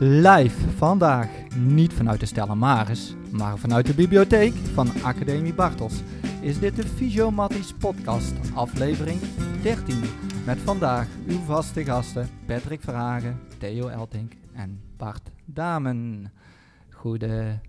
Live 0.00 0.70
vandaag, 0.70 1.28
niet 1.58 1.92
vanuit 1.92 2.20
de 2.20 2.26
Stella 2.26 2.54
Maris, 2.54 3.14
maar 3.30 3.58
vanuit 3.58 3.86
de 3.86 3.94
bibliotheek 3.94 4.52
van 4.52 4.88
Academie 5.02 5.54
Bartels, 5.54 6.02
is 6.40 6.58
dit 6.58 6.76
de 6.76 6.86
Fysiomatties 6.86 7.72
podcast, 7.72 8.34
aflevering 8.54 9.20
13. 9.62 10.02
Met 10.46 10.58
vandaag 10.58 11.08
uw 11.26 11.38
vaste 11.38 11.84
gasten 11.84 12.28
Patrick 12.46 12.80
Verhagen, 12.80 13.38
Theo 13.58 13.88
Eltink 13.88 14.32
en 14.52 14.80
Bart 14.96 15.30
Damen. 15.44 16.32
Goedemorgen, 16.90 17.60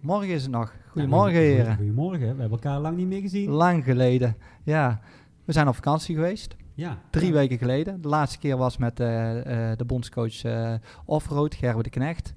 morgen 0.00 0.28
is 0.28 0.42
het 0.42 0.50
nog. 0.50 0.74
Goedemorgen 0.88 1.40
heren. 1.40 1.76
Goedemorgen, 1.76 2.20
we 2.20 2.26
hebben 2.26 2.50
elkaar 2.50 2.80
lang 2.80 2.96
niet 2.96 3.08
meer 3.08 3.20
gezien. 3.20 3.50
Lang 3.50 3.84
geleden, 3.84 4.36
ja. 4.62 5.00
We 5.44 5.52
zijn 5.52 5.68
op 5.68 5.74
vakantie 5.74 6.14
geweest. 6.14 6.56
Ja. 6.80 6.98
Drie 7.10 7.26
ja. 7.26 7.32
weken 7.32 7.58
geleden. 7.58 8.00
De 8.02 8.08
laatste 8.08 8.38
keer 8.38 8.56
was 8.56 8.76
met 8.76 9.00
eh, 9.00 9.70
eh, 9.70 9.78
de 9.78 9.84
bondscoach 9.84 10.42
eh 10.44 10.74
Offroad, 11.04 11.54
Gerbe 11.54 11.82
de 11.82 11.90
Knecht. 11.90 12.34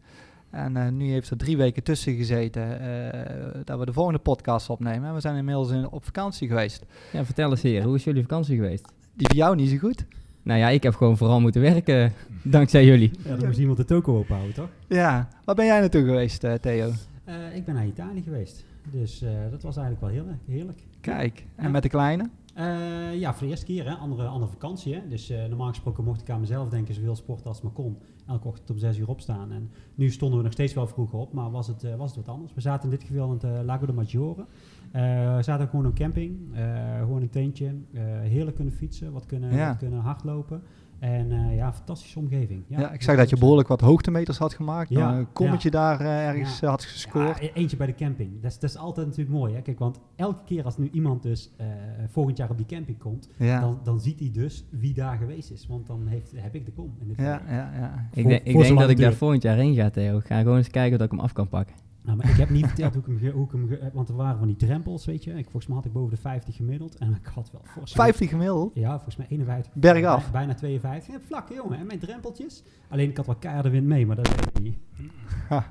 En 0.50 0.78
eh, 0.78 0.88
nu 0.92 1.12
heeft 1.12 1.30
er 1.30 1.38
drie 1.38 1.58
weken 1.58 1.84
tussen 1.84 2.16
gezeten 2.16 2.80
eh, 2.80 3.62
dat 3.64 3.80
we 3.80 3.86
de 3.86 3.94
volgende 3.94 4.20
podcast 4.20 4.70
opnemen. 4.70 5.08
En 5.08 5.14
we 5.14 5.20
zijn 5.20 5.36
inmiddels 5.36 5.72
in, 5.72 5.90
op 5.90 6.06
vakantie 6.06 6.48
geweest. 6.48 6.86
Ja, 7.12 7.26
vertel 7.26 7.50
eens 7.50 7.62
heer, 7.62 7.84
hoe 7.84 7.96
is 7.96 8.04
jullie 8.04 8.22
vakantie 8.22 8.56
geweest? 8.56 8.88
Die 9.14 9.28
voor 9.28 9.36
jou 9.38 9.56
niet 9.56 9.70
zo 9.70 9.78
goed. 9.78 10.06
Nou 10.44 10.60
ja, 10.60 10.70
ik 10.70 10.84
heb 10.84 10.96
gewoon 10.96 11.18
vooral 11.18 11.42
moeten 11.42 11.62
werken, 11.62 12.14
dankzij 12.58 12.86
jullie. 12.86 13.12
Ja, 13.24 13.36
dan 13.36 13.46
moest 13.46 13.60
iemand 13.60 13.78
de 13.78 13.86
toko 13.86 14.20
ophouden, 14.20 14.54
toch? 14.54 14.70
Ja, 14.88 15.28
waar 15.46 15.56
ben 15.56 15.66
jij 15.66 15.80
naartoe 15.80 16.04
geweest, 16.06 16.46
Theo? 16.62 16.92
Eh, 17.24 17.56
ik 17.56 17.66
ben 17.66 17.76
naar 17.76 17.86
Italië 17.86 18.22
geweest. 18.22 18.66
Dus 18.92 19.22
eh, 19.22 19.30
dat 19.52 19.64
was 19.64 19.78
eigenlijk 19.78 20.14
wel 20.14 20.24
heel, 20.26 20.38
heerlijk. 20.56 20.80
Kijk, 21.02 21.46
en 21.56 21.64
Ja. 21.64 21.70
met 21.70 21.84
de 21.84 21.90
kleine? 21.90 22.30
Eh, 22.54 23.20
ja, 23.20 23.32
voor 23.34 23.42
de 23.42 23.48
eerste 23.50 23.66
keer, 23.66 23.86
hè. 23.86 23.94
Andere, 23.94 24.28
andere 24.28 24.52
vakantie. 24.52 24.94
Hè. 24.96 25.08
Dus 25.08 25.30
eh, 25.30 25.46
normaal 25.46 25.68
gesproken 25.70 26.04
mocht 26.04 26.22
ik 26.22 26.30
aan 26.30 26.40
mezelf 26.40 26.70
denken, 26.70 26.94
zoveel 26.94 27.16
sporten 27.16 27.46
als 27.46 27.56
het 27.56 27.66
maar 27.66 27.74
kon. 27.74 27.98
Elke 28.28 28.48
ochtend 28.48 28.70
om 28.70 28.78
zes 28.78 28.98
uur 28.98 29.08
opstaan. 29.08 29.52
En 29.52 29.70
nu 29.96 30.10
stonden 30.10 30.38
we 30.38 30.44
nog 30.44 30.54
steeds 30.54 30.74
wel 30.74 30.88
vroeger 30.88 31.20
op, 31.20 31.34
maar 31.34 31.52
was 31.52 31.68
het, 31.68 31.84
eh, 31.84 31.96
was 31.96 32.16
het 32.16 32.26
wat 32.26 32.36
anders. 32.36 32.54
We 32.54 32.62
zaten 32.62 32.90
in 32.92 32.98
dit 32.98 33.08
geval 33.08 33.32
in 33.32 33.40
het 33.48 33.66
Lago 33.66 33.86
de 33.86 33.94
Maggiore. 33.94 34.46
We 34.92 35.40
zaten 35.42 35.68
gewoon 35.68 35.86
op 35.86 35.94
camping, 35.96 36.50
gewoon 37.00 37.22
een 37.22 37.30
tentje. 37.30 37.76
heerlijk 38.22 38.56
kunnen 38.56 38.74
fietsen, 38.74 39.12
wat 39.12 39.26
kunnen, 39.26 39.56
Ja. 39.56 39.68
wat 39.68 39.78
kunnen 39.78 40.00
hardlopen. 40.00 40.62
En 41.04 41.32
eh, 41.32 41.56
ja, 41.56 41.74
fantastische 41.74 42.20
omgeving. 42.20 42.64
Ja, 42.68 42.92
ik 42.92 43.02
zag 43.02 43.16
dat 43.18 43.30
je 43.30 43.38
behoorlijk 43.38 43.68
wat 43.68 43.82
hoogtemeters 43.82 44.38
had 44.38 44.54
gemaakt. 44.54 44.90
Ja, 44.90 45.18
een 45.18 45.32
kommetje 45.34 45.72
daar 45.72 46.00
eh, 46.00 46.28
ergens 46.28 46.60
Ja. 46.60 46.62
eh, 46.64 46.70
had 46.70 46.84
gescoord. 46.84 47.40
Ja, 47.40 47.44
e- 47.48 47.52
eentje 47.54 47.78
bij 47.78 47.88
de 47.88 47.96
camping. 47.96 48.42
Dat 48.42 48.52
is, 48.52 48.60
dat 48.60 48.70
is 48.70 48.78
altijd 48.78 49.06
natuurlijk 49.08 49.36
mooi. 49.38 49.54
Hè? 49.54 49.62
Kijk, 49.62 49.80
want 49.80 50.00
elke 50.16 50.44
keer 50.46 50.64
als 50.64 50.78
nu 50.78 50.90
iemand 50.92 51.24
dus 51.24 51.52
eh, 51.58 51.66
volgend 52.08 52.38
jaar 52.38 52.50
op 52.50 52.58
die 52.58 52.66
camping 52.66 52.98
komt, 52.98 53.30
Ja, 53.38 53.60
dan, 53.60 53.80
dan 53.84 54.00
ziet 54.00 54.20
hij 54.20 54.32
dus 54.32 54.66
wie 54.70 54.94
daar 54.94 55.18
geweest 55.18 55.52
is. 55.52 55.68
Want 55.68 55.88
dan 55.88 56.08
heeft, 56.08 56.32
heb 56.36 56.56
ik 56.56 56.66
de 56.66 56.72
kom. 56.72 56.96
In 57.00 57.08
dit 57.08 57.18
ja, 57.18 57.42
ja. 57.48 57.72
ja. 57.80 58.08
Ik, 58.14 58.28
denk- 58.28 58.44
ik 58.44 58.58
denk 58.58 58.80
dat 58.80 58.90
ik 58.90 58.98
daar 58.98 59.14
volgend 59.14 59.42
jaar 59.44 59.58
heen 59.58 59.76
ga, 59.76 59.90
Theo. 59.90 60.18
Ik 60.18 60.26
ga 60.26 60.40
gewoon 60.40 60.58
eens 60.58 60.70
kijken 60.70 60.98
dat 60.98 61.06
ik 61.06 61.12
hem 61.14 61.24
af 61.24 61.34
kan 61.34 61.48
pakken. 61.48 61.76
Nou, 62.06 62.18
maar 62.18 62.30
ik 62.30 62.36
heb 62.36 62.50
niet 62.50 62.66
verteld 62.68 62.94
hoe 62.94 63.04
ik 63.16 63.22
hem, 63.22 63.32
hoe 63.32 63.46
ik 63.46 63.52
hem 63.52 63.68
ge- 63.68 63.90
want 63.94 64.10
er 64.10 64.16
waren 64.16 64.38
van 64.38 64.48
die 64.48 64.56
drempels, 64.56 65.06
weet 65.06 65.24
je. 65.24 65.32
Ik, 65.34 65.44
volgens 65.44 65.66
mij 65.68 65.76
had 65.76 65.86
ik 65.86 65.94
boven 65.94 66.10
de 66.16 66.22
50 66.22 66.56
gemiddeld. 66.56 66.98
En 66.98 67.12
ik 67.14 67.26
had 67.34 67.52
wel 67.52 67.62
fors. 67.66 67.92
50 67.92 68.30
gemiddeld. 68.30 68.72
Ja, 68.76 68.94
volgens 68.94 69.16
mij 69.16 69.26
51. 69.30 69.74
Bergaf. 69.74 70.22
Bij- 70.24 70.32
Bijna 70.32 70.54
52. 70.54 71.14
Ja, 71.14 71.20
vlak, 71.26 71.50
jongen. 71.50 71.78
En 71.80 71.86
mijn 71.86 72.00
drempeltjes. 72.00 72.64
Alleen 72.90 73.10
ik 73.10 73.18
had 73.18 73.26
wel 73.26 73.36
keiharde 73.36 73.70
wind 73.70 73.88
mee, 73.88 74.06
maar 74.06 74.16
dat 74.16 74.28
weet 74.28 74.46
ik 74.46 74.62
niet. 74.62 74.78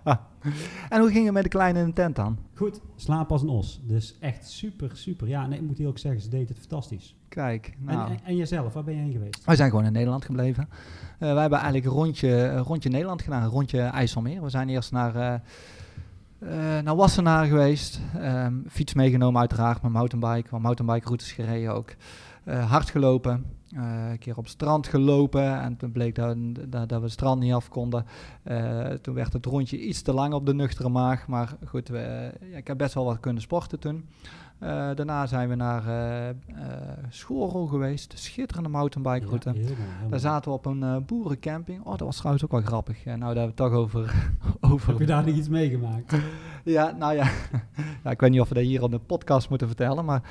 en 0.89 1.01
hoe 1.01 1.11
ging 1.11 1.25
het 1.25 1.35
met 1.35 1.43
de 1.43 1.49
kleine 1.49 1.79
in 1.81 1.87
de 1.87 1.93
tent 1.93 2.17
dan? 2.17 2.39
Goed, 2.55 2.81
slaap 2.97 3.33
als 3.33 3.43
een 3.43 3.49
os. 3.49 3.81
Dus 3.87 4.17
echt 4.21 4.51
super, 4.51 4.91
super. 4.97 5.29
Ja, 5.29 5.47
nee, 5.47 5.59
ik 5.59 5.67
moet 5.67 5.79
eerlijk 5.79 5.99
zeggen, 5.99 6.21
ze 6.23 6.29
deed 6.29 6.49
het 6.49 6.59
fantastisch. 6.59 7.17
Kijk, 7.29 7.67
En, 7.87 7.95
nou... 7.95 8.11
en, 8.11 8.19
en 8.25 8.37
jezelf, 8.37 8.73
waar 8.73 8.85
ben 8.85 8.95
je 8.95 9.01
heen 9.01 9.13
geweest? 9.13 9.45
Wij 9.45 9.57
zijn 9.57 9.71
gewoon 9.71 9.85
in 9.85 9.93
Nederland 9.93 10.25
gebleven. 10.25 10.69
Eh, 11.19 11.33
wij 11.33 11.41
hebben 11.41 11.59
eigenlijk 11.59 11.85
een 11.87 11.93
rondje, 12.01 12.29
een 12.29 12.63
rondje 12.63 12.89
Nederland 12.89 13.23
gedaan, 13.23 13.43
een 13.43 13.49
rondje 13.49 13.81
IJsselmeer. 13.81 14.43
We 14.43 14.49
zijn 14.51 14.69
eerst 14.69 14.93
naar, 14.93 15.17
eh 15.17 15.35
eh, 15.35 15.41
naar 16.83 16.97
Wassenaar 16.97 17.47
geweest. 17.47 18.01
Ehm, 18.19 18.55
fiets 18.69 18.95
meegenomen 18.95 19.41
uiteraard, 19.41 19.83
met 19.83 19.93
mountainbike. 19.93 20.51
Want 20.51 20.63
mountainbike 20.63 21.07
routes 21.07 21.33
gereden 21.33 21.75
ook. 21.75 21.95
Eh, 22.45 22.71
hard 22.71 22.91
gelopen. 22.91 23.45
Eh, 23.69 24.11
een 24.11 24.19
keer 24.19 24.37
op 24.37 24.45
het 24.45 24.53
strand 24.53 24.87
gelopen 24.87 25.61
en 25.61 25.77
toen 25.77 25.93
bleek 25.93 26.15
dat, 26.15 26.37
dat, 26.69 26.89
we 26.89 27.03
het 27.03 27.11
strand 27.11 27.41
niet 27.41 27.53
af 27.53 27.69
konden. 27.69 28.07
Eh, 28.43 28.87
toen 28.87 29.15
werd 29.15 29.33
het 29.33 29.47
rondje 29.47 29.81
iets 29.81 30.03
te 30.03 30.13
lang 30.13 30.35
op 30.35 30.47
de 30.47 30.55
nuchtere 30.55 30.89
maag. 30.89 31.27
Maar 31.27 31.57
goed, 31.67 31.89
ja, 31.89 32.57
ik 32.57 32.67
heb 32.67 32.79
best 32.79 32.95
wel 32.95 33.05
wat 33.05 33.21
kunnen 33.21 33.43
sporten 33.43 33.79
toen. 33.79 34.09
Eh, 34.63 34.69
daarna 34.95 35.27
zijn 35.27 35.49
we 35.49 35.55
naar 35.55 35.87
eh, 35.87 36.35
Schorel 37.09 37.67
geweest. 37.67 38.19
Schitterende 38.19 38.69
mountainbike 38.69 39.27
route. 39.27 39.49
Ja, 39.49 39.55
heel 39.55 39.65
mooi, 39.65 39.79
heel 40.01 40.09
Daar 40.09 40.21
zaten 40.21 40.51
we 40.51 40.57
op 40.57 40.67
een 40.67 41.05
boerencamping. 41.07 41.85
Oh, 41.85 41.91
dat 41.91 42.01
was 42.01 42.17
trouwens 42.17 42.45
ook 42.45 42.51
wel 42.51 42.61
grappig. 42.61 43.05
Nou, 43.05 43.19
daar 43.19 43.27
hebben 43.27 43.43
we 43.43 43.63
het 43.63 43.73
toch 43.73 43.73
over. 43.73 44.31
over 44.73 44.89
Heb 44.89 44.99
je 44.99 45.07
daar 45.07 45.27
nog 45.27 45.35
iets 45.35 45.49
meegemaakt? 45.49 46.17
Ja, 46.65 46.91
nou 46.99 47.15
ja. 47.15 47.25
ja. 48.05 48.11
Ik 48.11 48.21
weet 48.21 48.31
niet 48.31 48.41
of 48.41 48.49
we 48.49 48.55
dat 48.55 48.65
hier 48.65 48.83
op 48.83 48.91
de 48.91 48.99
podcast 48.99 49.49
moeten 49.49 49.67
vertellen, 49.67 50.05
maar 50.05 50.23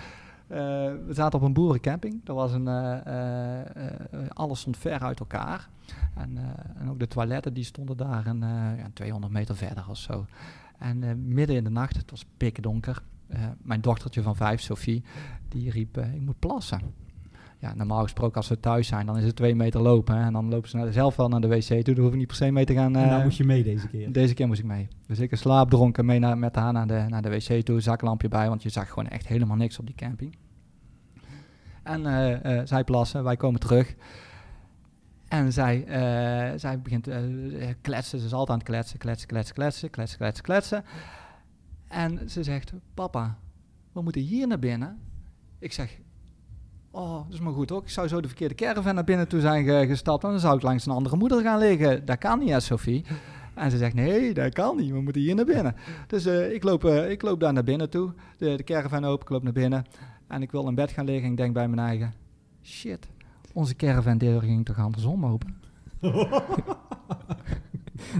we 0.47 1.09
zaten 1.09 1.39
op 1.39 1.45
een 1.45 1.53
boerencamping. 1.53 2.21
Er 2.25 2.33
was 2.33 2.51
een, 2.51 2.67
alles 4.33 4.59
stond 4.59 4.77
ver 4.77 4.99
uit 4.99 5.19
elkaar. 5.19 5.69
En, 6.15 6.37
en 6.77 6.89
ook 6.89 6.99
de 6.99 7.07
toiletten 7.07 7.53
die 7.53 7.63
stonden 7.63 7.97
daar 7.97 8.25
een, 8.25 8.43
eh, 8.43 8.77
ja, 8.77 8.89
200 8.93 9.33
meter 9.33 9.55
verder 9.55 9.85
of 9.89 9.97
zo. 9.97 10.25
En 10.77 11.27
midden 11.33 11.55
in 11.55 11.63
de 11.63 11.69
nacht, 11.69 11.95
het 11.97 12.11
was 12.11 12.25
pikdonker. 12.37 12.95
eh, 12.95 13.20
mijn 13.61 13.81
dochtertje 13.81 14.21
van 14.21 14.35
vijf, 14.35 14.61
Sophie, 14.61 15.03
die 15.47 15.71
riep, 15.71 15.97
eh, 15.97 16.13
ik 16.13 16.21
moet 16.21 16.39
plassen. 16.39 16.81
Ja, 17.59 17.73
normaal 17.75 18.03
gesproken 18.03 18.35
als 18.35 18.47
we 18.47 18.59
thuis 18.59 18.87
zijn, 18.87 19.05
dan 19.05 19.17
is 19.17 19.23
het 19.23 19.35
twee 19.35 19.55
meter 19.55 19.81
lopen. 19.81 20.15
Hè, 20.15 20.25
en 20.25 20.33
dan 20.33 20.49
lopen 20.49 20.69
ze 20.69 20.77
naar, 20.77 20.91
zelf 20.91 21.15
wel 21.15 21.29
naar 21.29 21.41
de 21.41 21.47
wc 21.47 21.83
toe. 21.83 21.93
Dan 21.93 22.03
hoef 22.03 22.11
ik 22.11 22.17
niet 22.17 22.27
per 22.27 22.35
se 22.35 22.51
mee 22.51 22.65
te 22.65 22.73
gaan. 22.73 22.95
en 22.95 23.09
daar 23.09 23.17
eh, 23.17 23.23
moest 23.23 23.37
je 23.37 23.43
mee 23.43 23.63
deze 23.63 23.87
keer. 23.87 24.11
deze 24.11 24.33
keer 24.33 24.47
moest 24.47 24.59
ik 24.59 24.65
mee. 24.65 24.87
Dus 25.07 25.19
ik 25.19 25.35
slaapdronken 25.35 26.05
mee 26.05 26.19
naar, 26.19 26.37
met 26.37 26.55
haar 26.55 26.73
naar 26.73 26.87
de, 26.87 27.05
naar 27.07 27.21
de 27.21 27.29
wc 27.29 27.65
toe, 27.65 27.79
zaklampje 27.79 28.27
bij, 28.27 28.47
want 28.47 28.63
je 28.63 28.69
zag 28.69 28.87
gewoon 28.87 29.07
echt 29.07 29.27
helemaal 29.27 29.57
niks 29.57 29.79
op 29.79 29.85
die 29.85 29.95
camping. 29.95 30.35
En 31.83 32.05
eh, 32.05 32.59
eh, 32.59 32.67
zij 32.67 32.83
plassen, 32.83 33.23
wij 33.23 33.37
komen 33.37 33.59
terug. 33.59 33.95
En 35.27 35.53
zij, 35.53 35.85
eh, 35.85 36.59
zij 36.59 36.79
begint 36.81 37.07
eh 37.07 37.19
kletsen, 37.81 38.19
ze 38.19 38.25
is 38.25 38.33
altijd 38.33 38.49
aan 38.49 38.57
het 38.57 38.67
kletsen, 38.67 38.99
kletsen, 38.99 39.27
kletsen, 39.27 39.55
kletsen, 39.55 39.89
kletsen, 39.89 40.17
kletsen, 40.17 40.43
kletsen. 40.43 40.83
En 41.91 42.29
ze 42.29 42.43
zegt, 42.43 42.73
papa, 42.93 43.37
we 43.91 44.01
moeten 44.01 44.21
hier 44.21 44.47
naar 44.47 44.59
binnen. 44.59 44.99
Ik 45.59 45.73
zeg, 45.73 45.99
oh, 46.91 47.13
dat 47.23 47.33
is 47.33 47.39
maar 47.39 47.53
goed 47.53 47.71
ook. 47.71 47.83
Ik 47.83 47.89
zou 47.89 48.07
zo 48.07 48.21
de 48.21 48.27
verkeerde 48.27 48.55
caravan 48.55 48.95
naar 48.95 49.03
binnen 49.03 49.27
toe 49.27 49.39
zijn 49.39 49.63
ge- 49.65 49.85
gestapt. 49.87 50.23
En 50.23 50.29
dan 50.29 50.39
zou 50.39 50.55
ik 50.55 50.61
langs 50.61 50.85
een 50.85 50.91
andere 50.91 51.15
moeder 51.15 51.41
gaan 51.41 51.59
liggen. 51.59 52.05
Dat 52.05 52.17
kan 52.17 52.39
niet, 52.39 52.61
Sophie. 52.61 53.05
En 53.53 53.71
ze 53.71 53.77
zegt, 53.77 53.93
nee, 53.93 54.33
dat 54.33 54.53
kan 54.53 54.77
niet. 54.77 54.91
We 54.91 55.01
moeten 55.01 55.21
hier 55.21 55.35
naar 55.35 55.45
binnen. 55.45 55.75
Dus 56.07 56.25
eh, 56.25 56.53
ik, 56.53 56.63
loop, 56.63 56.85
eh, 56.85 57.09
ik 57.11 57.21
loop 57.21 57.39
daar 57.39 57.53
naar 57.53 57.63
binnen 57.63 57.89
toe. 57.89 58.13
De, 58.37 58.55
de 58.55 58.63
caravan 58.63 59.05
open, 59.05 59.21
ik 59.25 59.29
loop 59.29 59.43
naar 59.43 59.53
binnen. 59.53 59.85
En 60.27 60.41
ik 60.41 60.51
wil 60.51 60.67
in 60.67 60.75
bed 60.75 60.91
gaan 60.91 61.05
liggen. 61.05 61.25
En 61.25 61.31
ik 61.31 61.37
denk 61.37 61.53
bij 61.53 61.67
mijn 61.67 61.87
eigen, 61.87 62.13
shit, 62.63 63.07
onze 63.53 63.75
caravan 63.75 64.17
deur 64.17 64.41
ging 64.41 64.65
toch 64.65 64.77
andersom 64.79 65.25
open. 65.25 65.55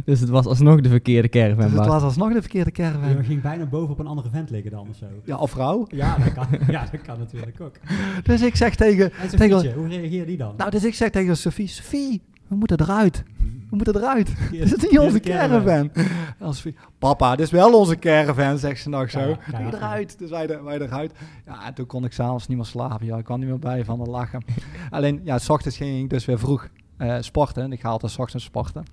Dus 0.06 0.20
het 0.20 0.30
was 0.30 0.46
alsnog 0.46 0.82
de 0.82 0.90
verkeerde 0.90 1.30
caravan, 1.30 1.70
Dus 1.70 1.80
het 1.80 1.88
was 1.88 2.02
alsnog 2.04 2.34
de 2.34 2.42
verkeerde 2.42 2.70
Je 2.74 2.82
caravan. 2.82 3.24
ging 3.24 3.42
bijna 3.42 3.66
boven 3.66 3.90
op 3.92 4.00
een 4.00 4.08
andere 4.08 4.30
vent 4.30 4.50
liggen 4.50 4.72
dan 4.72 4.88
of 4.90 4.96
zo. 4.96 5.06
Ja, 5.26 5.38
of 5.38 5.52
vrouw. 5.52 5.86
Ja, 5.90 6.18
dat 6.18 6.34
kan, 6.34 6.48
ja, 6.68 6.86
dat 6.92 7.02
kan 7.02 7.20
natuurlijk 7.20 7.62
ook. 7.62 7.76
Dus 8.24 8.42
ik 8.42 8.56
zeg 8.56 8.76
tegen, 8.76 9.12
En 9.14 9.30
tegen 9.30 9.74
hoe 9.74 9.88
reageerde 9.88 10.26
die 10.26 10.38
dan? 10.38 10.54
nou, 10.58 10.72
dus 10.72 10.84
ik 10.84 10.94
zeg 10.94 11.10
tegen 11.10 11.38
Sophie, 11.38 11.68
Sophie, 11.68 12.22
we 12.48 12.56
moeten 12.56 12.80
eruit. 12.82 13.24
We 13.70 13.76
moeten 13.78 13.96
eruit. 13.96 14.30
Verkeerde- 14.38 14.70
Dit 14.70 14.84
is 14.84 14.90
niet 14.90 15.00
onze 15.00 15.20
caravan. 15.20 15.92
caravan. 16.40 16.74
Papa, 17.00 17.36
dit 17.36 17.46
is 17.46 17.52
wel 17.52 17.80
onze 17.80 17.96
caravan, 18.00 18.58
zegt 18.58 18.82
ze 18.82 18.90
nog 18.90 19.10
zo. 19.10 19.20
Ja, 19.20 19.38
ja, 19.52 19.74
eruit. 19.74 20.20
Dus 20.20 20.30
wij, 20.30 20.64
wij 20.64 20.80
eruit. 20.80 21.12
Ja, 21.46 21.66
en 21.66 21.74
toen 21.74 21.86
kon 21.86 22.06
ik 22.06 22.12
s'avonds 22.12 22.48
niet 22.48 22.58
meer 22.58 22.66
slapen. 22.66 23.06
Ja, 23.06 23.18
ik 23.18 23.24
kwam 23.24 23.40
niet 23.40 23.50
meer 23.50 23.60
bij 23.60 23.86
van 23.86 24.00
het 24.00 24.08
lachen. 24.08 24.44
Alleen, 24.90 25.22
ja, 25.24 25.38
s 25.38 25.50
ochtends 25.50 25.78
ging 25.78 26.04
ik 26.04 26.10
dus 26.10 26.26
weer 26.26 26.40
vroeg 26.40 26.68
eh, 26.98 27.16
sporten. 27.20 27.72
Ik 27.72 27.80
ga 27.80 27.90
altijd 27.90 28.12
s 28.12 28.18
ochtends 28.20 28.46
sporten. 28.46 28.84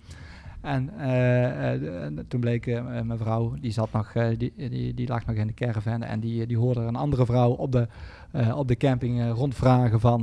En 0.60 0.90
eh, 0.98 1.72
eh, 1.72 2.02
en 2.02 2.24
toen 2.28 2.40
bleek 2.40 2.66
eh, 2.66 2.82
mijn 3.02 3.18
vrouw, 3.18 3.54
die, 3.60 3.72
zat 3.72 3.92
nog, 3.92 4.12
die, 4.36 4.52
die, 4.56 4.94
die 4.94 5.08
lag 5.08 5.26
nog 5.26 5.36
in 5.36 5.46
de 5.46 5.54
caravan. 5.54 6.02
En 6.02 6.20
die, 6.20 6.46
die 6.46 6.56
hoorde 6.56 6.80
een 6.80 6.96
andere 6.96 7.26
vrouw 7.26 7.50
op 7.50 7.72
de, 7.72 7.86
op 8.54 8.68
de 8.68 8.76
camping 8.76 9.32
rondvragen 9.32 10.00
van 10.00 10.22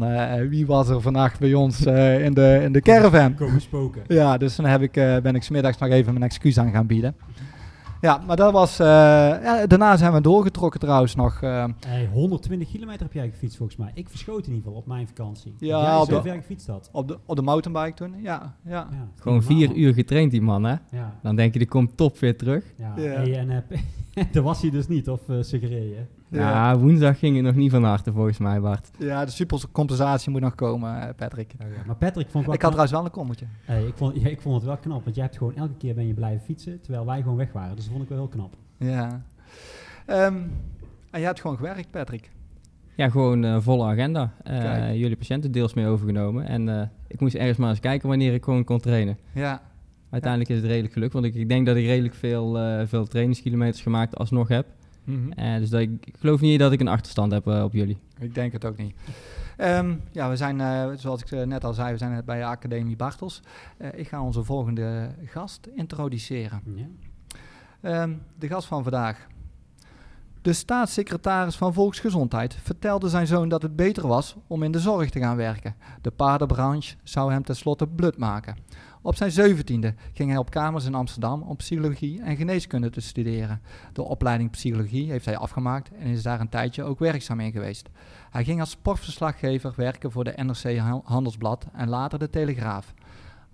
wie 0.50 0.66
was 0.66 0.90
er 0.90 1.02
vannacht 1.02 1.40
bij 1.40 1.54
ons 1.54 1.86
in, 1.86 2.34
de, 2.34 2.60
in 2.64 2.72
de 2.72 2.82
caravan. 2.82 3.36
Komen 3.36 3.62
spoken. 3.62 4.02
Ja, 4.08 4.38
dus 4.38 4.56
dan 4.56 4.66
heb 4.66 4.82
ik, 4.82 4.92
ben 5.24 5.36
ik 5.36 5.44
smiddags 5.44 5.78
nog 5.78 5.90
even 5.90 6.14
mijn 6.14 6.26
excuus 6.26 6.60
aan 6.60 6.72
gaan 6.72 6.88
bieden. 6.88 7.16
Ja, 8.02 8.22
maar 8.28 8.36
dat 8.36 8.52
was... 8.52 8.80
eh, 8.80 8.86
ja, 8.88 9.66
daarna 9.68 9.98
zijn 9.98 10.14
we 10.14 10.22
doorgetrokken 10.22 10.80
trouwens 10.80 11.16
nog. 11.16 11.42
eh, 11.42 11.66
Hey, 11.88 12.08
120 12.14 12.70
kilometer 12.70 13.02
heb 13.02 13.14
jij 13.14 13.30
gefietst 13.30 13.58
volgens 13.58 13.78
mij. 13.78 13.92
Ik 13.94 14.10
verschoot 14.10 14.38
in 14.48 14.54
ieder 14.54 14.64
geval 14.64 14.78
op 14.78 14.86
mijn 14.88 15.08
vakantie. 15.08 15.56
Ja, 15.60 15.82
jij 15.82 15.96
op 15.98 16.06
zo 16.10 16.16
de- 16.16 16.22
ver 16.22 16.34
gefietst 16.36 16.68
had. 16.68 16.90
op, 16.92 17.08
de, 17.08 17.18
op 17.26 17.36
de 17.36 17.42
mountainbike 17.42 17.94
toen. 17.96 18.22
Ja, 18.22 18.56
ja. 18.66 18.72
Ja, 18.72 18.88
Gewoon 18.92 19.38
normaal, 19.38 19.58
vier 19.58 19.68
man. 19.68 19.78
uur 19.78 19.94
getraind, 19.94 20.32
die 20.32 20.42
man, 20.42 20.64
hè? 20.64 20.76
Ja, 20.92 21.14
Dan 21.22 21.36
denk 21.36 21.54
je, 21.54 21.60
die 21.60 21.68
komt 21.68 21.98
topfit 21.98 22.38
terug. 22.38 22.64
ja. 22.78 22.94
Ja. 22.96 23.02
Hey, 23.04 23.38
en 23.38 23.64
daar 24.32 24.44
was 24.44 24.62
hij 24.62 24.70
dus 24.70 24.88
niet, 24.88 25.10
of 25.10 25.30
uh, 25.30 25.42
suggereer 25.42 25.84
je? 25.84 26.04
Ja, 26.30 26.78
woensdag 26.78 27.20
ging 27.20 27.36
het 27.36 27.46
nog 27.46 27.56
niet 27.56 27.72
van 27.72 27.84
harte 27.84 28.12
volgens 28.12 28.38
mij, 28.38 28.62
Bart. 28.62 28.90
Ja, 28.98 29.26
de 29.26 29.32
supercompensatie 29.32 30.32
moet 30.32 30.42
nog 30.42 30.56
komen, 30.56 31.02
eh, 31.02 31.10
Patrick. 31.16 31.54
Oh 31.62 31.68
ja, 31.76 31.84
Maar 31.86 31.96
Patrick 31.96 32.30
vond 32.30 32.44
ik 32.44 32.46
wel 32.46 32.56
Ik 32.56 32.62
had 32.62 32.72
trouwens 32.72 32.92
wel 32.92 33.06
een 33.06 33.12
kommetje. 33.12 33.46
Hey, 33.66 33.86
ik, 33.86 33.94
vond, 33.96 34.16
ja, 34.22 34.28
ik 34.28 34.42
vond 34.42 34.56
het 34.56 34.66
wel 34.66 34.78
knap, 34.78 35.04
want 35.04 35.16
jij 35.16 35.26
hebt 35.26 35.38
gewoon 35.38 35.56
elke 35.56 35.76
keer 35.78 35.96
ben 35.96 36.08
je 36.08 36.14
blijven 36.14 36.46
fietsen, 36.46 36.82
terwijl 36.82 37.06
wij 37.06 37.22
gewoon 37.22 37.38
weg 37.38 37.52
waren. 37.52 37.76
Dus 37.76 37.84
dat 37.84 37.94
vond 37.94 38.04
ik 38.04 38.10
wel 38.10 38.18
heel 38.18 38.28
knap. 38.28 38.56
Ja. 38.78 39.26
Ehm, 40.06 40.36
en 41.12 41.20
jij 41.20 41.28
hebt 41.28 41.42
gewoon 41.42 41.58
gewerkt, 41.58 41.92
Patrick. 41.92 42.32
Ja, 42.96 43.10
gewoon 43.10 43.44
eh, 43.44 43.58
volle 43.60 43.86
agenda. 43.86 44.34
Eh, 44.44 44.94
jullie 44.94 45.16
patiënten 45.16 45.52
deels 45.52 45.74
mee 45.74 45.88
overgenomen. 45.88 46.48
En 46.48 46.70
eh, 46.70 46.88
ik 47.08 47.20
moest 47.20 47.36
ergens 47.36 47.58
maar 47.58 47.70
eens 47.70 47.80
kijken 47.80 48.10
wanneer 48.10 48.34
ik 48.34 48.44
gewoon 48.44 48.64
kon 48.64 48.80
trainen. 48.80 49.18
Ja. 49.32 49.62
Uiteindelijk 50.16 50.52
is 50.52 50.58
het 50.58 50.66
redelijk 50.66 50.94
gelukt, 50.94 51.14
want 51.14 51.26
ik, 51.26 51.36
ik 51.36 51.50
denk 51.50 51.66
dat 51.66 51.76
ik 51.76 51.86
redelijk 51.86 52.16
veel, 52.16 52.58
eh, 52.60 52.88
veel 52.88 53.06
trainingskilometers 53.06 53.82
gemaakt 53.82 54.18
alsnog 54.18 54.48
heb. 54.48 54.66
Mhm. 55.04 55.32
Eh, 55.32 55.58
dus 55.58 55.70
dat 55.70 55.82
ik, 55.82 55.90
ik 56.06 56.16
geloof 56.20 56.42
niet 56.42 56.60
dat 56.60 56.72
ik 56.72 56.80
een 56.80 56.88
achterstand 56.88 57.32
heb 57.32 57.48
eh, 57.48 57.64
op 57.64 57.74
jullie. 57.74 57.98
Ik 58.20 58.36
denk 58.36 58.52
het 58.52 58.66
ook 58.66 58.78
niet. 58.78 58.96
Ehm, 59.58 59.96
ja, 60.12 60.30
we 60.30 60.36
zijn, 60.36 60.62
eh, 60.62 60.88
zoals 60.96 61.22
ik 61.22 61.46
net 61.46 61.64
al 61.64 61.74
zei, 61.74 61.92
we 61.92 61.98
zijn 61.98 62.12
net 62.12 62.26
bij 62.26 62.38
de 62.38 62.46
Academie 62.46 62.96
Bartels. 62.96 63.42
Eh, 63.78 63.90
ik 63.96 64.08
ga 64.08 64.22
onze 64.22 64.44
volgende 64.44 65.10
gast 65.26 65.68
introduceren. 65.76 66.62
Ja. 66.76 66.88
Ehm, 67.82 68.14
de 68.40 68.48
gast 68.48 68.68
van 68.68 68.84
vandaag. 68.84 69.28
De 70.42 70.54
staatssecretaris 70.54 71.56
van 71.56 71.74
Volksgezondheid 71.74 72.58
vertelde 72.64 73.10
zijn 73.10 73.28
zoon 73.28 73.50
dat 73.50 73.62
het 73.62 73.76
beter 73.76 74.08
was 74.08 74.36
om 74.48 74.64
in 74.64 74.72
de 74.72 74.80
zorg 74.80 75.10
te 75.10 75.20
gaan 75.20 75.36
werken. 75.36 75.76
De 76.02 76.12
paardenbranche 76.12 76.96
zou 77.04 77.32
hem 77.32 77.44
tenslotte 77.44 77.88
blut 77.88 78.18
maken. 78.18 78.58
Op 79.06 79.16
zijn 79.16 79.32
zeventiende 79.32 79.94
ging 80.14 80.30
hij 80.30 80.38
op 80.38 80.50
kamers 80.50 80.86
in 80.86 80.96
Amsterdam 80.96 81.42
om 81.42 81.56
psychologie 81.56 82.22
en 82.22 82.36
geneeskunde 82.36 82.90
te 82.90 83.02
studeren. 83.02 83.62
De 83.94 84.04
opleiding 84.04 84.52
psychologie 84.52 85.12
heeft 85.12 85.26
hij 85.26 85.38
afgemaakt 85.38 85.92
en 86.00 86.08
is 86.08 86.24
daar 86.24 86.40
een 86.40 86.50
tijdje 86.50 86.84
ook 86.84 87.00
werkzaam 87.00 87.40
in 87.40 87.52
geweest. 87.52 87.90
Hij 88.30 88.44
ging 88.44 88.60
als 88.60 88.70
sportverslaggever 88.70 89.74
werken 89.76 90.12
voor 90.12 90.24
de 90.24 90.34
NRC 90.36 90.78
Han- 90.78 91.02
Handelsblad 91.04 91.68
en 91.74 91.90
later 91.90 92.20
de 92.20 92.30
Telegraaf. 92.30 92.94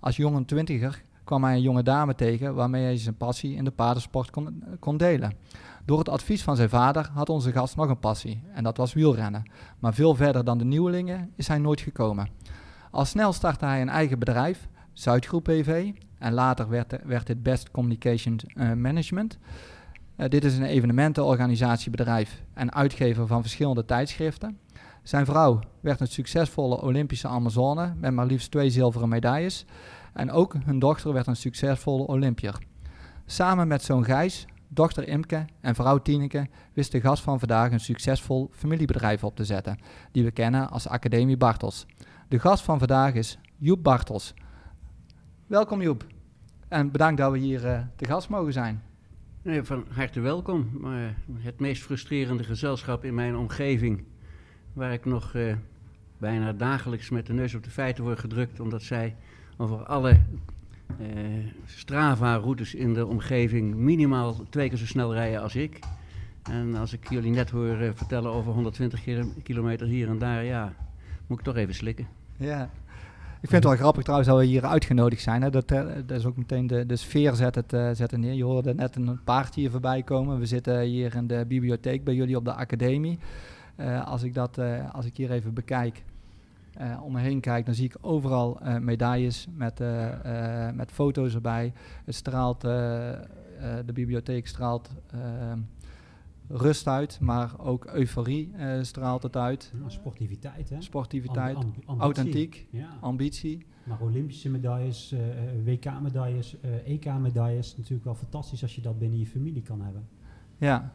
Als 0.00 0.16
jonge 0.16 0.44
twintiger 0.44 1.02
kwam 1.24 1.44
hij 1.44 1.54
een 1.54 1.62
jonge 1.62 1.82
dame 1.82 2.14
tegen 2.14 2.54
waarmee 2.54 2.84
hij 2.84 2.96
zijn 2.96 3.16
passie 3.16 3.56
in 3.56 3.64
de 3.64 3.70
paardensport 3.70 4.30
kon, 4.30 4.64
kon 4.78 4.96
delen. 4.96 5.32
Door 5.84 5.98
het 5.98 6.08
advies 6.08 6.42
van 6.42 6.56
zijn 6.56 6.68
vader 6.68 7.10
had 7.14 7.28
onze 7.28 7.52
gast 7.52 7.76
nog 7.76 7.88
een 7.88 7.98
passie 7.98 8.42
en 8.54 8.62
dat 8.62 8.76
was 8.76 8.92
wielrennen. 8.92 9.50
Maar 9.78 9.94
veel 9.94 10.14
verder 10.14 10.44
dan 10.44 10.58
de 10.58 10.64
nieuwelingen 10.64 11.30
is 11.36 11.48
hij 11.48 11.58
nooit 11.58 11.80
gekomen. 11.80 12.28
Al 12.90 13.04
snel 13.04 13.32
startte 13.32 13.64
hij 13.64 13.80
een 13.80 13.88
eigen 13.88 14.18
bedrijf, 14.18 14.68
Zuidgroep 14.92 15.44
BV, 15.44 15.92
en 16.18 16.32
later 16.32 16.68
werd, 16.68 16.96
werd 17.04 17.26
dit 17.26 17.42
Best 17.42 17.70
Communication 17.70 18.38
eh, 18.54 18.72
Management. 18.72 19.38
Eh, 20.16 20.28
dit 20.28 20.44
is 20.44 20.56
een 20.56 20.64
evenementenorganisatiebedrijf 20.64 22.42
en 22.54 22.74
uitgever 22.74 23.26
van 23.26 23.40
verschillende 23.40 23.84
tijdschriften. 23.84 24.58
Zijn 25.02 25.26
vrouw 25.26 25.60
werd 25.80 26.00
een 26.00 26.06
succesvolle 26.06 26.82
Olympische 26.82 27.28
Amazone 27.28 27.92
met 27.96 28.12
maar 28.12 28.26
liefst 28.26 28.50
twee 28.50 28.70
zilveren 28.70 29.08
medailles. 29.08 29.64
En 30.12 30.30
ook 30.30 30.54
hun 30.64 30.78
dochter 30.78 31.12
werd 31.12 31.26
een 31.26 31.36
succesvolle 31.36 32.06
Olympier. 32.06 32.58
Samen 33.26 33.68
met 33.68 33.82
zoon 33.82 34.04
Gijs, 34.04 34.46
dochter 34.68 35.08
Imke 35.08 35.44
en 35.60 35.74
vrouw 35.74 35.98
Tineke 35.98 36.48
wist 36.72 36.92
de 36.92 37.00
gast 37.00 37.22
van 37.22 37.38
vandaag 37.38 37.72
een 37.72 37.80
succesvol 37.80 38.50
familiebedrijf 38.52 39.24
op 39.24 39.36
te 39.36 39.44
zetten, 39.44 39.78
die 40.12 40.24
we 40.24 40.30
kennen 40.30 40.70
als 40.70 40.88
Academie 40.88 41.36
Bartels. 41.36 41.86
De 42.28 42.38
gast 42.38 42.64
van 42.64 42.78
vandaag 42.78 43.14
is 43.14 43.38
Joep 43.56 43.82
Bartels. 43.82 44.34
Welkom 45.52 45.82
Joep. 45.82 46.06
En 46.68 46.90
bedankt 46.90 47.20
dat 47.20 47.32
we 47.32 47.38
hier 47.38 47.66
eh 47.66 47.80
te 47.96 48.04
gast 48.04 48.28
mogen 48.28 48.52
zijn. 48.52 48.82
Nee, 49.42 49.62
van 49.62 49.84
harte 49.90 50.20
welkom. 50.20 50.70
Maar 50.80 51.14
het 51.38 51.60
meest 51.60 51.82
frustrerende 51.82 52.44
gezelschap 52.44 53.04
in 53.04 53.14
mijn 53.14 53.36
omgeving, 53.36 54.04
waar 54.72 54.92
ik 54.92 55.04
nog 55.04 55.34
eh, 55.34 55.54
bijna 56.18 56.52
dagelijks 56.52 57.10
met 57.10 57.26
de 57.26 57.32
neus 57.32 57.54
op 57.54 57.64
de 57.64 57.70
feiten 57.70 58.04
word 58.04 58.18
gedrukt, 58.18 58.60
omdat 58.60 58.82
zij 58.82 59.16
over 59.56 59.84
alle 59.84 60.10
eh, 60.10 61.06
Strava-routes 61.64 62.74
in 62.74 62.94
de 62.94 63.06
omgeving 63.06 63.74
minimaal 63.74 64.48
twee 64.48 64.68
keer 64.68 64.78
zo 64.78 64.86
snel 64.86 65.14
rijden 65.14 65.42
als 65.42 65.54
ik. 65.54 65.78
En 66.42 66.74
als 66.74 66.92
ik 66.92 67.08
jullie 67.10 67.32
net 67.32 67.50
hoor 67.50 67.76
eh, 67.76 67.90
vertellen 67.94 68.32
over 68.32 68.52
120 68.52 69.02
kilo- 69.02 69.32
kilometer 69.42 69.86
hier 69.86 70.08
en 70.08 70.18
daar, 70.18 70.44
ja, 70.44 70.74
moet 71.26 71.38
ik 71.38 71.44
toch 71.44 71.56
even 71.56 71.74
slikken. 71.74 72.06
Ja. 72.36 72.70
Ik 73.42 73.48
vind 73.48 73.62
het 73.62 73.72
wel 73.72 73.82
grappig 73.82 74.02
trouwens 74.02 74.30
dat 74.30 74.38
we 74.38 74.44
hier 74.44 74.64
uitgenodigd 74.64 75.22
zijn. 75.22 75.42
Hè. 75.42 75.50
Dat, 75.50 75.70
eh, 75.70 75.84
dat 76.06 76.18
is 76.18 76.24
ook 76.24 76.36
meteen 76.36 76.66
de, 76.66 76.86
de 76.86 76.96
sfeer 76.96 77.34
zet 77.34 77.54
het, 77.54 77.72
eh, 77.72 78.18
neer. 78.18 78.32
Je 78.32 78.44
hoorde 78.44 78.74
net 78.74 78.96
een 78.96 79.22
paardje 79.24 79.60
hier 79.60 79.70
voorbij 79.70 80.02
komen. 80.02 80.38
We 80.38 80.46
zitten 80.46 80.80
hier 80.80 81.14
in 81.14 81.26
de 81.26 81.44
bibliotheek 81.48 82.04
bij 82.04 82.14
jullie 82.14 82.36
op 82.36 82.44
de 82.44 82.54
academie. 82.54 83.18
Eh, 83.76 84.06
als, 84.06 84.22
ik 84.22 84.34
dat, 84.34 84.58
als 84.92 85.06
ik 85.06 85.16
hier 85.16 85.30
even 85.30 85.54
bekijk, 85.54 86.04
eh, 86.74 87.02
om 87.02 87.12
me 87.12 87.20
heen 87.20 87.40
kijk, 87.40 87.66
dan 87.66 87.74
zie 87.74 87.84
ik 87.84 87.96
overal 88.00 88.60
medailles 88.80 89.46
met, 89.54 89.80
met 90.74 90.92
foto's 90.92 91.34
erbij. 91.34 91.72
Het 92.04 92.14
straalt, 92.14 92.60
de 92.60 93.92
bibliotheek 93.94 94.46
straalt 94.46 94.90
rust 96.54 96.86
uit, 96.86 97.20
maar 97.20 97.58
ook 97.60 97.84
euforie 97.86 98.52
eh, 98.56 98.82
straalt 98.82 99.22
het 99.22 99.36
uit. 99.36 99.72
Ja, 99.82 99.88
sportiviteit, 99.88 100.68
hè? 100.70 100.80
Sportiviteit, 100.82 101.56
Amb- 101.56 101.64
amb- 101.64 101.76
ambitie. 101.86 102.02
authentiek, 102.02 102.66
Ja. 102.70 102.88
ambitie. 103.00 103.66
Maar 103.84 104.00
Olympische 104.00 104.50
medailles, 104.50 105.12
eh, 105.12 105.28
eh, 105.48 105.64
WK-medailles, 105.64 106.56
EK-medailles, 106.84 107.76
natuurlijk 107.76 108.04
wel 108.04 108.14
fantastisch 108.14 108.62
als 108.62 108.74
je 108.74 108.80
dat 108.80 108.98
binnen 108.98 109.18
je 109.18 109.26
familie 109.26 109.62
kan 109.62 109.80
hebben. 109.80 110.08
Ja. 110.56 110.92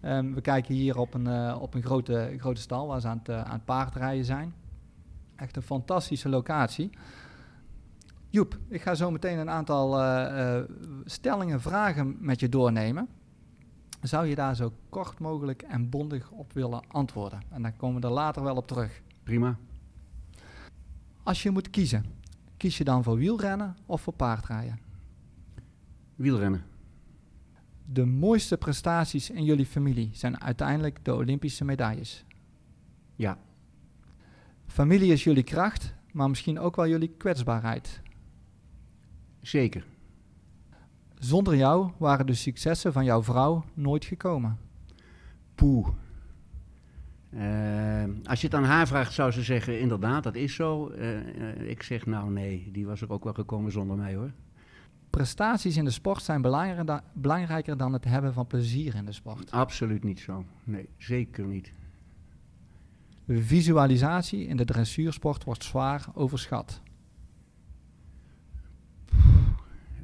Ehm, 0.00 0.32
we 0.32 0.40
kijken 0.40 0.74
hier 0.74 0.98
op 0.98 1.14
een, 1.14 1.54
op 1.54 1.74
een 1.74 1.82
grote, 1.82 2.34
grote 2.38 2.60
stal 2.60 2.86
waar 2.86 3.00
ze 3.00 3.08
aan 3.08 3.18
het, 3.22 3.30
aan 3.30 3.52
het 3.54 3.64
paardrijden 3.64 4.24
zijn. 4.24 4.54
Echt 5.36 5.56
een 5.56 5.62
fantastische 5.62 6.28
locatie. 6.28 6.90
Joep, 8.30 8.58
ik 8.68 8.82
ga 8.82 8.94
zo 8.94 9.10
meteen 9.10 9.38
een 9.38 9.50
aantal 9.50 10.00
eh, 10.00 10.56
eh, 10.58 10.64
stellingen, 11.04 11.60
vragen 11.60 12.16
met 12.20 12.40
je 12.40 12.48
doornemen. 12.48 13.08
Zou 14.02 14.26
je 14.26 14.34
daar 14.34 14.56
zo 14.56 14.72
kort 14.88 15.18
mogelijk 15.18 15.62
en 15.62 15.88
bondig 15.88 16.30
op 16.30 16.52
willen 16.52 16.82
antwoorden? 16.88 17.42
En 17.50 17.62
dan 17.62 17.76
komen 17.76 18.00
we 18.00 18.06
er 18.06 18.12
later 18.12 18.42
wel 18.42 18.56
op 18.56 18.66
terug. 18.66 19.02
Prima. 19.22 19.58
Als 21.22 21.42
je 21.42 21.50
moet 21.50 21.70
kiezen, 21.70 22.04
kies 22.56 22.78
je 22.78 22.84
dan 22.84 23.02
voor 23.02 23.16
wielrennen 23.16 23.76
of 23.86 24.00
voor 24.00 24.12
paardrijden? 24.12 24.78
Wielrennen. 26.14 26.64
De 27.84 28.04
mooiste 28.04 28.56
prestaties 28.56 29.30
in 29.30 29.44
jullie 29.44 29.66
familie 29.66 30.10
zijn 30.12 30.40
uiteindelijk 30.40 31.04
de 31.04 31.14
Olympische 31.14 31.64
medailles. 31.64 32.24
Ja. 33.16 33.38
Familie 34.66 35.12
is 35.12 35.24
jullie 35.24 35.42
kracht, 35.42 35.94
maar 36.12 36.28
misschien 36.28 36.58
ook 36.58 36.76
wel 36.76 36.88
jullie 36.88 37.14
kwetsbaarheid. 37.16 38.00
Zeker. 39.40 39.84
Zonder 41.18 41.56
jou 41.56 41.90
waren 41.96 42.26
de 42.26 42.34
successen 42.34 42.92
van 42.92 43.04
jouw 43.04 43.22
vrouw 43.22 43.64
nooit 43.74 44.04
gekomen. 44.04 44.58
Poeh. 45.54 45.88
Eh, 47.30 48.04
als 48.24 48.40
je 48.40 48.46
het 48.46 48.56
aan 48.56 48.64
haar 48.64 48.86
vraagt, 48.86 49.12
zou 49.12 49.30
ze 49.30 49.42
zeggen: 49.42 49.80
inderdaad, 49.80 50.22
dat 50.22 50.34
is 50.34 50.54
zo. 50.54 50.88
Eh, 50.88 51.18
eh, 51.50 51.68
ik 51.70 51.82
zeg: 51.82 52.06
nou 52.06 52.30
nee, 52.30 52.68
die 52.72 52.86
was 52.86 53.00
er 53.00 53.10
ook 53.10 53.24
wel 53.24 53.32
gekomen 53.32 53.72
zonder 53.72 53.96
mij 53.96 54.14
hoor. 54.14 54.30
Prestaties 55.10 55.76
in 55.76 55.84
de 55.84 55.90
sport 55.90 56.22
zijn 56.22 56.42
belangrijker 56.42 56.84
da- 56.84 57.04
belangrijker 57.12 57.76
dan 57.76 57.92
het 57.92 58.04
hebben 58.04 58.32
van 58.32 58.46
plezier 58.46 58.94
in 58.94 59.04
de 59.04 59.12
sport. 59.12 59.50
Absoluut 59.50 60.04
niet 60.04 60.20
zo. 60.20 60.44
Nee, 60.64 60.88
zeker 60.98 61.44
niet. 61.44 61.72
Visualisatie 63.28 64.46
in 64.46 64.56
de 64.56 64.64
dressuursport 64.64 65.44
wordt 65.44 65.64
zwaar 65.64 66.06
overschat. 66.14 66.80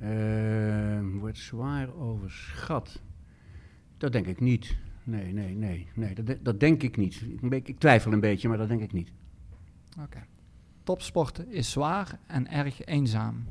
Eh, 0.02 1.00
wordt 1.20 1.38
zwaar 1.38 1.94
overschat. 1.94 3.02
Dat 3.96 4.12
denk 4.12 4.26
ik 4.26 4.40
niet. 4.40 4.76
Nee, 5.04 5.32
nee, 5.32 5.54
nee. 5.54 5.88
nee 5.94 6.14
dat, 6.14 6.36
dat 6.42 6.60
denk 6.60 6.82
ik 6.82 6.96
niet. 6.96 7.24
Ik, 7.40 7.68
ik 7.68 7.78
twijfel 7.78 8.12
een 8.12 8.20
beetje, 8.20 8.48
maar 8.48 8.58
dat 8.58 8.68
denk 8.68 8.80
ik 8.80 8.92
niet. 8.92 9.12
Oké. 10.00 10.24
Topsport 10.82 11.46
is 11.48 11.70
zwaar 11.70 12.18
en 12.26 12.50
erg 12.50 12.84
eenzaam. 12.84 13.44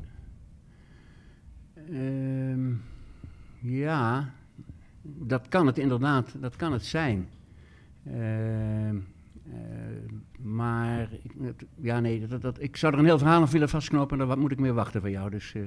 Ehm, 1.74 2.74
ja, 3.60 4.34
dat 5.02 5.48
kan 5.48 5.68
het 5.68 5.78
inderdaad, 5.78 6.42
dat 6.42 6.56
kan 6.56 6.74
het 6.74 6.86
zijn. 6.86 7.30
Ehm, 8.06 8.98
eh, 9.52 9.58
maar, 10.40 11.10
ik, 11.12 11.54
ja 11.76 12.00
nee, 12.00 12.28
dat, 12.28 12.42
dat, 12.42 12.62
ik 12.62 12.78
zou 12.78 12.94
er 12.94 13.00
een 13.00 13.06
heel 13.06 13.18
verhaal 13.18 13.42
aan 13.42 13.48
willen 13.48 13.70
vastknopen 13.70 14.20
en 14.20 14.28
dan 14.28 14.40
moet 14.40 14.52
ik 14.52 14.60
meer 14.60 14.74
wachten 14.74 15.02
van 15.02 15.12
jou. 15.12 15.30
Dus, 15.30 15.54
eh, 15.54 15.62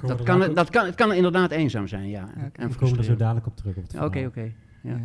dat 0.00 0.18
we 0.18 0.24
kan, 0.24 0.40
het- 0.40 0.54
dat 0.54 0.70
kan, 0.70 0.86
het 0.86 0.94
kan 0.94 1.12
inderdaad 1.12 1.50
eenzaam 1.50 1.86
zijn, 1.86 2.08
ja. 2.08 2.22
Oké. 2.46 2.60
En 2.62 2.68
we 2.70 2.76
komen 2.76 2.98
er 2.98 3.04
zo 3.04 3.16
dadelijk 3.16 3.46
op 3.46 3.56
terug 3.56 3.76
op 3.76 3.82
het 3.82 4.00
Oké, 4.00 4.24
oké. 4.26 4.52
ja. 4.82 4.96
Ja. 4.96 5.00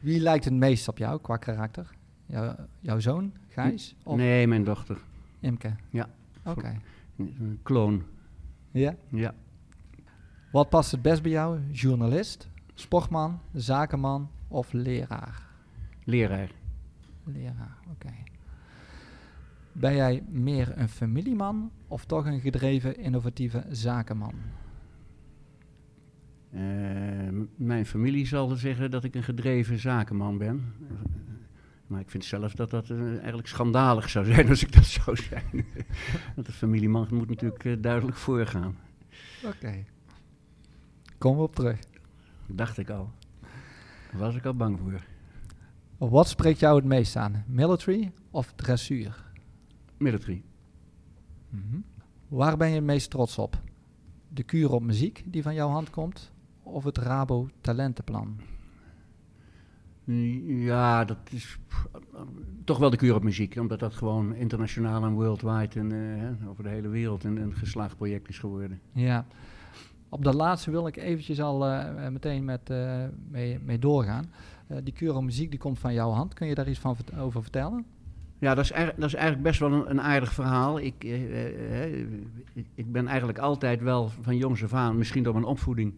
Wie 0.00 0.20
lijkt 0.20 0.44
het 0.44 0.54
meest 0.54 0.88
op 0.88 0.98
jou 0.98 1.20
qua 1.20 1.36
karakter? 1.36 1.90
Jou- 2.26 2.56
jouw 2.80 2.98
zoon, 3.00 3.32
Gijs? 3.48 3.94
Of 4.02 4.16
Nee, 4.16 4.46
mijn 4.46 4.64
dochter. 4.64 4.98
Imke? 5.40 5.74
Ja. 5.90 6.08
Oké. 6.44 6.76
Een 7.16 7.58
kloon. 7.62 8.02
Ja. 8.70 8.94
Ja. 9.08 9.34
Wat 10.52 10.68
past 10.68 10.90
het 10.90 11.02
best 11.02 11.22
bij 11.22 11.30
jou? 11.30 11.60
Journalist, 11.70 12.48
Sportman, 12.74 13.40
zakenman 13.52 14.30
of 14.48 14.72
leraar? 14.72 15.42
Leraar. 16.04 16.50
Leraar, 17.24 17.76
oké. 17.90 18.08
Ben 19.72 19.94
jij 19.94 20.22
meer 20.28 20.72
een 20.78 20.88
familieman 20.88 21.70
of 21.88 22.04
toch 22.04 22.26
een 22.26 22.40
gedreven, 22.40 22.96
innovatieve 22.96 23.64
zakenman? 23.70 24.34
Eh, 26.50 26.60
mijn 27.56 27.86
familie 27.86 28.26
zal 28.26 28.48
zeggen 28.48 28.90
dat 28.90 29.04
ik 29.04 29.14
een 29.14 29.22
gedreven 29.22 29.78
zakenman 29.78 30.38
ben. 30.38 30.74
Maar 31.86 32.00
ik 32.00 32.10
vind 32.10 32.24
zelf 32.24 32.54
dat 32.54 32.70
dat 32.70 32.90
eh, 32.90 33.16
eigenlijk 33.18 33.48
schandalig 33.48 34.10
zou 34.10 34.24
zijn 34.24 34.48
als 34.48 34.62
ik 34.62 34.72
dat 34.72 34.84
zou 34.84 35.16
zijn. 35.16 35.66
Want 36.34 36.46
de 36.46 36.52
familieman 36.52 37.06
moet 37.10 37.28
natuurlijk 37.28 37.64
eh, 37.64 37.72
duidelijk 37.80 38.16
voorgaan. 38.16 38.76
Oké. 39.44 39.84
We 41.18 41.28
op 41.28 41.54
terug. 41.54 41.78
Dacht 42.46 42.78
ik 42.78 42.90
al. 42.90 43.10
Daar 44.10 44.20
was 44.20 44.34
ik 44.34 44.44
al 44.44 44.54
bang 44.54 44.78
voor. 44.78 45.04
Wat 46.08 46.28
spreekt 46.28 46.60
jou 46.60 46.76
het 46.76 46.84
meest 46.84 47.16
aan? 47.16 47.44
Military 47.46 48.12
of 48.30 48.52
dressuur? 48.52 49.31
Military. 50.02 50.42
Mhm. 51.48 51.76
Waar 52.28 52.56
ben 52.56 52.68
je 52.68 52.74
het 52.74 52.84
meest 52.84 53.10
trots 53.10 53.38
op? 53.38 53.60
De 54.28 54.42
kuur 54.42 54.72
op 54.72 54.82
muziek 54.82 55.22
die 55.26 55.42
van 55.42 55.54
jouw 55.54 55.68
hand 55.68 55.90
komt? 55.90 56.32
Of 56.62 56.84
het 56.84 56.98
Rabo 56.98 57.48
Talentenplan? 57.60 58.36
Ja, 60.46 61.04
dat 61.04 61.18
is 61.30 61.58
pff, 61.68 61.86
toch 62.64 62.78
wel 62.78 62.90
de 62.90 62.96
kuur 62.96 63.14
op 63.14 63.22
muziek. 63.22 63.56
Omdat 63.56 63.78
dat 63.78 63.94
gewoon 63.94 64.34
internationaal 64.34 65.04
en 65.04 65.12
worldwide 65.12 65.80
en 65.80 65.92
eh, 65.92 66.20
hè, 66.20 66.48
over 66.48 66.62
de 66.62 66.68
hele 66.68 66.88
wereld 66.88 67.24
een, 67.24 67.36
een 67.36 67.54
geslaagd 67.56 67.96
project 67.96 68.28
is 68.28 68.38
geworden. 68.38 68.80
Ja. 68.92 69.26
Op 70.08 70.24
dat 70.24 70.34
laatste 70.34 70.70
wil 70.70 70.86
ik 70.86 70.96
eventjes 70.96 71.40
al 71.40 71.66
eh, 71.66 72.06
eh, 72.06 72.12
meteen 72.12 72.44
met, 72.44 72.70
eh, 72.70 73.04
mee, 73.30 73.58
mee 73.58 73.78
doorgaan. 73.78 74.24
Eh, 74.66 74.76
die 74.84 74.92
kuur 74.92 75.16
op 75.16 75.22
muziek 75.22 75.50
die 75.50 75.58
komt 75.58 75.78
van 75.78 75.94
jouw 75.94 76.10
hand. 76.10 76.34
Kun 76.34 76.46
je 76.46 76.54
daar 76.54 76.68
iets 76.68 76.78
van 76.78 76.96
vert- 76.96 77.18
over 77.18 77.42
vertellen? 77.42 77.84
Ja, 78.42 78.54
dat 78.54 78.64
is, 78.64 78.70
eigenlijk, 78.70 79.00
dat 79.00 79.08
is 79.08 79.14
eigenlijk 79.14 79.44
best 79.44 79.60
wel 79.60 79.88
een, 79.88 80.00
aardig 80.00 80.32
verhaal. 80.32 80.80
Ik, 80.80 80.94
eh, 80.98 81.14
eh, 81.14 81.92
eh, 81.92 82.06
ik, 82.74 82.92
ben 82.92 83.06
eigenlijk 83.06 83.38
altijd 83.38 83.80
wel 83.82 84.10
van 84.20 84.36
jongs 84.36 84.64
af 84.64 84.72
aan, 84.74 84.98
misschien 84.98 85.22
door 85.22 85.32
mijn 85.32 85.44
opvoeding, 85.44 85.94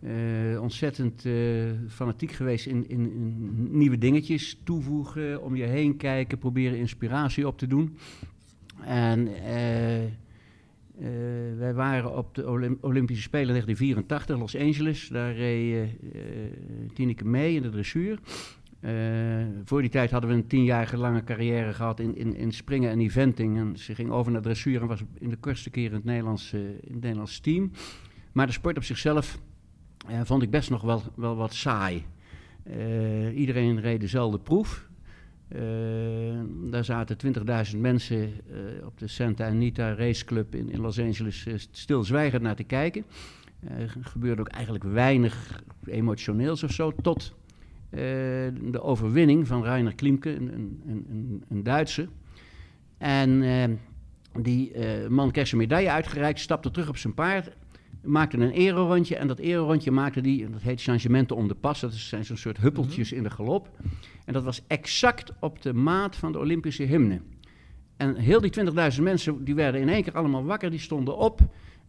eh, 0.00 0.60
ontzettend 0.60 1.26
fanatiek 1.88 2.32
geweest 2.32 2.66
in, 2.66 2.88
in, 2.88 3.10
nieuwe 3.78 3.98
dingetjes 3.98 4.60
toevoegen, 4.64 5.42
om 5.42 5.56
je 5.56 5.64
heen 5.64 5.96
kijken, 5.96 6.38
proberen 6.38 6.78
inspiratie 6.78 7.46
op 7.46 7.58
te 7.58 7.66
doen. 7.66 7.96
En 8.84 9.28
wij 11.58 11.74
waren 11.74 12.16
op 12.16 12.34
de 12.34 12.48
Olymp- 12.48 12.84
Olympische 12.84 13.22
Spelen 13.22 13.48
1984, 13.48 14.38
Los 14.38 14.56
Angeles. 14.56 15.08
Daar 15.08 15.34
reed 15.34 15.88
Tineke 16.94 17.24
mee 17.24 17.54
in 17.54 17.62
de 17.62 17.70
dressuur. 17.70 18.18
Eh, 18.82 18.92
voor 19.64 19.80
die 19.80 19.90
tijd 19.90 20.10
hadden 20.10 20.30
we 20.30 20.36
een 20.36 20.46
tienjarige 20.46 20.96
lange 20.96 21.24
carrière 21.24 21.72
gehad 21.72 22.00
in, 22.00 22.16
in, 22.16 22.36
in 22.36 22.52
springen 22.52 22.90
en 22.90 23.00
eventing. 23.00 23.58
En 23.58 23.76
ze 23.78 23.94
ging 23.94 24.10
over 24.10 24.32
naar 24.32 24.42
dressuur 24.42 24.80
en 24.80 24.86
was 24.86 25.02
in 25.18 25.28
de 25.28 25.36
kortste 25.36 25.70
keer 25.70 25.88
in 25.88 25.94
het 25.94 26.04
Nederlands, 26.04 26.52
eh, 26.52 26.60
het 26.80 27.00
Nederlands 27.00 27.40
team. 27.40 27.70
Maar 28.32 28.46
de 28.46 28.52
sport 28.52 28.76
op 28.76 28.84
zichzelf 28.84 29.38
eh, 30.08 30.20
vond 30.24 30.42
ik 30.42 30.50
best 30.50 30.70
nog 30.70 30.82
wel, 30.82 31.02
wel 31.14 31.36
wat 31.36 31.54
saai. 31.54 32.04
Iedereen 33.34 33.80
reed 33.80 34.00
dezelfde 34.00 34.38
proef. 34.38 34.88
Daar 36.70 36.84
zaten 36.84 37.16
20.000 37.72 37.78
mensen 37.78 38.32
op 38.84 38.98
de 38.98 39.06
Santa 39.06 39.46
Anita 39.46 39.94
Raceclub 39.94 40.54
in, 40.54 40.70
in 40.70 40.80
Los 40.80 40.98
Angeles 40.98 41.46
stilzwijgend 41.70 42.42
naar 42.42 42.56
te 42.56 42.64
kijken. 42.64 43.04
Er 43.60 43.96
gebeurde 44.00 44.40
ook 44.40 44.48
eigenlijk 44.48 44.84
weinig 44.84 45.62
emotioneels 45.84 46.62
of 46.62 46.72
zo, 46.72 46.92
tot 47.02 47.34
eh, 47.92 47.98
de 48.70 48.82
overwinning 48.82 49.46
van 49.46 49.64
Rainer 49.64 49.94
Klimke, 49.94 50.36
een, 50.36 50.52
een, 50.54 50.82
een, 50.86 51.44
een 51.48 51.62
Duitser. 51.62 52.08
En 52.98 53.42
eh, 53.42 53.70
die 54.42 54.72
eh, 54.72 55.08
man 55.08 55.30
kreeg 55.30 55.46
zijn 55.46 55.60
medaille 55.60 55.90
uitgereikt, 55.90 56.40
stapte 56.40 56.70
terug 56.70 56.88
op 56.88 56.96
zijn 56.96 57.14
paard, 57.14 57.50
maakte 58.02 58.36
een 58.36 58.50
erorondje. 58.50 59.16
En 59.16 59.26
dat 59.26 59.38
erorondje 59.38 59.90
maakte 59.90 60.20
die, 60.20 60.50
dat 60.50 60.62
heet 60.62 60.82
changementen 60.82 61.36
om 61.36 61.48
de 61.48 61.54
pas, 61.54 61.80
dat 61.80 61.92
zijn 61.92 62.24
zo'n 62.24 62.36
soort 62.36 62.56
huppeltjes 62.56 63.12
in 63.12 63.22
de 63.22 63.30
galop. 63.30 63.68
En 64.24 64.32
dat 64.32 64.44
was 64.44 64.62
exact 64.66 65.32
op 65.40 65.62
de 65.62 65.72
maat 65.72 66.16
van 66.16 66.32
de 66.32 66.38
Olympische 66.38 66.82
hymne. 66.82 67.20
En 67.96 68.16
heel 68.16 68.40
die 68.40 68.52
20.000 68.96 69.02
mensen, 69.02 69.44
die 69.44 69.54
werden 69.54 69.80
in 69.80 69.88
één 69.88 70.02
keer 70.02 70.16
allemaal 70.16 70.44
wakker, 70.44 70.70
die 70.70 70.78
stonden 70.78 71.16
op. 71.16 71.40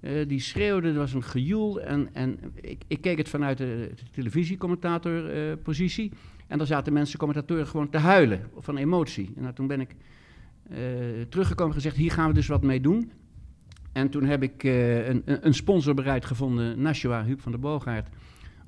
eh, 0.04 0.28
die 0.28 0.40
schreeuwden, 0.40 0.92
er 0.92 0.98
was 0.98 1.14
een 1.14 1.24
gejoel. 1.24 1.82
En, 1.82 2.10
en 2.14 2.40
ik, 2.62 2.84
ik 2.88 3.02
keek 3.02 3.18
het 3.18 3.30
vanuit 3.30 3.58
de, 3.58 3.92
televisiecommentatorpositie. 4.12 6.12
en 6.48 6.58
daar 6.58 6.68
zaten 6.68 6.94
mensen, 6.94 7.20
commentatoren, 7.20 7.68
gewoon 7.68 7.90
te 7.90 7.98
huilen 7.98 8.42
van 8.58 8.78
emotie. 8.78 9.32
En 9.36 9.42
nou, 9.42 9.54
toen 9.54 9.68
ben 9.68 9.82
ik 9.82 9.96
eh, 10.70 10.78
teruggekomen 11.30 11.74
en 11.76 11.82
gezegd, 11.82 11.96
hier 11.96 12.12
gaan 12.12 12.28
we 12.28 12.34
dus 12.34 12.48
wat 12.48 12.64
mee 12.64 12.82
doen. 12.82 13.12
En 13.92 14.10
toen 14.10 14.24
heb 14.24 14.44
ik 14.44 14.64
eh, 14.64 15.08
een, 15.08 15.22
een- 15.26 15.54
sponsor 15.54 15.94
bereid 15.94 16.26
gevonden, 16.26 16.82
Nashua, 16.82 17.24
Huub 17.26 17.42
van 17.42 17.52
der 17.52 17.62
Boogaard, 17.62 18.10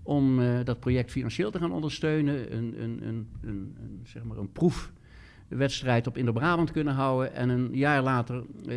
om 0.03 0.39
eh, 0.39 0.59
dat 0.63 0.79
project 0.79 1.11
financieel 1.11 1.51
te 1.51 1.59
gaan 1.59 1.71
ondersteunen. 1.71 2.55
Een, 2.57 2.81
een, 2.83 3.27
een, 3.41 3.75
zeg 4.03 4.23
maar 4.23 4.37
een 4.37 4.51
proefwedstrijd 4.51 6.07
op 6.07 6.17
Indo-Brabant 6.17 6.71
kunnen 6.71 6.93
houden. 6.93 7.33
En 7.33 7.49
een 7.49 7.69
jaar 7.73 8.03
later 8.03 8.43
eh, 8.67 8.75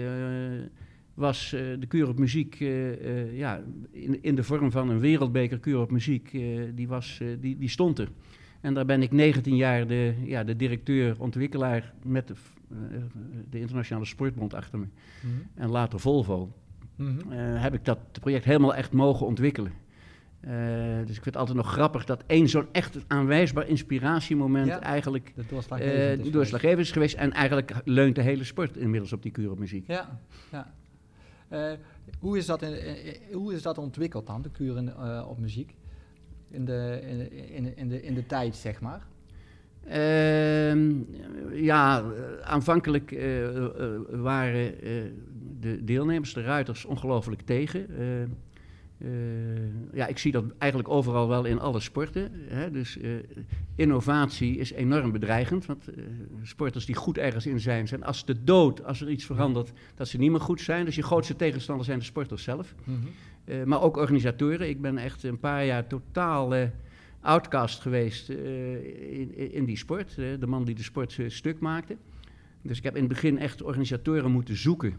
was 1.19 1.53
eh, 1.53 1.61
de 1.79 1.87
Kuur 1.87 2.09
op 2.09 2.19
Muziek 2.19 2.61
eh, 2.61 2.93
eh, 2.93 3.37
ja, 3.37 3.61
in, 3.91 4.23
in 4.23 4.35
de 4.35 4.43
vorm 4.43 4.71
van 4.71 4.89
een 4.89 5.01
wereldbeker 5.01 5.59
Kuur 5.59 5.81
op 5.81 5.91
Muziek, 5.91 6.31
die, 6.75 6.89
was, 6.89 7.21
die, 7.41 7.59
die 7.59 7.69
stond 7.69 7.99
er. 7.99 8.09
En 8.61 8.75
daar 8.75 8.85
ben 8.85 9.03
ik 9.03 9.13
19 9.13 9.57
jaar 9.57 9.87
de, 9.87 10.15
ja, 10.25 10.45
de 10.45 10.57
directeur, 10.57 11.21
ontwikkelaar 11.21 11.95
met 12.03 12.29
de, 12.29 12.35
de 13.51 13.61
Internationale 13.61 14.07
Sportbond 14.07 14.55
achter 14.55 14.79
me. 14.79 14.87
En 15.55 15.69
later 15.69 16.01
Volvo. 16.01 16.53
Mhm. 16.97 17.31
heb 17.37 17.75
ik 17.75 17.85
dat 17.85 17.99
project 18.21 18.45
helemaal 18.45 18.75
echt 18.75 18.93
mogen 18.93 19.27
ontwikkelen. 19.27 19.73
Dus 21.01 21.17
ik 21.17 21.23
vind 21.23 21.25
het 21.25 21.37
altijd 21.37 21.57
nog 21.57 21.73
grappig 21.73 22.05
dat 22.05 22.25
één 22.27 22.49
zo'n 22.49 22.67
echt 22.73 22.99
aanwijsbaar 23.07 23.69
inspiratiemoment 23.69 24.67
Ja. 24.67 24.81
eigenlijk 24.81 25.33
De 25.35 25.45
doorslaggevend 25.49 26.27
is 26.27 26.33
doorslaggevend 26.33 26.81
is 26.81 26.91
geweest. 26.91 27.15
En 27.15 27.33
eigenlijk 27.33 27.73
leunt 27.85 28.15
de 28.15 28.23
hele 28.23 28.45
sport 28.45 28.77
inmiddels 28.77 29.13
op 29.13 29.23
die 29.23 29.33
kuur 29.33 29.51
op 29.51 29.59
muziek. 29.59 29.87
Ja, 29.87 30.21
ja. 30.51 30.73
Eh, 31.49 31.73
hoe, 32.21 32.37
is 32.37 32.47
dat 32.47 32.65
hoe 33.33 33.53
is 33.53 33.63
dat 33.63 33.79
ontwikkeld 33.79 34.27
dan, 34.27 34.43
de 34.43 34.51
kuren 34.51 34.97
eh, 34.97 35.27
op 35.29 35.39
muziek? 35.39 35.75
In 36.51 36.65
de, 36.65 37.01
in, 37.03 37.33
in, 37.55 37.77
in, 37.77 37.89
de, 37.89 38.03
in 38.03 38.15
de 38.15 38.27
tijd, 38.27 38.57
zeg 38.57 38.81
maar. 38.81 39.07
Ehm, 39.85 40.95
ja, 41.53 42.05
aanvankelijk 42.43 43.13
eh, 43.13 43.49
waren 44.11 44.75
de 45.61 45.85
deelnemers, 45.85 46.35
de 46.35 46.43
ruiters, 46.43 46.85
ongelooflijk 46.85 47.41
tegen. 47.41 47.87
Eh, 48.99 49.09
ja, 49.93 50.07
ik 50.07 50.19
zie 50.19 50.33
dat 50.33 50.45
eigenlijk 50.59 50.91
overal 50.93 51.29
wel 51.29 51.45
in 51.45 51.59
alle 51.61 51.81
sporten. 51.81 52.31
Hè. 52.35 52.71
Dus 52.71 52.99
eh, 52.99 53.11
innovatie 53.75 54.57
is 54.57 54.73
enorm 54.73 55.13
bedreigend. 55.13 55.67
Want 55.67 55.89
eh, 55.89 56.03
sporters 56.43 56.87
die 56.87 56.95
goed 56.95 57.19
ergens 57.19 57.47
in 57.47 57.61
zijn, 57.61 57.89
zijn 57.89 58.05
als 58.05 58.25
de 58.25 58.45
dood, 58.45 58.85
als 58.85 59.01
er 59.01 59.11
iets 59.11 59.25
verandert, 59.25 59.73
dat 59.95 60.09
ze 60.09 60.19
niet 60.19 60.31
meer 60.31 60.41
goed 60.41 60.61
zijn. 60.61 60.85
Dus 60.85 60.95
je 60.95 61.03
grootste 61.03 61.37
tegenstander 61.37 61.85
zijn 61.85 61.99
de 61.99 62.05
sporters 62.05 62.43
zelf. 62.43 62.75
Eh, 63.45 63.63
maar 63.65 63.83
ook 63.83 63.97
organisatoren. 63.97 64.69
Ik 64.69 64.81
ben 64.81 64.99
echt 64.99 65.23
een 65.23 65.39
paar 65.39 65.65
jaar 65.65 65.87
totaal 65.87 66.55
outcast 67.21 67.81
geweest 67.81 68.29
in, 68.29 69.53
in- 69.53 69.65
die 69.65 69.77
sport. 69.77 70.15
de 70.15 70.47
man 70.47 70.65
die 70.65 70.75
de 70.75 70.83
sport 70.83 71.19
stuk 71.27 71.59
maakte. 71.61 71.97
Dus 72.63 72.79
ik 72.79 72.85
heb 72.85 72.95
in 72.95 73.01
het 73.03 73.09
begin 73.13 73.39
echt 73.39 73.63
organisatoren 73.63 74.31
moeten 74.31 74.57
zoeken. 74.57 74.97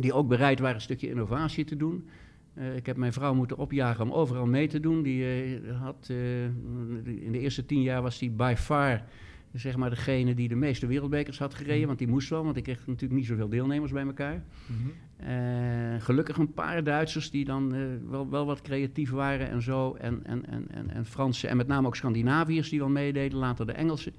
Die 0.00 0.12
ook 0.12 0.28
bereid 0.28 0.58
waren 0.58 0.74
een 0.74 0.80
stukje 0.80 1.08
innovatie 1.08 1.64
te 1.64 1.76
doen. 1.76 2.08
Eh, 2.54 2.76
ik 2.76 2.86
heb 2.86 2.96
mijn 2.96 3.12
vrouw 3.12 3.34
moeten 3.34 3.58
opjagen 3.58 4.04
om 4.04 4.12
overal 4.12 4.46
mee 4.46 4.68
te 4.68 4.80
doen. 4.80 5.02
Die 5.02 5.24
eh, 5.24 5.80
had, 5.80 6.06
eh, 6.10 6.44
in 7.04 7.32
de 7.32 7.38
eerste 7.38 7.66
tien 7.66 7.82
jaar 7.82 8.02
was 8.02 8.18
die 8.18 8.30
by 8.30 8.54
far 8.56 9.04
zeg 9.52 9.76
maar 9.76 9.90
degene 9.90 10.34
die 10.34 10.48
de 10.48 10.54
meeste 10.54 10.86
wereldbekers 10.86 11.38
had 11.38 11.54
gereden. 11.54 11.86
Want 11.86 11.98
die 11.98 12.08
moest 12.08 12.28
wel, 12.28 12.44
want 12.44 12.56
ik 12.56 12.62
kreeg 12.62 12.86
natuurlijk 12.86 13.12
niet 13.12 13.26
zoveel 13.26 13.48
deelnemers 13.48 13.92
bij 13.92 14.02
elkaar. 14.06 14.44
Eh, 15.16 16.02
gelukkig 16.02 16.36
een 16.36 16.52
paar 16.52 16.84
Duitsers 16.84 17.30
die 17.30 17.44
dan 17.44 17.74
wel, 18.10 18.30
wel 18.30 18.46
wat 18.46 18.60
creatief 18.60 19.10
waren 19.10 19.48
en 19.48 19.62
zo. 19.62 19.94
En, 19.94 20.24
en, 20.24 20.46
en, 20.46 20.66
en, 20.70 20.90
en 20.90 21.06
Fransen 21.06 21.48
en 21.48 21.56
met 21.56 21.66
name 21.66 21.86
ook 21.86 21.96
Scandinaviërs 21.96 22.68
die 22.68 22.78
wel 22.78 22.88
meededen. 22.88 23.38
Later 23.38 23.66
de 23.66 23.72
Engelsen 23.72 24.12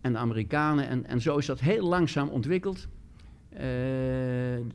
en 0.00 0.12
de 0.12 0.18
Amerikanen. 0.18 0.88
En, 0.88 1.06
en 1.06 1.20
zo 1.20 1.36
is 1.36 1.46
dat 1.46 1.60
heel 1.60 1.88
langzaam 1.88 2.28
ontwikkeld. 2.28 2.88
Eh, 3.56 3.62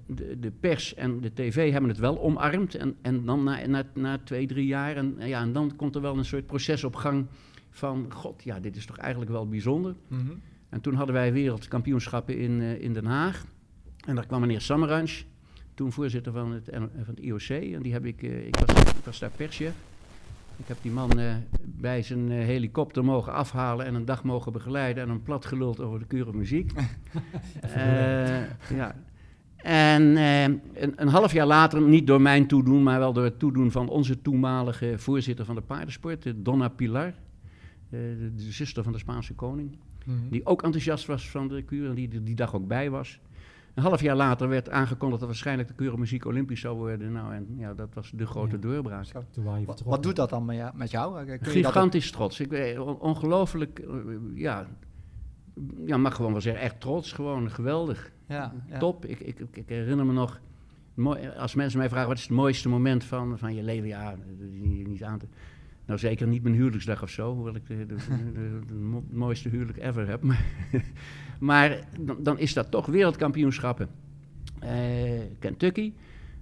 de, 0.05 0.37
de 0.39 0.51
pers 0.59 0.93
en 0.93 1.21
de 1.21 1.33
tv 1.33 1.71
hebben 1.71 1.89
het 1.89 1.99
wel 1.99 2.21
omarmd. 2.21 2.75
En, 2.75 2.95
en 3.01 3.25
dan 3.25 3.43
na, 3.43 3.67
na, 3.67 3.83
na 3.93 4.17
twee, 4.23 4.47
drie 4.47 4.65
jaar. 4.65 4.95
En, 4.95 5.15
ja, 5.19 5.41
en 5.41 5.53
dan 5.53 5.75
komt 5.75 5.95
er 5.95 6.01
wel 6.01 6.17
een 6.17 6.25
soort 6.25 6.45
proces 6.45 6.83
op 6.83 6.95
gang 6.95 7.25
van... 7.69 8.05
God, 8.09 8.43
ja, 8.43 8.59
dit 8.59 8.75
is 8.75 8.85
toch 8.85 8.97
eigenlijk 8.97 9.31
wel 9.31 9.47
bijzonder. 9.47 9.95
En 10.69 10.81
toen 10.81 10.93
hadden 10.93 11.15
wij 11.15 11.33
wereldkampioenschappen 11.33 12.37
in, 12.37 12.61
eh, 12.61 12.81
in 12.81 12.93
Den 12.93 13.05
Haag. 13.05 13.45
En 14.05 14.15
daar 14.15 14.25
kwam 14.25 14.41
meneer 14.41 14.61
Samaranch, 14.61 15.23
toen 15.73 15.91
voorzitter 15.91 16.31
van 16.31 16.51
het, 16.51 16.69
van 16.71 16.89
het 17.05 17.19
IOC. 17.19 17.49
En 17.49 17.81
die 17.81 17.93
heb 17.93 18.05
ik, 18.05 18.23
eh, 18.23 18.47
ik, 18.47 18.55
was, 18.55 18.83
ik 18.83 19.05
was 19.05 19.19
daar 19.19 19.31
perschef. 19.35 19.73
Ik 20.61 20.67
heb 20.67 20.77
die 20.81 20.91
man 20.91 21.19
eh, 21.19 21.35
bij 21.61 22.01
zijn 22.01 22.31
eh, 22.31 22.37
helikopter 22.37 23.03
mogen 23.05 23.33
afhalen 23.33 23.85
en 23.85 23.95
een 23.95 24.05
dag 24.05 24.23
mogen 24.23 24.51
begeleiden 24.51 25.03
en 25.03 25.09
hem 25.09 25.23
plat 25.23 25.45
geluld 25.45 25.79
over 25.79 25.99
de 25.99 26.05
kure 26.05 26.33
muziek. 26.33 26.71
Eh, 27.61 28.41
ja. 28.75 28.95
En 29.63 30.17
eh, 30.17 30.43
een, 30.43 30.93
een 30.95 31.07
half 31.07 31.31
jaar 31.31 31.45
later, 31.45 31.81
niet 31.81 32.07
door 32.07 32.21
mijn 32.21 32.47
toedoen, 32.47 32.83
maar 32.83 32.99
wel 32.99 33.13
door 33.13 33.23
het 33.23 33.39
toedoen 33.39 33.71
van 33.71 33.89
onze 33.89 34.21
toenmalige 34.21 34.93
voorzitter 34.97 35.45
van 35.45 35.55
de 35.55 35.61
paardensport, 35.61 36.33
Donna 36.35 36.67
Pilar, 36.67 37.07
eh, 37.07 37.13
de, 37.89 38.31
de 38.35 38.51
zuster 38.51 38.83
van 38.83 38.91
de 38.91 38.97
Spaanse 38.97 39.33
koning, 39.33 39.77
die 40.29 40.45
ook 40.45 40.63
enthousiast 40.63 41.05
was 41.05 41.29
van 41.29 41.47
de 41.47 41.61
kuur 41.61 41.89
en 41.89 41.95
die 41.95 42.09
er 42.13 42.23
die 42.23 42.35
dag 42.35 42.55
ook 42.55 42.67
bij 42.67 42.89
was. 42.89 43.19
Een 43.73 43.83
half 43.83 44.01
jaar 44.01 44.15
later 44.15 44.47
werd 44.49 44.69
aangekondigd 44.69 45.19
dat 45.19 45.29
waarschijnlijk 45.29 45.67
de 45.67 45.73
kure 45.73 45.97
muziek 45.97 46.25
olympisch 46.25 46.59
zou 46.61 46.77
worden. 46.77 47.11
Nou, 47.11 47.33
en 47.33 47.47
ja, 47.57 47.73
dat 47.73 47.93
was 47.93 48.11
de 48.15 48.25
grote 48.25 48.55
Ja. 48.55 48.61
doorbraak. 48.61 49.05
Wat, 49.85 50.03
doet 50.03 50.15
dat 50.15 50.29
dan 50.29 50.45
met 50.45 50.55
jou? 50.55 50.71
Met 50.77 50.91
jou? 50.91 51.15
Kun 51.25 51.25
je 51.33 51.37
dat 51.39 51.47
ook- 51.47 51.53
Gigantisch 51.53 52.11
trots. 52.11 52.39
Ik 52.39 52.49
ben 52.49 52.85
on- 52.87 52.99
ongelooflijk, 52.99 53.79
eh, 53.79 53.87
ja, 54.35 54.67
ja, 55.85 55.97
mag 55.97 56.15
gewoon 56.15 56.31
wel 56.31 56.41
zeggen, 56.41 56.61
echt 56.61 56.79
trots. 56.79 57.11
Gewoon 57.11 57.51
geweldig. 57.51 58.11
ja, 58.27 58.53
ja. 58.67 58.77
Top. 58.77 59.05
Ik, 59.05 59.19
ik, 59.19 59.39
ik 59.51 59.69
herinner 59.69 60.05
me 60.05 60.13
nog, 60.13 60.39
mooi, 60.93 61.29
als 61.37 61.55
mensen 61.55 61.79
mij 61.79 61.89
vragen 61.89 62.07
wat 62.07 62.17
is 62.17 62.23
het 62.23 62.31
mooiste 62.31 62.69
moment 62.69 63.03
van, 63.03 63.37
van 63.37 63.55
je 63.55 63.63
leven, 63.63 63.87
ja, 63.87 64.09
dat 64.09 64.49
is 64.51 64.59
niet, 64.87 65.03
aan 65.03 65.19
te... 65.19 65.25
Nou, 65.85 65.99
zeker 65.99 66.27
niet 66.27 66.43
mijn 66.43 66.55
huwelijksdag 66.55 67.01
of 67.03 67.09
zo, 67.09 67.33
hoewel 67.35 67.55
ik 67.55 67.67
de, 67.67 67.75
de, 67.85 67.95
de, 67.95 68.31
de- 68.33 68.59
de 68.67 68.73
mo- 68.73 69.03
mooiste 69.11 69.49
huwelijk 69.49 69.77
ever 69.77 70.07
heb. 70.07 70.21
Maar, 70.23 70.45
maar 71.41 71.79
dan, 71.99 72.17
dan 72.19 72.39
is 72.39 72.53
dat 72.53 72.71
toch 72.71 72.85
wereldkampioenschappen. 72.85 73.89
Eh, 74.59 74.71
Kentucky. 75.39 75.93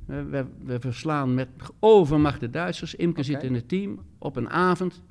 We, 0.06 0.24
we, 0.24 0.46
we 0.64 0.80
verslaan 0.80 1.34
met 1.34 1.48
overmacht 1.80 2.40
de 2.40 2.50
Duitsers. 2.50 2.96
Imke 2.96 3.24
zit 3.24 3.44
in 3.44 3.54
het 3.54 3.70
team 3.70 4.00
op 4.18 4.36
een 4.36 4.50
avond. 4.50 5.02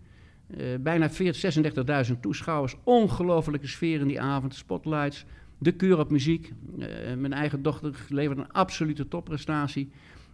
Eh, 0.47 0.66
bijna 0.80 1.11
40, 1.11 2.07
36.000 2.09 2.21
toeschouwers. 2.21 2.76
Ongelofelijke 2.85 3.66
sfeer 3.66 4.00
in 4.00 4.07
die 4.07 4.21
avond. 4.21 4.54
Spotlights. 4.54 5.25
De 5.59 5.73
keur 5.73 5.99
op 5.99 6.11
muziek. 6.11 6.52
Eh, 6.78 6.88
mijn 7.16 7.33
eigen 7.33 7.62
dochter 7.62 7.95
levert 8.09 8.38
een 8.38 8.52
absolute 8.52 9.09
topprestatie. 9.09 9.90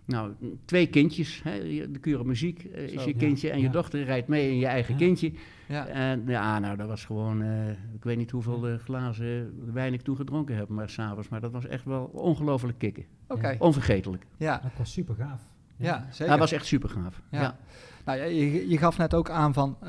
Nou, 0.07 0.33
twee 0.65 0.87
kindjes. 0.87 1.41
Hè, 1.45 1.91
de 1.91 2.19
op 2.19 2.27
muziek 2.27 2.65
eh, 2.65 2.83
is 2.83 2.93
Zo, 2.93 3.01
je 3.01 3.09
ja, 3.13 3.19
kindje. 3.19 3.51
En 3.51 3.59
je 3.59 3.65
ja. 3.65 3.71
dochter 3.73 4.05
rijdt 4.05 4.29
mee 4.29 4.51
in 4.51 4.59
je 4.59 4.67
eigen 4.67 4.93
Ja. 4.95 4.99
kindje. 5.01 5.33
Ja. 5.69 5.87
En 5.87 6.23
ja, 6.27 6.59
nou, 6.59 6.77
dat 6.77 6.89
was 6.89 7.05
gewoon... 7.05 7.43
eh, 7.43 7.69
ik 7.71 8.05
weet 8.05 8.17
niet 8.17 8.31
hoeveel 8.31 8.69
eh, 8.69 8.79
glazen 8.79 9.55
wijn 9.73 9.93
ik 9.93 10.01
toen 10.03 10.17
gedronken 10.17 10.57
heb, 10.57 10.69
maar 10.69 10.89
s'avonds. 10.91 11.29
Maar 11.29 11.41
dat 11.41 11.53
was 11.53 11.67
echt 11.67 11.85
wel 11.85 12.05
ongelooflijk 12.05 12.79
kicken. 12.79 13.05
Oké, 13.29 13.57
Onvergetelijk. 13.59 14.27
ja, 14.37 14.61
Dat 14.63 14.73
was 14.79 14.93
super 14.93 15.15
gaaf. 15.15 15.43
ja, 15.77 16.07
zeker. 16.11 16.27
Dat 16.31 16.39
was 16.39 16.53
echt 16.53 16.67
super 16.67 16.89
gaaf. 16.89 17.23
Ja. 17.31 17.59
Nou, 18.05 18.19
je, 18.21 18.69
je 18.69 18.79
gaf 18.79 18.99
net 18.99 19.15
ook 19.15 19.31
aan 19.31 19.53
van, 19.55 19.77
eh, 19.81 19.89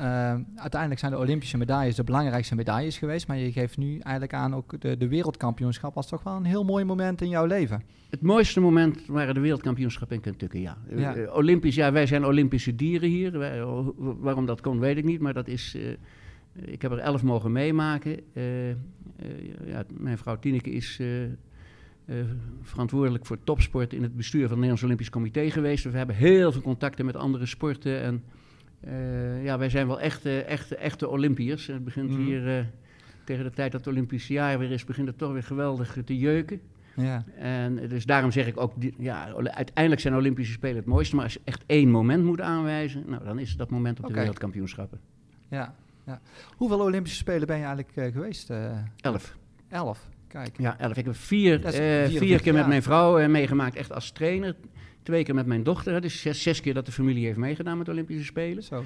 uiteindelijk 0.56 1.00
zijn 1.00 1.12
de 1.12 1.18
Olympische 1.18 1.56
medailles 1.56 1.94
de 1.94 2.04
belangrijkste 2.04 2.54
medailles 2.54 2.98
geweest, 2.98 3.26
maar 3.28 3.36
je 3.38 3.52
geeft 3.52 3.76
nu 3.76 3.98
eigenlijk 3.98 4.34
aan 4.34 4.54
ook 4.54 4.80
de, 4.80 4.96
de 4.96 5.08
wereldkampioenschap 5.08 5.94
was 5.94 6.08
toch 6.08 6.22
wel 6.22 6.36
een 6.36 6.44
heel 6.44 6.64
mooi 6.64 6.84
moment 6.84 7.20
in 7.20 7.28
jouw 7.28 7.44
leven. 7.46 7.82
Het 8.10 8.22
mooiste 8.22 8.60
moment 8.60 9.06
waren 9.06 9.34
de 9.34 9.40
wereldkampioenschappen 9.40 10.16
in 10.16 10.22
Kentucky, 10.22 10.58
ja. 10.58 10.76
Eh, 10.90 10.98
Ja. 11.00 11.14
eh, 11.14 11.34
Olympisch, 11.36 11.74
ja, 11.74 11.92
wij 11.92 12.06
zijn 12.06 12.24
Olympische 12.24 12.74
dieren 12.74 13.08
hier. 13.08 13.38
Wij- 13.38 13.62
oh, 13.62 13.88
waarom 13.98 14.46
dat 14.46 14.60
kon, 14.60 14.78
weet 14.78 14.96
ik 14.96 15.04
niet, 15.04 15.20
maar 15.20 15.32
dat 15.34 15.48
is... 15.48 15.76
ik 16.64 16.82
heb 16.82 16.90
er 16.92 16.98
elf 16.98 17.22
mogen 17.22 17.52
meemaken. 17.52 18.20
Ja, 19.66 19.84
mijn 19.98 20.18
vrouw 20.18 20.38
Tineke 20.38 20.70
is 20.70 21.00
eh, 22.06 22.16
verantwoordelijk 22.62 23.26
voor 23.26 23.38
topsport 23.44 23.92
in 23.92 24.02
het 24.02 24.16
bestuur 24.16 24.40
van 24.40 24.48
het 24.48 24.54
Nederlands 24.56 24.82
Olympisch 24.82 25.10
Comité 25.10 25.50
geweest. 25.50 25.82
Dus 25.82 25.92
we 25.92 25.98
hebben 25.98 26.16
heel 26.16 26.52
veel 26.52 26.60
contacten 26.62 27.04
met 27.06 27.16
andere 27.16 27.46
sporten. 27.46 28.00
En 28.02 28.24
eh, 28.80 29.44
ja, 29.44 29.58
wij 29.58 29.68
zijn 29.70 29.86
wel 29.86 30.00
echte, 30.00 30.42
echte, 30.42 30.76
echte 30.76 31.08
Olympiërs. 31.08 31.66
Het 31.66 31.84
begint 31.84 32.10
Mhm. 32.10 32.20
hier... 32.20 32.58
eh, 32.58 32.64
tegen 33.24 33.44
de 33.44 33.50
tijd 33.50 33.72
dat 33.72 33.84
het 33.84 33.94
Olympische 33.94 34.32
jaar 34.32 34.58
weer 34.58 34.70
is, 34.70 34.84
begint 34.84 35.06
het 35.08 35.18
toch 35.18 35.32
weer 35.32 35.42
geweldig 35.42 35.96
te 36.04 36.18
jeuken. 36.18 36.60
Ja, 36.96 37.24
En 37.38 37.88
dus 37.88 38.06
daarom 38.06 38.30
zeg 38.30 38.46
ik 38.46 38.60
ook, 38.60 38.72
ja, 38.98 39.32
uiteindelijk 39.34 40.00
zijn 40.00 40.14
Olympische 40.14 40.52
Spelen 40.52 40.76
het 40.76 40.84
mooiste. 40.86 41.14
Maar 41.14 41.24
als 41.24 41.32
je 41.34 41.40
echt 41.44 41.62
één 41.66 41.90
moment 41.90 42.24
moet 42.24 42.40
aanwijzen, 42.40 43.02
nou, 43.06 43.24
dan 43.24 43.38
is 43.38 43.48
het 43.48 43.58
dat 43.58 43.70
moment 43.70 43.98
op 44.00 44.06
de 44.06 44.12
wereldkampioenschappen. 44.14 45.00
ja, 45.48 45.74
ja. 46.06 46.20
Hoeveel 46.56 46.80
Olympische 46.80 47.18
Spelen 47.18 47.46
ben 47.46 47.56
je 47.58 47.64
eigenlijk 47.64 48.12
geweest? 48.14 48.50
Elf. 49.00 49.36
elf. 49.68 50.08
Kijk. 50.28 50.54
Ja, 50.58 50.78
elf. 50.78 50.96
Ik 50.96 51.04
heb 51.04 51.16
vier, 51.16 51.64
eh, 51.64 51.70
44 51.70 52.18
vier 52.18 52.40
keer 52.42 52.52
met 52.52 52.66
mijn 52.68 52.82
vrouw 52.82 53.18
eh, 53.18 53.28
meegemaakt, 53.28 53.76
echt 53.76 53.92
als 53.92 54.10
trainer. 54.10 54.56
Twee 55.02 55.24
keer 55.24 55.34
met 55.34 55.46
mijn 55.46 55.62
dochter. 55.62 56.00
Dus 56.00 56.20
zes, 56.20 56.42
zes 56.42 56.60
keer 56.60 56.74
dat 56.74 56.86
de 56.86 56.92
familie 56.92 57.24
heeft 57.26 57.38
meegedaan 57.38 57.76
met 57.76 57.86
de 57.86 57.92
Olympische 57.92 58.24
Spelen. 58.24 58.62
Zo. 58.62 58.84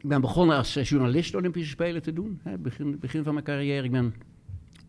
Ik 0.00 0.08
ben 0.08 0.20
begonnen 0.20 0.56
als 0.56 0.76
eh, 0.76 0.84
journalist 0.84 1.34
Olympische 1.34 1.70
Spelen 1.70 2.02
te 2.02 2.12
doen. 2.12 2.40
Hè, 2.42 2.58
begin, 2.58 2.98
begin 2.98 3.22
van 3.24 3.32
mijn 3.32 3.44
carrière. 3.44 3.84
Ik 3.84 3.90
ben 3.90 4.14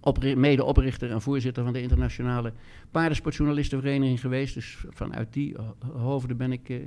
opri- 0.02 0.36
medeoprichter 0.36 1.12
en 1.12 1.22
voorzitter 1.22 1.63
van 1.63 1.74
de 1.74 1.82
internationale 1.82 2.54
paardensportjournalistenvereniging 2.91 4.20
geweest. 4.20 4.54
Dus 4.54 4.78
vanuit 4.89 5.34
die 5.34 5.56
ho- 5.58 5.76
hoofden 6.00 6.38
ben 6.38 6.52
ik, 6.52 6.82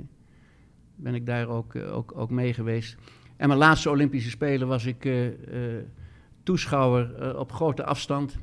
ben 0.95 1.15
ik 1.15 1.25
daar 1.25 1.47
ook, 1.47 1.75
ook, 1.75 2.13
ook 2.17 2.29
mee 2.29 2.53
geweest. 2.53 2.97
En 3.37 3.47
mijn 3.47 3.59
laatste 3.59 3.89
Olympische 3.89 4.29
Spelen 4.29 4.67
was 4.67 4.85
ik 4.85 5.09
toeschouwer 6.43 7.37
op 7.39 7.51
grote 7.51 7.83
afstand. 7.85 8.37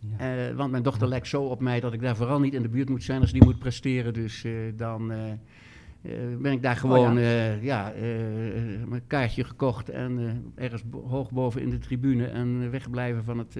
Ja. 0.00 0.48
Eh, 0.48 0.54
want 0.56 0.70
mijn 0.70 0.82
dochter 0.82 1.08
lijkt 1.08 1.26
zo 1.26 1.42
op 1.42 1.60
mij 1.60 1.80
dat 1.80 1.92
ik 1.92 2.00
daar 2.00 2.16
vooral 2.16 2.40
niet 2.40 2.54
in 2.54 2.62
de 2.62 2.68
buurt 2.68 2.88
moet 2.88 3.02
zijn 3.02 3.20
als 3.20 3.32
die 3.32 3.44
moet 3.44 3.58
presteren. 3.58 4.12
Dus 4.12 4.44
eh, 4.44 4.52
dan 4.76 5.12
eh, 5.12 5.20
ben 6.38 6.52
ik 6.52 6.62
daar 6.62 6.76
gewoon 6.76 7.18
eh, 7.18 7.62
ja, 7.62 7.92
mijn 8.86 9.06
kaartje 9.06 9.44
gekocht 9.44 9.88
en 9.88 10.42
ergens 10.54 10.84
bo- 10.84 11.06
hoog 11.08 11.30
boven 11.30 11.62
in 11.62 11.70
de 11.70 11.78
tribune 11.78 12.26
en 12.26 12.70
wegblijven 12.70 13.24
van 13.24 13.38
het, 13.38 13.58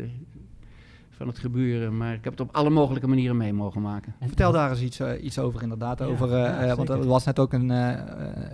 van 1.17 1.27
het 1.29 1.39
gebeuren. 1.39 1.97
Maar 1.97 2.13
ik 2.15 2.25
heb 2.25 2.33
het 2.33 2.41
op 2.49 2.55
alle 2.57 2.71
mogelijke 2.71 3.07
manieren 3.09 3.37
mee 3.37 3.53
mogen 3.53 3.81
maken. 3.83 4.15
En- 4.19 4.27
Vertel 4.29 4.53
daar 4.53 4.71
eens 4.71 4.81
iets, 4.81 5.01
eh, 5.01 5.25
iets 5.25 5.39
over 5.39 5.63
inderdaad. 5.63 5.99
Ja, 5.99 6.05
over, 6.05 6.29
eh, 6.33 6.39
ja, 6.41 6.61
eh, 6.61 6.75
want 6.75 6.89
er 6.89 7.07
was 7.07 7.25
net 7.25 7.39
ook 7.39 7.53
een, 7.53 7.71
eh, 7.71 7.89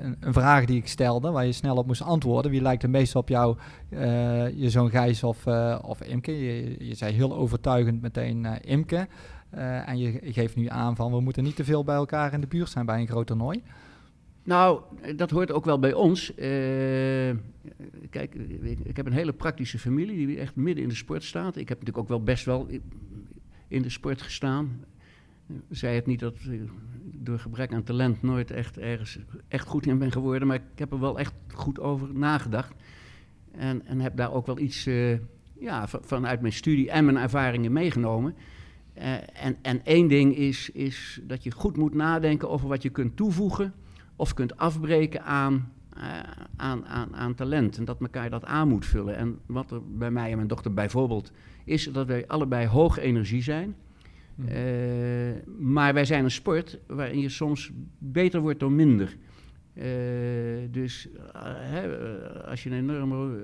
een, 0.03 0.16
een 0.20 0.33
vraag 0.33 0.64
die 0.64 0.77
ik 0.77 0.88
stelde, 0.88 1.31
waar 1.31 1.46
je 1.46 1.53
snel 1.53 1.77
op 1.77 1.87
moest 1.87 2.03
antwoorden. 2.03 2.51
Wie 2.51 2.62
lijkt 2.62 2.83
het 2.83 2.90
meest 2.90 3.16
op 3.16 3.29
jou, 3.29 3.57
eh, 3.88 4.59
je 4.59 4.70
zoon 4.70 4.90
Gijs 4.90 5.23
of, 5.25 5.46
eh, 5.46 5.79
of 5.83 6.03
Imke? 6.03 6.33
Je, 6.33 6.77
je 6.88 6.94
zei 6.94 7.12
heel 7.14 7.35
overtuigend 7.37 8.03
meteen 8.03 8.44
eh, 8.46 8.53
Imke. 8.73 9.07
Eh, 9.51 9.88
en 9.88 9.99
je, 9.99 10.12
je 10.12 10.33
geeft 10.33 10.57
nu 10.57 10.66
aan 10.68 10.96
van, 10.96 11.12
we 11.12 11.20
moeten 11.20 11.42
niet 11.44 11.57
te 11.57 11.64
veel 11.64 11.85
bij 11.85 11.94
elkaar 11.96 12.33
in 12.33 12.40
de 12.40 12.46
buurt 12.46 12.68
zijn 12.70 12.87
bij 12.87 13.01
een 13.01 13.07
groot 13.09 13.27
toernooi. 13.27 13.62
Nou, 14.42 14.81
eh, 15.00 15.16
dat 15.16 15.31
hoort 15.31 15.53
ook 15.53 15.64
wel 15.64 15.79
bij 15.79 15.92
ons. 15.92 16.35
Eh, 16.35 16.46
kijk, 18.11 18.35
ik, 18.35 18.79
ik 18.83 18.96
heb 18.96 19.07
een 19.07 19.12
hele 19.12 19.33
praktische 19.33 19.79
familie 19.79 20.26
die 20.26 20.38
echt 20.38 20.57
midden 20.57 20.83
in 20.83 20.88
de 20.88 20.94
sport 20.94 21.24
staat. 21.24 21.57
Ik 21.57 21.68
heb 21.68 21.79
natuurlijk 21.79 21.98
ook 21.98 22.09
wel 22.09 22.22
best 22.22 22.44
wel 22.44 22.68
in 23.68 23.83
de 23.83 23.88
sport 23.90 24.22
gestaan. 24.22 24.85
Eh, 25.46 25.55
Zij 25.70 25.94
het 25.94 26.07
niet 26.07 26.20
dat 26.20 26.35
ik 26.50 26.61
door 27.14 27.38
gebrek 27.38 27.72
aan 27.72 27.83
talent 27.83 28.22
nooit 28.22 28.50
echt 28.50 28.79
ergens 28.79 29.18
echt 29.48 29.66
goed 29.66 29.87
in 29.87 29.98
ben 29.98 30.12
geworden, 30.12 30.48
maar 30.48 30.57
ik 30.57 30.79
heb 30.79 30.92
er 30.92 31.00
wel 31.00 31.18
echt 31.18 31.35
goed 31.55 31.81
over 31.81 32.09
nagedacht. 32.14 32.74
En, 33.53 33.87
en 33.87 34.00
heb 34.00 34.16
daar 34.16 34.33
ook 34.33 34.46
wel 34.46 34.59
iets 34.59 34.87
eh, 34.87 35.12
ja, 35.59 35.88
va- 35.88 36.00
vanuit 36.03 36.40
mijn 36.40 36.53
studie 36.53 36.90
en 36.90 37.05
mijn 37.05 37.16
ervaringen 37.16 37.72
meegenomen. 37.72 38.35
Eh, 38.94 39.12
en, 39.44 39.57
en 39.62 39.85
één 39.85 40.09
ding 40.09 40.37
is, 40.37 40.70
is 40.70 41.20
dat 41.22 41.42
je 41.42 41.50
goed 41.50 41.76
moet 41.76 41.94
nadenken 41.94 42.48
over 42.50 42.68
wat 42.68 42.83
je 42.83 42.90
kunt 42.90 43.16
toevoegen 43.16 43.74
of 44.20 44.35
kunt 44.35 44.56
afbreken 44.56 45.24
aan, 45.24 45.72
eh, 45.96 46.18
aan, 46.56 46.87
aan, 46.87 47.16
aan 47.16 47.35
talent. 47.35 47.78
En 47.78 47.85
dat 47.85 48.00
elkaar 48.00 48.30
dat 48.30 48.44
aan 48.44 48.68
moet 48.68 48.87
vullen. 48.87 49.16
En 49.16 49.38
wat 49.46 49.70
er 49.70 49.80
bij 49.98 50.11
mij 50.11 50.30
en 50.30 50.37
mijn 50.37 50.48
dochter 50.48 50.74
bijvoorbeeld 50.74 51.33
is, 51.64 51.85
dat 51.92 52.06
wij 52.06 52.26
allebei 52.26 52.66
hoog 52.66 52.98
energie 52.98 53.42
zijn. 53.42 53.74
Eh, 54.46 54.62
maar 55.59 55.94
wij 55.94 56.04
zijn 56.04 56.24
een 56.24 56.30
sport 56.30 56.78
waarin 56.87 57.20
je 57.20 57.28
soms 57.28 57.70
beter 57.98 58.40
wordt 58.40 58.61
door 58.61 58.72
minder. 58.72 59.16
Eh, 59.74 59.85
dus 60.70 61.09
hè, 61.42 61.88
als 62.46 62.62
je 62.62 62.70
een 62.70 62.76
enorme 62.76 63.38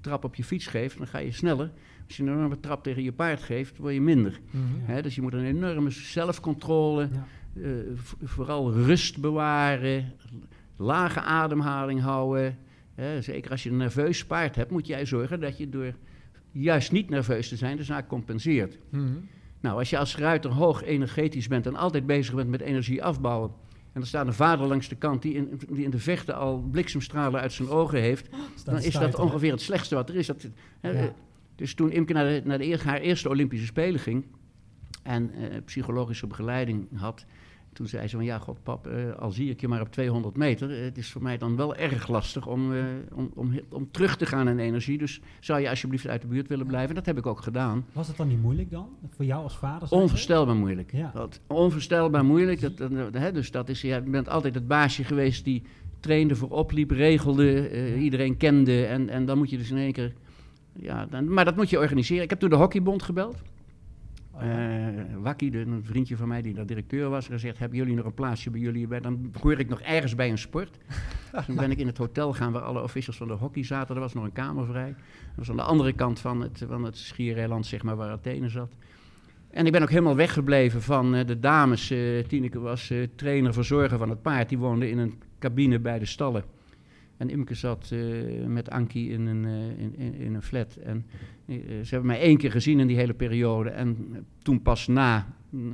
trap 0.00 0.24
op 0.24 0.34
je 0.34 0.44
fiets 0.44 0.66
geeft, 0.66 0.98
dan 0.98 1.06
ga 1.06 1.18
je 1.18 1.32
sneller. 1.32 1.70
Als 2.06 2.16
je 2.16 2.22
een 2.22 2.32
enorme 2.32 2.60
trap 2.60 2.82
tegen 2.82 3.02
je 3.02 3.12
paard 3.12 3.42
geeft, 3.42 3.78
word 3.78 3.94
je 3.94 4.00
minder. 4.00 4.40
Hè, 4.82 5.02
dus 5.02 5.14
je 5.14 5.22
moet 5.22 5.32
een 5.32 5.44
enorme 5.44 5.90
zelfcontrole, 5.90 7.08
Ja. 7.12 7.26
Eh, 7.62 7.70
vooral 8.22 8.72
rust 8.72 9.20
bewaren, 9.20 10.12
lage 10.76 11.20
ademhaling 11.20 12.00
houden. 12.00 12.58
Hè, 12.94 13.22
zeker 13.22 13.50
als 13.50 13.62
je 13.62 13.70
een 13.70 13.76
nerveus 13.76 14.26
paard 14.26 14.56
hebt, 14.56 14.70
moet 14.70 14.86
jij 14.86 15.06
zorgen 15.06 15.40
dat 15.40 15.58
je 15.58 15.68
door 15.68 15.92
juist 16.52 16.92
niet 16.92 17.08
nerveus 17.10 17.48
te 17.48 17.56
zijn, 17.56 17.76
de 17.76 17.82
zaak 17.84 18.08
compenseert. 18.08 18.78
Nou, 19.60 19.78
als 19.78 19.90
je 19.90 19.98
als 19.98 20.16
ruiter 20.16 20.50
hoog 20.50 20.82
energetisch 20.84 21.48
bent 21.48 21.66
en 21.66 21.76
altijd 21.76 22.06
bezig 22.06 22.34
bent 22.34 22.48
met 22.48 22.60
energie 22.60 23.02
afbouwen. 23.04 23.50
En 23.92 24.00
er 24.00 24.06
staat 24.06 24.26
een 24.26 24.32
vader 24.32 24.66
langs 24.66 24.88
de 24.88 24.96
kant 24.96 25.22
die 25.22 25.34
in, 25.34 25.60
die 25.68 25.84
in 25.84 25.90
de 25.90 25.98
vechten 25.98 26.34
al 26.36 26.58
bliksemstralen 26.70 27.40
uit 27.40 27.52
zijn 27.52 27.68
ogen 27.68 28.00
heeft. 28.00 28.28
Dan 28.64 28.74
is 28.76 28.92
dat 28.92 29.14
ongeveer 29.18 29.50
het 29.50 29.60
slechtste 29.60 29.94
wat 29.94 30.08
er 30.08 30.14
is. 30.16 30.26
Dat, 30.26 30.48
hè, 30.80 30.90
Ja. 30.90 31.12
Dus 31.54 31.74
toen 31.74 31.90
Imke 31.92 32.12
naar, 32.12 32.24
de, 32.24 32.42
naar 32.44 32.58
de, 32.58 32.64
eer- 32.64 32.84
haar 32.84 33.00
eerste 33.00 33.28
Olympische 33.28 33.66
Spelen 33.66 34.00
ging 34.00 34.24
en 35.02 35.30
eh, 35.34 35.56
psychologische 35.64 36.26
begeleiding 36.26 36.86
had, 36.94 37.24
toen 37.72 37.86
zei 37.86 38.08
ze 38.08 38.16
van 38.16 38.24
ja, 38.24 38.38
god 38.38 38.62
pap, 38.62 38.86
eh, 38.86 39.12
al 39.18 39.30
zie 39.30 39.50
ik 39.50 39.60
je 39.60 39.68
maar 39.68 39.80
op 39.80 39.92
200 39.92 40.36
meter, 40.36 40.70
eh, 40.70 40.82
het 40.82 40.98
is 40.98 41.10
voor 41.10 41.22
mij 41.22 41.38
dan 41.38 41.56
wel 41.56 41.76
erg 41.76 42.08
lastig 42.08 42.46
om, 42.46 42.72
eh, 42.74 42.80
om, 43.14 43.30
om, 43.34 43.60
om 43.70 43.88
terug 43.90 44.16
te 44.16 44.26
gaan 44.26 44.48
in 44.48 44.58
energie. 44.58 44.98
Dus 44.98 45.20
zou 45.40 45.60
je 45.60 45.68
alsjeblieft 45.68 46.06
uit 46.06 46.20
de 46.22 46.26
buurt 46.26 46.48
willen 46.48 46.66
blijven? 46.66 46.94
Dat 46.94 47.06
heb 47.06 47.18
ik 47.18 47.26
ook 47.26 47.40
gedaan. 47.40 47.84
Was 47.92 48.08
het 48.08 48.16
dan 48.16 48.28
niet 48.28 48.42
moeilijk 48.42 48.70
dan? 48.70 48.88
Voor 49.16 49.24
jou 49.24 49.42
als 49.42 49.56
vader? 49.56 49.88
Onvoorstelbaar 49.90 50.56
moeilijk. 50.56 50.92
Ja. 50.92 51.10
Dat, 51.14 51.40
onvoorstelbaar 51.46 52.24
moeilijk. 52.24 52.60
Dat, 52.60 52.76
dat, 52.76 52.90
dat- 52.90 53.14
hè, 53.14 53.32
dus 53.32 53.50
dat 53.50 53.68
is, 53.68 53.80
je 53.80 54.00
bent 54.00 54.28
altijd 54.28 54.54
het 54.54 54.66
baasje 54.68 55.04
geweest 55.04 55.44
die 55.44 55.62
trainde 56.00 56.36
voorop 56.36 56.70
liep, 56.72 56.90
regelde, 56.90 57.96
iedereen 57.98 58.36
kende. 58.36 58.84
En, 58.86 59.08
en 59.08 59.24
dan 59.26 59.38
moet 59.38 59.50
je 59.50 59.56
dus 59.58 59.70
in 59.70 59.76
één 59.76 59.92
keer... 59.92 60.12
Ja, 60.72 61.06
dan, 61.06 61.32
maar 61.32 61.44
dat 61.44 61.56
moet 61.56 61.70
je 61.70 61.78
organiseren. 61.78 62.22
Ik 62.24 62.30
heb 62.30 62.38
toen 62.38 62.50
de 62.50 62.56
hockeybond 62.56 63.02
gebeld. 63.02 63.36
Eh 64.40 65.16
Wakkie, 65.22 65.50
de- 65.50 65.58
een 65.58 65.84
vriendje 65.84 66.16
van 66.16 66.28
mij 66.28 66.42
die 66.42 66.54
daar 66.54 66.66
directeur 66.66 67.08
was, 67.08 67.26
gezegd: 67.26 67.58
Hebben 67.58 67.78
jullie 67.78 67.94
nog 67.94 68.04
een 68.04 68.14
plaatsje 68.14 68.50
bij 68.50 68.60
jullie? 68.60 68.86
Bij, 68.86 69.00
dan 69.00 69.30
hoor 69.40 69.58
ik 69.58 69.68
nog 69.68 69.80
ergens 69.80 70.14
bij 70.14 70.30
een 70.30 70.38
sport. 70.38 70.78
Dus 71.32 71.44
toen 71.44 71.56
ben 71.56 71.70
ik 71.70 71.78
in 71.78 71.86
het 71.86 71.98
hotel 71.98 72.32
gaan 72.32 72.52
waar 72.52 72.62
alle 72.62 72.82
officials 72.82 73.16
van 73.16 73.28
de 73.28 73.34
hockey 73.34 73.64
zaten. 73.64 73.94
Er 73.94 74.00
was 74.00 74.14
nog 74.14 74.24
een 74.24 74.32
kamer 74.32 74.66
vrij. 74.66 74.88
Dat 74.88 75.36
was 75.36 75.50
aan 75.50 75.56
de 75.56 75.62
andere 75.62 75.92
kant 75.92 76.20
van 76.20 76.40
het, 76.40 76.64
van 76.68 76.84
het 76.84 76.96
schiereiland, 76.96 77.66
zeg 77.66 77.82
maar, 77.82 77.96
waar 77.96 78.10
Athene 78.10 78.48
zat. 78.48 78.72
En 79.50 79.66
ik 79.66 79.72
ben 79.72 79.82
ook 79.82 79.90
helemaal 79.90 80.16
weggebleven 80.16 80.82
van 80.82 81.14
eh, 81.14 81.26
de 81.26 81.40
dames. 81.40 81.90
eh 81.90 82.24
Tineke 82.26 82.58
was 82.60 82.90
eh, 82.90 82.98
trainer, 83.16 83.52
verzorger 83.52 83.98
van 83.98 84.08
het 84.10 84.22
paard. 84.22 84.48
Die 84.48 84.58
woonde 84.58 84.90
in 84.90 84.98
een 84.98 85.14
cabine 85.38 85.78
bij 85.78 85.98
de 85.98 86.04
stallen. 86.06 86.44
En 87.18 87.30
Imke 87.30 87.54
zat 87.54 87.90
eh, 87.92 88.46
met 88.46 88.70
Ankie 88.70 89.10
in 89.10 89.26
een, 89.26 89.44
eh, 89.44 89.80
in, 89.82 89.96
in, 89.96 90.14
in 90.14 90.34
een 90.34 90.42
flat. 90.42 90.76
En 90.76 91.06
eh, 91.46 91.56
ze 91.58 91.88
hebben 91.88 92.06
mij 92.06 92.20
één 92.20 92.36
keer 92.36 92.50
gezien 92.50 92.80
in 92.80 92.86
die 92.86 92.96
hele 92.96 93.14
periode. 93.14 93.70
En 93.70 94.14
toen 94.42 94.62
pas 94.62 94.86
na, 94.86 95.26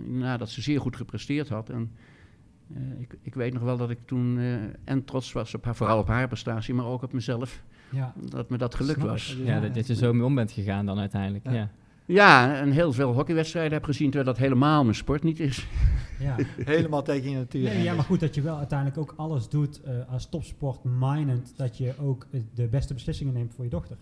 nadat 0.07 0.51
ze 0.51 0.63
zeer 0.63 0.81
goed 0.81 0.97
gepresteerd 0.97 1.49
had. 1.49 1.71
En 1.71 1.91
eh, 2.75 3.01
ik, 3.01 3.17
ik 3.23 3.35
weet 3.35 3.53
nog 3.53 3.63
wel 3.63 3.77
dat 3.77 3.91
ik 3.91 3.99
toen 4.05 4.39
eh, 4.39 4.55
en 4.85 5.05
trots 5.05 5.33
was 5.33 5.55
op 5.55 5.65
haar, 5.65 5.77
vooral 5.77 5.99
op 5.99 6.09
haar 6.09 6.27
prestatie, 6.27 6.75
maar 6.75 6.87
ook 6.87 7.03
op 7.03 7.13
mezelf. 7.13 7.63
Ja. 7.91 8.13
Dat 8.31 8.51
me 8.51 8.59
dat 8.59 8.75
gelukt 8.75 8.99
Snap 8.99 9.11
was. 9.11 9.39
Ja, 9.45 9.61
dat, 9.61 9.75
dat 9.75 9.87
je 9.87 9.95
zo 9.95 10.13
mee 10.13 10.25
om 10.25 10.35
bent 10.35 10.53
gegaan 10.53 10.87
dan 10.87 10.99
uiteindelijk. 10.99 11.45
Ja. 11.45 11.53
Ja. 11.53 11.71
Ja, 12.07 12.55
en 12.57 12.71
heel 12.71 12.93
veel 12.93 13.13
hockeywedstrijden 13.13 13.73
heb 13.73 13.85
gezien, 13.85 14.11
terwijl 14.11 14.33
dat 14.35 14.43
helemaal 14.43 14.83
mijn 14.83 14.95
sport 14.97 15.23
niet 15.23 15.41
is. 15.41 15.67
Ja. 16.21 16.37
Helemaal 16.65 17.03
tegen 17.03 17.31
je 17.31 17.37
natuur. 17.37 17.63
Nee, 17.63 17.83
ja, 17.83 17.95
maar 17.95 18.05
goed 18.05 18.21
dat 18.21 18.35
je 18.35 18.43
wel 18.43 18.57
uiteindelijk 18.59 18.99
ook 18.99 19.15
alles 19.17 19.49
doet 19.49 19.81
eh, 19.83 19.93
als 20.13 20.29
topsport 20.29 20.79
minded, 20.85 21.53
dat 21.57 21.79
je 21.79 21.93
ook 22.01 22.27
eh, 22.31 22.41
de 22.55 22.67
beste 22.67 22.95
beslissingen 22.95 23.33
neemt 23.33 23.55
voor 23.55 23.65
je 23.65 23.71
dochter. 23.71 23.97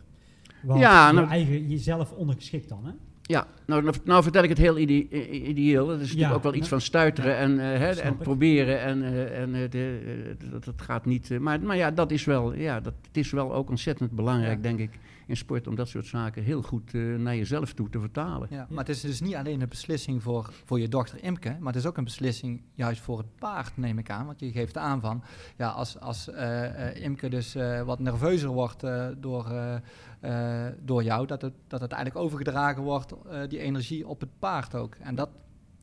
Want 0.63 0.81
Ja, 0.81 1.09
je 1.09 1.15
nou- 1.15 1.29
eigen, 1.29 1.69
jezelf 1.69 2.13
ondergeschikt 2.13 2.69
dan, 2.69 2.85
hè? 2.85 2.91
Ja, 3.23 3.47
nou, 3.67 3.83
nou- 3.83 3.97
nou 4.05 4.23
vertel 4.23 4.43
ik 4.43 4.49
het 4.49 4.59
heel 4.59 4.79
ide- 4.79 5.09
ideeel. 5.31 5.87
Dat 5.87 5.95
is 5.97 6.03
natuurlijk 6.03 6.31
Ja, 6.31 6.37
ook 6.37 6.43
wel 6.43 6.55
iets 6.55 6.63
ja. 6.63 6.69
van 6.69 6.81
stuiteren 6.81 7.37
en, 7.37 7.59
eh, 7.59 7.79
hè, 7.79 7.91
en 7.91 8.17
proberen. 8.17 8.81
En, 8.81 9.03
en 9.35 9.53
de, 9.71 10.35
dat, 10.51 10.65
dat 10.65 10.83
gaat 10.83 11.05
niet. 11.07 11.39
maar, 11.41 11.61
maar 11.63 11.77
ja, 11.77 11.91
dat 11.91 12.11
is 12.11 12.25
wel, 12.25 12.55
ja, 12.55 12.81
dat, 12.81 12.95
het 13.07 13.17
is 13.17 13.31
wel 13.31 13.55
ook 13.55 13.71
ontzettend 13.71 14.11
belangrijk, 14.11 14.57
Ja. 14.57 14.63
denk 14.63 14.79
ik, 14.79 14.99
in 15.33 15.39
sport 15.39 15.67
om 15.67 15.75
dat 15.75 15.89
soort 15.89 16.07
zaken 16.07 16.43
heel 16.43 16.63
goed 16.63 16.95
eh, 16.95 17.15
naar 17.15 17.37
jezelf 17.37 17.73
toe 17.73 17.89
te 17.89 18.01
vertalen. 18.01 18.49
Ja, 18.51 18.67
maar 18.69 18.79
het 18.79 18.89
is 18.89 19.01
dus 19.01 19.21
niet 19.21 19.35
alleen 19.35 19.61
een 19.61 19.69
beslissing 19.69 20.23
voor, 20.23 20.51
voor 20.65 20.81
je 20.81 20.89
dochter 20.89 21.23
Imke, 21.23 21.57
maar 21.59 21.73
het 21.73 21.83
is 21.83 21.89
ook 21.89 21.97
een 21.97 22.05
beslissing 22.05 22.63
juist 22.75 23.01
voor 23.01 23.19
het 23.19 23.37
paard, 23.39 23.77
neem 23.77 23.99
ik 23.99 24.11
aan. 24.11 24.27
Want 24.27 24.41
je 24.41 24.51
geeft 24.51 24.77
aan 24.77 25.01
van, 25.01 25.23
ja, 25.57 25.69
als, 25.69 26.01
als 26.01 26.29
eh, 26.29 26.89
eh, 26.89 27.05
Imke 27.05 27.29
dus 27.29 27.55
eh, 27.55 27.83
wat 27.83 27.99
nerveuzer 27.99 28.49
wordt 28.49 28.83
eh, 28.83 29.07
door, 29.17 29.51
eh, 29.51 30.67
eh, 30.67 30.73
door 30.81 31.03
jou, 31.03 31.27
dat 31.27 31.43
het, 31.43 31.55
dat 31.67 31.81
het 31.81 31.93
eigenlijk 31.93 32.25
overgedragen 32.25 32.83
wordt, 32.83 33.13
eh, 33.13 33.41
die 33.49 33.59
energie 33.59 34.09
op 34.09 34.21
het 34.21 34.39
paard 34.39 34.75
ook. 34.75 34.95
En 34.95 35.15
dat, 35.15 35.29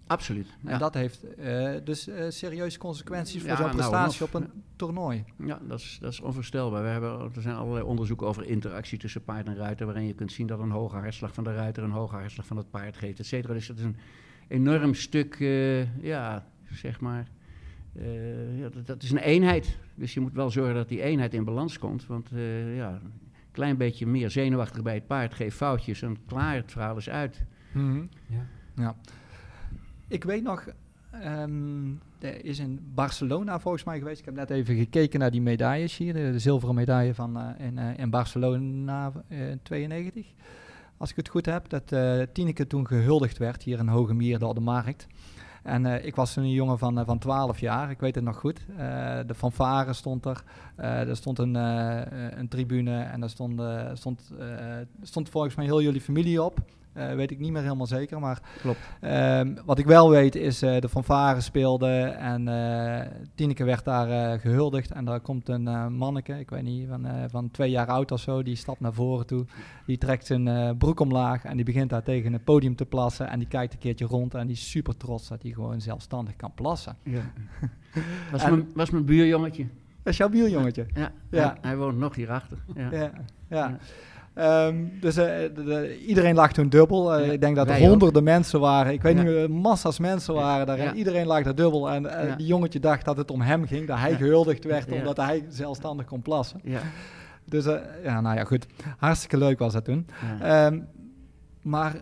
Absoluut. 0.10 0.48
en 0.64 0.70
Ja. 0.70 0.78
dat 0.78 0.94
heeft 0.94 1.36
eh, 1.36 1.72
dus 1.84 2.08
eh, 2.08 2.26
serieuze 2.30 2.78
consequenties 2.78 3.42
voor 3.42 3.50
Ja, 3.50 3.56
zo'n 3.56 3.66
nou, 3.66 3.78
prestatie 3.78 4.24
op 4.26 4.34
een 4.34 4.50
toernooi. 4.76 5.24
Ja, 5.46 5.60
dat 5.68 5.80
is, 5.80 5.98
dat 6.02 6.12
is 6.12 6.20
onvoorstelbaar. 6.20 6.84
We 6.84 6.88
hebben, 6.90 7.32
er 7.36 7.42
zijn 7.42 7.56
allerlei 7.56 7.86
onderzoeken 7.86 8.28
over 8.28 8.46
interactie 8.46 8.98
tussen 8.98 9.24
paard 9.24 9.48
en 9.48 9.56
ruiter, 9.56 9.86
waarin 9.86 10.06
je 10.06 10.14
kunt 10.14 10.32
zien 10.32 10.48
dat 10.48 10.60
een 10.60 10.72
hoge 10.72 10.96
hartslag 10.96 11.34
van 11.34 11.44
de 11.44 11.54
ruiter 11.54 11.84
een 11.84 11.92
hoge 11.92 12.16
hartslag 12.16 12.46
van 12.46 12.58
het 12.58 12.70
paard 12.70 12.98
geeft, 12.98 13.20
et 13.20 13.26
cetera. 13.26 13.54
Dus 13.54 13.68
dat 13.68 13.78
is 13.78 13.84
een 13.84 13.98
enorm 14.48 14.94
stuk, 14.94 15.40
eh, 15.40 16.04
ja, 16.04 16.48
zeg 16.72 17.00
maar, 17.00 17.28
eh, 17.96 18.60
ja, 18.60 18.70
dat, 18.70 18.88
dat 18.88 19.04
is 19.04 19.12
een 19.12 19.18
eenheid. 19.18 19.78
Dus 19.96 20.14
je 20.14 20.20
moet 20.20 20.34
wel 20.34 20.50
zorgen 20.50 20.76
dat 20.76 20.90
die 20.90 21.02
eenheid 21.02 21.34
in 21.34 21.44
balans 21.44 21.80
komt, 21.80 22.06
want 22.06 22.32
eh, 22.32 22.76
ja, 22.76 22.90
een 23.04 23.12
klein 23.52 23.78
beetje 23.78 24.06
meer 24.08 24.30
zenuwachtig 24.30 24.82
bij 24.82 24.94
het 24.94 25.08
paard 25.08 25.34
geeft 25.34 25.56
foutjes 25.56 26.02
en 26.02 26.18
klaar, 26.26 26.56
het 26.56 26.72
verhaal 26.72 26.98
is 26.98 27.10
uit. 27.10 27.44
Ja. 27.74 28.46
Ja. 28.76 28.96
Ik 30.10 30.24
weet 30.24 30.44
nog, 30.44 30.66
ehm, 31.12 31.88
er 32.20 32.46
is 32.46 32.60
in 32.60 32.80
Barcelona 32.94 33.60
volgens 33.60 33.84
mij 33.84 33.98
geweest. 33.98 34.20
Ik 34.20 34.26
heb 34.26 34.36
net 34.36 34.50
even 34.50 34.76
gekeken 34.76 35.20
naar 35.20 35.32
die 35.32 35.42
medailles 35.42 35.98
hier. 35.98 36.14
De, 36.14 36.40
zilveren 36.40 36.76
medaille 36.76 37.14
van, 37.14 37.38
eh, 37.38 37.66
in, 37.66 37.78
eh, 37.78 37.98
in 37.98 38.10
Barcelona 38.10 39.12
eh, 39.28 39.50
in 39.50 39.60
92. 39.64 40.26
Als 40.98 41.10
ik 41.10 41.16
het 41.16 41.30
goed 41.30 41.46
heb, 41.46 41.70
dat 41.70 41.92
eh 41.92 42.22
Tineke 42.34 42.68
toen 42.68 42.88
gehuldigd 42.88 43.38
werd 43.38 43.64
hier 43.64 43.80
in 43.80 43.88
Hoge 43.88 44.14
Mierde 44.14 44.46
op 44.46 44.56
de 44.56 44.62
markt. 44.62 45.08
En 45.64 45.86
eh, 45.86 46.06
ik 46.06 46.16
was 46.16 46.34
toen 46.34 46.44
een 46.44 46.52
jongen 46.52 46.78
van, 46.78 47.00
eh, 47.00 47.06
van 47.06 47.20
12 47.20 47.60
jaar, 47.60 47.90
ik 47.90 48.00
weet 48.00 48.16
het 48.16 48.24
nog 48.24 48.38
goed. 48.38 48.66
Eh, 48.78 49.20
de 49.26 49.36
fanfare 49.36 49.94
stond 49.94 50.26
er. 50.26 50.44
Eh, 50.76 51.08
er 51.10 51.16
stond 51.16 51.40
een, 51.40 51.56
eh, 51.56 52.02
eh, 52.02 52.38
een 52.38 52.48
tribune 52.48 53.02
en 53.02 53.20
daar 53.20 53.30
stond, 53.30 53.60
eh, 53.60 53.92
eh, 53.92 54.88
stond 55.02 55.30
volgens 55.30 55.56
mij 55.56 55.66
heel 55.66 55.82
jullie 55.82 56.02
familie 56.02 56.44
op. 56.44 56.60
Eh, 57.00 57.16
weet 57.16 57.32
ik 57.32 57.40
niet 57.40 57.52
meer 57.52 57.62
helemaal 57.62 57.86
zeker, 57.88 58.20
maar 58.20 58.42
Klopt. 58.62 58.80
Ehm, 59.02 59.56
wat 59.66 59.78
ik 59.80 59.86
wel 59.86 60.10
weet 60.10 60.36
is 60.36 60.62
eh 60.62 60.80
de 60.82 60.90
fanfare 60.90 61.42
speelde 61.42 62.02
en 62.04 62.48
eh 62.48 63.08
Tineke 63.36 63.64
werd 63.64 63.84
daar 63.86 64.10
eh, 64.34 64.40
gehuldigd. 64.42 64.92
En 64.92 65.06
daar 65.06 65.20
komt 65.20 65.50
een 65.50 65.68
eh, 65.68 65.88
manneke, 65.88 66.40
ik 66.40 66.50
weet 66.50 66.64
niet, 66.64 66.88
van, 66.88 67.06
eh, 67.06 67.24
van 67.30 67.52
twee 67.52 67.70
jaar 67.70 67.88
oud 67.88 68.12
of 68.12 68.20
zo, 68.20 68.44
die 68.44 68.56
stapt 68.56 68.80
naar 68.80 68.94
voren 68.94 69.26
toe. 69.26 69.46
Die 69.86 69.98
trekt 69.98 70.26
zijn 70.26 70.48
eh, 70.48 70.70
broek 70.78 71.00
omlaag 71.00 71.44
en 71.46 71.56
die 71.56 71.66
begint 71.66 71.90
daar 71.90 72.04
tegen 72.04 72.34
het 72.34 72.44
podium 72.44 72.76
te 72.76 72.86
plassen. 72.86 73.28
En 73.30 73.40
die 73.40 73.48
kijkt 73.48 73.74
een 73.74 73.80
keertje 73.80 74.06
rond 74.06 74.34
en 74.34 74.48
die 74.48 74.56
is 74.56 74.70
super 74.70 74.98
trots 74.98 75.28
dat 75.28 75.42
hij 75.42 75.52
gewoon 75.52 75.82
zelfstandig 75.82 76.36
kan 76.36 76.54
plassen. 76.54 76.96
Ja. 77.04 77.22
was, 78.32 78.44
En- 78.44 78.50
mijn, 78.52 78.68
was 78.76 78.90
mijn 78.90 79.06
buurjongetje. 79.06 79.66
Dat 80.04 80.14
is 80.14 80.18
jouw 80.18 80.30
bieljongetje. 80.30 80.86
Ja, 80.94 81.12
Ja. 81.32 81.40
Hij, 81.42 81.58
hij 81.62 81.78
woont 81.78 81.98
nog 81.98 82.16
hierachter. 82.16 82.58
Ja. 82.76 82.92
Ja, 82.92 83.12
ja. 83.50 83.78
Ehm, 84.40 84.86
dus 85.00 85.18
eh, 85.18 85.26
de- 85.56 85.64
de- 85.64 86.00
iedereen 86.06 86.36
lag 86.36 86.52
toen 86.54 86.70
dubbel. 86.70 87.14
Eh, 87.16 87.26
Ja, 87.26 87.32
ik 87.32 87.42
denk 87.42 87.56
dat 87.56 87.70
er 87.70 87.74
ook. 87.82 87.88
honderden 87.88 88.24
mensen 88.24 88.60
waren. 88.60 88.94
Ik 88.94 89.02
weet 89.02 89.18
Ja. 89.18 89.24
niet, 89.24 89.34
eh, 89.36 89.48
massa's 89.48 90.00
mensen 90.00 90.34
waren 90.34 90.66
daar. 90.66 90.78
En 90.78 90.84
ja. 90.86 90.94
iedereen 90.94 91.26
lag 91.28 91.44
daar 91.44 91.56
dubbel. 91.56 91.90
En 91.90 92.36
die 92.38 92.46
jongetje 92.48 92.80
dacht 92.80 93.06
dat 93.06 93.18
het 93.18 93.32
om 93.32 93.42
hem 93.42 93.66
ging. 93.68 93.88
Dat 93.88 93.98
hij 93.98 94.16
gehuldigd 94.16 94.64
werd 94.64 94.92
omdat 94.92 95.18
hij 95.18 95.46
zelfstandig 95.50 96.06
kon 96.06 96.22
plassen. 96.22 96.60
Ja. 96.64 96.80
Dus 97.46 97.66
ja, 98.04 98.22
nou 98.22 98.36
ja, 98.38 98.44
goed. 98.44 98.66
Hartstikke 98.98 99.38
leuk 99.38 99.60
was 99.60 99.74
dat 99.74 99.86
toen. 99.86 100.08
Ehm, 100.42 100.80
maar 101.62 101.96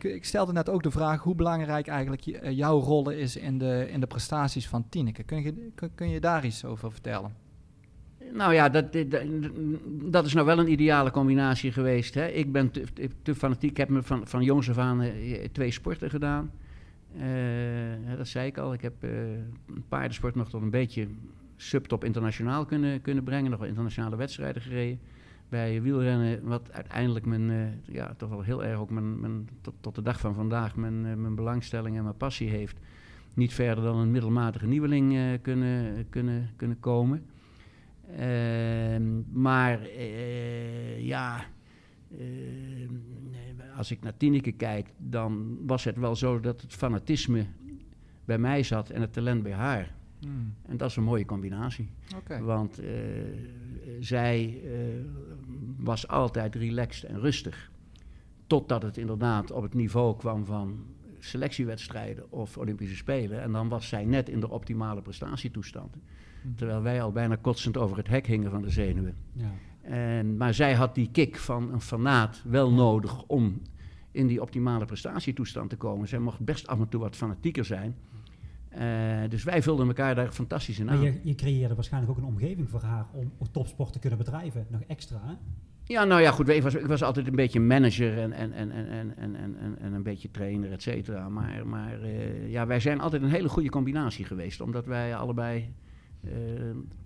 ik 0.00 0.24
stelde 0.24 0.52
net 0.52 0.68
ook 0.68 0.82
de 0.82 0.90
vraag 0.90 1.22
hoe 1.22 1.34
belangrijk 1.34 1.86
eigenlijk 1.88 2.22
jouw 2.50 2.78
rol 2.80 3.10
is 3.10 3.36
in 3.36 3.58
de, 3.58 3.86
in 3.90 4.00
de 4.00 4.06
prestaties 4.06 4.68
van 4.68 4.84
Tineke. 4.88 5.22
Kun 5.22 5.42
je, 5.42 5.70
kun, 5.74 5.90
kun 5.94 6.08
je 6.10 6.20
daar 6.20 6.44
iets 6.44 6.64
over 6.64 6.90
vertellen? 6.92 7.34
Nou 8.32 8.54
ja, 8.54 8.68
dat, 8.68 8.96
dat, 9.86 10.26
is 10.26 10.34
nou 10.34 10.46
wel 10.46 10.58
een 10.58 10.72
ideale 10.72 11.10
combinatie 11.10 11.72
geweest. 11.72 12.14
Hè. 12.14 12.26
Ik 12.26 12.52
ben 12.52 12.70
te, 13.22 13.34
fanatiek. 13.34 13.70
Ik 13.70 13.76
heb 13.76 13.88
me 13.88 14.02
van, 14.02 14.26
van 14.26 14.42
jongs 14.42 14.70
af 14.70 14.78
aan 14.78 15.00
eh, 15.00 15.48
twee 15.52 15.70
sporten 15.70 16.10
gedaan. 16.10 16.50
Eh, 17.18 18.16
dat 18.16 18.28
zei 18.28 18.46
ik 18.46 18.58
al. 18.58 18.72
Ik 18.72 18.82
heb 18.82 19.04
eh, 19.04 19.10
paardensport 19.88 20.34
nog 20.34 20.50
tot 20.50 20.62
een 20.62 20.70
beetje 20.70 21.08
subtop 21.56 22.04
internationaal 22.04 22.64
kunnen, 22.64 23.00
kunnen 23.00 23.24
brengen. 23.24 23.50
Nog 23.50 23.58
wel 23.58 23.68
internationale 23.68 24.16
wedstrijden 24.16 24.62
gereden. 24.62 25.00
Bij 25.48 25.82
wielrennen, 25.82 26.44
wat 26.44 26.72
uiteindelijk 26.72 27.26
mijn, 27.26 27.80
ja, 27.86 28.14
toch 28.16 28.28
wel 28.28 28.42
heel 28.42 28.64
erg 28.64 28.78
ook 28.78 28.90
mijn, 28.90 29.20
mijn, 29.20 29.48
tot, 29.80 29.94
de 29.94 30.02
dag 30.02 30.20
van 30.20 30.34
vandaag 30.34 30.76
mijn, 30.76 31.20
mijn 31.20 31.34
belangstelling 31.34 31.96
en 31.96 32.02
mijn 32.02 32.16
passie 32.16 32.48
heeft. 32.48 32.78
Niet 33.34 33.54
verder 33.54 33.84
dan 33.84 33.96
een 33.96 34.10
middelmatige 34.10 34.66
nieuweling 34.66 35.38
kunnen, 35.42 36.06
kunnen, 36.08 36.50
kunnen 36.56 36.80
komen. 36.80 37.22
Ehm, 38.16 39.40
maar 39.40 39.82
eh, 39.82 41.06
ja, 41.06 41.44
eh, 42.18 42.18
als 43.76 43.90
ik 43.90 44.02
naar 44.02 44.16
Tineke 44.16 44.52
kijk, 44.52 44.88
dan 44.96 45.58
was 45.66 45.84
het 45.84 45.96
wel 45.96 46.16
zo 46.16 46.40
dat 46.40 46.60
het 46.60 46.72
fanatisme 46.72 47.46
bij 48.24 48.38
mij 48.38 48.62
zat 48.62 48.90
en 48.90 49.00
het 49.00 49.12
talent 49.12 49.42
bij 49.42 49.52
haar. 49.52 49.94
En 50.62 50.76
dat 50.76 50.90
is 50.90 50.96
een 50.96 51.02
mooie 51.02 51.24
combinatie. 51.24 51.90
Want 52.42 52.78
eh, 52.78 52.88
zij 54.00 54.60
eh, 54.64 54.72
was 55.76 56.08
altijd 56.08 56.54
relaxed 56.54 57.10
en 57.10 57.20
rustig. 57.20 57.70
Totdat 58.46 58.82
het 58.82 58.96
inderdaad 58.96 59.50
op 59.50 59.62
het 59.62 59.74
niveau 59.74 60.16
kwam 60.16 60.44
van 60.44 60.84
selectiewedstrijden 61.24 62.32
of 62.32 62.58
Olympische 62.58 62.96
Spelen. 62.96 63.42
En 63.42 63.52
dan 63.52 63.68
was 63.68 63.88
zij 63.88 64.04
net 64.04 64.28
in 64.28 64.40
de 64.40 64.50
optimale 64.50 65.02
prestatietoestand. 65.02 65.96
Terwijl 66.56 66.82
wij 66.82 67.02
al 67.02 67.12
bijna 67.12 67.36
kotsend 67.36 67.76
over 67.76 67.96
het 67.96 68.08
hek 68.08 68.26
hingen 68.26 68.50
van 68.50 68.62
de 68.62 68.70
zenuwen. 68.70 69.16
Ja. 69.32 69.50
En, 69.82 70.36
maar 70.36 70.54
zij 70.54 70.74
had 70.74 70.94
die 70.94 71.10
kick 71.12 71.36
van 71.36 71.72
een 71.72 71.80
fanaat 71.80 72.42
wel 72.44 72.72
nodig 72.72 73.22
om 73.26 73.60
in 74.10 74.26
die 74.26 74.42
optimale 74.42 74.84
prestatietoestand 74.84 75.70
te 75.70 75.76
komen. 75.76 76.08
Zij 76.08 76.18
mocht 76.18 76.40
best 76.40 76.66
af 76.66 76.78
en 76.78 76.88
toe 76.88 77.00
wat 77.00 77.16
fanatieker 77.16 77.64
zijn. 77.64 77.96
Eh, 78.68 79.28
dus 79.28 79.44
wij 79.44 79.62
vulden 79.62 79.86
elkaar 79.86 80.14
daar 80.14 80.32
fantastisch 80.32 80.78
in 80.78 80.84
Maar 80.84 80.94
aan. 80.94 81.02
je, 81.02 81.20
je 81.22 81.34
creëerde 81.34 81.74
waarschijnlijk 81.74 82.12
ook 82.12 82.18
een 82.18 82.30
omgeving 82.30 82.70
voor 82.70 82.82
haar 82.82 83.06
om 83.12 83.32
topsport 83.50 83.92
te 83.92 83.98
kunnen 83.98 84.18
bedrijven. 84.18 84.66
Nog 84.68 84.80
extra, 84.80 85.20
hè? 85.24 85.34
Ja, 85.84 86.04
nou 86.04 86.20
ja, 86.20 86.30
goed. 86.30 86.48
Ik 86.48 86.62
was, 86.62 86.74
ik 86.74 86.86
was 86.86 87.02
altijd 87.02 87.26
een 87.26 87.36
beetje 87.36 87.60
manager 87.60 88.18
en, 88.18 88.32
en, 88.32 88.52
en, 88.52 88.70
en, 88.70 88.90
en, 88.90 89.16
en, 89.16 89.36
en, 89.36 89.76
en 89.80 89.92
een 89.92 90.02
beetje 90.02 90.30
trainer, 90.30 90.72
et 90.72 90.82
cetera. 90.82 91.28
Maar, 91.28 91.66
maar 91.66 92.02
eh, 92.02 92.50
ja, 92.50 92.66
wij 92.66 92.80
zijn 92.80 93.00
altijd 93.00 93.22
een 93.22 93.30
hele 93.30 93.48
goede 93.48 93.70
combinatie 93.70 94.24
geweest. 94.24 94.60
Omdat 94.60 94.86
wij 94.86 95.16
allebei 95.16 95.72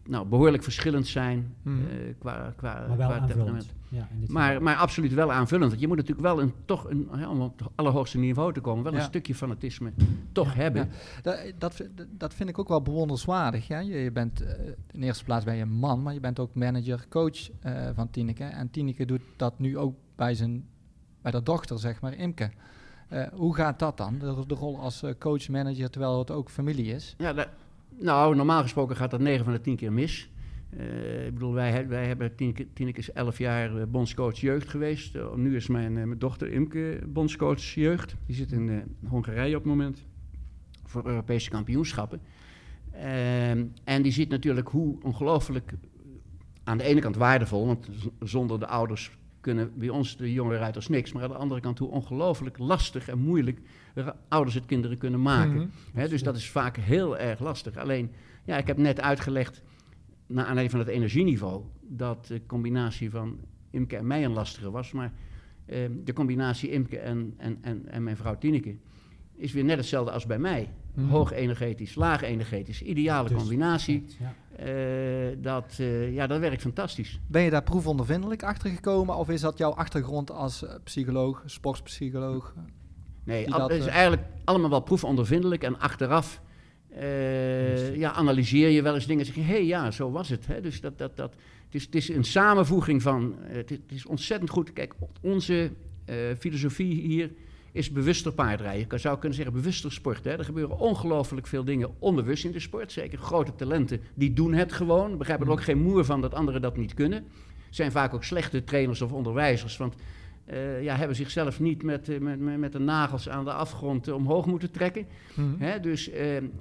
nou, 0.05 0.27
behoorlijk 0.27 0.63
verschillend 0.63 1.07
zijn 1.07 1.55
Mhm. 1.63 1.77
eh, 1.87 2.15
qua, 2.19 2.53
qua, 2.57 2.85
Maar 2.89 2.97
wel 2.97 3.09
qua 3.09 3.27
temperament. 3.27 3.73
Ja, 3.89 4.09
in 4.13 4.21
dit 4.21 4.29
Maar, 4.29 4.63
maar 4.63 4.77
absoluut 4.77 5.13
wel 5.13 5.33
aanvullend. 5.33 5.69
Want 5.71 5.81
je 5.83 5.89
moet 5.89 5.97
natuurlijk 5.97 6.27
wel 6.27 6.41
een, 6.41 6.53
toch 6.65 6.91
een, 6.91 7.09
ja, 7.17 7.29
om 7.31 7.41
op 7.41 7.59
het 7.59 7.69
allerhoogste 7.75 8.19
niveau 8.19 8.53
te 8.53 8.61
komen, 8.61 8.85
wel 8.85 8.95
een 8.95 9.01
stukje 9.03 9.35
fanatisme 9.35 9.93
toch 10.33 10.47
Ja, 10.47 10.55
hebben. 10.61 10.83
Ja. 10.83 11.21
Dat, 11.23 11.39
dat, 11.59 11.75
vi- 11.75 11.91
dat 12.11 12.35
vind 12.35 12.49
ik 12.49 12.59
ook 12.59 12.69
wel 12.69 12.83
bewonderenswaardig. 12.83 13.67
Ja? 13.67 13.79
Je, 13.79 13.99
je 13.99 14.13
bent, 14.13 14.41
eh, 14.43 14.67
in 14.91 15.03
eerste 15.03 15.25
plaats 15.25 15.45
ben 15.45 15.55
je 15.57 15.63
een 15.63 15.73
man, 15.73 16.03
maar 16.03 16.15
je 16.15 16.21
bent 16.21 16.39
ook 16.39 16.55
manager, 16.55 17.07
coach 17.09 17.51
eh, 17.61 17.89
van 17.95 18.11
Tineke. 18.11 18.45
En 18.45 18.71
Tineke 18.71 19.05
doet 19.05 19.23
dat 19.37 19.59
nu 19.59 19.79
ook 19.79 19.95
bij, 20.17 20.35
zijn, 20.35 20.65
bij 21.23 21.33
de 21.33 21.43
dochter, 21.43 21.79
zeg 21.79 22.01
maar, 22.01 22.15
Imke. 22.15 22.51
Eh, 23.09 23.27
hoe 23.33 23.55
gaat 23.55 23.79
dat 23.79 23.97
dan, 23.97 24.19
de, 24.19 24.45
de 24.47 24.55
rol 24.55 24.81
als 24.81 25.03
eh, 25.03 25.11
coach, 25.19 25.49
manager, 25.49 25.91
terwijl 25.91 26.19
het 26.19 26.31
ook 26.31 26.51
familie 26.51 26.95
is? 26.95 27.15
Ja, 27.19 27.33
dat- 27.33 27.49
nou, 27.99 28.37
normaal 28.37 28.63
gesproken 28.63 28.97
gaat 28.97 29.11
dat 29.11 29.21
9 29.21 29.45
van 29.45 29.53
de 29.53 29.61
10 29.61 29.77
keer 29.77 29.93
mis. 29.93 30.31
Eh, 30.71 31.27
ik 31.27 31.33
bedoel, 31.33 31.53
wij, 31.53 31.89
wij 31.89 32.07
hebben, 32.07 32.35
Tineke 32.35 32.99
is 32.99 33.13
11 33.13 33.39
jaar 33.39 33.77
eh, 33.77 33.87
bondscoach 33.89 34.39
jeugd 34.39 34.69
geweest. 34.69 35.15
Eh, 35.15 35.35
nu 35.35 35.57
is 35.57 35.67
mijn, 35.67 35.93
mijn 35.93 36.19
dochter 36.19 36.53
Imke 36.53 37.01
bondscoach 37.07 37.63
jeugd. 37.63 38.17
Die 38.27 38.37
zit 38.37 38.53
in 38.53 38.97
Hongarije 39.09 39.57
op 39.57 39.63
het 39.63 39.71
moment 39.71 40.05
voor 40.85 41.07
Europese 41.07 41.51
kampioenschappen. 41.51 42.21
Ehm, 42.93 43.65
en 43.85 44.03
die 44.03 44.13
ziet 44.13 44.29
natuurlijk 44.29 44.69
hoe 44.69 44.97
ongelooflijk 45.03 45.73
aan 46.65 46.79
de 46.79 46.85
ene 46.85 47.01
kant 47.01 47.17
waardevol, 47.17 47.67
want 47.67 47.89
zonder 48.21 48.59
de 48.61 48.67
ouders 48.67 49.19
kunnen 49.47 49.73
bij 49.75 49.89
ons 49.89 50.17
de 50.17 50.33
jonge 50.33 50.57
ruiters 50.57 50.89
niks. 50.89 51.13
Maar 51.13 51.23
aan 51.23 51.29
de 51.29 51.37
andere 51.37 51.61
kant 51.61 51.79
hoe 51.79 51.91
ongelooflijk 51.91 52.59
lastig 52.59 53.09
en 53.09 53.19
moeilijk 53.19 53.61
ouders 54.29 54.55
het 54.55 54.67
kinderen 54.67 54.99
kunnen 54.99 55.23
maken. 55.23 55.71
Mhm. 55.95 56.09
Dus 56.09 56.23
dat 56.23 56.37
is 56.37 56.51
vaak 56.51 56.77
heel 56.77 57.19
erg 57.19 57.41
lastig. 57.41 57.77
Alleen, 57.77 58.11
ja, 58.45 58.57
ik 58.57 58.67
heb 58.67 58.77
net 58.77 59.01
uitgelegd, 59.01 59.63
naar 60.27 60.45
aanleiding 60.45 60.71
van 60.71 60.81
het 60.81 60.89
energieniveau, 60.89 61.63
dat 61.81 62.27
de 62.27 62.41
combinatie 62.47 63.11
van 63.11 63.39
Imke 63.71 63.97
en 63.97 64.07
mij 64.07 64.25
een 64.25 64.33
lastige 64.33 64.71
was. 64.71 64.93
Maar 64.93 65.13
eh, 65.67 65.79
de 66.05 66.13
combinatie 66.13 66.71
Imke 66.71 66.99
en, 66.99 67.35
en, 67.37 67.59
en, 67.61 67.87
en 67.87 68.03
mijn 68.03 68.17
vrouw 68.17 68.39
Tineke 68.39 68.77
is 69.37 69.53
weer 69.53 69.65
net 69.65 69.77
hetzelfde 69.77 70.13
als 70.13 70.27
bij 70.27 70.39
mij. 70.39 70.69
Mhm. 70.95 71.09
Hoog 71.09 71.33
energetisch, 71.33 71.95
laag 71.95 72.23
energetisch, 72.23 72.83
ideale 72.83 73.29
Dus- 73.29 73.39
combinatie. 73.39 74.05
Ja. 74.19 74.35
Eh, 74.57 75.37
dat, 75.39 75.77
eh, 75.79 76.15
ja, 76.15 76.27
dat 76.27 76.41
werkt 76.41 76.63
fantastisch. 76.63 77.21
Ben 77.27 77.43
je 77.43 77.51
daar 77.51 77.63
proefondervindelijk 77.63 78.43
achter 78.43 78.71
gekomen 78.71 79.17
of 79.17 79.31
is 79.31 79.41
dat 79.41 79.59
jouw 79.59 79.71
achtergrond 79.71 80.31
als 80.31 80.65
eh, 80.65 80.75
psycholoog, 80.85 81.43
sportpsycholoog? 81.47 82.55
Nee, 83.25 83.53
al- 83.53 83.59
dat, 83.59 83.71
het 83.71 83.81
is 83.81 83.87
eigenlijk 83.87 84.23
allemaal 84.45 84.71
wel 84.71 84.81
proefondervindelijk. 84.81 85.63
En 85.63 85.79
achteraf 85.79 86.41
ja, 87.95 88.13
analyseer 88.13 88.69
je 88.69 88.83
wel 88.83 88.95
eens 88.95 89.07
dingen 89.07 89.21
en 89.21 89.27
zeg 89.27 89.35
je... 89.35 89.41
hé, 89.51 89.53
hey, 89.53 89.67
ja, 89.67 89.91
zo 89.91 90.11
was 90.11 90.29
het. 90.29 90.47
Hè? 90.47 90.61
Dus 90.61 90.81
dat, 90.81 90.99
dat, 90.99 91.17
dat, 91.17 91.35
het, 91.65 91.75
is, 91.75 91.85
het 91.85 91.95
is 91.95 92.09
een 92.09 92.25
samenvoeging 92.25 93.03
van... 93.03 93.35
het, 93.41 93.71
is, 93.71 93.77
het 93.77 93.93
is 93.93 94.07
ontzettend 94.07 94.51
goed. 94.51 94.73
Kijk, 94.73 94.95
onze 95.21 95.71
filosofie 96.39 97.01
hier 97.01 97.31
is 97.77 97.91
bewuster 97.91 98.33
paardrijden. 98.33 98.87
Je 98.91 98.99
zou 98.99 99.19
kunnen 99.19 99.37
zeggen 99.37 99.55
bewuster 99.55 99.93
sport. 99.93 100.27
Er 100.27 100.45
gebeuren 100.45 100.79
ongelooflijk 100.79 101.47
veel 101.47 101.65
dingen 101.65 101.91
onbewust 101.99 102.45
in 102.45 102.53
de 102.53 102.61
sport. 102.61 102.93
Zeker 102.93 103.19
grote 103.19 103.55
talenten, 103.55 104.01
die 104.15 104.33
doen 104.33 104.53
het 104.53 104.73
gewoon. 104.73 105.19
Begrijpen 105.19 105.47
er 105.47 105.53
ook 105.53 105.63
geen 105.63 105.83
moer 105.83 106.05
van 106.05 106.21
dat 106.21 106.35
anderen 106.35 106.63
dat 106.63 106.77
niet 106.77 106.95
kunnen. 106.95 107.25
Zijn 107.71 107.93
vaak 107.93 108.15
ook 108.15 108.25
slechte 108.25 108.65
trainers 108.65 109.03
of 109.03 109.13
onderwijzers. 109.13 109.77
Want 109.77 109.95
eh, 110.45 110.83
ja, 110.83 110.97
hebben 110.97 111.17
zichzelf 111.17 111.61
niet 111.61 111.83
met, 111.83 112.09
eh, 112.09 112.19
met, 112.19 112.41
met, 112.41 112.59
met 112.59 112.73
de 112.73 112.79
nagels 112.79 113.29
aan 113.29 113.45
de 113.45 113.53
afgrond 113.53 114.09
eh, 114.09 114.15
omhoog 114.15 114.47
moeten 114.47 114.71
trekken. 114.71 115.07
Mhm. 115.35 115.49
Hè? 115.59 115.81
Dus, 115.81 116.11
eh, 116.11 116.37
en, 116.37 116.53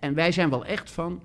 en 0.00 0.14
wij 0.14 0.32
zijn 0.32 0.50
wel 0.50 0.64
echt 0.64 0.90
van 0.90 1.22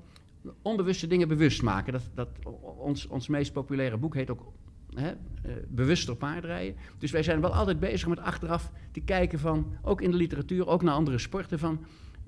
onbewuste 0.62 1.08
dingen 1.08 1.28
bewust 1.28 1.62
maken. 1.62 1.94
Dat, 1.94 2.10
dat, 2.14 2.30
ons, 2.78 3.08
ons 3.08 3.28
meest 3.28 3.54
populaire 3.54 3.98
boek 3.98 4.16
heet 4.16 4.30
ook 4.30 4.52
hè, 5.00 5.10
eh, 5.10 5.52
Bewuster 5.68 6.16
paardrijden. 6.16 6.76
Dus 6.98 7.12
wij 7.12 7.24
zijn 7.24 7.42
wel 7.42 7.54
altijd 7.54 7.80
bezig 7.80 8.08
met 8.08 8.20
achteraf 8.20 8.72
te 8.92 9.00
kijken 9.00 9.40
van, 9.40 9.74
ook 9.82 10.02
in 10.02 10.12
de 10.12 10.18
literatuur, 10.18 10.68
ook 10.68 10.82
naar 10.84 10.94
andere 10.94 11.18
sporten, 11.18 11.60
van 11.60 11.86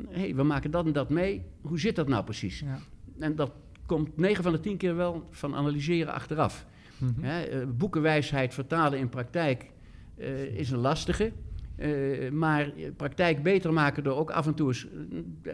hé, 0.09 0.19
hey, 0.19 0.35
we 0.35 0.43
maken 0.43 0.71
dat 0.71 0.85
en 0.85 0.93
dat 0.93 1.09
mee. 1.09 1.45
Hoe 1.61 1.79
zit 1.79 1.95
dat 1.95 2.07
nou 2.07 2.23
precies? 2.23 2.59
Ja. 2.59 2.79
En 3.19 3.35
dat 3.35 3.51
komt 3.85 4.17
9 4.17 4.43
van 4.43 4.51
de 4.51 4.59
10 4.59 4.77
keer 4.77 4.95
wel 4.95 5.27
van 5.29 5.55
analyseren 5.55 6.13
achteraf. 6.13 6.65
Hè, 7.21 7.41
eh, 7.41 7.67
boekenwijsheid 7.77 8.53
vertalen 8.53 8.99
in 8.99 9.09
praktijk 9.09 9.71
eh, 10.17 10.43
is 10.43 10.71
een 10.71 10.79
lastige. 10.79 11.31
Maar 12.31 12.71
praktijk 12.97 13.43
beter 13.43 13.73
maken 13.73 14.03
door 14.03 14.15
ook 14.17 14.31
af 14.31 14.47
en 14.47 14.53
toe 14.53 14.67
eens 14.67 14.87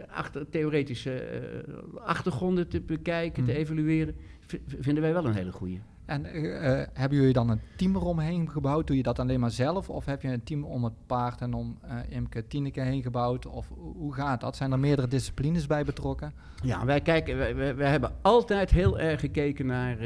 achter, 0.08 0.48
theoretische 0.48 1.22
achtergronden 2.04 2.68
te 2.68 2.80
bekijken, 2.80 3.44
te 3.44 3.50
Mhm. 3.50 3.60
evalueren, 3.60 4.14
vinden 4.80 5.02
wij 5.02 5.12
wel 5.12 5.24
een 5.24 5.34
hele 5.34 5.52
goede. 5.52 5.78
En 6.08 6.24
eh, 6.24 6.80
eh, 6.80 6.88
hebben 6.92 7.18
jullie 7.18 7.32
dan 7.32 7.48
een 7.50 7.60
team 7.76 7.96
eromheen 7.96 8.50
gebouwd? 8.50 8.86
Doe 8.86 8.96
je 8.96 9.02
dat 9.02 9.18
alleen 9.18 9.40
maar 9.40 9.50
zelf? 9.50 9.90
Of 9.90 10.04
heb 10.04 10.22
je 10.22 10.28
een 10.28 10.42
team 10.42 10.64
om 10.64 10.84
het 10.84 10.92
paard 11.06 11.40
en 11.40 11.54
om 11.54 11.78
eh 11.82 11.96
Imke 12.08 12.46
Tineke 12.46 12.80
heen 12.80 13.02
gebouwd? 13.02 13.46
Of 13.46 13.68
hoe- 13.96 14.12
gaat 14.14 14.40
dat? 14.40 14.56
Zijn 14.56 14.72
er 14.72 14.78
meerdere 14.78 15.08
disciplines 15.08 15.66
bij 15.66 15.84
betrokken? 15.84 16.32
Ja, 16.62 16.84
wij, 16.84 17.00
kijken, 17.00 17.36
wij, 17.36 17.54
wij, 17.56 17.76
wij 17.76 17.90
hebben 17.90 18.12
altijd 18.22 18.70
heel 18.70 18.98
erg 18.98 19.20
gekeken 19.20 19.66
naar 19.66 19.96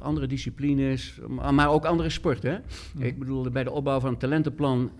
andere 0.00 0.26
disciplines, 0.26 1.20
maar 1.50 1.68
ook 1.70 1.84
andere 1.84 2.10
sporten. 2.10 2.62
Mhm. 2.94 3.04
Ik 3.04 3.18
bedoel, 3.18 3.50
bij 3.50 3.64
de 3.64 3.70
opbouw 3.70 4.00
van 4.00 4.10
het 4.10 4.20
talentenplan 4.20 4.90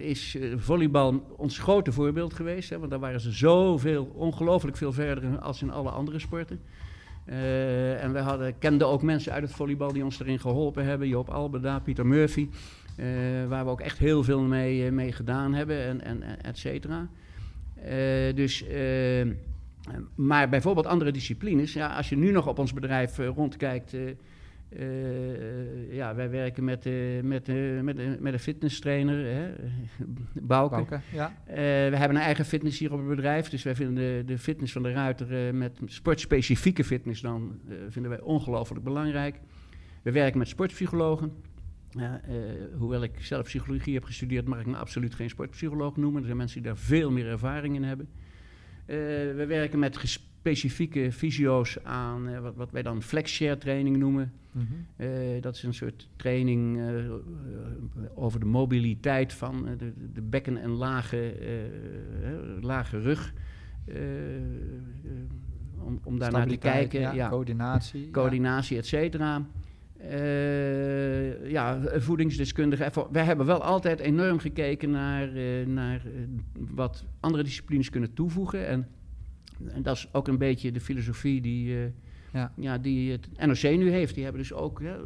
is 0.00 0.38
volleybal 0.56 1.34
ons 1.36 1.58
grote 1.58 1.92
voorbeeld 1.92 2.34
geweest. 2.34 2.70
Hè? 2.70 2.78
Want 2.78 2.90
daar 2.90 3.00
waren 3.00 3.20
ze 3.20 3.32
zoveel, 3.32 4.04
ongelooflijk 4.14 4.76
veel 4.76 4.92
verder 4.92 5.38
als 5.38 5.62
in 5.62 5.70
alle 5.70 5.90
andere 5.90 6.18
sporten. 6.18 6.60
Eh, 7.24 8.02
en 8.02 8.12
we 8.12 8.18
hadden, 8.18 8.58
kenden 8.58 8.86
ook 8.86 9.02
mensen 9.02 9.32
uit 9.32 9.42
het 9.42 9.52
volleybal 9.52 9.92
die 9.92 10.04
ons 10.04 10.20
erin 10.20 10.38
geholpen 10.38 10.84
hebben. 10.84 11.08
Joop 11.08 11.28
Albeda, 11.28 11.78
Pieter 11.78 12.06
Murphy. 12.06 12.48
eh, 12.96 13.06
waar 13.48 13.64
we 13.64 13.70
ook 13.70 13.80
echt 13.80 13.98
heel 13.98 14.24
veel 14.24 14.40
mee, 14.40 14.86
eh, 14.86 14.92
mee 14.92 15.12
gedaan 15.12 15.54
hebben, 15.54 15.84
en, 15.84 16.04
en, 16.04 16.42
et 16.42 16.58
cetera. 16.58 17.08
Dus, 18.34 18.64
maar 20.14 20.48
bijvoorbeeld 20.48 20.86
andere 20.86 21.10
disciplines. 21.10 21.72
Ja, 21.72 21.96
als 21.96 22.08
je 22.08 22.16
nu 22.16 22.30
nog 22.30 22.48
op 22.48 22.58
ons 22.58 22.72
bedrijf 22.72 23.16
rondkijkt. 23.16 23.96
Eh, 24.76 25.94
ja, 25.94 26.14
wij 26.14 26.30
werken 26.30 26.64
met, 26.64 26.86
eh, 26.86 27.20
met, 27.22 27.48
eh, 27.48 27.80
met, 27.80 28.20
met 28.20 28.32
een 28.32 28.38
fitnesstrainer, 28.38 29.24
hè, 29.26 29.50
Bouke. 30.42 30.74
Bouke, 30.74 31.00
ja. 31.12 31.32
We 31.46 31.96
hebben 31.96 32.16
een 32.16 32.22
eigen 32.22 32.44
fitness 32.44 32.78
hier 32.78 32.92
op 32.92 32.98
het 32.98 33.08
bedrijf. 33.08 33.48
Dus 33.48 33.62
wij 33.62 33.74
vinden 33.74 33.94
de, 33.94 34.22
de 34.26 34.38
fitness 34.38 34.72
van 34.72 34.82
de 34.82 34.92
ruiter 34.92 35.54
met 35.54 35.80
sportspecifieke 35.84 36.84
fitness 36.84 37.20
dan 37.20 37.60
vinden 37.88 38.10
wij 38.10 38.20
ongelooflijk 38.20 38.84
belangrijk. 38.84 39.40
We 40.02 40.12
werken 40.12 40.38
met 40.38 40.48
sportpsychologen. 40.48 41.32
Ja, 41.90 42.20
hoewel 42.78 43.02
ik 43.02 43.20
zelf 43.20 43.44
psychologie 43.44 43.94
heb 43.94 44.04
gestudeerd, 44.04 44.48
mag 44.48 44.60
ik 44.60 44.66
me 44.66 44.76
absoluut 44.76 45.14
geen 45.14 45.30
sportpsycholoog 45.30 45.96
noemen. 45.96 46.20
Er 46.20 46.26
zijn 46.26 46.36
mensen 46.36 46.62
die 46.62 46.70
daar 46.70 46.80
veel 46.80 47.10
meer 47.10 47.26
ervaring 47.26 47.74
in 47.74 47.82
hebben. 47.82 48.08
We 49.36 49.44
werken 49.48 49.78
met 49.78 49.96
ges- 49.96 50.31
specifieke 50.42 51.12
fysio's 51.12 51.78
aan 51.84 52.28
eh, 52.28 52.38
wat, 52.40 52.56
wat 52.56 52.70
wij 52.70 52.82
dan 52.82 53.02
flexshare 53.02 53.58
training 53.58 53.96
noemen. 53.96 54.32
Mhm. 54.52 54.64
Eh, 54.96 55.08
dat 55.40 55.54
is 55.54 55.62
een 55.62 55.74
soort 55.74 56.08
training 56.16 56.80
eh, 56.80 57.12
over 58.14 58.40
de 58.40 58.46
mobiliteit 58.46 59.32
van 59.32 59.68
de, 59.78 59.92
de 60.12 60.20
bekken- 60.22 60.56
en 60.56 60.70
lage, 60.70 61.34
lage 62.60 63.00
rug. 63.00 63.32
om, 65.78 66.00
om 66.04 66.18
daarnaar 66.18 66.46
te 66.46 66.56
kijken. 66.56 67.00
ja, 67.00 67.12
Ja, 67.12 67.28
coördinatie. 67.28 68.04
ja. 68.04 68.10
coördinatie, 68.10 68.76
et 68.76 68.86
cetera. 68.86 69.46
Eh, 69.96 71.50
ja, 71.50 71.80
voedingsdeskundigen. 71.96 72.92
Wij 73.12 73.24
hebben 73.24 73.46
wel 73.46 73.62
altijd 73.62 74.00
enorm 74.00 74.38
gekeken 74.38 74.90
naar, 74.90 75.28
naar 75.66 76.02
wat 76.54 77.04
andere 77.20 77.42
disciplines 77.42 77.90
kunnen 77.90 78.14
toevoegen. 78.14 78.66
En, 78.66 78.86
en 79.68 79.82
dat 79.82 79.96
is 79.96 80.08
ook 80.12 80.28
een 80.28 80.38
beetje 80.38 80.72
de 80.72 80.80
filosofie 80.80 81.40
die, 81.40 81.76
eh, 81.76 81.84
Ja. 82.32 82.52
ja, 82.56 82.78
die 82.78 83.10
het 83.12 83.28
NOC 83.46 83.76
nu 83.76 83.90
heeft. 83.90 84.14
Die 84.14 84.22
hebben 84.24 84.42
dus 84.42 84.52
ook 84.52 84.80
ja, 84.80 84.96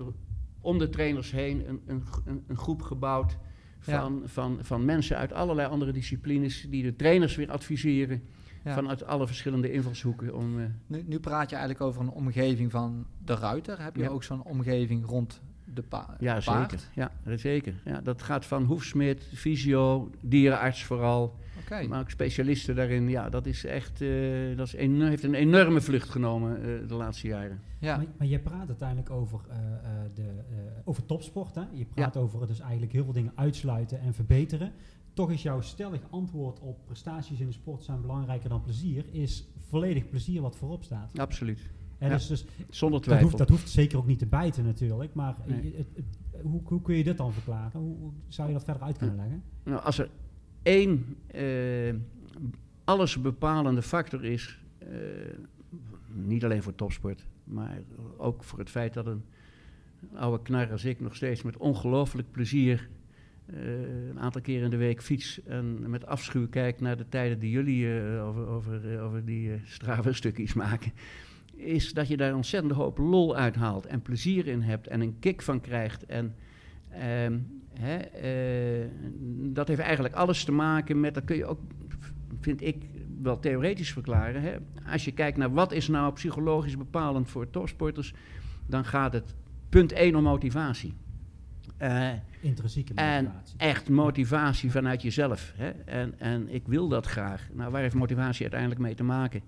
om 0.61 0.79
de 0.79 0.89
trainers 0.89 1.31
heen 1.33 1.69
een, 1.69 1.81
een, 1.87 2.03
een- 2.47 2.57
groep 2.57 2.83
gebouwd 2.83 3.39
Ja. 3.87 4.01
van, 4.01 4.23
van, 4.25 4.59
van 4.61 4.85
mensen 4.85 5.17
uit 5.17 5.33
allerlei 5.33 5.69
andere 5.69 5.93
disciplines 5.93 6.67
die 6.71 6.83
de 6.83 6.97
trainers 6.97 7.37
weer 7.37 7.51
adviseren 7.51 8.23
vanuit 8.65 9.05
alle 9.05 9.27
verschillende 9.27 9.73
invalshoeken. 9.73 10.35
Om, 10.35 10.61
eh, 10.61 10.67
Nu, 10.87 11.03
nu 11.07 11.19
praat 11.21 11.51
je 11.51 11.57
eigenlijk 11.57 11.85
over 11.87 12.01
een 12.03 12.11
omgeving 12.11 12.71
van 12.71 13.07
de 13.25 13.35
ruiter. 13.35 13.83
Heb 13.83 13.97
je 13.97 14.11
ook 14.11 14.23
zo'n 14.25 14.43
omgeving 14.45 15.07
rond 15.07 15.43
de 15.75 15.83
pa 15.83 16.17
ja, 16.21 16.41
paard? 16.45 16.71
zeker. 16.71 16.87
Ja, 16.95 17.37
zeker. 17.37 17.75
Ja, 17.85 18.01
dat 18.01 18.23
gaat 18.23 18.45
van 18.45 18.65
hoefsmid, 18.65 19.31
fysio, 19.35 20.11
dierenarts 20.21 20.85
vooral. 20.85 21.37
Oké. 21.61 21.87
Maar 21.87 22.01
ook 22.01 22.11
specialisten 22.11 22.75
daarin, 22.77 23.09
ja, 23.09 23.29
dat 23.29 23.47
is 23.47 23.65
echt, 23.65 24.01
eh, 24.01 24.09
dat 24.57 24.67
is 24.67 24.75
eno- 24.75 25.07
heeft 25.07 25.23
een 25.23 25.35
enorme 25.35 25.81
vlucht 25.81 26.09
genomen 26.09 26.57
eh, 26.57 26.89
de 26.89 26.95
laatste 26.95 27.27
jaren. 27.29 27.61
Ja. 27.81 27.97
Maar, 27.97 28.07
maar 28.19 28.27
je 28.27 28.39
praat 28.39 28.69
uiteindelijk 28.69 29.11
over, 29.11 29.41
eh, 29.49 29.57
eh, 29.57 30.11
de, 30.15 30.23
eh, 30.23 30.57
over 30.85 31.07
topsport. 31.07 31.55
Hè? 31.55 31.63
Je 31.73 31.85
praat 31.85 32.17
over 32.17 32.47
dus 32.47 32.61
eigenlijk 32.61 32.93
heel 32.93 33.05
veel 33.05 33.13
dingen 33.13 33.33
uitsluiten 33.35 34.01
en 34.01 34.15
verbeteren. 34.15 34.73
Toch 35.15 35.31
is 35.31 35.43
jouw 35.43 35.61
stellig 35.61 36.01
antwoord 36.11 36.61
op 36.61 36.79
prestaties 36.87 37.41
in 37.41 37.47
de 37.47 37.53
sport 37.53 37.85
zijn 37.85 38.01
belangrijker 38.01 38.49
dan 38.49 38.63
plezier, 38.63 39.05
is 39.11 39.49
volledig 39.69 40.09
plezier 40.09 40.41
wat 40.43 40.57
voorop 40.57 40.83
staat. 40.85 41.19
Absoluut. 41.19 41.61
Ja. 41.99 42.09
dus, 42.09 42.27
dus 42.27 42.45
Zonder 42.69 42.99
dat, 42.99 43.03
twijfel. 43.03 43.27
hoeft, 43.27 43.39
dat 43.39 43.49
hoeft 43.49 43.69
zeker 43.69 43.99
ook 43.99 44.07
niet 44.07 44.19
te 44.19 44.27
bijten 44.27 44.65
natuurlijk, 44.65 45.15
maar 45.15 45.37
Nee. 45.47 45.63
je- 45.71 45.77
het- 45.77 45.87
het- 45.95 46.43
hoe, 46.43 46.61
hoe 46.65 46.83
kun 46.83 46.97
je 46.97 47.05
dit 47.05 47.17
dan 47.17 47.33
verklaren? 47.33 47.81
Hoe, 47.81 47.97
hoe 47.99 48.13
zou 48.29 48.49
je 48.49 48.55
dat 48.55 48.65
verder 48.65 48.83
uit 48.83 48.99
kunnen 48.99 49.17
leggen? 49.17 49.43
Nou, 49.63 49.83
als 49.83 49.99
er 49.99 50.09
één 50.63 51.17
eh, 51.27 51.95
alles 52.85 53.21
bepalende 53.21 53.83
factor 53.83 54.25
is, 54.25 54.59
eh, 54.79 54.89
niet 56.15 56.45
alleen 56.45 56.63
voor 56.63 56.75
topsport, 56.75 57.27
maar 57.45 57.79
ook 58.17 58.45
voor 58.45 58.59
het 58.59 58.71
feit 58.71 58.95
dat 58.95 59.07
een 59.07 59.23
oude 60.15 60.43
knar 60.43 60.71
als 60.71 60.85
ik 60.85 61.01
nog 61.01 61.15
steeds 61.15 61.43
met 61.43 61.57
ongelooflijk 61.57 62.31
plezier 62.31 62.89
eh, 63.47 64.09
een 64.09 64.21
aantal 64.21 64.41
keer 64.41 64.63
in 64.63 64.71
de 64.71 64.77
week 64.77 65.03
fiets 65.03 65.43
en 65.45 65.91
met 65.91 66.07
afschuw 66.07 66.49
kijk 66.49 66.81
naar 66.81 66.97
de 66.97 67.09
tijden 67.09 67.39
die 67.39 67.51
jullie 67.51 68.01
over, 68.21 68.47
over, 68.47 69.01
over 69.01 69.25
die 69.25 69.49
uh, 69.49 69.55
Strava-stukjes 69.65 70.55
maken, 70.55 70.93
is 71.57 71.93
dat 71.93 72.09
je 72.09 72.17
daar 72.17 72.29
een 72.29 72.35
ontzettend 72.35 72.73
hoop 72.73 72.99
lol 72.99 73.37
uithaalt 73.37 73.87
en 73.87 74.03
plezier 74.03 74.47
in 74.47 74.61
hebt 74.61 74.87
en 74.87 75.01
een 75.01 75.19
kick 75.19 75.43
van 75.43 75.61
krijgt. 75.61 76.07
En 76.07 76.35
ehm, 76.91 77.39
hè, 77.73 77.97
eh, 77.97 78.89
dat 79.53 79.69
heeft 79.69 79.81
eigenlijk 79.81 80.15
alles 80.15 80.45
te 80.45 80.53
maken 80.53 81.01
met, 81.01 81.15
dat 81.15 81.25
kun 81.25 81.37
je 81.37 81.47
ook, 81.47 81.61
vind 82.41 82.63
ik, 82.63 82.77
wel 83.23 83.39
theoretisch 83.39 83.93
verklaren. 83.93 84.43
Hè. 84.43 84.57
Als 84.93 85.05
je 85.05 85.13
kijkt 85.13 85.39
naar 85.39 85.53
wat 85.53 85.73
is 85.73 85.89
nou 85.89 86.13
psychologisch 86.13 86.77
bepalend 86.77 87.31
voor 87.31 87.51
topsporters, 87.51 88.15
dan 88.67 88.85
gaat 88.85 89.13
het 89.13 89.35
punt 89.69 89.93
1 89.93 90.15
om 90.15 90.23
motivatie. 90.23 90.95
Eh, 91.77 92.09
Intrinsieke 92.41 92.95
en 92.95 93.25
motivatie. 93.25 93.59
echt 93.59 93.89
motivatie 93.89 94.71
vanuit 94.71 95.03
jezelf. 95.03 95.53
Hè? 95.57 95.69
En, 95.69 96.19
en 96.19 96.49
ik 96.49 96.67
wil 96.67 96.89
dat 96.89 97.07
graag. 97.07 97.49
Nou, 97.53 97.71
waar 97.71 97.83
heeft 97.83 97.95
motivatie 97.95 98.43
uiteindelijk 98.43 98.81
mee 98.81 98.95
te 98.95 99.05
maken? 99.05 99.41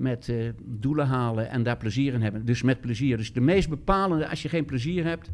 Met 0.00 0.28
eh, 0.28 0.48
doelen 0.64 1.06
halen 1.06 1.50
en 1.50 1.62
daar 1.62 1.76
plezier 1.76 2.14
in 2.14 2.22
hebben. 2.22 2.44
Dus 2.44 2.62
met 2.62 2.80
plezier. 2.80 3.16
Dus 3.16 3.32
de 3.32 3.40
meest 3.40 3.68
bepalende, 3.68 4.28
als 4.28 4.42
je 4.42 4.48
geen 4.48 4.64
plezier 4.64 5.04
hebt, 5.04 5.30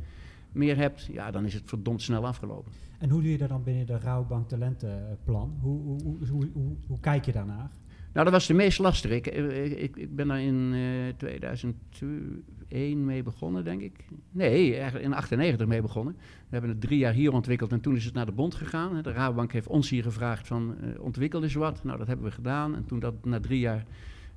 meer 0.53 0.77
hebt, 0.77 1.09
ja, 1.13 1.31
dan 1.31 1.45
is 1.45 1.55
het 1.55 1.63
verdomd 1.67 2.03
snel 2.03 2.27
afgelopen. 2.27 2.73
En 2.99 3.11
hoe 3.11 3.23
doe 3.23 3.31
je 3.31 3.39
dat 3.39 3.49
dan 3.49 3.63
binnen 3.63 3.87
de 3.87 3.99
Rouwbank 3.99 4.49
Talentenplan? 4.49 5.59
Hoe, 5.61 5.81
hoe, 5.81 6.17
hoe, 6.29 6.49
hoe, 6.87 7.01
kijk 7.01 7.25
je 7.25 7.33
daarnaar? 7.33 7.71
Nou, 8.13 8.25
dat 8.25 8.33
was 8.33 8.47
de 8.47 8.55
meest 8.55 8.79
lastige. 8.79 9.15
Ik, 9.15 9.27
ik, 9.27 9.79
ik, 9.79 9.97
ik 9.97 10.17
ben 10.17 10.29
daar 10.29 10.41
in 10.41 10.73
eh 10.75 11.15
2001 11.17 13.05
mee 13.05 13.23
begonnen, 13.23 13.65
denk 13.65 13.81
ik. 13.81 14.05
Nee, 14.31 14.75
eigenlijk 14.75 15.05
in 15.05 15.13
98 15.13 15.67
mee 15.67 15.83
begonnen. 15.83 16.15
We 16.19 16.23
hebben 16.49 16.71
het 16.71 16.81
drie 16.81 16.99
jaar 16.99 17.13
hier 17.13 17.33
ontwikkeld 17.33 17.73
en 17.73 17.81
toen 17.81 17.97
is 17.97 18.05
het 18.05 18.15
naar 18.15 18.27
de 18.27 18.33
bond 18.33 18.55
gegaan. 18.55 19.03
De 19.03 19.13
Rabobank 19.13 19.53
heeft 19.53 19.67
ons 19.67 19.91
hier 19.91 20.03
gevraagd 20.03 20.47
van 20.47 20.75
eh, 20.81 21.01
ontwikkel 21.01 21.43
eens 21.43 21.55
wat. 21.55 21.85
Nou, 21.85 21.99
dat 21.99 22.07
hebben 22.07 22.27
we 22.27 22.33
gedaan. 22.33 22.75
En 22.75 22.85
toen 22.85 23.01
dat 23.01 23.25
na 23.25 23.41
drie 23.41 23.61
jaar 23.61 23.85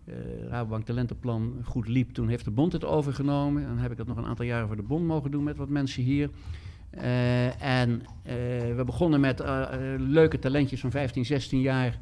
eh 0.09 0.49
Rabobank 0.49 0.85
Talentenplan 0.85 1.53
goed 1.63 1.87
liep, 1.87 2.11
toen 2.11 2.27
heeft 2.27 2.45
de 2.45 2.51
bond 2.51 2.73
het 2.73 2.85
overgenomen. 2.85 3.61
En 3.61 3.67
dan 3.67 3.77
heb 3.77 3.91
ik 3.91 3.97
dat 3.97 4.07
nog 4.07 4.17
een 4.17 4.25
aantal 4.25 4.45
jaren 4.45 4.67
voor 4.67 4.75
de 4.75 4.81
bond 4.81 5.05
mogen 5.05 5.31
doen 5.31 5.43
met 5.43 5.57
wat 5.57 5.69
mensen 5.69 6.03
hier. 6.03 6.29
Eh, 6.89 7.79
en 7.79 8.01
eh, 8.23 8.35
we 8.75 8.83
begonnen 8.85 9.19
met 9.19 9.43
leuke 9.97 10.39
talentjes 10.39 10.79
van 10.79 10.91
15, 10.91 11.25
16 11.25 11.61
jaar 11.61 11.99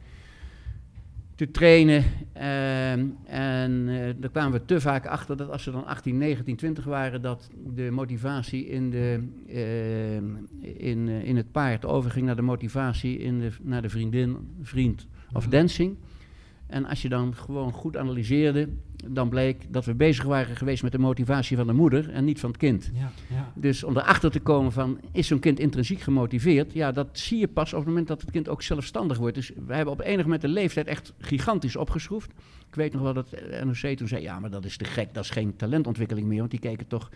te 1.36 1.52
trainen. 1.52 2.04
Ehm, 2.34 3.06
en 3.26 3.86
daar 4.20 4.32
kwamen 4.32 4.60
we 4.60 4.66
te 4.66 4.82
vaak 4.82 5.06
achter 5.06 5.38
dat 5.38 5.50
als 5.50 5.64
ze 5.64 5.72
dan 5.72 5.86
18, 5.86 6.18
19, 6.18 6.56
20 6.56 6.84
waren, 6.84 7.22
dat 7.22 7.50
de 7.76 7.92
motivatie 7.92 8.68
in, 8.68 8.90
de, 8.90 9.24
in, 10.62 11.08
in 11.08 11.36
het 11.36 11.52
paard 11.52 11.86
overging 11.86 12.26
naar 12.26 12.36
de 12.36 12.42
motivatie 12.42 13.18
in 13.18 13.40
de, 13.40 13.50
naar 13.62 13.82
de 13.82 13.90
vriendin, 13.90 14.38
vriend 14.62 15.08
of 15.34 15.48
dancing. 15.48 15.98
En 16.68 16.86
als 16.86 17.02
je 17.02 17.10
dan 17.10 17.36
gewoon 17.36 17.72
goed 17.72 17.98
analyseerde, 17.98 18.70
dan 19.06 19.30
bleek 19.30 19.74
dat 19.74 19.86
we 19.86 19.94
bezig 19.94 20.24
waren 20.24 20.56
geweest 20.56 20.84
met 20.84 20.92
de 20.92 20.98
motivatie 20.98 21.58
van 21.58 21.68
de 21.68 21.74
moeder 21.74 22.10
en 22.10 22.26
niet 22.26 22.40
van 22.40 22.50
het 22.50 22.60
kind. 22.60 22.92
Ja, 22.94 23.12
ja. 23.30 23.52
Dus 23.56 23.84
om 23.84 23.98
erachter 23.98 24.32
te 24.32 24.40
komen 24.40 24.72
van, 24.72 25.00
is 25.12 25.28
zo'n 25.28 25.40
kind 25.40 25.60
intrinsiek 25.60 26.00
gemotiveerd? 26.00 26.74
Ja, 26.74 26.92
dat 26.92 27.08
zie 27.12 27.40
je 27.40 27.48
pas 27.48 27.74
op 27.74 27.80
het 27.80 27.88
moment 27.88 28.08
dat 28.08 28.22
het 28.22 28.32
kind 28.32 28.50
ook 28.50 28.62
zelfstandig 28.62 29.18
wordt. 29.18 29.36
Dus 29.36 29.52
wij 29.66 29.76
hebben 29.76 29.94
op 29.94 30.02
enig 30.02 30.24
moment 30.24 30.42
de 30.42 30.48
leeftijd 30.48 30.88
echt 30.88 31.14
gigantisch 31.20 31.76
opgeschroefd. 31.76 32.32
Ik 32.68 32.76
weet 32.76 32.94
nog 32.94 33.02
wel 33.02 33.14
dat 33.14 33.32
NOC 33.64 33.98
toen 33.98 34.08
zei, 34.08 34.22
ja, 34.22 34.40
maar 34.40 34.50
dat 34.50 34.66
is 34.66 34.78
te 34.78 34.86
gek, 34.86 35.14
dat 35.14 35.24
is 35.24 35.30
geen 35.30 35.56
talentontwikkeling 35.56 36.28
meer. 36.28 36.40
Want 36.40 36.52
die 36.52 36.60
keken 36.60 36.88
toch 36.88 37.10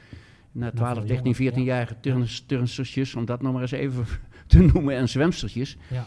naar 0.52 0.74
12, 0.74 0.94
veel 0.94 1.06
13, 1.06 1.32
jonger, 1.32 1.54
14-jarige 1.54 1.96
turns, 2.00 2.44
turnstertjes, 2.46 3.16
om 3.16 3.26
dat 3.26 3.42
nog 3.42 3.54
maar 3.54 3.62
eens 3.62 3.72
even 3.72 4.06
te 4.48 4.60
noemen, 4.60 4.96
en 4.96 5.10
zwemstertjes. 5.10 5.78
ja. 5.90 6.06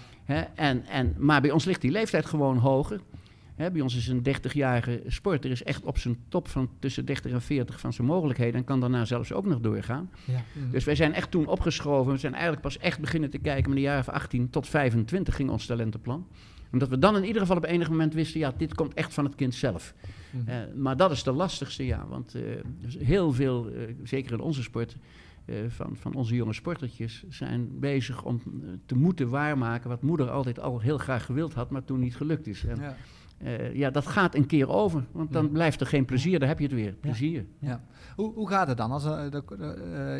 En, 0.55 0.87
en, 0.87 1.15
maar 1.19 1.41
bij 1.41 1.51
ons 1.51 1.65
ligt 1.65 1.81
die 1.81 1.91
leeftijd 1.91 2.27
gewoon 2.27 2.57
hoger. 2.57 3.01
Hè, 3.55 3.71
bij 3.71 3.81
ons 3.81 3.97
is 3.97 4.09
een 4.09 4.23
30-jarige 4.29 5.03
sporter 5.07 5.51
is 5.51 5.63
echt 5.63 5.85
op 5.85 5.99
zijn 5.99 6.17
top 6.29 6.49
van 6.49 6.71
tussen 6.79 7.05
30 7.05 7.33
en 7.33 7.43
40 7.43 7.81
van 7.81 7.93
zijn 7.93 8.07
mogelijkheden 8.07 8.55
en 8.55 8.65
kan 8.65 8.81
daarna 8.81 9.05
zelfs 9.05 9.33
ook 9.33 9.47
nog 9.47 9.61
doorgaan. 9.61 10.11
ja. 10.25 10.43
Mhm. 10.53 10.71
Dus 10.71 10.85
wij 10.85 10.95
zijn 10.95 11.15
echt 11.15 11.31
toen 11.31 11.47
opgeschoven. 11.47 12.13
We 12.13 12.19
zijn 12.19 12.33
eigenlijk 12.33 12.63
pas 12.63 12.79
echt 12.79 13.01
beginnen 13.01 13.31
te 13.31 13.39
kijken 13.39 13.69
met 13.69 13.79
de 13.79 13.85
jaren 13.85 14.05
van 14.05 14.15
18 14.15 14.51
tot 14.51 14.69
25 14.69 15.35
ging 15.35 15.51
ons 15.51 15.67
talentenplan. 15.67 16.27
Omdat 16.73 16.89
we 16.89 16.99
dan 16.99 17.17
in 17.17 17.25
ieder 17.25 17.41
geval 17.41 17.57
op 17.57 17.65
enig 17.65 17.89
moment 17.89 18.15
wisten, 18.15 18.41
ja, 18.41 18.53
dit 18.57 18.75
komt 18.75 18.95
echt 18.95 19.15
van 19.15 19.25
het 19.25 19.35
kind 19.35 19.55
zelf. 19.55 19.95
Mhm. 20.31 20.49
Eh, 20.49 20.57
maar 20.75 20.97
dat 20.97 21.11
is 21.11 21.23
de 21.23 21.33
lastigste, 21.33 21.87
ja. 21.87 22.07
Want 22.09 22.35
eh, 22.35 22.43
dus 22.81 22.97
heel 22.99 23.33
veel, 23.33 23.69
eh, 23.69 23.95
zeker 24.03 24.33
in 24.33 24.41
onze 24.41 24.63
sport, 24.63 24.97
eh, 25.45 25.57
van, 25.69 25.97
van 25.97 26.15
onze 26.15 26.35
jonge 26.35 26.53
sportertjes, 26.53 27.25
zijn 27.29 27.79
bezig 27.81 28.23
om 28.25 28.43
te 28.87 28.95
moeten 28.95 29.29
waarmaken 29.29 29.89
wat 29.89 30.03
moeder 30.03 30.31
altijd 30.31 30.61
al 30.61 30.81
heel 30.81 30.99
graag 30.99 31.25
gewild 31.25 31.55
had, 31.55 31.71
maar 31.71 31.85
toen 31.85 32.01
niet 32.01 32.17
gelukt 32.17 32.47
is. 32.47 32.65
En, 32.65 32.81
ja. 32.81 32.97
Eh, 33.45 33.75
ja, 33.75 33.91
dat 33.91 34.07
gaat 34.07 34.35
een 34.35 34.47
keer 34.47 34.69
over, 34.69 35.05
want 35.13 35.33
dan 35.33 35.45
Ja. 35.45 35.51
blijft 35.51 35.81
er 35.81 35.87
geen 35.87 36.05
plezier, 36.05 36.39
daar 36.39 36.49
heb 36.49 36.59
je 36.59 36.65
het 36.65 36.75
weer, 36.75 36.93
plezier. 36.93 37.47
Hoe, 38.17 38.33
hoe 38.35 38.49
gaat 38.49 38.69
het 38.69 38.77
dan? 38.77 38.91
Als 38.91 39.03
de- 39.05 39.29
de- 39.31 39.75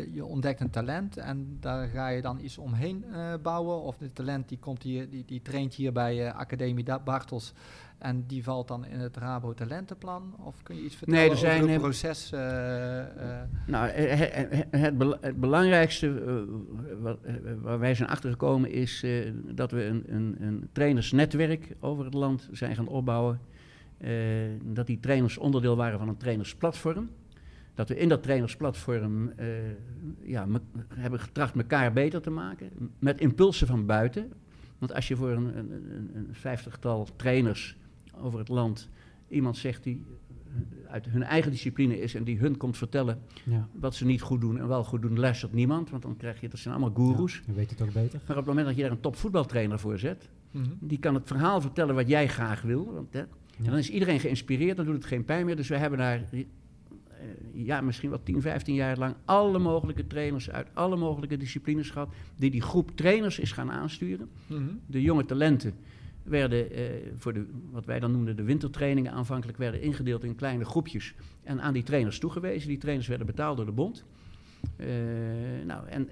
eh, 0.07 0.13
je 0.15 0.25
ontdekt 0.25 0.59
een 0.61 0.69
talent 0.69 1.17
en 1.17 1.57
daar 1.59 1.87
ga 1.87 2.07
je 2.07 2.21
dan 2.21 2.39
iets 2.39 2.57
omheen 2.57 3.03
eh, 3.13 3.33
bouwen? 3.41 3.81
Of 3.81 3.97
de 3.97 4.13
talent 4.13 4.49
die, 4.49 4.57
komt 4.59 4.83
hier, 4.83 5.09
die, 5.09 5.23
die 5.25 5.41
traint 5.41 5.73
hier 5.73 5.91
bij 5.91 6.27
eh, 6.27 6.35
Academie 6.35 6.85
Bartels 7.03 7.53
en 7.97 8.23
die 8.27 8.43
valt 8.43 8.67
dan 8.67 8.85
in 8.85 8.99
het 8.99 9.17
Rabo 9.17 9.53
Talentenplan? 9.53 10.35
Of 10.39 10.63
kun 10.63 10.75
je 10.75 10.81
iets 10.83 10.95
vertellen 10.95 11.19
Nee, 11.19 11.29
er 11.29 11.35
over 11.35 11.47
zijn, 11.49 11.61
het 11.61 11.69
eh, 11.71 11.77
proces? 11.79 12.31
eh, 12.31 12.99
eh, 13.41 13.47
Nou, 13.67 13.89
eh, 13.89 14.59
het, 14.81 14.97
bela- 14.97 15.17
het 15.21 15.39
belangrijkste 15.39 16.45
wat, 17.01 17.17
waar 17.61 17.79
wij 17.79 17.95
zijn 17.95 18.09
achtergekomen 18.09 18.71
is 18.71 19.05
dat 19.45 19.71
we 19.71 19.83
een, 19.83 20.03
een, 20.07 20.35
een 20.39 20.69
trainersnetwerk 20.71 21.75
over 21.79 22.05
het 22.05 22.13
land 22.13 22.49
zijn 22.51 22.75
gaan 22.75 22.87
opbouwen. 22.87 23.39
Dat 24.63 24.87
die 24.87 24.99
trainers 24.99 25.37
onderdeel 25.37 25.75
waren 25.75 25.99
van 25.99 26.07
een 26.07 26.17
trainersplatform. 26.17 27.09
Dat 27.73 27.89
we 27.89 27.97
in 27.97 28.09
dat 28.09 28.23
trainersplatform 28.23 29.33
ja, 30.23 30.47
hebben 30.95 31.19
getracht 31.19 31.55
elkaar 31.55 31.93
beter 31.93 32.21
te 32.21 32.29
maken. 32.29 32.69
Met 32.99 33.19
impulsen 33.19 33.67
van 33.67 33.85
buiten. 33.85 34.31
Want 34.77 34.93
als 34.93 35.07
je 35.07 35.15
voor 35.15 35.29
een, 35.29 35.57
een, 35.57 35.71
een, 35.71 36.11
een 36.15 36.27
vijftigtal 36.31 37.07
trainers 37.15 37.77
over 38.21 38.39
het 38.39 38.47
land 38.47 38.89
iemand 39.27 39.57
zegt 39.57 39.83
die 39.83 40.03
eh, 40.47 40.91
uit 40.91 41.05
hun 41.05 41.23
eigen 41.23 41.51
discipline 41.51 41.99
is 41.99 42.15
en 42.15 42.23
die 42.23 42.37
hun 42.37 42.57
komt 42.57 42.77
vertellen 42.77 43.19
ja. 43.43 43.67
wat 43.71 43.95
ze 43.95 44.05
niet 44.05 44.21
goed 44.21 44.41
doen 44.41 44.59
en 44.59 44.67
wel 44.67 44.83
goed 44.83 45.01
doen, 45.01 45.19
luistert 45.19 45.53
niemand. 45.53 45.89
Want 45.89 46.03
dan 46.03 46.17
krijg 46.17 46.41
je, 46.41 46.49
dat 46.49 46.59
zijn 46.59 46.75
allemaal 46.75 46.95
goeroes. 46.95 47.33
Ja, 47.33 47.41
je 47.45 47.53
weet 47.53 47.69
het 47.69 47.81
ook 47.81 47.93
beter. 47.93 48.19
Maar 48.27 48.37
op 48.37 48.45
het 48.45 48.45
moment 48.45 48.65
dat 48.65 48.75
je 48.75 48.81
daar 48.81 48.91
een 48.91 48.99
topvoetbaltrainer 48.99 49.79
voor 49.79 49.99
zet, 49.99 50.29
mhm. 50.51 50.65
die 50.79 50.99
kan 50.99 51.13
het 51.13 51.27
verhaal 51.27 51.61
vertellen 51.61 51.95
wat 51.95 52.07
jij 52.07 52.27
graag 52.27 52.61
wil. 52.61 52.93
Want, 52.93 53.13
hè, 53.13 53.19
Ja. 53.19 53.63
En 53.63 53.69
dan 53.69 53.79
is 53.79 53.89
iedereen 53.89 54.19
geïnspireerd, 54.19 54.77
dan 54.77 54.85
doet 54.85 54.95
het 54.95 55.05
geen 55.05 55.25
pijn 55.25 55.45
meer. 55.45 55.55
Dus 55.55 55.67
we 55.67 55.77
hebben 55.77 55.99
daar, 55.99 56.23
eh, 56.31 56.39
ja, 57.53 57.81
misschien 57.81 58.09
wel 58.09 58.23
10, 58.23 58.41
15 58.41 58.75
jaar 58.75 58.97
lang 58.97 59.15
alle 59.25 59.59
mogelijke 59.59 60.07
trainers 60.07 60.49
uit 60.49 60.67
alle 60.73 60.95
mogelijke 60.95 61.37
disciplines 61.37 61.89
gehad, 61.89 62.09
die 62.35 62.51
die 62.51 62.61
groep 62.61 62.91
trainers 62.95 63.39
is 63.39 63.51
gaan 63.51 63.71
aansturen. 63.71 64.29
Mhm. 64.47 64.63
De 64.85 65.01
jonge 65.01 65.25
talenten 65.25 65.73
werden 66.25 66.71
eh, 66.71 66.83
voor 67.17 67.33
de, 67.33 67.45
wat 67.71 67.85
wij 67.85 67.99
dan 67.99 68.11
noemden 68.11 68.35
de 68.35 68.43
wintertrainingen 68.43 69.11
aanvankelijk 69.11 69.57
werden 69.57 69.81
ingedeeld 69.81 70.23
in 70.23 70.35
kleine 70.35 70.65
groepjes 70.65 71.13
en 71.43 71.61
aan 71.61 71.73
die 71.73 71.83
trainers 71.83 72.19
toegewezen. 72.19 72.67
Die 72.69 72.77
trainers 72.77 73.07
werden 73.07 73.25
betaald 73.27 73.57
door 73.57 73.65
de 73.65 73.71
bond. 73.71 74.03
Eh, 74.77 74.87
nou, 75.65 75.87
en, 75.87 76.09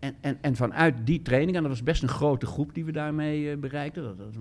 en, 0.00 0.14
en, 0.20 0.38
en, 0.40 0.56
vanuit 0.56 0.94
die 1.04 1.22
training, 1.22 1.56
en 1.56 1.62
dat 1.62 1.70
was 1.70 1.82
best 1.82 2.02
een 2.02 2.08
grote 2.08 2.46
groep 2.46 2.74
die 2.74 2.84
we 2.84 2.92
daarmee 2.92 3.50
eh, 3.50 3.56
bereikten. 3.58 4.02
Dat, 4.02 4.18
dat- 4.18 4.34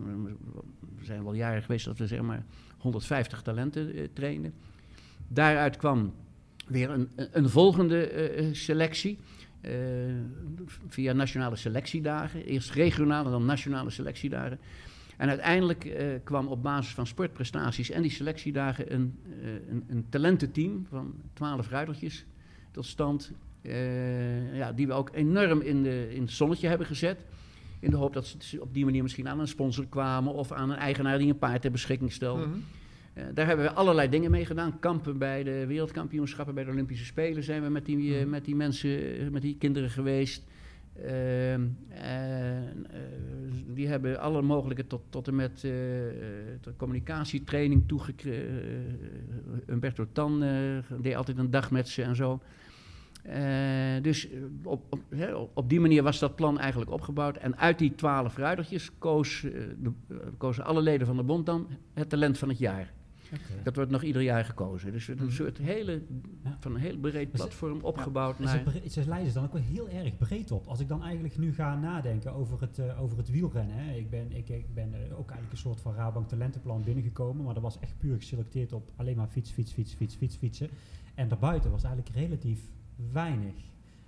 we 0.98 1.06
zijn 1.06 1.24
wel 1.24 1.34
jaren 1.34 1.62
geweest 1.62 1.86
dat 1.86 1.98
we 1.98 2.08
zeg 2.08 2.22
maar 2.22 2.44
150 2.78 3.42
talenten 3.42 4.14
trainden. 4.14 4.54
Daaruit 5.28 5.78
kwam 5.78 6.14
weer 6.68 6.90
een, 6.90 7.10
een 7.16 7.50
volgende 7.50 8.50
selectie. 8.52 9.18
Eh, 9.62 9.72
via 10.88 11.14
nationale 11.14 11.56
selectiedagen. 11.56 12.46
Eerst 12.46 12.72
regionale, 12.72 13.30
dan 13.30 13.46
nationale 13.46 13.90
selectiedagen. 13.90 14.60
En 15.18 15.30
uiteindelijk 15.30 15.86
eh, 15.86 16.06
kwam 16.24 16.48
op 16.48 16.64
basis 16.64 16.94
van 16.94 17.08
sportprestaties 17.08 17.90
en 17.90 18.02
die 18.02 18.12
selectiedagen 18.12 18.94
een, 18.94 19.20
eh, 19.42 19.54
een, 19.70 19.84
een 19.88 20.06
talententeam 20.10 20.86
van 20.90 21.14
twaalf 21.34 21.70
ruitertjes 21.70 22.26
tot 22.72 22.86
stand. 22.86 23.32
ja, 24.54 24.72
die 24.72 24.88
we 24.88 24.94
ook 24.94 25.10
enorm 25.14 25.62
in, 25.62 25.84
de, 25.84 26.14
in 26.14 26.22
het 26.22 26.32
zonnetje 26.32 26.68
hebben 26.68 26.88
gezet. 26.88 27.26
In 27.80 27.90
de 27.90 27.98
hoop 27.98 28.14
dat 28.14 28.36
ze 28.40 28.62
op 28.62 28.74
die 28.74 28.86
manier 28.86 29.02
misschien 29.04 29.30
aan 29.30 29.40
een 29.40 29.48
sponsor 29.48 29.88
kwamen 29.88 30.34
of 30.34 30.52
aan 30.52 30.70
een 30.70 30.78
eigenaar 30.78 31.18
die 31.18 31.30
een 31.30 31.38
paard 31.38 31.62
ter 31.62 31.72
beschikking 31.72 32.12
stelde. 32.12 32.46
Mhm. 32.46 32.58
Eh, 33.14 33.24
daar 33.34 33.48
hebben 33.48 33.66
we 33.66 33.72
allerlei 33.72 34.10
dingen 34.10 34.32
mee 34.32 34.46
gedaan. 34.46 34.80
Kampen 34.80 35.18
bij 35.18 35.44
de 35.44 35.66
wereldkampioenschappen, 35.66 36.56
bij 36.56 36.64
de 36.64 36.72
Olympische 36.72 37.06
Spelen 37.06 37.44
zijn 37.44 37.62
we 37.64 37.70
met 37.70 37.86
die, 37.86 38.18
eh, 38.20 38.26
met 38.26 38.46
die 38.46 38.56
mensen, 38.56 39.20
eh, 39.20 39.28
met 39.30 39.42
die 39.42 39.58
kinderen 39.58 39.90
geweest. 39.90 40.44
Ehm, 40.96 41.62
eh, 41.90 42.08
die 43.68 43.88
hebben 43.88 44.20
alle 44.20 44.42
mogelijke 44.42 44.88
tot, 44.88 45.02
tot 45.10 45.28
en 45.28 45.36
met 45.36 45.68
communicatietraining 46.78 47.88
toegekregen. 47.88 49.00
Humberto 49.68 50.06
Tan 50.12 50.44
deed 51.02 51.16
altijd 51.16 51.38
een 51.38 51.50
dag 51.52 51.72
met 51.72 51.88
ze 51.90 52.04
en 52.04 52.16
zo. 52.16 52.40
Dus 54.02 54.28
op, 54.64 54.84
op, 54.90 55.00
op- 55.54 55.70
die 55.70 55.80
manier 55.80 56.04
was 56.04 56.20
dat 56.20 56.36
plan 56.36 56.60
eigenlijk 56.60 56.92
opgebouwd. 56.92 57.38
En 57.38 57.58
uit 57.58 57.80
die 57.80 57.96
twaalf 57.96 58.38
ruitertjes 58.38 58.92
koos, 58.98 59.42
de, 59.82 59.92
kozen 60.38 60.64
alle 60.64 60.82
leden 60.82 61.08
van 61.08 61.18
de 61.18 61.24
bond 61.24 61.46
dan 61.46 61.68
het 61.94 62.10
talent 62.10 62.38
van 62.38 62.50
het 62.50 62.58
jaar. 62.60 62.92
Dat 63.64 63.76
wordt 63.76 63.92
nog 63.92 64.04
ieder 64.04 64.22
jaar 64.22 64.46
gekozen. 64.46 64.92
Dus 64.92 65.08
een 65.08 65.16
Mhm. 65.16 65.30
soort 65.30 65.58
hele, 65.58 66.02
Ja. 66.44 66.58
van 66.60 66.74
een 66.76 66.82
heel 66.82 66.98
breed 66.98 67.32
platform 67.32 67.80
opgebouwd 67.82 68.36
ze, 68.38 68.44
naar... 68.44 68.64
ze 68.90 69.08
leiden 69.08 69.28
ze 69.28 69.34
dan 69.34 69.44
ook 69.44 69.54
wel 69.54 69.62
heel 69.62 69.90
erg 69.90 70.18
breed 70.18 70.52
op. 70.52 70.68
Als 70.68 70.80
ik 70.80 70.88
dan 70.88 71.04
eigenlijk 71.04 71.38
nu 71.38 71.54
ga 71.54 71.76
nadenken 71.80 72.34
over 72.34 72.62
het, 72.62 72.80
eh, 72.80 73.02
over 73.02 73.18
het 73.18 73.30
wielrennen. 73.30 73.76
Hè. 73.76 73.94
Ik 73.94 74.10
ben, 74.10 74.32
ik, 74.36 74.50
ik 74.50 74.74
ben 74.74 74.94
eh, 74.94 75.00
ook 75.20 75.30
eigenlijk 75.30 75.52
een 75.52 75.58
soort 75.58 75.82
van 75.82 75.94
Rabank 75.94 76.28
talentenplan 76.28 76.84
binnengekomen. 76.84 77.46
Maar 77.46 77.54
dat 77.54 77.64
was 77.64 77.80
echt 77.80 77.98
puur 77.98 78.16
geselecteerd 78.18 78.74
op 78.74 78.92
alleen 78.96 79.16
maar 79.18 79.28
fiets, 79.28 79.52
fiets, 79.52 79.72
fiets, 79.72 79.94
fiets, 79.94 80.16
fiets, 80.16 80.36
fietsen. 80.36 80.70
En 81.16 81.28
daarbuiten 81.28 81.72
was 81.72 81.84
eigenlijk 81.84 82.16
relatief 82.16 82.60
weinig. 83.12 83.54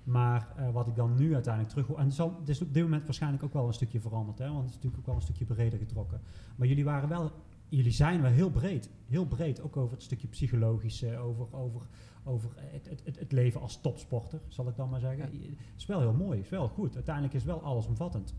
Maar 0.04 0.48
eh, 0.58 0.70
wat 0.72 0.88
ik 0.88 0.96
dan 0.96 1.16
nu 1.16 1.34
uiteindelijk 1.34 1.74
terug 1.74 1.88
hoor... 1.88 1.98
En 1.98 2.06
het 2.06 2.14
zal- 2.14 2.36
het 2.40 2.50
is 2.50 2.62
op 2.62 2.74
dit 2.74 2.84
moment 2.84 3.04
waarschijnlijk 3.06 3.44
ook 3.44 3.54
wel 3.54 3.68
een 3.68 3.74
stukje 3.74 4.00
veranderd. 4.00 4.38
Hè, 4.38 4.46
want 4.46 4.60
het 4.60 4.68
is 4.70 4.74
natuurlijk 4.76 5.00
ook 5.00 5.06
wel 5.06 5.16
een 5.16 5.22
stukje 5.22 5.46
breder 5.46 5.80
getrokken. 5.80 6.22
Maar 6.56 6.68
jullie 6.68 6.84
waren 6.86 7.10
wel... 7.10 7.32
Jullie 7.76 7.92
zijn 7.92 8.22
wel 8.22 8.32
heel 8.32 8.50
breed. 8.50 8.90
Heel 9.08 9.26
breed. 9.26 9.62
Ook 9.62 9.78
over 9.78 9.94
het 9.94 10.04
stukje 10.04 10.28
psychologische. 10.28 11.18
Over, 11.18 11.46
over, 11.52 11.82
over 12.24 12.50
het, 12.56 12.90
het, 13.04 13.20
het, 13.20 13.32
leven 13.32 13.62
als 13.62 13.82
topsporter, 13.82 14.40
zal 14.48 14.68
ik 14.68 14.76
dan 14.76 14.90
maar 14.90 15.00
zeggen. 15.00 15.24
Het 15.24 15.78
is 15.78 15.86
wel 15.86 16.00
heel 16.00 16.14
mooi. 16.14 16.36
Het 16.36 16.46
is 16.46 16.50
wel 16.50 16.68
goed. 16.68 16.96
Uiteindelijk 16.96 17.34
is 17.34 17.44
wel 17.44 17.62
allesomvattend. 17.62 18.34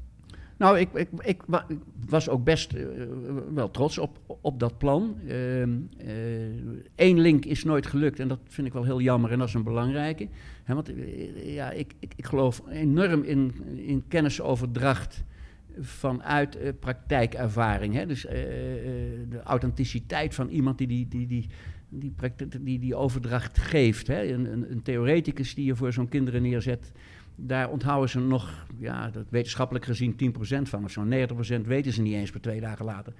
Nou, 0.56 0.78
ik, 0.78 0.92
ik, 0.92 1.08
ik, 1.20 1.42
wa- 1.46 1.64
ik 1.68 1.78
was 2.08 2.28
ook 2.28 2.44
best 2.44 2.72
eh, 2.72 2.84
wel 3.54 3.70
trots 3.70 3.98
op, 3.98 4.38
op 4.40 4.60
dat 4.60 4.78
plan. 4.78 5.16
Eén 6.94 7.20
link 7.20 7.44
is 7.44 7.64
nooit 7.64 7.86
gelukt 7.86 8.20
en 8.20 8.28
dat 8.28 8.40
vind 8.44 8.66
ik 8.66 8.72
wel 8.72 8.84
heel 8.84 9.00
jammer 9.00 9.32
en 9.32 9.38
dat 9.38 9.48
is 9.48 9.54
een 9.54 9.62
belangrijke. 9.62 10.28
Hè, 10.64 10.74
want 10.74 10.88
eh, 10.88 11.54
ja, 11.54 11.70
ik, 11.70 11.94
ik, 11.98 12.12
ik 12.16 12.24
geloof 12.26 12.62
enorm 12.68 13.22
in, 13.22 13.54
in 13.76 14.04
kennisoverdracht 14.08 15.24
vanuit 15.80 16.56
eh, 16.56 16.72
praktijkervaring. 16.80 17.94
Hè. 17.94 18.06
Dus 18.06 18.26
eh, 18.26 18.42
eh, 18.42 19.20
de 19.28 19.42
authenticiteit 19.42 20.34
van 20.34 20.48
iemand 20.48 20.78
die 20.78 20.86
die, 20.86 21.08
die, 21.08 21.26
die, 21.26 21.48
die, 22.60 22.78
die, 22.78 22.94
overdracht 22.94 23.58
geeft. 23.58 24.06
Hè. 24.06 24.32
Een, 24.32 24.70
een, 24.70 24.82
theoreticus 24.82 25.54
die 25.54 25.64
je 25.64 25.76
voor 25.76 25.92
zo'n 25.92 26.08
kinderen 26.08 26.42
neerzet, 26.42 26.92
daar 27.36 27.70
onthouden 27.70 28.10
ze 28.10 28.20
nog, 28.20 28.66
ja, 28.78 29.10
dat 29.10 29.24
wetenschappelijk 29.28 29.84
gezien 29.84 30.12
10% 30.12 30.62
van 30.62 30.84
of 30.84 30.90
zo. 30.90 31.04
90% 31.04 31.60
weten 31.66 31.92
ze 31.92 32.02
niet 32.02 32.14
eens 32.14 32.30
per 32.30 32.40
twee 32.40 32.60
dagen 32.60 32.84
later. 32.84 33.12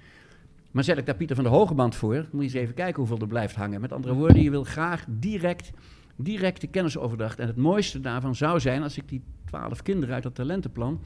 Maar 0.71 0.83
zet 0.83 0.97
ik 0.97 1.05
daar 1.05 1.15
Pieter 1.15 1.35
van 1.35 1.45
de 1.45 1.51
Hogeband 1.51 1.95
voor, 1.95 2.15
moet 2.31 2.31
je 2.31 2.39
eens 2.39 2.53
even 2.53 2.73
kijken 2.73 2.95
hoeveel 2.95 3.19
er 3.19 3.27
blijft 3.27 3.55
hangen. 3.55 3.81
Met 3.81 3.91
andere 3.91 4.13
woorden, 4.13 4.41
je 4.41 4.49
wil 4.49 4.63
graag 4.63 5.05
direct, 5.07 5.71
direct 6.15 6.61
de 6.61 6.67
kennisoverdracht. 6.67 7.39
En 7.39 7.47
het 7.47 7.55
mooiste 7.55 7.99
daarvan 7.99 8.35
zou 8.35 8.59
zijn 8.59 8.83
als 8.83 8.97
ik 8.97 9.09
die 9.09 9.21
12 9.45 9.81
kinderen 9.81 10.15
uit 10.15 10.23
dat 10.23 10.35
talentenplan 10.35 10.99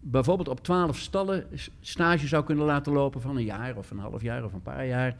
bijvoorbeeld 0.00 0.48
op 0.48 0.60
12 0.64 0.98
stallen 0.98 1.46
stage 1.80 2.26
zou 2.26 2.44
kunnen 2.44 2.64
laten 2.64 2.92
lopen 2.92 3.20
van 3.20 3.36
een 3.36 3.44
jaar 3.44 3.76
of 3.76 3.90
een 3.90 3.98
half 3.98 4.22
jaar 4.22 4.44
of 4.44 4.52
een 4.52 4.62
paar 4.62 4.86
jaar. 4.86 5.16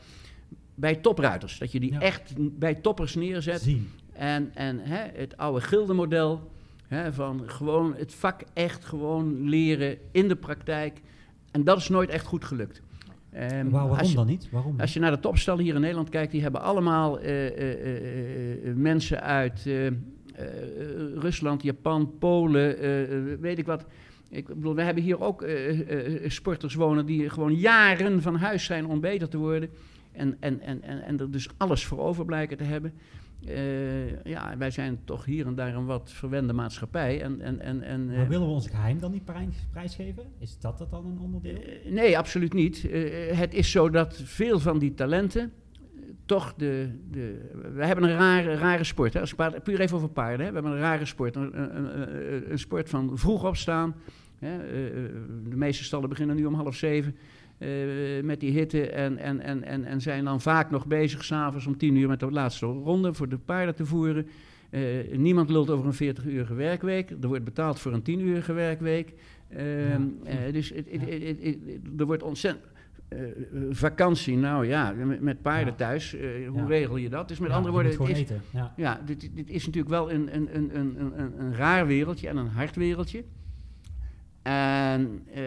Bij 0.75 0.95
topruiters. 0.95 1.59
Dat 1.59 1.73
je 1.73 1.81
die 1.81 1.93
Ja. 1.93 2.01
echt 2.01 2.33
bij 2.59 2.75
toppers 2.75 3.15
neerzet. 3.15 3.61
Zien. 3.61 3.89
En, 4.13 4.51
en 4.55 4.79
hè, 4.79 5.05
het 5.21 5.37
oude 5.37 5.61
gildenmodel 5.61 6.51
hè, 6.87 7.13
van 7.13 7.43
gewoon 7.47 7.95
het 7.97 8.15
vak 8.15 8.43
echt 8.53 8.85
gewoon 8.85 9.49
leren 9.49 9.99
in 10.13 10.29
de 10.29 10.37
praktijk. 10.37 11.01
En 11.51 11.65
dat 11.65 11.77
is 11.79 11.89
nooit 11.89 12.11
echt 12.11 12.27
goed 12.27 12.45
gelukt. 12.45 12.83
Waar- 13.33 13.71
waarom 13.71 13.91
als 13.99 14.09
je- 14.11 14.15
dan 14.17 14.27
niet? 14.27 14.49
Waarom 14.51 14.73
niet? 14.73 14.81
als 14.81 14.93
je 14.93 15.01
naar 15.01 15.11
de 15.11 15.21
topstallen 15.21 15.65
hier 15.65 15.75
in 15.75 15.81
Nederland 15.81 16.09
kijkt, 16.09 16.33
die 16.33 16.43
hebben 16.43 16.61
allemaal 16.61 17.19
eh, 17.21 17.47
eh, 17.47 18.69
eh, 18.69 18.75
mensen 18.77 19.23
uit 19.23 19.67
Rusland, 21.15 21.63
Japan, 21.63 22.13
Polen, 22.19 22.77
weet 23.41 23.59
ik 23.59 23.67
wat. 23.67 23.85
Ik 24.31 24.47
bedoel, 24.47 24.75
we 24.75 24.83
hebben 24.83 25.03
hier 25.03 25.21
ook 25.21 25.43
eh, 25.43 25.81
eh, 25.81 26.25
eh, 26.25 26.31
sporters 26.31 26.75
wonen 26.75 27.07
die 27.07 27.31
gewoon 27.31 27.55
jaren 27.55 28.23
van 28.23 28.35
huis 28.37 28.65
zijn 28.65 28.87
om 28.87 29.01
beter 29.01 29.29
te 29.29 29.37
worden. 29.39 29.71
En, 30.13 30.37
en, 30.41 30.61
en, 30.61 30.83
en, 30.83 31.03
en 31.03 31.21
er 31.21 31.31
dus 31.31 31.49
alles 31.57 31.85
voor 31.87 31.99
over 31.99 32.25
blijken 32.25 32.57
te 32.57 32.65
hebben. 32.65 32.93
Ja, 34.25 34.57
wij 34.59 34.71
zijn 34.71 34.99
toch 35.05 35.25
hier 35.25 35.47
en 35.47 35.55
daar 35.55 35.75
een 35.75 35.85
wat 35.85 36.11
verwende 36.13 36.53
maatschappij. 36.53 37.23
En, 37.23 37.41
en, 37.41 37.61
en, 37.61 37.83
en, 37.83 38.07
Maar 38.07 38.29
willen 38.29 38.47
we 38.47 38.53
ons 38.53 38.69
geheim 38.69 38.99
dan 38.99 39.11
niet 39.11 39.25
prij- 39.25 39.49
prijsgeven? 39.71 40.25
Is 40.39 40.59
dat 40.59 40.79
dat 40.79 40.91
dan 40.91 41.07
een 41.07 41.19
onderdeel? 41.21 41.59
nee, 41.85 42.19
absoluut 42.19 42.53
niet. 42.53 42.83
Het 43.33 43.55
is 43.55 43.71
zo 43.71 43.91
dat 43.91 44.21
veel 44.25 44.59
van 44.59 44.79
die 44.79 44.95
talenten 44.95 45.53
toch 46.29 46.55
de, 46.57 46.89
de... 47.11 47.51
We 47.75 47.85
hebben 47.85 48.05
een 48.05 48.17
rare, 48.17 48.55
rare 48.55 48.85
sport. 48.85 49.15
Hè? 49.15 49.21
Als 49.21 49.35
paard, 49.35 49.63
puur 49.63 49.81
even 49.81 49.97
over 49.97 50.09
paarden. 50.09 50.47
Hè? 50.47 50.49
We 50.49 50.55
hebben 50.55 50.73
een 50.73 50.79
rare 50.79 51.05
sport. 51.05 51.37
Een, 51.37 51.77
een, 51.77 52.51
een, 52.51 52.59
sport 52.59 52.89
van 52.89 53.19
vroeg 53.19 53.45
opstaan. 53.45 53.95
Hè? 54.39 54.59
Eh, 54.59 54.87
eh, 54.87 54.93
de 55.49 55.57
meeste 55.57 55.85
stallen 55.85 56.09
beginnen 56.09 56.37
nu 56.37 56.45
om 56.45 56.55
half 56.55 56.75
zeven. 56.75 57.17
eh, 57.59 57.69
met 58.23 58.41
die 58.41 58.51
hitte 58.51 58.91
en, 58.91 59.19
en, 59.19 59.41
en, 59.41 59.65
en, 59.65 59.85
en 59.85 60.01
zijn 60.01 60.25
dan 60.25 60.41
vaak 60.41 60.71
nog 60.71 60.87
bezig 60.87 61.25
s'avonds 61.25 61.67
om 61.67 61.77
tien 61.77 61.97
uur 61.97 62.09
met 62.09 62.21
de 62.21 62.31
laatste 62.31 62.67
ronde 62.67 63.15
voor 63.15 63.29
de 63.29 63.39
paarden 63.39 63.75
te 63.75 63.87
voeren. 63.87 64.27
Niemand 65.13 65.51
lult 65.51 65.71
over 65.71 65.87
een 65.87 66.15
40-urige 66.17 66.55
werkweek. 66.55 67.11
Er 67.11 67.29
wordt 67.29 67.45
betaald 67.45 67.81
voor 67.81 67.93
een 67.93 68.21
10-urige 68.21 68.53
werkweek. 68.53 69.15
Ehm, 69.49 70.03
eh, 70.25 70.53
dus 70.53 70.73
er 71.99 72.07
wordt 72.07 72.23
ontzettend. 72.23 72.67
Eh, 73.09 73.29
eh, 73.29 73.35
vakantie, 73.71 74.37
nou 74.37 74.67
ja, 74.67 74.93
met, 74.93 75.21
met 75.21 75.43
paarden 75.43 75.73
Ja. 75.73 75.75
thuis, 75.75 76.15
eh, 76.15 76.49
hoe 76.49 76.61
Ja. 76.61 76.67
regel 76.67 76.97
je 76.97 77.09
dat? 77.09 77.29
Dus 77.29 77.39
met 77.39 77.51
Ja, 77.51 77.57
andere 77.57 77.75
woorden, 77.75 77.93
het 77.93 78.09
is, 78.09 78.19
eten. 78.19 78.43
Ja. 78.51 78.73
ja, 78.77 79.01
dit, 79.05 79.31
dit 79.35 79.51
is 79.51 79.67
natuurlijk 79.67 79.95
wel 79.95 80.13
een, 80.13 80.35
een, 80.35 80.57
een, 80.57 80.79
een, 80.79 81.41
een, 81.41 81.55
raar 81.55 81.87
wereldje 81.87 82.29
en 82.29 82.37
een 82.37 82.49
hard 82.49 82.77
wereldje. 82.77 83.25
En 84.43 85.23
eh, 85.35 85.43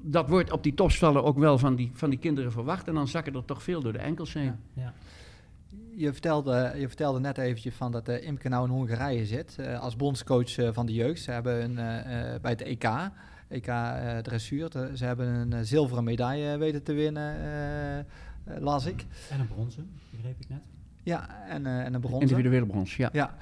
dat 0.00 0.28
wordt 0.28 0.52
op 0.52 0.62
die 0.62 0.74
topstallen 0.74 1.24
ook 1.24 1.38
wel 1.38 1.58
van 1.58 1.74
die, 1.76 1.90
van 1.94 2.10
die 2.10 2.18
kinderen 2.18 2.52
verwacht. 2.52 2.88
En 2.88 2.94
dan 2.94 3.08
zakken 3.08 3.34
er 3.34 3.44
toch 3.44 3.62
veel 3.62 3.80
door 3.80 3.92
de 3.92 3.98
enkels 3.98 4.32
heen. 4.32 4.44
Ja, 4.44 4.82
ja. 4.82 4.92
Je 5.94 6.12
vertelde, 6.12 6.74
je 6.78 6.86
vertelde 6.86 7.20
net 7.20 7.38
eventjes 7.38 7.74
van 7.74 7.92
dat 7.92 8.08
uh, 8.08 8.26
Imke 8.26 8.48
nou 8.48 8.64
in 8.64 8.70
Hongarije 8.70 9.26
zit 9.26 9.56
uh, 9.60 9.80
als 9.80 9.96
bondscoach 9.96 10.56
uh, 10.58 10.68
van 10.72 10.86
de 10.86 10.92
jeugd. 10.92 11.20
Ze 11.22 11.30
hebben 11.30 11.62
een, 11.62 11.70
uh, 11.70 12.40
bij 12.40 12.50
het 12.50 12.62
EK, 12.62 12.84
EK 13.50 13.66
uh, 13.66 14.18
dressuur, 14.18 14.70
de, 14.70 14.90
ze 14.94 15.04
hebben 15.04 15.52
een 15.52 15.66
zilveren 15.66 16.04
medaille 16.04 16.58
weten 16.58 16.82
te 16.82 16.92
winnen, 16.92 17.36
uh, 18.48 18.60
las 18.60 18.86
ik. 18.86 19.04
En 19.30 19.40
een 19.40 19.48
bronzen, 19.48 19.90
begreep 20.10 20.40
ik 20.40 20.48
net. 20.48 20.62
Ja, 21.02 21.46
en, 21.48 21.64
uh, 21.64 21.84
en 21.84 21.94
een 21.94 22.00
bronzen. 22.00 22.28
Individuele 22.28 22.66
brons, 22.66 22.96
ja. 22.96 23.10
ja. 23.12 23.34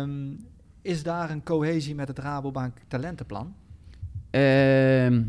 Um, 0.00 0.36
is 0.82 1.02
daar 1.02 1.30
een 1.30 1.42
cohesie 1.42 1.94
met 1.94 2.08
het 2.08 2.18
Rabobank 2.18 2.76
talentenplan? 2.88 3.54
Ehm, 4.30 5.22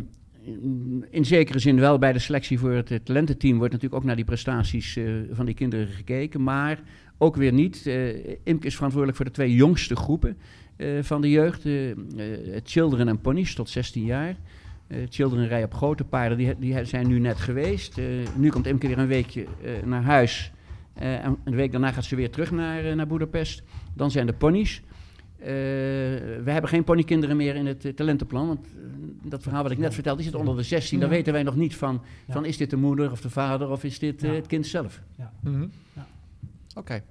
in 1.09 1.25
zekere 1.25 1.59
zin 1.59 1.79
wel 1.79 1.97
bij 1.97 2.13
de 2.13 2.19
selectie 2.19 2.59
voor 2.59 2.71
het 2.71 3.05
talententeam 3.05 3.57
wordt 3.57 3.73
natuurlijk 3.73 4.01
ook 4.01 4.07
naar 4.07 4.15
die 4.15 4.25
prestaties 4.25 4.95
uh, 4.95 5.21
van 5.31 5.45
die 5.45 5.55
kinderen 5.55 5.87
gekeken, 5.87 6.43
maar 6.43 6.79
ook 7.17 7.35
weer 7.35 7.53
niet. 7.53 7.85
Uh, 7.85 8.27
Imke 8.43 8.67
is 8.67 8.75
verantwoordelijk 8.75 9.17
voor 9.17 9.25
de 9.25 9.31
twee 9.31 9.53
jongste 9.53 9.95
groepen 9.95 10.37
van 11.01 11.21
de 11.21 11.29
jeugd, 11.29 11.61
Children 12.63 13.07
en 13.07 13.21
Ponies 13.21 13.55
tot 13.55 13.69
16 13.69 14.05
jaar. 14.05 14.35
children 15.09 15.47
rijden 15.47 15.67
op 15.67 15.73
grote 15.73 16.03
paarden, 16.03 16.37
die, 16.37 16.57
die 16.59 16.85
zijn 16.85 17.07
nu 17.07 17.19
net 17.19 17.37
geweest. 17.37 18.01
nu 18.35 18.49
komt 18.49 18.67
Imke 18.67 18.87
weer 18.87 18.97
een 18.97 19.07
weekje 19.07 19.45
naar 19.85 20.03
huis. 20.03 20.51
en 20.93 21.37
een 21.43 21.55
week 21.55 21.71
daarna 21.71 21.91
gaat 21.91 22.05
ze 22.05 22.15
weer 22.15 22.29
terug 22.29 22.51
naar, 22.51 22.95
naar 22.95 23.07
Budapest. 23.07 23.63
Dan 23.93 24.11
zijn 24.11 24.25
de 24.25 24.33
ponies. 24.33 24.81
Uh, 25.43 25.49
we 26.43 26.51
hebben 26.51 26.69
geen 26.69 26.83
ponykinderen 26.83 27.37
meer 27.37 27.55
in 27.55 27.65
het 27.65 27.85
uh, 27.85 27.93
talentenplan. 27.93 28.47
Want 28.47 28.67
uh, 28.77 28.83
dat 29.21 29.43
verhaal 29.43 29.63
wat 29.63 29.71
ik 29.71 29.77
net 29.77 29.93
vertelde, 29.93 30.21
die 30.21 30.31
zit 30.31 30.39
onder 30.39 30.55
de 30.55 30.63
16. 30.63 30.97
Ja. 30.97 31.03
Dan 31.03 31.13
weten 31.13 31.33
wij 31.33 31.43
nog 31.43 31.55
niet 31.55 31.75
van, 31.75 32.01
ja. 32.27 32.33
van 32.33 32.45
is 32.45 32.57
dit 32.57 32.69
de 32.69 32.75
moeder 32.75 33.11
of 33.11 33.21
de 33.21 33.29
vader 33.29 33.69
of 33.69 33.83
is 33.83 33.99
dit 33.99 34.21
ja. 34.21 34.27
het 34.27 34.47
kind 34.47 34.67
zelf. 34.67 35.01
Mm 35.17 35.53
-hmm. 35.53 35.71
Oké. 35.95 36.79
Okay. 36.79 37.03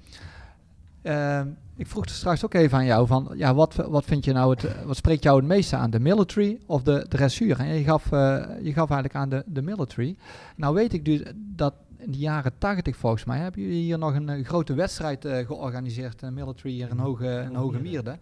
Ehm, 1.03 1.49
ik 1.77 1.87
vroeg 1.87 2.05
er 2.05 2.11
straks 2.11 2.45
ook 2.45 2.55
even 2.55 2.79
aan 2.79 2.85
jou 2.85 3.07
van, 3.07 3.31
ja, 3.37 3.55
wat, 3.55 3.75
wat 3.75 4.05
vind 4.05 4.25
je 4.25 4.33
nou 4.33 4.51
het, 4.51 4.85
wat 4.85 4.97
spreekt 4.97 5.23
jou 5.23 5.37
het 5.37 5.47
meeste 5.47 5.77
aan, 5.77 5.91
de 5.91 6.01
military 6.01 6.59
of 6.67 6.83
de 6.83 7.07
dressuur? 7.09 7.59
En 7.59 7.67
je 7.67 7.85
gaf, 7.85 8.13
eh, 8.13 8.45
je 8.61 8.73
gaf 8.73 8.91
eigenlijk 8.91 9.15
aan 9.15 9.29
de, 9.29 9.43
de 9.47 9.63
military. 9.63 10.17
Nou 10.57 10.75
weet 10.75 10.93
ik 10.93 11.05
dus 11.05 11.23
dat 11.37 11.75
in 11.99 12.11
de 12.11 12.19
jaren 12.19 12.53
tachtig 12.59 12.97
volgens 12.97 13.25
mij 13.25 13.39
hebben 13.39 13.63
jullie 13.63 13.83
hier 13.83 13.99
nog 13.99 14.15
een, 14.15 14.29
eh, 14.29 14.45
grote 14.45 14.75
wedstrijd 14.75 15.25
eh, 15.25 15.47
georganiseerd, 15.47 16.23
een 16.23 16.35
military 16.35 16.75
hier 16.75 16.91
in 16.91 16.99
Hoge, 16.99 17.47
in 17.49 17.55
Hoge 17.55 17.79
Mierde. 17.79 18.19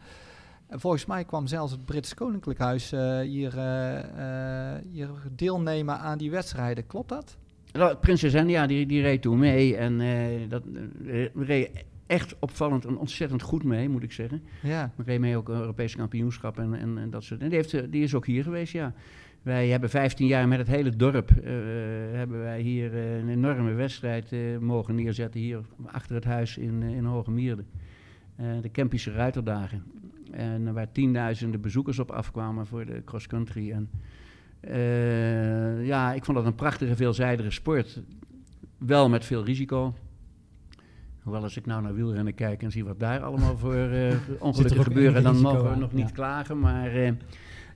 En 0.66 0.80
volgens 0.80 1.06
mij 1.06 1.24
kwam 1.24 1.46
zelfs 1.46 1.72
het 1.72 1.84
Brits 1.84 2.14
Koninklijk 2.14 2.58
Huis 2.58 2.90
hier, 2.90 3.52
hier 4.92 5.08
deelnemen 5.30 5.98
aan 5.98 6.18
die 6.18 6.30
wedstrijden. 6.30 6.86
Klopt 6.86 7.08
dat? 7.08 7.36
Nou, 7.72 7.96
Prinses 7.96 8.34
Anja 8.34 8.66
die, 8.66 8.86
die 8.86 9.02
reed 9.02 9.22
toen 9.22 9.38
mee 9.38 9.76
en 9.76 9.98
dat 10.48 10.62
reed 11.34 11.84
echt 12.11 12.36
opvallend 12.38 12.84
en 12.84 12.96
ontzettend 12.96 13.42
goed 13.42 13.64
mee, 13.64 13.88
moet 13.88 14.02
ik 14.02 14.12
zeggen. 14.12 14.42
Ja. 14.62 14.92
We 14.96 15.02
reed 15.02 15.20
mee 15.20 15.36
ook 15.36 15.48
Europese 15.48 15.96
kampioenschap 15.96 16.58
en, 16.58 16.74
en, 16.74 16.98
en, 16.98 17.11
dat 17.11 17.24
soort. 17.24 17.40
En 17.40 17.48
die, 17.48 17.56
heeft, 17.56 17.92
die 17.92 18.02
is 18.02 18.14
ook 18.14 18.26
hier 18.26 18.42
geweest, 18.42 18.72
ja. 18.72 18.94
Wij 19.42 19.68
hebben 19.68 19.90
15 19.90 20.26
jaar 20.26 20.48
met 20.48 20.58
het 20.58 20.66
hele 20.66 20.96
dorp 20.96 21.30
uh, 21.30 21.44
hebben 22.12 22.38
wij 22.38 22.61
hier 22.61 22.94
uh, 22.94 23.18
een 23.18 23.28
enorme 23.28 23.72
wedstrijd 23.72 24.32
uh, 24.32 24.58
mogen 24.58 24.94
neerzetten 24.94 25.40
hier 25.40 25.61
achter 25.86 26.14
het 26.14 26.24
huis 26.24 26.58
in, 26.58 26.82
in 26.82 27.04
Hoge 27.04 27.30
Mierde. 27.30 27.64
de 28.36 28.68
Kempische 28.68 29.12
Ruiterdagen. 29.12 29.82
En 30.30 30.72
waar 30.72 30.92
tienduizenden 30.92 31.61
bezoekers 31.61 31.98
op 31.98 32.11
afkwamen 32.11 32.66
voor 32.66 32.86
de 32.86 33.02
cross 33.04 33.26
country. 33.26 33.70
En 33.70 33.90
ja, 35.84 36.12
ik 36.12 36.24
vond 36.24 36.36
dat 36.36 36.46
een 36.46 36.54
prachtige 36.54 36.96
veelzijdige 36.96 37.50
sport. 37.50 38.02
Wel 38.78 39.08
met 39.08 39.24
veel 39.24 39.44
risico. 39.44 39.94
Hoewel 41.30 41.48
als 41.48 41.56
ik 41.56 41.66
nou 41.66 41.82
naar 41.82 41.94
wielrennen 41.94 42.34
kijk 42.34 42.62
en 42.62 42.70
zie 42.70 42.84
wat 42.84 43.00
daar 43.00 43.20
allemaal 43.20 43.56
voor 43.56 43.74
uh, 43.94 44.12
ongelukken 44.38 44.84
gebeuren, 44.84 45.22
dan 45.22 45.40
mogen 45.40 45.70
we 45.70 45.76
nog 45.76 45.92
niet 45.92 46.12
klagen. 46.12 46.58
Maar 46.58 46.96
uh, 46.96 47.10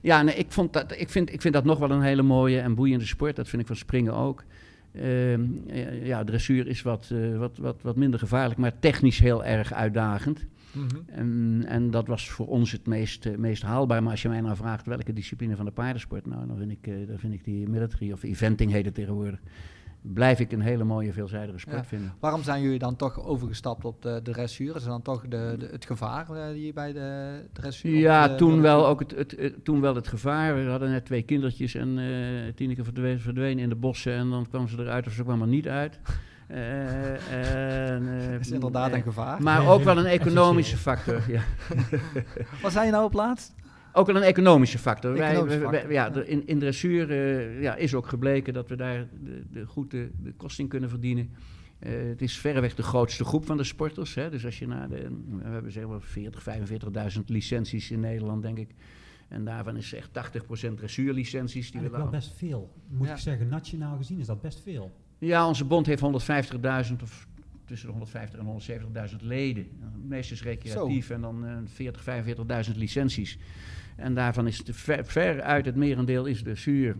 ja, 0.01 0.21
nee, 0.21 0.35
ik, 0.35 0.51
vond 0.51 0.73
dat, 0.73 0.91
ik, 0.97 1.09
vind, 1.09 1.33
ik 1.33 1.41
vind 1.41 1.53
dat 1.53 1.63
nog 1.63 1.79
wel 1.79 1.91
een 1.91 2.01
hele 2.01 2.21
mooie 2.21 2.59
en 2.59 2.75
boeiende 2.75 3.05
sport. 3.05 3.35
Dat 3.35 3.47
vind 3.47 3.61
ik 3.61 3.67
van 3.67 3.75
springen 3.75 4.13
ook. 4.13 4.43
Uh, 4.91 6.05
ja, 6.05 6.23
dressuur 6.23 6.67
is 6.67 6.81
wat, 6.81 7.13
wat, 7.37 7.57
wat, 7.57 7.81
wat 7.81 7.95
minder 7.95 8.19
gevaarlijk, 8.19 8.59
maar 8.59 8.79
technisch 8.79 9.19
heel 9.19 9.45
erg 9.45 9.73
uitdagend. 9.73 10.45
Mm 10.71 10.87
-hmm. 10.87 11.03
en, 11.07 11.63
en, 11.67 11.91
dat 11.91 12.07
was 12.07 12.29
voor 12.29 12.47
ons 12.47 12.71
het 12.71 12.87
meest, 12.87 13.37
meest 13.37 13.61
haalbaar. 13.61 14.03
Maar 14.03 14.11
als 14.11 14.21
je 14.21 14.29
mij 14.29 14.41
nou 14.41 14.55
vraagt 14.55 14.85
welke 14.85 15.13
discipline 15.13 15.55
van 15.55 15.65
de 15.65 15.71
paardensport, 15.71 16.25
nou, 16.25 16.47
dan 16.47 16.57
vind 16.57 16.71
ik, 16.71 17.07
dan 17.07 17.19
vind 17.19 17.33
ik 17.33 17.43
die 17.43 17.69
military 17.69 18.11
of 18.11 18.23
eventing 18.23 18.71
heet 18.71 18.85
het 18.85 18.93
tegenwoordig 18.93 19.39
blijf 20.13 20.39
ik 20.39 20.51
een 20.51 20.61
hele 20.61 20.83
mooie 20.83 21.13
veelzijdige 21.13 21.59
sport 21.59 21.87
vinden. 21.87 22.13
Waarom 22.19 22.43
zijn 22.43 22.61
jullie 22.61 22.79
dan 22.79 22.95
toch 22.95 23.25
overgestapt 23.25 23.85
op 23.85 24.01
de, 24.01 24.19
de 24.23 24.31
dressuur? 24.31 24.75
Is 24.75 24.83
dan 24.83 25.01
toch 25.01 25.21
de, 25.21 25.55
de, 25.59 25.67
het 25.71 25.85
gevaar 25.85 26.27
uh, 26.31 26.47
die 26.53 26.73
bij 26.73 26.93
de 26.93 27.39
dressuur? 27.53 27.97
Ja, 27.97 28.35
toen, 28.35 28.61
wel 28.61 28.87
ook 28.87 28.99
het, 28.99 29.11
het, 29.11 29.35
het, 29.37 29.65
toen 29.65 29.81
wel 29.81 29.95
het 29.95 30.07
gevaar. 30.07 30.55
We 30.55 30.69
hadden 30.69 30.91
net 30.91 31.05
twee 31.05 31.21
kindertjes 31.21 31.75
en 31.75 31.97
uh, 31.97 32.53
Tineke 32.55 32.83
verdween, 32.83 33.19
verdween 33.19 33.59
in 33.59 33.69
de 33.69 33.75
bossen 33.75 34.13
en 34.13 34.29
dan 34.29 34.47
kwam 34.49 34.67
ze 34.67 34.79
eruit 34.79 35.07
of 35.07 35.13
ze 35.13 35.23
kwam 35.23 35.41
er 35.41 35.47
niet 35.47 35.67
uit. 35.67 35.99
Uh, 36.51 37.89
en, 37.91 38.07
is 38.39 38.51
inderdaad 38.51 38.93
een 38.93 39.01
gevaar. 39.01 39.41
Maar 39.41 39.67
ook 39.67 39.83
wel 39.83 39.97
een 39.97 40.05
economische 40.19 40.77
factor. 40.77 41.23
ja. 41.27 41.41
Wat 42.61 42.71
zijn 42.71 42.85
je 42.85 42.91
nou 42.91 43.05
op 43.05 43.13
laatst? 43.13 43.53
Ook 43.97 44.07
wel 44.07 44.15
een 44.15 44.21
economische 44.21 44.77
factor. 44.77 45.15
Economische 45.15 45.59
wij, 45.59 45.69
factor, 45.69 45.87
wij, 45.87 45.93
ja, 45.93 46.13
in, 46.13 46.47
in 46.47 46.59
dressuur 46.59 47.09
uh, 47.09 47.61
ja, 47.61 47.75
is 47.75 47.93
ook 47.93 48.07
gebleken 48.07 48.53
dat 48.53 48.69
we 48.69 48.75
daar 48.75 49.07
de, 49.23 49.43
de 49.51 49.65
goed 49.65 49.91
de, 49.91 50.11
de 50.23 50.33
kosting 50.33 50.69
kunnen 50.69 50.89
verdienen. 50.89 51.29
Uh, 51.79 51.91
het 52.09 52.21
is 52.21 52.37
verreweg 52.37 52.75
de 52.75 52.83
grootste 52.83 53.25
groep 53.25 53.45
van 53.45 53.57
de 53.57 53.63
sporters. 53.63 54.15
Hè. 54.15 54.29
Dus 54.29 54.45
als 54.45 54.59
je 54.59 54.67
naar 54.67 54.89
de. 54.89 55.07
We 55.29 55.49
hebben 55.49 55.71
zeg 55.71 55.87
maar 55.87 56.01
40, 56.01 56.45
45.000 57.15 57.21
licenties 57.25 57.91
in 57.91 57.99
Nederland, 57.99 58.41
denk 58.41 58.57
ik. 58.57 58.69
En 59.27 59.45
daarvan 59.45 59.77
is 59.77 59.93
echt 59.93 60.09
80% 60.09 60.73
dressuurlicenties. 60.75 61.71
Die 61.71 61.81
dat 61.81 61.91
is 61.91 61.97
wel 61.97 62.09
best 62.09 62.33
veel. 62.37 62.73
Moet 62.87 63.07
ja. 63.07 63.13
ik 63.13 63.19
zeggen, 63.19 63.47
nationaal 63.47 63.97
gezien 63.97 64.19
is 64.19 64.25
dat 64.25 64.41
best 64.41 64.61
veel. 64.61 64.91
Ja, 65.17 65.47
onze 65.47 65.65
bond 65.65 65.85
heeft 65.85 66.01
150.000 66.01 66.95
of 67.03 67.27
tussen 67.65 67.87
de 67.87 67.93
150 67.93 68.39
en 68.39 69.09
170.000 69.09 69.15
leden. 69.21 69.67
Meestal 70.07 70.37
recreatief 70.43 71.05
Zo. 71.05 71.13
en 71.13 71.21
dan 71.21 71.45
uh, 71.45 71.57
40, 71.65 72.03
45.000 72.69 72.77
licenties. 72.77 73.37
En 73.95 74.13
daarvan 74.13 74.47
is 74.47 74.61
ver, 74.65 75.05
ver, 75.05 75.41
uit 75.41 75.65
het 75.65 75.75
merendeel 75.75 76.25
is 76.25 76.43
de 76.43 76.55
zuur. 76.55 76.95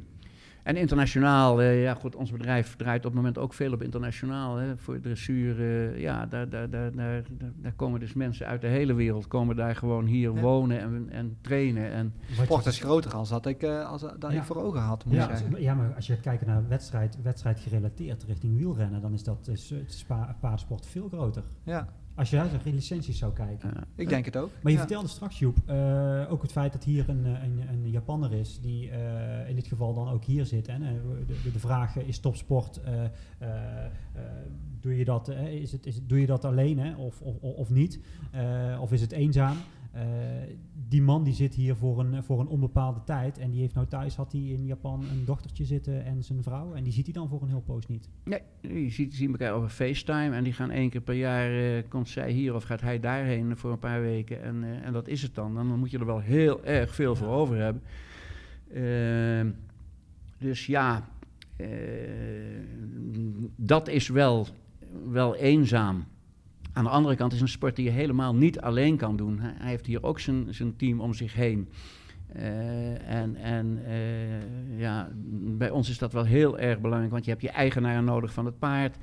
En 0.65 0.75
internationaal, 0.75 1.61
uh, 1.61 1.83
ja 1.83 1.93
goed, 1.93 2.15
ons 2.15 2.31
bedrijf 2.31 2.75
draait 2.75 2.97
op 2.97 3.03
het 3.03 3.13
moment 3.13 3.37
ook 3.37 3.53
veel 3.53 3.73
op 3.73 3.81
internationaal. 3.81 4.55
Hè, 4.55 4.77
voor 4.77 4.99
dressuur, 4.99 5.59
uh, 5.59 5.99
ja, 5.99 6.25
daar, 6.25 6.49
daar, 6.49 6.69
daar, 6.69 6.91
daar, 6.91 7.23
daar 7.55 7.73
komen 7.75 7.99
dus 7.99 8.13
mensen 8.13 8.47
uit 8.47 8.61
de 8.61 8.67
hele 8.67 8.93
wereld, 8.93 9.27
komen 9.27 9.55
daar 9.55 9.75
gewoon 9.75 10.05
hier 10.05 10.33
ja. 10.33 10.41
wonen 10.41 10.79
en, 10.79 11.07
en 11.09 11.37
trainen. 11.41 11.91
En 11.91 12.13
Sport 12.31 12.65
is 12.65 12.79
groter 12.79 13.13
als 13.13 13.29
dat 13.29 13.45
ik, 13.45 13.63
uh, 13.63 13.89
als, 13.89 14.01
dat 14.01 14.31
ja. 14.31 14.37
ik 14.37 14.43
voor 14.43 14.63
ogen 14.63 14.81
had, 14.81 15.05
moet 15.05 15.15
ja. 15.15 15.29
Ja, 15.57 15.73
maar 15.73 15.93
als 15.95 16.07
je 16.07 16.13
gaat 16.13 16.21
kijken 16.21 16.47
naar 16.47 16.67
wedstrijd, 16.67 17.21
wedstrijd 17.21 17.59
gerelateerd 17.59 18.23
richting 18.23 18.57
wielrennen, 18.57 19.01
dan 19.01 19.13
is 19.13 19.23
dat 19.23 19.47
is, 19.47 19.71
is 19.71 20.05
paardensport 20.39 20.85
veel 20.85 21.07
groter. 21.07 21.43
Ja. 21.63 21.87
Als 22.15 22.29
je 22.29 22.39
uit 22.39 22.63
de 22.63 22.73
licenties 22.73 23.17
zou 23.17 23.33
kijken. 23.33 23.71
Ik 23.95 24.09
denk 24.09 24.25
het 24.25 24.37
ook. 24.37 24.49
Maar 24.61 24.71
je 24.71 24.77
ja. 24.77 24.77
vertelde 24.77 25.07
straks, 25.07 25.39
Joep, 25.39 25.57
uh, 25.69 26.31
ook 26.31 26.41
het 26.41 26.51
feit 26.51 26.71
dat 26.71 26.83
hier 26.83 27.09
een, 27.09 27.25
een, 27.25 27.61
een 27.69 27.89
Japanner 27.89 28.33
is, 28.33 28.59
die 28.61 28.89
uh, 28.89 29.49
in 29.49 29.55
dit 29.55 29.67
geval 29.67 29.93
dan 29.93 30.09
ook 30.09 30.23
hier 30.23 30.45
zit. 30.45 30.67
Hè? 30.67 30.77
De, 30.79 31.51
de, 31.51 31.59
vraag 31.59 31.97
is 31.97 32.19
topsport, 32.19 32.81
doe, 34.79 34.97
je 34.97 35.05
dat, 35.05 35.29
is 35.29 35.71
het, 35.71 35.85
is 35.85 35.95
het, 35.95 36.09
doe 36.09 36.19
je 36.19 36.25
dat 36.25 36.45
alleen 36.45 36.79
hè? 36.79 36.95
Of, 36.95 37.21
of, 37.21 37.41
of 37.41 37.69
niet? 37.69 37.99
of 38.79 38.91
is 38.91 39.01
het 39.01 39.11
eenzaam? 39.11 39.57
Uh, 39.95 40.01
die 40.87 41.01
man 41.01 41.23
die 41.23 41.33
zit 41.33 41.55
hier 41.55 41.75
voor 41.75 41.99
een, 41.99 42.23
voor 42.23 42.39
een 42.39 42.47
onbepaalde 42.47 43.03
tijd. 43.03 43.37
En 43.37 43.51
die 43.51 43.59
heeft 43.59 43.73
nou 43.73 43.87
thuis, 43.87 44.15
had 44.15 44.31
hij 44.31 44.41
in 44.41 44.65
Japan 44.65 45.03
een 45.11 45.25
dochtertje 45.25 45.65
zitten 45.65 46.05
en 46.05 46.23
zijn 46.23 46.43
vrouw. 46.43 46.73
En 46.73 46.83
die 46.83 46.93
ziet 46.93 47.05
hij 47.05 47.13
dan 47.13 47.29
voor 47.29 47.41
een 47.41 47.47
heel 47.47 47.61
poos 47.61 47.87
niet. 47.87 48.09
Nee, 48.23 48.41
die 48.61 48.91
ziet, 48.91 49.13
zien 49.13 49.31
elkaar 49.31 49.53
over 49.53 49.69
FaceTime. 49.69 50.35
En 50.35 50.43
die 50.43 50.53
gaan 50.53 50.71
één 50.71 50.89
keer 50.89 51.01
per 51.01 51.15
jaar, 51.15 51.51
uh, 51.51 51.83
komt 51.87 52.09
zij 52.09 52.31
hier 52.31 52.55
of 52.55 52.63
gaat 52.63 52.81
hij 52.81 52.99
daarheen 52.99 53.57
voor 53.57 53.71
een 53.71 53.79
paar 53.79 54.01
weken. 54.01 54.41
En, 54.41 54.63
uh, 54.63 54.85
en 54.85 54.93
dat 54.93 55.07
is 55.07 55.21
het 55.21 55.35
dan. 55.35 55.55
Dan 55.55 55.79
moet 55.79 55.91
je 55.91 55.99
er 55.99 56.05
wel 56.05 56.19
heel 56.19 56.63
erg 56.63 56.95
veel 56.95 57.13
ja. 57.13 57.17
voor 57.19 57.27
over 57.27 57.57
hebben. 57.57 57.81
Uh, 58.73 59.51
dus 60.37 60.65
ja, 60.65 61.09
dat 63.55 63.87
is 63.87 64.07
wel, 64.07 64.47
wel 65.11 65.35
eenzaam. 65.35 66.05
Aan 66.75 66.83
de 66.83 66.89
andere 66.89 67.15
kant 67.15 67.33
is 67.33 67.41
een 67.41 67.47
sport 67.47 67.75
die 67.75 67.85
je 67.85 67.91
helemaal 67.91 68.35
niet 68.35 68.59
alleen 68.59 68.97
kan 68.97 69.15
doen. 69.15 69.39
Hij 69.39 69.69
heeft 69.69 69.85
hier 69.85 70.03
ook 70.03 70.19
zijn, 70.19 70.53
zijn 70.53 70.75
team 70.75 70.99
om 70.99 71.13
zich 71.13 71.33
heen. 71.33 71.69
Uh, 72.35 73.09
en 73.09 73.35
en 73.35 73.79
uh, 73.87 74.79
ja, 74.79 75.09
bij 75.57 75.69
ons 75.69 75.89
is 75.89 75.97
dat 75.97 76.13
wel 76.13 76.23
heel 76.23 76.59
erg 76.59 76.79
belangrijk, 76.79 77.11
want 77.11 77.25
je 77.25 77.31
hebt 77.31 77.43
je 77.43 77.49
eigenaar 77.49 78.03
nodig 78.03 78.33
van 78.33 78.45
het 78.45 78.59
paard. 78.59 78.97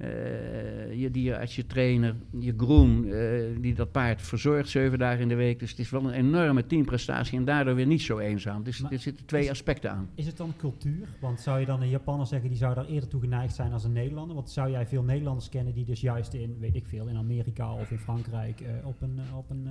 Uh, 0.00 0.94
je 0.94 1.10
dierenarts, 1.10 1.56
je 1.56 1.66
trainer, 1.66 2.14
je 2.38 2.54
groom, 2.56 3.04
uh, 3.04 3.40
die 3.60 3.74
dat 3.74 3.92
paard 3.92 4.22
verzorgt 4.22 4.68
zeven 4.68 4.98
dagen 4.98 5.20
in 5.20 5.28
de 5.28 5.34
week. 5.34 5.58
Dus 5.58 5.70
het 5.70 5.78
is 5.78 5.90
wel 5.90 6.04
een 6.04 6.12
enorme 6.12 6.66
teamprestatie 6.66 7.38
en 7.38 7.44
daardoor 7.44 7.74
weer 7.74 7.86
niet 7.86 8.02
zo 8.02 8.18
eenzaam. 8.18 8.62
Dus 8.62 8.80
maar 8.80 8.92
er 8.92 8.98
zitten 8.98 9.26
twee 9.26 9.42
is, 9.42 9.50
aspecten 9.50 9.90
aan. 9.90 10.08
Is 10.14 10.26
het 10.26 10.36
dan 10.36 10.52
cultuur? 10.56 11.08
Want 11.20 11.40
zou 11.40 11.60
je 11.60 11.66
dan 11.66 11.82
een 11.82 11.88
Japaner 11.88 12.26
zeggen, 12.26 12.48
die 12.48 12.58
zou 12.58 12.74
daar 12.74 12.86
eerder 12.86 13.08
toe 13.08 13.20
geneigd 13.20 13.54
zijn 13.54 13.72
als 13.72 13.84
een 13.84 13.92
Nederlander? 13.92 14.34
Want 14.34 14.50
zou 14.50 14.70
jij 14.70 14.86
veel 14.86 15.02
Nederlanders 15.02 15.48
kennen 15.48 15.74
die 15.74 15.84
dus 15.84 16.00
juist 16.00 16.34
in, 16.34 16.56
weet 16.60 16.76
ik 16.76 16.86
veel, 16.86 17.06
in 17.06 17.16
Amerika 17.16 17.72
of 17.72 17.90
in 17.90 17.98
Frankrijk 17.98 18.60
uh, 18.60 18.86
op 18.86 19.00
een, 19.00 19.20
op 19.36 19.50
een 19.50 19.68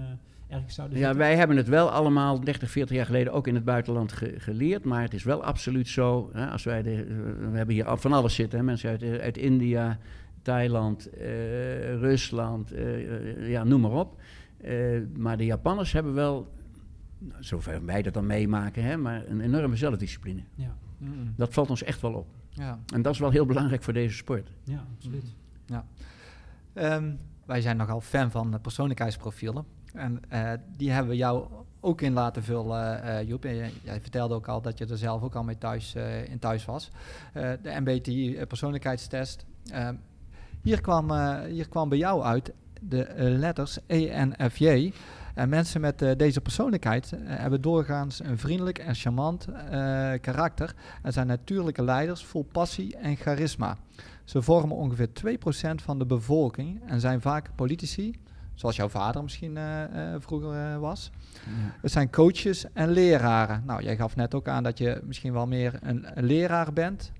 zouden 0.67 0.97
Ja, 0.97 1.15
wij 1.15 1.35
hebben 1.35 1.57
het 1.57 1.67
wel 1.67 1.91
allemaal 1.91 2.39
30, 2.39 2.69
40 2.69 2.95
jaar 2.95 3.05
geleden 3.05 3.33
ook 3.33 3.47
in 3.47 3.55
het 3.55 3.63
buitenland 3.63 4.11
ge 4.11 4.33
geleerd. 4.37 4.85
Maar 4.85 5.01
het 5.01 5.13
is 5.13 5.23
wel 5.23 5.43
absoluut 5.43 5.87
zo, 5.87 6.29
hè, 6.33 6.47
als 6.47 6.63
wij 6.63 6.81
de, 6.81 7.05
we 7.51 7.57
hebben 7.57 7.75
hier 7.75 7.97
van 7.97 8.13
alles 8.13 8.35
zitten, 8.35 8.59
hè, 8.59 8.65
mensen 8.65 8.89
uit, 8.89 9.19
uit 9.19 9.37
India... 9.37 9.99
Thailand, 10.45 11.07
uh, 11.17 11.23
Rusland, 11.99 12.73
uh, 12.73 13.49
ja, 13.49 13.63
noem 13.63 13.81
maar 13.81 13.91
op. 13.91 14.21
Uh, 14.63 15.01
maar 15.17 15.37
de 15.37 15.45
Japanners 15.45 15.91
hebben 15.91 16.13
wel, 16.13 16.51
nou, 17.17 17.43
zover 17.43 17.85
wij 17.85 18.01
dat 18.01 18.13
dan 18.13 18.25
meemaken, 18.25 18.83
hè, 18.83 18.97
maar 18.97 19.27
een 19.27 19.41
enorme 19.41 19.75
zelfdiscipline. 19.75 20.41
Ja. 20.55 20.75
Mm 20.97 21.07
-mm. 21.07 21.33
Dat 21.35 21.53
valt 21.53 21.69
ons 21.69 21.83
echt 21.83 22.01
wel 22.01 22.13
op. 22.13 22.27
Ja. 22.49 22.79
En 22.93 23.01
dat 23.01 23.13
is 23.13 23.19
wel 23.19 23.29
heel 23.29 23.45
belangrijk 23.45 23.83
voor 23.83 23.93
deze 23.93 24.15
sport. 24.15 24.51
Ja, 24.63 24.85
absoluut. 24.95 25.23
Mm. 25.23 25.83
Ja. 26.73 26.95
Um, 26.95 27.19
wij 27.45 27.61
zijn 27.61 27.77
nogal 27.77 28.01
fan 28.01 28.31
van 28.31 28.59
persoonlijkheidsprofielen. 28.61 29.65
En 29.95 30.21
die 30.77 30.91
hebben 30.91 31.11
we 31.11 31.17
jou 31.17 31.45
ook 31.79 32.01
in 32.01 32.13
laten 32.13 32.43
vullen, 32.43 33.25
Joep. 33.25 33.45
En 33.45 33.55
jij 33.83 34.01
vertelde 34.01 34.33
ook 34.33 34.47
al 34.47 34.61
dat 34.61 34.77
je 34.77 34.85
er 34.85 34.97
zelf 34.97 35.21
ook 35.21 35.35
al 35.35 35.43
mee 35.43 35.57
thuis, 35.57 35.95
in 36.29 36.39
thuis 36.39 36.65
was. 36.65 36.91
de 37.33 37.79
MBTI 37.79 38.45
persoonlijkheidstest. 38.47 39.45
Hier 40.65 40.81
kwam, 40.81 41.11
uh, 41.11 41.39
hier 41.41 41.69
kwam 41.69 41.89
bij 41.89 41.97
jou 41.97 42.23
uit 42.23 42.53
de 42.81 43.07
uh, 43.17 43.37
letters 43.39 43.77
E 43.87 44.07
en. 44.07 44.35
En 45.33 45.49
mensen 45.49 45.81
met 45.81 46.01
uh, 46.01 46.11
deze 46.17 46.41
persoonlijkheid 46.41 47.13
hebben 47.19 47.61
doorgaans 47.61 48.19
een 48.19 48.37
vriendelijk 48.37 48.77
en 48.77 48.95
charmant 48.95 49.47
karakter 50.21 50.75
en 51.01 51.13
zijn 51.13 51.27
natuurlijke 51.27 51.83
leiders 51.83 52.25
vol 52.25 52.47
passie 52.51 52.95
en 52.95 53.15
charisma. 53.15 53.77
Ze 54.23 54.41
vormen 54.41 54.77
ongeveer 54.77 55.09
2% 55.09 55.75
van 55.75 55.99
de 55.99 56.05
bevolking 56.05 56.81
en 56.85 56.99
zijn 56.99 57.21
vaak 57.21 57.49
politici, 57.55 58.15
zoals 58.55 58.75
jouw 58.75 58.89
vader 58.89 59.23
misschien 59.23 59.57
eh, 59.57 59.83
eh, 59.83 60.21
vroeger 60.21 60.53
eh, 60.53 60.77
was. 60.77 61.11
Het 61.81 61.91
zijn 61.91 62.11
coaches 62.11 62.65
en 62.73 62.89
leraren. 62.89 63.63
Nou, 63.65 63.83
jij 63.83 63.95
gaf 63.95 64.15
net 64.15 64.35
ook 64.35 64.47
aan 64.47 64.63
dat 64.63 64.77
je 64.77 65.01
misschien 65.03 65.33
wel 65.33 65.47
meer 65.47 65.79
een, 65.81 66.17
een 66.17 66.25
leraar 66.25 66.73
bent. 66.73 67.11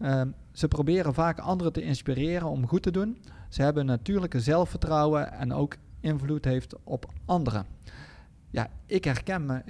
Ehm, 0.00 0.28
ze 0.52 0.68
proberen 0.68 1.14
vaak 1.14 1.38
anderen 1.38 1.72
te 1.72 1.82
inspireren 1.82 2.48
om 2.48 2.66
goed 2.66 2.82
te 2.82 2.90
doen. 2.90 3.22
Ze 3.48 3.62
hebben 3.62 3.86
natuurlijke 3.86 4.40
zelfvertrouwen 4.40 5.32
en 5.32 5.52
ook 5.52 5.76
invloed 6.00 6.44
heeft 6.44 6.74
op 6.84 7.12
anderen. 7.24 7.66
Ja, 8.50 8.68
ik 8.86 9.04
herken 9.04 9.46
me, 9.46 9.62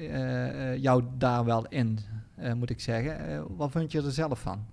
jou 0.81 1.05
daar 1.19 1.45
wel 1.45 1.67
in, 1.69 1.99
moet 2.57 2.71
ik 2.71 2.81
zeggen. 2.81 3.45
Wat 3.57 3.71
vind 3.71 3.93
je 3.93 4.03
er 4.03 4.13
zelf 4.13 4.41
van? 4.41 4.67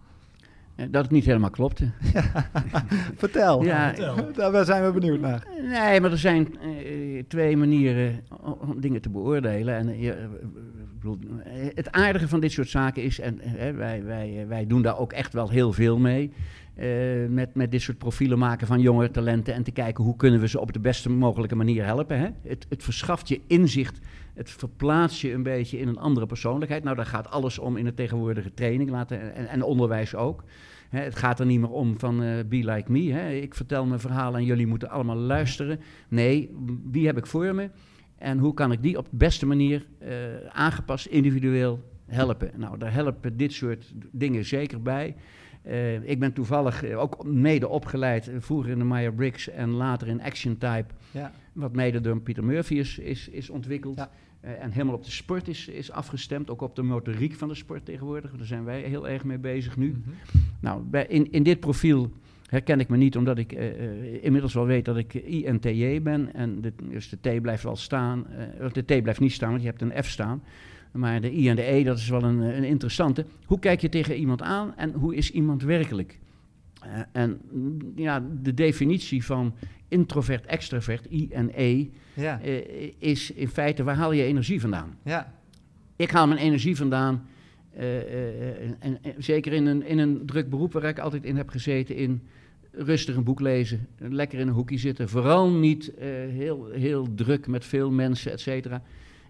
Eh, 0.76 0.86
Dat 0.90 1.04
het 1.04 1.12
niet 1.12 1.26
helemaal 1.26 1.50
klopte. 1.50 1.92
Vertel. 3.16 3.64
Ja, 3.64 3.94
vertel. 4.16 4.52
Daar 4.52 4.66
zijn 4.66 4.86
we 4.86 4.92
benieuwd 4.92 5.20
naar. 5.20 5.48
Nee, 5.62 6.02
maar 6.02 6.12
er 6.12 6.18
zijn 6.18 6.58
eh, 6.60 7.24
twee 7.28 7.58
manieren 7.58 8.24
om, 8.60 8.82
dingen 8.82 9.02
te 9.02 9.10
beoordelen. 9.10 9.76
En, 9.76 9.90
eh, 9.90 10.02
je, 10.02 10.12
ik 10.12 11.00
bedoel, 11.00 11.20
het 11.76 11.92
aardige 11.92 12.28
van 12.28 12.40
dit 12.40 12.52
soort 12.52 12.70
zaken 12.70 13.04
is, 13.04 13.20
en 13.20 13.40
wij, 13.78 14.04
wij, 14.04 14.46
wij 14.48 14.68
doen 14.68 14.82
daar 14.82 14.98
ook 14.98 15.14
echt 15.14 15.34
wel 15.34 15.50
heel 15.50 15.74
veel 15.74 16.00
mee, 16.00 16.32
eh, 16.74 16.88
met, 17.30 17.56
met 17.56 17.72
dit 17.72 17.82
soort 17.82 17.98
profielen 17.98 18.38
maken 18.38 18.68
van 18.68 18.80
jonge 18.80 19.12
talenten 19.12 19.54
en 19.54 19.64
te 19.64 19.72
kijken 19.72 20.04
hoe 20.04 20.16
kunnen 20.16 20.40
we 20.40 20.48
ze 20.48 20.60
op 20.60 20.74
de 20.74 20.80
beste 20.80 21.10
mogelijke 21.10 21.56
manier 21.56 21.86
helpen. 21.86 22.20
Hè? 22.20 22.28
Het, 22.50 22.66
het 22.70 22.84
verschaft 22.84 23.28
je 23.28 23.42
inzicht, 23.48 24.00
het 24.34 24.52
verplaatst 24.52 25.22
je 25.22 25.32
een 25.32 25.44
beetje 25.44 25.80
in 25.80 25.88
een 25.88 25.98
andere 25.98 26.26
persoonlijkheid. 26.26 26.84
Nou, 26.84 26.96
daar 26.96 27.06
gaat 27.06 27.30
alles 27.30 27.60
om 27.60 27.78
in 27.78 27.86
de 27.86 27.94
tegenwoordige 27.94 28.54
training 28.54 28.90
laten, 28.90 29.36
en, 29.36 29.48
en 29.48 29.64
onderwijs 29.64 30.16
ook. 30.16 30.44
Het 30.90 31.16
gaat 31.16 31.40
er 31.40 31.46
niet 31.46 31.60
meer 31.60 31.70
om 31.70 32.00
van 32.00 32.24
eh, 32.24 32.30
be 32.46 32.56
like 32.56 32.92
me. 32.92 33.42
Ik 33.42 33.56
vertel 33.56 33.86
mijn 33.86 34.00
verhaal 34.00 34.36
en 34.36 34.46
jullie 34.46 34.68
moeten 34.68 34.90
allemaal 34.90 35.16
luisteren. 35.16 35.80
Nee, 36.08 36.50
wie 36.92 37.06
heb 37.06 37.18
ik 37.18 37.26
voor 37.26 37.56
me? 37.56 37.70
En 38.18 38.38
hoe 38.38 38.54
kan 38.54 38.72
ik 38.72 38.82
die 38.82 38.98
op 38.98 39.10
de 39.10 39.16
beste 39.16 39.46
manier 39.46 39.88
eh, 40.00 40.10
aangepast, 40.50 41.06
individueel 41.06 41.80
helpen? 42.06 42.52
Nou, 42.56 42.78
daar 42.78 42.94
helpen 42.94 43.38
dit 43.38 43.54
soort 43.54 43.94
dingen 44.12 44.46
zeker 44.46 44.82
bij. 44.82 45.16
Eh, 45.62 46.10
ik 46.10 46.20
ben 46.20 46.34
toevallig 46.34 46.84
ook 46.94 47.26
mede 47.26 47.68
opgeleid, 47.68 48.32
vroeger 48.38 48.72
in 48.72 48.78
de 48.78 48.86
Meyer-Briggs 48.86 49.50
en 49.50 49.70
later 49.70 50.08
in 50.08 50.22
Action 50.22 50.58
Type, 50.58 50.86
Ja. 51.12 51.32
Wat 51.54 51.76
mede 51.76 52.02
door 52.02 52.20
Pieter 52.20 52.44
Murphy 52.44 52.74
is, 52.74 52.98
is, 52.98 53.30
is 53.30 53.50
ontwikkeld. 53.50 53.98
Ja. 53.98 54.10
Eh, 54.40 54.64
en 54.64 54.72
helemaal 54.72 54.96
op 54.96 55.04
de 55.04 55.12
sport 55.12 55.48
is, 55.48 55.68
is 55.68 55.92
afgestemd, 55.92 56.50
ook 56.50 56.62
op 56.62 56.76
de 56.76 56.82
motoriek 56.84 57.34
van 57.34 57.48
de 57.48 57.56
sport 57.56 57.86
tegenwoordig. 57.86 58.32
Daar 58.32 58.46
zijn 58.46 58.64
wij 58.64 58.82
heel 58.82 59.08
erg 59.08 59.24
mee 59.24 59.38
bezig 59.38 59.78
nu. 59.78 59.90
Mhm. 59.90 60.10
Nou, 60.60 60.82
bij, 60.82 61.06
in, 61.06 61.32
in 61.32 61.44
dit 61.44 61.60
profiel 61.60 62.12
herken 62.54 62.80
ik 62.80 62.90
me 62.90 62.98
niet, 62.98 63.18
omdat 63.18 63.38
ik 63.38 63.52
eh, 63.52 63.68
eh, 63.70 64.24
inmiddels 64.24 64.54
wel 64.54 64.66
weet 64.66 64.86
dat 64.86 64.98
ik 64.98 65.14
INTJ 65.14 66.02
ben. 66.02 66.34
En 66.34 66.62
de, 66.62 66.74
dus 66.90 67.10
de 67.10 67.18
T 67.38 67.42
blijft 67.42 67.64
wel 67.64 67.76
staan. 67.76 68.28
eh, 68.28 68.72
de 68.72 68.82
T 68.82 69.02
blijft 69.02 69.20
niet 69.20 69.32
staan, 69.32 69.50
want 69.50 69.62
je 69.62 69.68
hebt 69.68 69.82
een 69.82 70.04
F 70.04 70.10
staan. 70.10 70.44
Maar 70.92 71.22
de 71.22 71.38
I 71.38 71.50
en 71.50 71.56
de 71.56 71.72
E, 71.72 71.84
dat 71.84 71.98
is 71.98 72.10
wel 72.10 72.24
een, 72.24 72.40
een 72.40 72.64
interessante. 72.64 73.26
Hoe 73.46 73.60
kijk 73.60 73.82
je 73.82 73.90
tegen 73.90 74.16
iemand 74.16 74.42
aan 74.42 74.76
en 74.76 74.92
hoe 74.92 75.16
is 75.16 75.32
iemand 75.32 75.64
werkelijk? 75.64 76.20
Eh, 76.84 77.00
en 77.12 77.40
mm, 77.52 77.78
ja, 77.96 78.24
de 78.42 78.54
definitie 78.54 79.26
van 79.26 79.54
introvert, 79.88 80.46
extrovert, 80.46 81.08
I 81.12 81.28
en 81.32 81.50
E, 81.56 81.86
Ja. 82.16 82.42
eh, 82.42 82.92
is 82.98 83.32
in 83.32 83.48
feite 83.48 83.84
waar 83.84 83.96
haal 83.96 84.12
je 84.12 84.24
energie 84.24 84.62
vandaan? 84.62 84.98
ja. 85.04 85.34
Ik 85.96 86.12
haal 86.12 86.28
mijn 86.28 86.40
energie 86.40 86.76
vandaan. 86.76 87.26
eh, 87.76 88.62
en, 88.80 89.00
zeker 89.18 89.54
in 89.54 89.66
een, 89.66 89.86
in 89.86 89.98
een 90.00 90.26
druk 90.26 90.50
beroep 90.50 90.74
waar 90.74 90.84
ik 90.84 91.00
altijd 91.00 91.24
in 91.24 91.36
heb 91.38 91.50
gezeten, 91.50 91.96
in 91.96 92.22
rustig 92.72 93.16
een 93.16 93.24
boek 93.24 93.40
lezen, 93.40 93.88
lekker 93.98 94.40
in 94.40 94.48
een 94.48 94.54
hoekje 94.54 94.78
zitten. 94.78 95.10
Vooral 95.10 95.52
niet 95.52 95.92
heel, 96.30 96.70
heel 96.72 97.08
druk 97.16 97.48
met 97.48 97.66
veel 97.66 97.92
mensen, 97.92 98.32
et 98.32 98.40
cetera. 98.40 98.82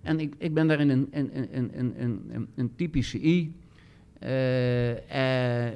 En 0.02 0.20
ik, 0.20 0.34
ik 0.38 0.54
ben 0.54 0.68
daarin 0.68 0.90
een, 0.90 1.08
een, 1.12 1.30
een, 1.58 1.72
een, 1.80 1.94
een, 2.30 2.48
een 2.56 2.72
typische 2.76 3.20
I. 3.28 3.54
Eh, 4.24 5.68
eh, 5.68 5.72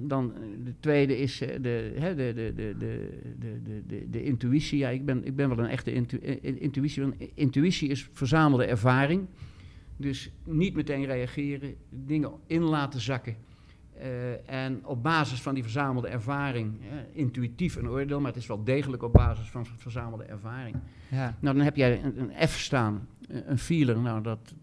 dan 0.00 0.32
eh, 0.34 0.40
de 0.64 0.74
tweede 0.80 1.18
is 1.18 1.38
de, 1.38 1.58
de, 1.60 1.92
de, 2.16 2.32
de, 2.34 2.52
de, 2.78 3.82
de, 3.86 4.10
de, 4.10 4.24
intuïtie. 4.24 4.78
Ja, 4.78 4.88
ik 4.88 5.04
ben, 5.04 5.24
ik 5.24 5.36
ben 5.36 5.48
wel 5.48 5.58
een 5.58 5.70
echte 5.70 5.92
intuïtie. 6.42 7.32
Intuïtie 7.34 7.88
is 7.88 8.08
verzamelde 8.12 8.64
ervaring. 8.64 9.26
Dus 9.96 10.30
niet 10.44 10.74
meteen 10.74 11.04
reageren, 11.04 11.74
dingen 11.90 12.30
in 12.46 12.62
laten 12.62 13.00
zakken. 13.00 13.36
En 14.46 14.86
op 14.86 15.02
basis 15.02 15.42
van 15.42 15.54
die 15.54 15.62
verzamelde 15.62 16.08
ervaring, 16.08 16.80
intuïtief 17.12 17.76
een 17.76 17.88
oordeel, 17.88 18.20
maar 18.20 18.32
het 18.32 18.40
is 18.40 18.46
wel 18.46 18.64
degelijk 18.64 19.02
op 19.02 19.12
basis 19.12 19.50
van 19.50 19.66
verzamelde 19.66 20.24
ervaring. 20.24 20.76
Ja. 21.10 21.36
Nou, 21.40 21.56
dan 21.56 21.64
heb 21.64 21.76
jij 21.76 22.02
een 22.04 22.48
F 22.48 22.58
staan 22.58 23.08
een 23.28 23.58
feeler. 23.58 24.00
Nou, 24.00 24.22
dat, 24.22 24.54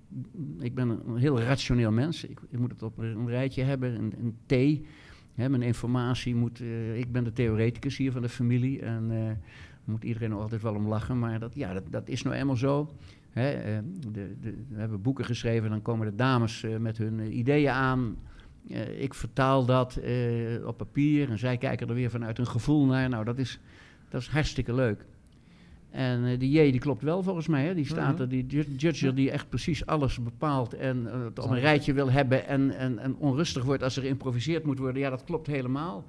ik 0.60 0.76
ben 0.76 0.90
een, 0.90 1.02
een 1.08 1.18
heel 1.18 1.40
rationeel 1.40 1.92
mens. 1.92 2.24
Ik, 2.24 2.40
ik 2.50 2.60
moet 2.60 2.72
het 2.72 2.84
op 2.84 2.98
een 2.98 3.28
rijtje 3.28 3.64
hebben, 3.64 3.96
een, 3.96 4.14
een 4.20 4.36
T. 4.46 4.86
Hè, 5.34 5.50
mijn 5.50 5.62
informatie 5.62 6.36
moet... 6.36 6.62
eh, 6.62 6.98
ik 6.98 7.12
ben 7.12 7.24
de 7.24 7.34
theoreticus 7.34 7.98
hier 7.98 8.12
van 8.12 8.22
de 8.22 8.30
familie 8.30 8.82
en 8.82 9.12
eh 9.12 9.32
moet 9.84 10.04
iedereen 10.04 10.32
er 10.32 10.38
altijd 10.38 10.62
wel 10.62 10.76
om 10.76 10.88
lachen. 10.88 11.20
Maar 11.20 11.40
dat, 11.40 11.56
ja, 11.56 11.74
dat, 11.74 11.84
dat 11.90 12.08
is 12.08 12.24
nou 12.24 12.36
eenmaal 12.36 12.56
zo. 12.56 12.94
Hè, 13.30 13.50
eh, 13.52 13.78
de, 14.12 14.36
de, 14.42 14.54
we 14.70 14.80
hebben 14.80 15.02
boeken 15.02 15.26
geschreven, 15.26 15.70
dan 15.70 15.82
komen 15.82 16.10
de 16.10 16.16
dames 16.16 16.66
met 16.80 16.98
hun 16.98 17.38
ideeën 17.38 17.72
aan. 17.72 18.18
Ik 18.98 19.14
vertaal 19.14 19.66
dat 19.66 20.00
op 20.66 20.78
papier 20.78 21.30
en 21.30 21.38
zij 21.38 21.58
kijken 21.58 21.88
er 21.88 21.94
weer 21.94 22.10
vanuit 22.10 22.38
hun 22.38 22.48
gevoel 22.48 22.86
naar. 22.86 23.10
Nou, 23.10 23.26
dat 23.26 23.38
is, 23.38 23.60
dat 24.10 24.22
is 24.22 24.28
hartstikke 24.28 24.74
leuk. 24.74 25.06
En 25.92 26.26
eh, 26.26 26.40
die 26.40 26.50
J 26.52 26.72
die 26.72 26.80
klopt 26.80 27.02
wel 27.02 27.24
volgens 27.24 27.48
mij. 27.48 27.66
Hè? 27.66 27.76
Die 27.76 27.86
staat 27.86 28.20
er, 28.20 28.30
die 28.30 28.46
ju- 28.48 28.76
judger 28.78 29.16
die 29.16 29.32
echt 29.32 29.50
precies 29.50 29.86
alles 29.86 30.24
bepaalt 30.24 30.74
en 30.74 31.08
eh, 31.12 31.24
het 31.24 31.40
op 31.40 31.50
een 31.50 31.60
rijtje 31.60 31.94
wil 31.94 32.12
hebben 32.12 32.48
en, 32.48 32.78
en, 32.78 33.00
en 33.00 33.16
onrustig 33.16 33.64
wordt 33.64 33.84
als 33.84 33.96
er 33.96 34.02
geïmproviseerd 34.02 34.64
moet 34.64 34.80
worden. 34.80 35.02
Ja, 35.02 35.10
dat 35.10 35.24
klopt 35.24 35.48
helemaal. 35.48 36.06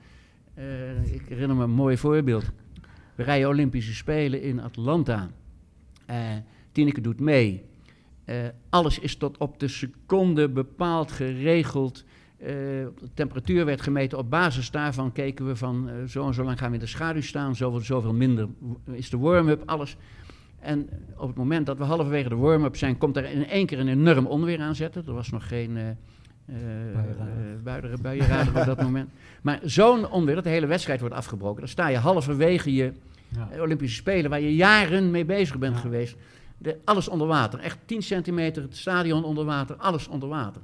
Eh, 0.54 1.12
ik 1.14 1.22
herinner 1.28 1.56
me 1.56 1.62
een 1.62 1.70
mooi 1.70 1.96
voorbeeld. 1.96 2.44
We 3.14 3.22
rijden 3.22 3.48
Olympische 3.48 3.94
Spelen 3.94 4.42
in 4.42 4.60
Atlanta. 4.60 5.30
Tineke 6.72 7.00
doet 7.00 7.20
mee. 7.20 7.62
Alles 8.68 8.98
is 8.98 9.16
tot 9.16 9.38
op 9.38 9.60
de 9.60 9.68
seconde 9.68 10.48
bepaald, 10.48 11.12
geregeld. 11.12 12.04
Eh, 12.40 12.46
de 12.48 12.92
temperatuur 13.14 13.64
werd 13.64 13.80
gemeten. 13.80 14.18
Op 14.18 14.30
basis 14.30 14.70
daarvan 14.70 15.12
keken 15.12 15.46
we 15.46 15.56
van 15.56 15.88
eh, 15.88 15.94
zo 16.08 16.26
en 16.26 16.34
zo 16.34 16.44
lang 16.44 16.58
gaan 16.58 16.68
we 16.68 16.74
in 16.74 16.80
de 16.80 16.86
schaduw 16.86 17.20
staan. 17.22 17.56
Zoveel, 17.56 17.80
zoveel 17.80 18.12
minder 18.14 18.48
is 18.92 19.10
de 19.10 19.18
warm-up, 19.18 19.62
alles. 19.66 19.96
En 20.60 20.88
op 21.16 21.26
het 21.28 21.36
moment 21.36 21.66
dat 21.66 21.78
we 21.78 21.84
halverwege 21.84 22.28
de 22.28 22.36
warm-up 22.36 22.76
zijn, 22.76 22.98
komt 22.98 23.16
er 23.16 23.24
in 23.24 23.46
één 23.46 23.66
keer 23.66 23.78
een 23.78 23.88
enorm 23.88 24.26
onweer 24.26 24.60
aanzetten. 24.60 25.04
Er 25.06 25.12
was 25.12 25.30
nog 25.30 25.48
geen 25.48 25.78
Buienradar. 26.46 27.26
buienra- 27.62 27.96
buienradar 28.02 28.60
op 28.60 28.66
dat 28.66 28.82
moment. 28.88 29.08
Maar 29.42 29.60
zo'n 29.62 30.10
onweer, 30.10 30.34
dat 30.34 30.44
de 30.44 30.50
hele 30.50 30.66
wedstrijd 30.66 31.00
wordt 31.00 31.14
afgebroken. 31.14 31.60
Dan 31.60 31.68
sta 31.68 31.88
je 31.88 31.96
halverwege 31.96 32.74
je 32.74 32.92
Ja. 33.28 33.60
Olympische 33.62 33.96
Spelen, 33.96 34.30
waar 34.30 34.40
je 34.40 34.54
jaren 34.54 35.10
mee 35.10 35.24
bezig 35.24 35.58
bent 35.58 35.74
Ja. 35.74 35.80
geweest. 35.80 36.16
De, 36.58 36.76
alles 36.84 37.08
onder 37.08 37.26
water. 37.26 37.58
Echt 37.60 37.78
10 37.84 38.02
centimeter, 38.02 38.62
het 38.62 38.76
stadion 38.76 39.24
onder 39.24 39.44
water, 39.44 39.76
alles 39.76 40.08
onder 40.08 40.28
water. 40.28 40.60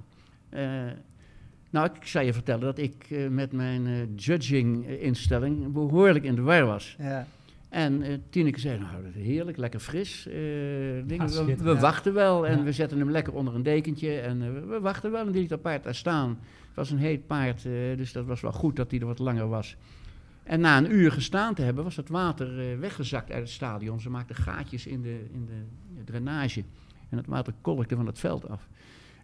Nou, 1.70 1.88
ik 2.00 2.06
zou 2.06 2.24
je 2.24 2.32
vertellen 2.32 2.60
dat 2.64 2.78
ik 2.78 3.06
eh, 3.10 3.28
met 3.28 3.52
mijn 3.52 3.86
eh, 3.86 3.92
judging-instelling 4.16 5.72
behoorlijk 5.72 6.24
in 6.24 6.34
de 6.34 6.42
war 6.42 6.66
was. 6.66 6.96
Ja. 6.98 7.26
En 7.68 8.02
eh 8.02 8.12
Tineke 8.30 8.60
zei, 8.60 8.78
nou, 8.78 9.02
dat 9.02 9.14
is 9.14 9.22
heerlijk, 9.26 9.56
lekker 9.56 9.80
fris. 9.80 10.26
eh, 10.26 10.32
dingen. 10.34 11.26
we 11.26 11.28
schitterend, 11.32 11.60
we 11.60 11.70
ja. 11.70 11.78
wachten 11.80 12.14
wel 12.14 12.46
en 12.46 12.58
Ja. 12.58 12.64
we 12.64 12.72
zetten 12.72 12.98
hem 12.98 13.10
lekker 13.10 13.32
onder 13.34 13.54
een 13.54 13.62
dekentje. 13.62 14.18
En 14.20 14.42
eh, 14.42 14.52
we- 14.52 14.64
we 14.66 14.80
wachten 14.80 15.10
wel 15.10 15.26
en 15.26 15.32
die 15.32 15.40
liet 15.40 15.48
dat 15.50 15.62
paard 15.62 15.82
daar 15.84 15.94
staan. 15.94 16.28
Het 16.66 16.74
was 16.74 16.90
een 16.90 16.98
heet 16.98 17.26
paard, 17.26 17.64
eh, 17.66 17.72
dus 17.96 18.12
dat 18.12 18.26
was 18.26 18.40
wel 18.40 18.52
goed 18.52 18.76
dat 18.76 18.90
hij 18.90 19.00
er 19.00 19.06
wat 19.06 19.18
langer 19.18 19.48
was. 19.48 19.76
En 20.42 20.60
na 20.60 20.78
een 20.78 20.94
uur 20.94 21.12
gestaan 21.12 21.54
te 21.54 21.62
hebben, 21.62 21.84
was 21.84 21.96
het 21.96 22.08
water 22.08 22.58
eh, 22.72 22.78
weggezakt 22.78 23.30
uit 23.32 23.40
het 23.42 23.50
stadion. 23.50 24.00
Ze 24.00 24.10
maakten 24.10 24.36
gaatjes 24.36 24.86
in 24.86 25.02
de, 25.02 25.24
in 25.32 25.46
de 25.46 26.04
drainage. 26.04 26.64
En 27.08 27.16
het 27.16 27.26
water 27.26 27.52
kolkte 27.60 27.96
van 27.96 28.06
het 28.06 28.18
veld 28.18 28.48
af. 28.48 28.68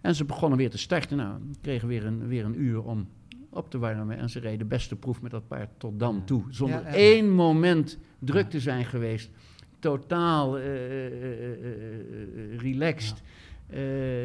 En 0.03 0.15
ze 0.15 0.25
begonnen 0.25 0.59
weer 0.59 0.71
te 0.71 0.79
starten. 0.79 1.17
Nou, 1.17 1.41
kregen 1.61 1.89
weer 1.89 2.07
een, 2.07 2.27
weer 2.27 2.45
een 2.45 2.61
uur 2.63 2.83
om 2.83 3.09
op 3.51 3.71
te 3.71 3.79
warmen. 3.79 4.19
En 4.19 4.31
ze 4.31 4.41
reden 4.41 4.59
de 4.59 4.65
beste 4.65 4.97
proef 4.97 5.23
met 5.23 5.31
dat 5.31 5.49
paard 5.49 5.69
tot 5.77 5.99
dan 5.99 6.25
toe. 6.25 6.43
Zonder 6.49 6.81
Ja, 6.83 6.89
ja. 6.89 6.95
één 6.95 7.31
moment 7.31 7.99
druk 8.19 8.51
te 8.51 8.61
zijn 8.61 8.85
geweest. 8.85 9.31
Totaal 9.79 10.59
eh, 10.59 11.07
eh, 11.07 11.53
eh, 11.53 12.59
relaxed. 12.59 13.23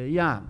Ja, 0.08 0.42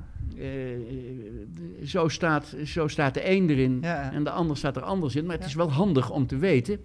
zo, 1.84 2.08
staat, 2.08 2.56
zo 2.64 2.88
staat 2.88 3.14
de 3.14 3.30
een 3.30 3.50
erin 3.50 3.78
Ja. 3.80 4.12
en 4.12 4.24
de 4.24 4.30
ander 4.30 4.56
staat 4.56 4.76
er 4.76 4.82
anders 4.82 5.16
in. 5.16 5.26
Maar 5.26 5.36
het 5.36 5.46
is 5.46 5.54
wel 5.54 5.70
handig 5.70 6.10
om 6.10 6.26
te 6.26 6.36
weten, 6.36 6.78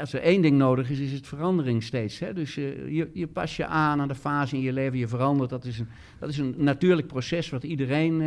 als 0.00 0.12
er 0.12 0.20
één 0.20 0.42
ding 0.42 0.56
nodig 0.58 0.90
is, 0.90 0.98
is 0.98 1.12
het 1.12 1.26
verandering 1.26 1.82
steeds. 1.82 2.18
Hè? 2.18 2.32
Dus 2.32 2.54
je, 2.54 3.10
je 3.12 3.26
pas 3.26 3.56
je 3.56 3.66
aan 3.66 4.00
aan 4.00 4.08
de 4.08 4.14
fase 4.14 4.56
in 4.56 4.62
je 4.62 4.72
leven, 4.72 4.98
je 4.98 5.08
verandert. 5.08 5.50
Dat 5.50 5.64
is 5.64 5.78
een, 5.78 5.88
dat 6.18 6.28
is 6.28 6.38
een 6.38 6.54
natuurlijk 6.56 7.06
proces 7.06 7.50
wat 7.50 7.64
iedereen 7.64 8.22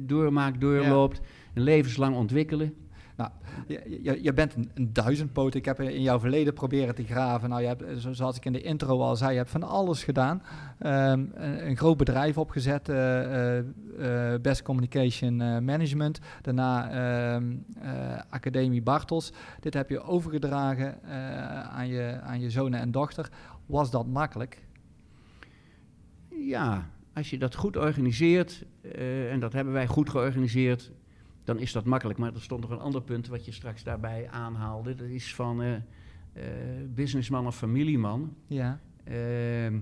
doormaakt, 0.00 0.60
doorloopt. 0.60 1.20
Een 1.54 1.62
levenslang 1.62 2.16
ontwikkelen. 2.16 2.74
Je, 3.68 3.98
je, 4.02 4.22
je 4.22 4.32
bent 4.32 4.54
een, 4.54 4.70
een 4.74 4.92
duizendpoot. 4.92 5.54
Ik 5.54 5.64
heb 5.64 5.80
in 5.80 6.02
jouw 6.02 6.18
verleden 6.20 6.54
proberen 6.54 6.94
te 6.94 7.04
graven. 7.04 7.48
Nou, 7.48 7.60
je 7.62 7.66
hebt, 7.68 7.84
zo- 8.00 8.12
zoals 8.12 8.36
ik 8.36 8.44
in 8.44 8.52
de 8.52 8.60
intro 8.62 9.00
al 9.00 9.16
zei, 9.16 9.30
je 9.30 9.36
hebt 9.36 9.50
van 9.50 9.62
alles 9.62 10.04
gedaan. 10.04 10.42
Ehm, 10.78 11.24
een, 11.34 11.66
een 11.68 11.76
groot 11.76 11.96
bedrijf 11.96 12.38
opgezet, 12.38 12.88
eh, 12.88 13.58
eh, 13.58 13.64
eh, 14.34 14.40
Best 14.40 14.62
Communication 14.62 15.36
Management. 15.64 16.18
Daarna 16.42 16.90
ehm, 16.90 17.52
eh, 17.80 18.18
Academie 18.30 18.82
Bartels. 18.82 19.32
Dit 19.60 19.74
heb 19.74 19.88
je 19.90 20.00
overgedragen 20.02 21.02
aan, 21.70 21.88
je, 21.88 22.18
aan 22.22 22.40
je 22.40 22.50
zonen 22.50 22.80
en 22.80 22.90
dochter. 22.90 23.28
Was 23.66 23.90
dat 23.90 24.06
makkelijk? 24.06 24.64
Ja, 26.28 26.90
als 27.14 27.30
je 27.30 27.38
dat 27.38 27.54
goed 27.54 27.76
organiseert, 27.76 28.64
en 29.30 29.40
dat 29.40 29.52
hebben 29.52 29.72
wij 29.72 29.86
goed 29.86 30.10
georganiseerd, 30.10 30.90
dan 31.44 31.58
is 31.58 31.72
dat 31.72 31.84
makkelijk. 31.84 32.18
Maar 32.18 32.34
er 32.34 32.42
stond 32.42 32.60
nog 32.60 32.70
een 32.70 32.78
ander 32.78 33.02
punt 33.02 33.28
wat 33.28 33.44
je 33.44 33.52
straks 33.52 33.82
daarbij 33.82 34.28
aanhaalde. 34.30 34.94
Dat 34.94 35.08
is 35.08 35.34
van 35.34 35.62
eh, 35.62 35.74
eh, 35.74 35.82
businessman 36.88 37.46
of 37.46 37.56
familieman. 37.56 38.34
Ja. 38.46 38.80
Ehm, 39.04 39.78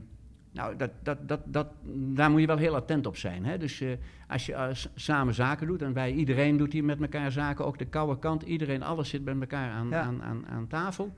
nou, 0.52 0.76
dat, 0.76 0.90
dat, 1.02 1.28
dat, 1.28 1.40
dat, 1.44 1.66
daar 1.94 2.30
moet 2.30 2.40
je 2.40 2.46
wel 2.46 2.56
heel 2.56 2.74
attent 2.74 3.06
op 3.06 3.16
zijn. 3.16 3.44
Hè? 3.44 3.58
Dus 3.58 3.80
eh, 3.80 3.90
als 4.28 4.46
je 4.46 4.72
samen 4.94 5.34
zaken 5.34 5.66
doet, 5.66 5.82
en 5.82 5.92
wij, 5.92 6.12
iedereen 6.12 6.56
doet 6.56 6.72
hier 6.72 6.84
met 6.84 7.00
elkaar 7.00 7.32
zaken, 7.32 7.66
ook 7.66 7.78
de 7.78 7.84
koude 7.84 8.18
kant, 8.18 8.42
iedereen, 8.42 8.82
alles 8.82 9.08
zit 9.08 9.24
met 9.24 9.40
elkaar 9.40 9.70
aan, 9.70 9.88
Ja. 9.88 10.00
aan, 10.02 10.22
aan, 10.22 10.46
aan 10.46 10.66
tafel. 10.66 11.14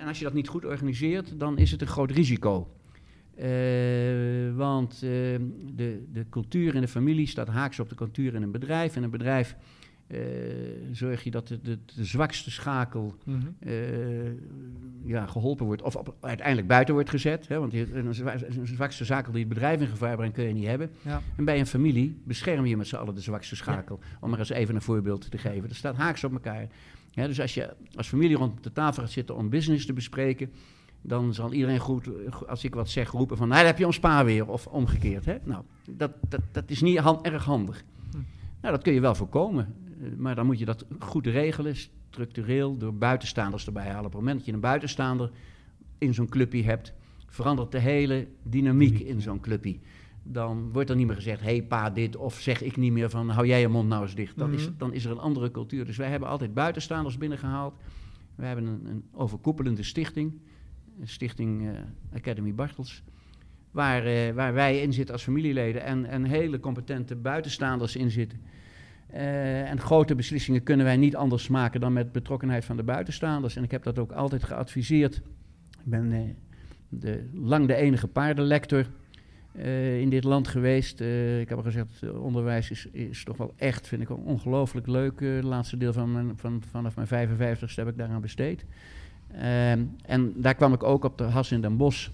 En 0.00 0.06
als 0.06 0.18
je 0.18 0.24
dat 0.24 0.32
niet 0.32 0.48
goed 0.48 0.64
organiseert, 0.64 1.38
dan 1.40 1.58
is 1.58 1.70
het 1.70 1.80
een 1.80 1.86
groot 1.86 2.10
risico. 2.10 2.68
Eh, 3.36 4.56
want 4.56 4.92
eh, 4.92 5.00
de, 5.74 6.04
de 6.12 6.24
cultuur 6.30 6.74
in 6.74 6.80
de 6.80 6.88
familie 6.88 7.26
staat 7.26 7.48
haaks 7.48 7.80
op 7.80 7.88
de 7.88 7.94
cultuur 7.94 8.34
in 8.34 8.42
een 8.42 8.50
bedrijf. 8.50 8.96
In 8.96 9.02
een 9.02 9.10
bedrijf 9.10 9.56
eh, 10.06 10.18
zorg 10.92 11.24
je 11.24 11.30
dat 11.30 11.48
de, 11.48 11.60
de, 11.62 11.78
de 11.96 12.04
zwakste 12.04 12.50
schakel 12.50 13.14
Mhm. 13.24 13.46
ja, 15.04 15.26
geholpen 15.26 15.66
wordt, 15.66 15.82
of 15.82 15.96
op, 15.96 16.14
uiteindelijk 16.20 16.66
buiten 16.68 16.94
wordt 16.94 17.10
gezet. 17.10 17.48
Hè, 17.48 17.58
want 17.58 17.72
een, 17.74 18.14
zwa- 18.14 18.34
een 18.34 18.66
zwakste 18.66 19.04
schakel 19.04 19.32
die 19.32 19.40
het 19.40 19.48
bedrijf 19.48 19.80
in 19.80 19.86
gevaar 19.86 20.16
brengt, 20.16 20.34
kun 20.34 20.44
je 20.44 20.52
niet 20.54 20.66
hebben. 20.66 20.90
Ja. 21.02 21.22
En 21.36 21.44
bij 21.44 21.58
een 21.58 21.66
familie 21.66 22.20
bescherm 22.24 22.66
je 22.66 22.76
met 22.76 22.86
z'n 22.86 22.96
allen 22.96 23.14
de 23.14 23.20
zwakste 23.20 23.56
schakel. 23.56 24.00
Om 24.20 24.32
er 24.32 24.38
eens 24.38 24.48
even 24.48 24.74
een 24.74 24.82
voorbeeld 24.82 25.30
te 25.30 25.38
geven. 25.38 25.68
Dat 25.68 25.76
staat 25.76 25.96
haaks 25.96 26.24
op 26.24 26.32
elkaar. 26.32 26.66
Ja, 27.10 27.26
dus 27.26 27.40
als 27.40 27.54
je 27.54 27.74
als 27.94 28.08
familie 28.08 28.36
rond 28.36 28.62
de 28.62 28.72
tafel 28.72 29.02
gaat 29.02 29.10
zitten 29.12 29.36
om 29.36 29.48
business 29.50 29.86
te 29.86 29.92
bespreken, 29.92 30.50
dan 31.06 31.34
zal 31.34 31.52
iedereen 31.52 31.78
goed, 31.78 32.08
als 32.46 32.64
ik 32.64 32.74
wat 32.74 32.88
zeg, 32.88 33.10
roepen 33.10 33.36
van, 33.36 33.48
nou, 33.48 33.58
daar 33.60 33.68
heb 33.68 33.78
je 33.78 33.86
ons 33.86 33.98
pa 34.00 34.24
weer, 34.24 34.48
of 34.48 34.66
omgekeerd. 34.66 35.24
Hè? 35.24 35.36
Nou, 35.44 35.62
dat, 35.90 36.12
dat, 36.28 36.40
dat 36.52 36.70
is 36.70 36.80
niet 36.80 36.96
erg 37.22 37.44
handig. 37.44 37.84
Hm. 38.10 38.16
Nou, 38.60 38.74
dat 38.74 38.82
kun 38.82 38.92
je 38.92 39.00
wel 39.00 39.14
voorkomen. 39.14 39.74
Eh, 40.02 40.08
Maar 40.16 40.34
dan 40.34 40.46
moet 40.46 40.58
je 40.58 40.64
dat 40.64 40.84
goed 40.98 41.26
regelen, 41.26 41.74
structureel, 42.10 42.76
door 42.76 42.94
buitenstaanders 42.94 43.66
erbij 43.66 43.86
halen. 43.86 44.04
Op 44.06 44.12
het 44.12 44.20
moment 44.20 44.36
dat 44.36 44.46
je 44.46 44.52
een 44.52 44.60
buitenstaander 44.60 45.30
in 45.98 46.14
zo'n 46.14 46.28
clubje 46.28 46.62
hebt, 46.62 46.92
verandert 47.26 47.72
de 47.72 47.78
hele 47.78 48.26
dynamiek 48.42 48.98
in 48.98 49.20
zo'n 49.20 49.40
clubje. 49.40 49.78
Dan 50.22 50.72
wordt 50.72 50.90
er 50.90 50.96
niet 50.96 51.06
meer 51.06 51.16
gezegd, 51.16 51.40
hé 51.40 51.46
hey, 51.46 51.62
pa 51.62 51.90
dit, 51.90 52.16
of 52.16 52.40
zeg 52.40 52.62
ik 52.62 52.76
niet 52.76 52.92
meer 52.92 53.10
van, 53.10 53.28
hou 53.28 53.46
jij 53.46 53.60
je 53.60 53.68
mond 53.68 53.88
nou 53.88 54.02
eens 54.02 54.14
dicht. 54.14 54.38
Dan, 54.38 54.52
is, 54.52 54.64
Mhm. 54.68 54.78
dan 54.78 54.92
is 54.92 55.04
er 55.04 55.10
een 55.10 55.18
andere 55.18 55.50
cultuur. 55.50 55.84
Dus 55.84 55.96
wij 55.96 56.08
hebben 56.10 56.28
altijd 56.28 56.54
buitenstaanders 56.54 57.18
binnengehaald. 57.18 57.74
We 58.34 58.44
hebben 58.44 58.66
een, 58.66 58.86
een 58.86 59.04
overkoepelende 59.12 59.82
stichting, 59.82 60.32
stichting 61.04 61.68
eh, 61.68 61.72
Academy 62.14 62.54
Bartels, 62.54 63.02
waar, 63.70 64.04
eh, 64.06 64.32
waar 64.34 64.54
wij 64.54 64.80
in 64.80 64.92
zitten 64.92 65.14
als 65.14 65.22
familieleden 65.22 65.82
en, 65.82 66.04
en 66.04 66.24
hele 66.24 66.60
competente 66.60 67.16
buitenstaanders 67.16 67.96
in 67.96 68.10
zitten. 68.10 68.40
Eh, 69.06 69.70
en 69.70 69.80
grote 69.80 70.14
beslissingen 70.14 70.62
kunnen 70.62 70.86
wij 70.86 70.96
niet 70.96 71.16
anders 71.16 71.48
maken 71.48 71.80
dan 71.80 71.92
met 71.92 72.12
betrokkenheid 72.12 72.64
van 72.64 72.76
de 72.76 72.82
buitenstaanders. 72.82 73.56
En 73.56 73.62
ik 73.62 73.70
heb 73.70 73.82
dat 73.82 73.98
ook 73.98 74.12
altijd 74.12 74.44
geadviseerd. 74.44 75.16
Ik 75.70 75.84
ben 75.84 76.36
de, 76.88 77.28
lang 77.32 77.66
de 77.66 77.74
enige 77.74 78.08
paardenlector 78.08 78.86
in 79.98 80.08
dit 80.08 80.24
land 80.24 80.48
geweest. 80.48 81.00
Ik 81.40 81.48
heb 81.48 81.58
al 81.58 81.64
gezegd, 81.64 82.12
onderwijs 82.12 82.70
is, 82.70 82.86
is 82.86 83.24
toch 83.24 83.36
wel 83.36 83.54
echt, 83.56 83.88
vind 83.88 84.02
ik 84.02 84.10
ongelooflijk 84.10 84.86
leuk. 84.86 85.20
Het 85.20 85.44
laatste 85.44 85.76
deel 85.76 85.92
van 85.92 86.12
mijn, 86.12 86.32
van, 86.36 86.62
vanaf 86.70 86.96
mijn 86.96 87.28
55ste 87.28 87.74
heb 87.74 87.88
ik 87.88 87.96
daaraan 87.96 88.20
besteed. 88.20 88.64
Ehm, 89.34 89.80
en 90.06 90.32
daar 90.36 90.54
kwam 90.54 90.72
ik 90.72 90.82
ook 90.82 91.04
op 91.04 91.18
de 91.18 91.24
Has 91.24 91.52
in 91.52 91.60
Den 91.60 91.76
Bosch 91.76 92.08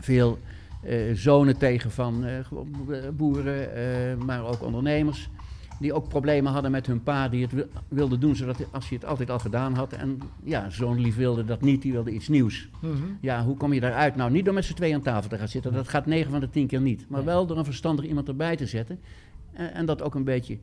veel 0.00 0.38
eh, 0.82 0.96
zonen 1.14 1.56
tegen 1.58 1.90
van 1.90 2.24
eh, 2.24 2.44
gewoon 2.44 2.68
boeren, 3.16 3.74
eh, 3.74 4.16
maar 4.24 4.44
ook 4.44 4.62
ondernemers. 4.62 5.28
Die 5.80 5.92
ook 5.92 6.08
problemen 6.08 6.52
hadden 6.52 6.70
met 6.70 6.86
hun 6.86 7.02
pa, 7.02 7.28
die 7.28 7.42
het 7.42 7.52
wil- 7.52 7.66
wilde 7.88 8.18
doen 8.18 8.36
zodat 8.36 8.56
hij- 8.56 8.66
als 8.70 8.88
hij 8.88 8.98
het 9.00 9.08
altijd 9.08 9.30
al 9.30 9.38
gedaan 9.38 9.74
had. 9.74 9.92
En 9.92 10.20
ja, 10.44 10.70
zo'n 10.70 11.00
lief 11.00 11.16
wilde 11.16 11.44
dat 11.44 11.60
niet, 11.60 11.82
die 11.82 11.92
wilde 11.92 12.10
iets 12.10 12.28
nieuws. 12.28 12.68
Mhm. 12.80 12.92
Ja, 13.20 13.44
hoe 13.44 13.56
kom 13.56 13.72
je 13.72 13.80
daaruit? 13.80 14.16
Nou, 14.16 14.30
niet 14.30 14.44
door 14.44 14.54
met 14.54 14.64
z'n 14.64 14.74
tweeën 14.74 14.94
aan 14.94 15.02
tafel 15.02 15.28
te 15.28 15.38
gaan 15.38 15.48
zitten. 15.48 15.72
Dat 15.72 15.88
gaat 15.88 16.06
9 16.06 16.30
van 16.30 16.40
de 16.40 16.50
10 16.50 16.66
keer 16.66 16.80
niet. 16.80 17.04
Maar 17.08 17.24
wel 17.24 17.46
door 17.46 17.58
een 17.58 17.64
verstandig 17.64 18.04
iemand 18.04 18.28
erbij 18.28 18.56
te 18.56 18.66
zetten. 18.66 18.98
En, 19.52 19.74
en 19.74 19.86
dat 19.86 20.02
ook 20.02 20.14
een 20.14 20.24
beetje 20.24 20.58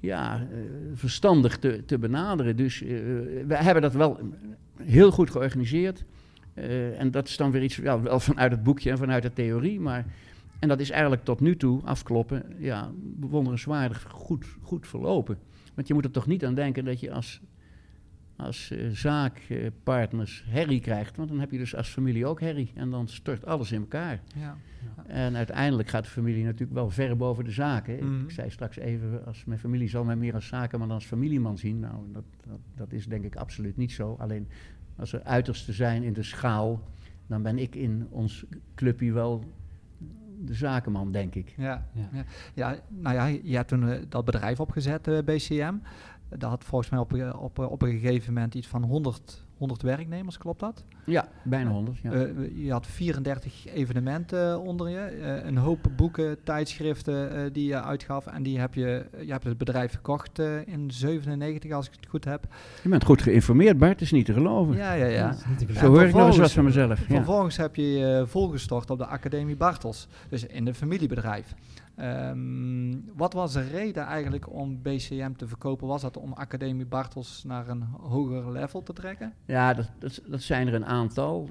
ja, 0.00 0.34
eh, 0.52 0.58
verstandig 0.94 1.58
te, 1.58 1.84
te 1.86 1.98
benaderen. 1.98 2.56
Dus 2.56 2.82
eh, 2.82 2.88
we 3.46 3.56
hebben 3.56 3.82
dat 3.82 3.92
wel 3.92 4.18
heel 4.82 5.10
goed 5.10 5.30
georganiseerd. 5.30 6.04
Eh, 6.54 7.00
en 7.00 7.10
dat 7.10 7.28
is 7.28 7.36
dan 7.36 7.50
weer 7.50 7.62
iets 7.62 7.76
ja, 7.76 8.00
wel 8.00 8.20
vanuit 8.20 8.50
het 8.50 8.62
boekje 8.62 8.90
en 8.90 8.98
vanuit 8.98 9.22
de 9.22 9.32
theorie. 9.32 9.80
Maar, 9.80 10.04
en 10.58 10.68
dat 10.68 10.80
is 10.80 10.90
eigenlijk 10.90 11.24
tot 11.24 11.40
nu 11.40 11.56
toe, 11.56 11.80
afkloppen, 11.84 12.42
ja, 12.58 12.90
bewonderenswaardig 12.96 14.06
goed, 14.08 14.46
goed 14.62 14.86
verlopen. 14.86 15.38
Want 15.74 15.88
je 15.88 15.94
moet 15.94 16.04
er 16.04 16.10
toch 16.10 16.26
niet 16.26 16.44
aan 16.44 16.54
denken 16.54 16.84
dat 16.84 17.00
je 17.00 17.12
als, 17.12 17.40
als 18.40 18.70
eh, 18.70 18.88
zaakpartners 18.88 20.44
herrie 20.46 20.80
krijgt. 20.80 21.16
Want 21.16 21.28
dan 21.28 21.40
heb 21.40 21.50
je 21.50 21.58
dus 21.58 21.76
als 21.76 21.88
familie 21.88 22.26
ook 22.26 22.40
herrie. 22.40 22.72
En 22.74 22.90
dan 22.90 23.08
stort 23.08 23.46
alles 23.46 23.72
in 23.72 23.80
elkaar. 23.80 24.20
Ja. 24.36 24.56
En 25.06 25.36
uiteindelijk 25.36 25.88
gaat 25.88 26.04
de 26.04 26.10
familie 26.10 26.44
natuurlijk 26.44 26.72
wel 26.72 26.90
ver 26.90 27.16
boven 27.16 27.44
de 27.44 27.50
zaken. 27.50 28.04
Mhm. 28.04 28.24
Ik 28.24 28.30
zei 28.30 28.50
straks 28.50 28.76
even, 28.76 29.26
als 29.26 29.44
mijn 29.44 29.58
familie 29.58 29.88
zal 29.88 30.04
mij 30.04 30.16
meer 30.16 30.34
als 30.34 30.46
zakenman 30.46 30.88
dan 30.88 30.96
als 30.96 31.06
familieman 31.06 31.58
zien. 31.58 31.80
Nou, 31.80 31.94
dat, 32.12 32.24
dat, 32.46 32.58
dat 32.74 32.92
is 32.92 33.06
denk 33.06 33.24
ik 33.24 33.36
absoluut 33.36 33.76
niet 33.76 33.92
zo. 33.92 34.16
Alleen 34.18 34.48
als 34.96 35.12
er 35.12 35.22
uitersten 35.22 35.74
zijn 35.74 36.02
in 36.02 36.12
de 36.12 36.22
schaal, 36.22 36.82
dan 37.26 37.42
ben 37.42 37.58
ik 37.58 37.74
in 37.74 38.06
ons 38.10 38.44
clubje 38.74 39.12
wel 39.12 39.44
de 40.44 40.54
zakenman, 40.54 41.12
denk 41.12 41.34
ik. 41.34 41.54
Ja, 41.56 41.86
Ja. 41.92 42.08
ja. 42.12 42.24
ja, 42.54 42.78
nou 42.88 43.14
ja, 43.14 43.26
je 43.42 43.56
hebt 43.56 43.68
toen 43.68 43.88
eh, 43.88 43.98
dat 44.08 44.24
bedrijf 44.24 44.60
opgezet, 44.60 45.08
eh, 45.08 45.18
BCM. 45.24 45.74
Dat 46.38 46.50
had 46.50 46.64
volgens 46.64 46.90
mij 46.90 47.00
op, 47.00 47.14
eh, 47.14 47.42
op, 47.42 47.58
eh, 47.58 47.70
op 47.70 47.82
een 47.82 47.98
gegeven 47.98 48.32
moment 48.32 48.54
iets 48.54 48.66
van 48.66 48.82
100, 48.82 49.44
100 49.56 49.82
werknemers, 49.82 50.38
klopt 50.38 50.60
dat? 50.60 50.84
Ja, 51.04 51.28
bijna 51.42 51.70
100. 51.70 51.98
Ja. 51.98 52.12
Eh, 52.12 52.28
je 52.64 52.70
had 52.70 52.86
34 52.86 53.66
evenementen 53.74 54.60
onder 54.60 54.88
je, 54.88 54.98
eh, 54.98 55.46
een 55.46 55.56
hoop 55.56 55.86
boeken, 55.96 56.42
tijdschriften 56.42 57.32
eh, 57.36 57.42
die 57.52 57.66
je 57.66 57.82
uitgaf. 57.82 58.26
En 58.26 58.42
die 58.42 58.58
heb 58.58 58.74
je, 58.74 59.06
je 59.24 59.32
hebt 59.32 59.44
het 59.44 59.58
bedrijf 59.58 59.90
verkocht 59.90 60.38
eh, 60.38 60.66
in 60.66 60.90
97, 60.90 61.72
als 61.72 61.86
ik 61.86 61.92
het 61.96 62.06
goed 62.08 62.24
heb. 62.24 62.46
je 62.82 62.88
bent 62.88 63.04
goed 63.04 63.22
geïnformeerd, 63.22 63.78
Bart, 63.78 63.92
het 63.92 64.00
is 64.00 64.12
niet 64.12 64.26
te 64.26 64.32
geloven. 64.32 64.76
Ja, 64.76 64.92
ja, 64.92 65.06
ja. 65.06 65.36
Zo 65.74 65.86
hoor 65.86 66.02
ik 66.02 66.14
nog 66.14 66.26
eens 66.26 66.36
wat 66.36 66.52
van 66.52 66.64
mezelf. 66.64 67.08
Ja. 67.08 67.14
Vervolgens 67.14 67.56
heb 67.56 67.76
je 67.76 67.82
je 67.90 68.24
volgestort 68.26 68.90
op 68.90 68.98
de 68.98 69.06
Academie 69.06 69.56
Bartels, 69.56 70.08
dus 70.28 70.46
in 70.46 70.66
een 70.66 70.74
familiebedrijf. 70.74 71.54
Ehm, 72.00 72.96
wat 73.16 73.32
was 73.32 73.52
de 73.52 73.68
reden 73.68 74.04
eigenlijk 74.04 74.52
om 74.52 74.82
BCM 74.82 75.32
te 75.32 75.48
verkopen? 75.48 75.86
Was 75.86 76.02
dat 76.02 76.16
om 76.16 76.32
Academie 76.32 76.86
Bartels 76.86 77.44
naar 77.44 77.68
een 77.68 77.82
hoger 77.82 78.52
level 78.52 78.82
te 78.82 78.92
trekken? 78.92 79.32
Ja, 79.44 79.74
dat, 79.74 79.90
dat, 79.98 80.22
dat 80.26 80.42
zijn 80.42 80.66
er 80.66 80.74
een 80.74 80.86
aantal. 80.86 81.50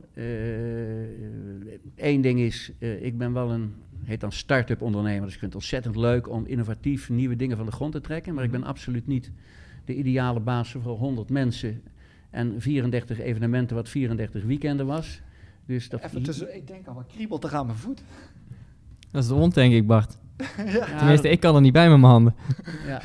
Eén 1.95 2.21
ding 2.21 2.39
is, 2.39 2.71
eh, 2.79 3.03
ik 3.03 3.17
ben 3.17 3.33
wel 3.33 3.51
een, 3.51 3.73
heet 4.03 4.19
dan 4.19 4.31
start-up 4.31 4.81
ondernemer. 4.81 5.23
Dus 5.23 5.33
ik 5.33 5.39
vind 5.39 5.53
het 5.53 5.61
ontzettend 5.61 5.95
leuk 5.95 6.29
om 6.29 6.45
innovatief 6.45 7.09
nieuwe 7.09 7.35
dingen 7.35 7.57
van 7.57 7.65
de 7.65 7.71
grond 7.71 7.91
te 7.91 8.01
trekken. 8.01 8.33
Maar 8.33 8.43
ik 8.43 8.51
ben 8.51 8.63
absoluut 8.63 9.07
niet 9.07 9.31
de 9.85 9.95
ideale 9.95 10.39
baas 10.39 10.71
voor 10.71 10.97
100 10.97 11.29
mensen 11.29 11.81
en 12.29 12.61
34 12.61 13.19
evenementen, 13.19 13.75
wat 13.75 13.89
34 13.89 14.43
weekenden 14.43 14.85
was. 14.85 15.21
Dus 15.65 15.89
dat 15.89 16.03
Even 16.03 16.23
tussen, 16.23 16.55
ik 16.55 16.67
denk 16.67 16.87
al, 16.87 16.93
wat 16.93 17.07
kriebelt 17.07 17.43
er 17.43 17.55
aan 17.55 17.65
mijn 17.65 17.77
voet. 17.77 18.03
Dat 19.11 19.21
is 19.23 19.27
de 19.27 19.33
hond, 19.33 19.53
denk 19.53 19.73
ik, 19.73 19.87
Bart. 19.87 20.17
Ja, 20.73 20.97
Tenminste, 20.97 21.29
ik 21.29 21.39
kan 21.39 21.55
er 21.55 21.61
niet 21.61 21.73
bij 21.73 21.89
met 21.89 21.99
mijn 21.99 22.11
handen. 22.11 22.35
ja. 22.87 23.01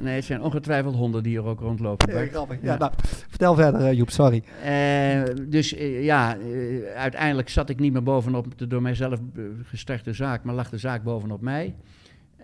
Nee, 0.00 0.14
het 0.14 0.24
zijn 0.24 0.42
ongetwijfeld 0.42 0.94
honden 0.94 1.22
die 1.22 1.36
er 1.36 1.44
ook 1.44 1.60
rondlopen. 1.60 2.14
Ja, 2.14 2.26
grappig. 2.26 2.58
Ja. 2.62 2.72
Ja, 2.72 2.78
nou, 2.78 2.92
vertel 3.28 3.54
verder, 3.54 3.80
eh, 3.80 3.92
Joep, 3.92 4.10
sorry. 4.10 4.42
Eh, 4.64 5.22
dus 5.48 5.74
eh, 5.74 6.04
ja, 6.04 6.36
uiteindelijk 6.96 7.48
zat 7.48 7.68
ik 7.68 7.78
niet 7.78 7.92
meer 7.92 8.02
bovenop 8.02 8.58
de 8.58 8.66
door 8.66 8.82
mijzelf 8.82 9.20
gestarte 9.62 10.12
zaak, 10.12 10.44
maar 10.44 10.54
lag 10.54 10.70
de 10.70 10.78
zaak 10.78 11.02
bovenop 11.02 11.40
mij. 11.40 11.74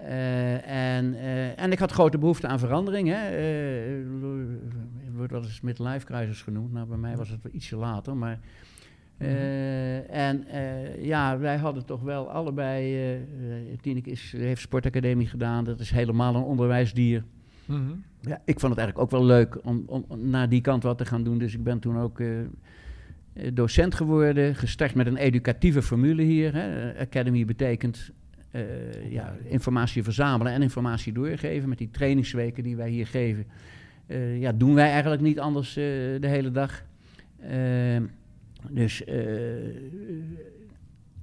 Eh, 0.06 0.96
en, 0.96 1.14
eh, 1.14 1.62
en 1.62 1.72
ik 1.72 1.78
had 1.78 1.92
grote 1.92 2.18
behoefte 2.18 2.46
aan 2.46 2.58
verandering. 2.58 3.08
Hè. 3.08 3.28
Eh, 3.28 4.04
het 5.04 5.16
wordt 5.16 5.32
wel 5.32 5.42
eens 5.42 5.60
midlife 5.60 6.06
crisis 6.06 6.42
genoemd. 6.42 6.72
Nou, 6.72 6.86
bij 6.86 6.96
mij 6.96 7.16
was 7.16 7.28
het 7.28 7.42
wel 7.42 7.52
ietsje 7.54 7.76
later. 7.76 8.16
Maar, 8.16 8.38
eh, 9.22 10.28
en 10.28 10.46
eh, 10.46 11.04
ja, 11.04 11.38
wij 11.38 11.56
hadden 11.56 11.84
toch 11.84 12.02
wel 12.02 12.30
allebei... 12.30 12.96
eh, 13.12 13.18
Tineke 13.80 14.10
is, 14.10 14.34
heeft 14.36 14.60
sportacademie 14.60 15.26
gedaan. 15.26 15.64
Dat 15.64 15.80
is 15.80 15.90
helemaal 15.90 16.34
een 16.34 16.42
onderwijsdier. 16.42 17.24
Ja, 18.20 18.42
ik 18.44 18.60
vond 18.60 18.74
het 18.74 18.80
eigenlijk 18.80 18.98
ook 18.98 19.10
wel 19.10 19.24
leuk 19.24 19.58
om, 19.64 19.84
om 19.86 20.04
naar 20.30 20.48
die 20.48 20.60
kant 20.60 20.82
wat 20.82 20.98
te 20.98 21.04
gaan 21.04 21.24
doen. 21.24 21.38
Dus 21.38 21.54
ik 21.54 21.62
ben 21.62 21.78
toen 21.78 21.98
ook 21.98 22.22
docent 23.52 23.94
geworden. 23.94 24.54
Gestart 24.54 24.94
met 24.94 25.06
een 25.06 25.16
educatieve 25.16 25.82
formule 25.82 26.22
hier. 26.22 26.54
Hè. 26.54 26.98
Academy 26.98 27.44
betekent 27.44 28.10
ja, 29.08 29.36
informatie 29.44 30.02
verzamelen 30.02 30.52
en 30.52 30.62
informatie 30.62 31.12
doorgeven. 31.12 31.68
Met 31.68 31.78
die 31.78 31.90
trainingsweken 31.90 32.62
die 32.62 32.76
wij 32.76 32.90
hier 32.90 33.06
geven. 33.06 33.46
ja, 34.38 34.52
doen 34.52 34.74
wij 34.74 34.90
eigenlijk 34.90 35.22
niet 35.22 35.40
anders 35.40 35.74
de 35.74 36.18
hele 36.20 36.50
dag. 36.50 36.84
Dus 38.70 39.04
eh, 39.04 39.16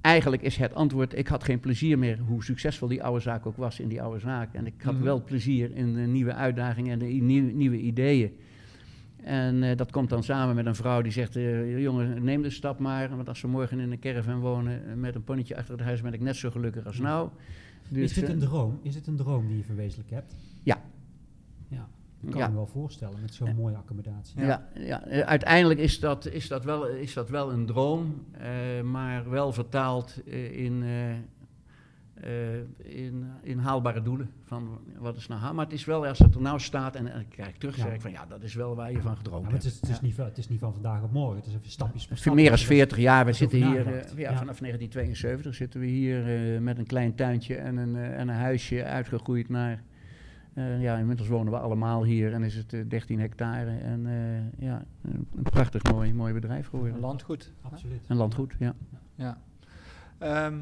eigenlijk 0.00 0.42
is 0.42 0.56
het 0.56 0.74
antwoord, 0.74 1.18
ik 1.18 1.26
had 1.28 1.44
geen 1.44 1.60
plezier 1.60 1.98
meer 1.98 2.18
hoe 2.18 2.44
succesvol 2.44 2.88
die 2.88 3.02
oude 3.02 3.20
zaak 3.20 3.46
ook 3.46 3.56
was 3.56 3.80
in 3.80 3.88
die 3.88 4.02
oude 4.02 4.18
zaak. 4.20 4.54
En 4.54 4.66
ik 4.66 4.82
had 4.82 4.94
Mhm. 4.94 5.02
wel 5.02 5.24
plezier 5.24 5.76
in 5.76 5.94
de 5.94 6.00
nieuwe 6.00 6.34
uitdagingen 6.34 6.92
en 6.92 6.98
de 6.98 7.04
nieuwe, 7.54 7.78
ideeën. 7.78 8.32
En 9.22 9.62
eh, 9.62 9.76
dat 9.76 9.90
komt 9.90 10.08
dan 10.08 10.22
samen 10.22 10.54
met 10.54 10.66
een 10.66 10.74
vrouw 10.74 11.02
die 11.02 11.12
zegt, 11.12 11.36
eh, 11.36 11.80
jongen, 11.82 12.24
neem 12.24 12.42
de 12.42 12.50
stap 12.50 12.78
maar. 12.78 13.16
Want 13.16 13.28
als 13.28 13.40
we 13.40 13.48
morgen 13.48 13.80
in 13.80 13.90
een 13.92 13.98
caravan 13.98 14.38
wonen 14.40 15.00
met 15.00 15.14
een 15.14 15.24
ponnetje 15.24 15.56
achter 15.56 15.74
het 15.74 15.82
huis, 15.84 16.00
ben 16.02 16.12
ik 16.12 16.20
net 16.20 16.36
zo 16.36 16.50
gelukkig 16.50 16.86
als 16.86 16.98
nou. 16.98 17.28
Dus, 17.88 18.02
is 18.02 18.12
dit 18.12 18.28
een 18.28 18.38
droom? 18.38 18.78
Is 18.82 18.94
dit 18.94 19.06
een 19.06 19.16
droom 19.16 19.46
die 19.48 19.56
je 19.56 19.64
verwezenlijk 19.64 20.10
hebt? 20.10 20.36
Ja. 20.62 20.82
Ja, 21.68 21.88
ik 22.22 22.30
kan 22.30 22.40
Ja. 22.40 22.48
me 22.48 22.54
wel 22.54 22.66
voorstellen 22.66 23.20
met 23.20 23.34
zo'n 23.34 23.54
mooie 23.54 23.76
accommodatie. 23.76 24.40
Ja, 24.40 24.68
ja, 24.74 25.02
uiteindelijk 25.24 25.80
is 25.80 26.00
dat, 26.00 26.26
is, 26.26 26.48
dat 26.48 26.64
wel, 26.64 26.86
is 26.88 27.14
dat 27.14 27.30
wel 27.30 27.52
een 27.52 27.66
droom, 27.66 28.24
eh, 28.32 28.48
maar 28.82 29.30
wel 29.30 29.52
vertaald 29.52 30.22
eh, 30.26 30.64
in, 30.64 30.82
eh, 32.14 32.54
in, 32.96 33.26
in 33.42 33.58
haalbare 33.58 34.02
doelen. 34.02 34.30
Van 34.44 34.78
wat 34.98 35.16
is 35.16 35.26
nou 35.26 35.54
Maar 35.54 35.64
het 35.64 35.74
is 35.74 35.84
wel, 35.84 36.06
als 36.06 36.18
het 36.18 36.34
er 36.34 36.40
nou 36.40 36.60
staat 36.60 36.96
en, 36.96 37.12
en 37.12 37.20
ik 37.20 37.28
kijk 37.28 37.56
terug, 37.56 37.74
zeg 37.74 37.92
ik 37.94 38.00
van 38.00 38.10
ja, 38.10 38.26
dat 38.26 38.42
is 38.42 38.54
wel 38.54 38.74
waar 38.74 38.92
je 38.92 39.00
van 39.00 39.16
gedroomd 39.16 39.42
maar 39.42 39.52
het 39.52 39.62
hebt. 39.62 39.74
is, 39.74 39.80
het, 39.80 39.90
is 39.90 40.00
niet, 40.00 40.14
van- 40.14 40.24
het 40.24 40.38
is 40.38 40.48
niet 40.48 40.58
van 40.60 40.72
vandaag 40.72 41.02
op 41.02 41.12
morgen, 41.12 41.36
het 41.36 41.46
is 41.46 41.54
even 41.54 41.70
stapjes 41.70 42.06
per 42.06 42.34
meer 42.34 42.44
dan 42.44 42.52
Dus 42.54 42.64
40 42.66 42.98
jaar. 42.98 43.24
We 43.26 43.32
zitten 43.32 43.58
hier 43.58 43.86
ja, 44.16 44.36
vanaf 44.36 44.58
1972 44.58 45.54
zitten 45.54 45.80
we 45.80 45.86
hier 45.86 46.22
met 46.62 46.78
een 46.78 46.86
klein 46.86 47.14
tuintje 47.14 47.56
en 47.56 47.76
een, 47.76 47.96
en 47.96 48.28
een 48.28 48.34
huisje 48.34 48.84
uitgegroeid 48.84 49.48
naar. 49.48 49.82
Eh, 50.60 50.82
ja, 50.82 50.96
inmiddels 50.96 51.28
wonen 51.28 51.52
we 51.52 51.58
allemaal 51.58 52.04
hier 52.04 52.32
en 52.32 52.42
is 52.42 52.54
het 52.54 52.72
eh, 52.72 52.80
13 52.88 53.20
hectare. 53.20 53.70
En 53.78 54.06
eh, 54.06 54.66
ja, 54.66 54.84
een, 55.02 55.26
een 55.36 55.42
prachtig 55.42 55.82
mooi, 55.92 56.14
mooi 56.14 56.32
bedrijf 56.32 56.68
geworden. 56.68 56.94
Een 56.94 57.00
landgoed. 57.00 57.52
Absoluut. 57.62 58.04
Een 58.08 58.16
landgoed, 58.16 58.54
ja. 58.58 58.74
Ja. 59.14 59.38
Ehm, 60.18 60.58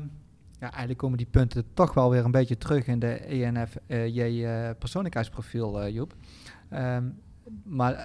ja, 0.61 0.69
eigenlijk 0.71 0.99
komen 0.99 1.17
die 1.19 1.27
punten 1.27 1.65
toch 1.75 1.95
wel 1.95 2.11
weer 2.11 2.25
een 2.25 2.31
beetje 2.31 2.59
terug 2.59 2.87
in 2.87 2.99
de 2.99 3.35
E 3.35 3.43
ENFJ 3.45 4.45
eh 4.45 4.71
persoonlijkheidsprofiel, 4.79 5.83
eh, 5.83 5.95
Joep. 5.95 6.15
Ehm, 6.69 7.05
maar 7.65 7.93
eh, 7.95 8.05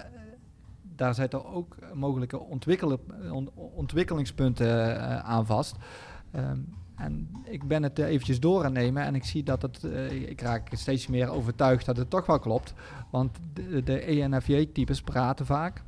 daar 0.96 1.14
zitten 1.14 1.46
ook 1.46 1.76
mogelijke 1.94 2.40
ontwikkelen, 2.40 3.00
ont- 3.32 3.52
ontwikkelingspunten 3.56 4.96
eh, 4.98 5.18
aan 5.20 5.46
vast. 5.46 5.76
Ehm, 6.32 6.58
en 6.96 7.30
ik 7.44 7.68
ben 7.68 7.84
het 7.84 8.00
eh, 8.00 8.08
eventjes 8.08 8.40
door 8.40 8.66
aan 8.66 8.74
nemen 8.74 9.04
en 9.04 9.16
ik 9.16 9.24
zie 9.24 9.44
dat 9.44 9.62
het, 9.62 9.84
eh, 9.84 10.12
ik 10.12 10.42
raak 10.42 10.68
steeds 10.72 11.08
meer 11.08 11.30
overtuigd 11.30 11.86
dat 11.86 11.98
het 11.98 12.10
toch 12.10 12.26
wel 12.26 12.40
klopt. 12.40 12.74
Want 13.10 13.38
de, 13.54 13.84
de 13.84 14.12
E 14.12 14.22
ENFJ-types 14.22 15.02
praten 15.02 15.46
vaak 15.46 15.84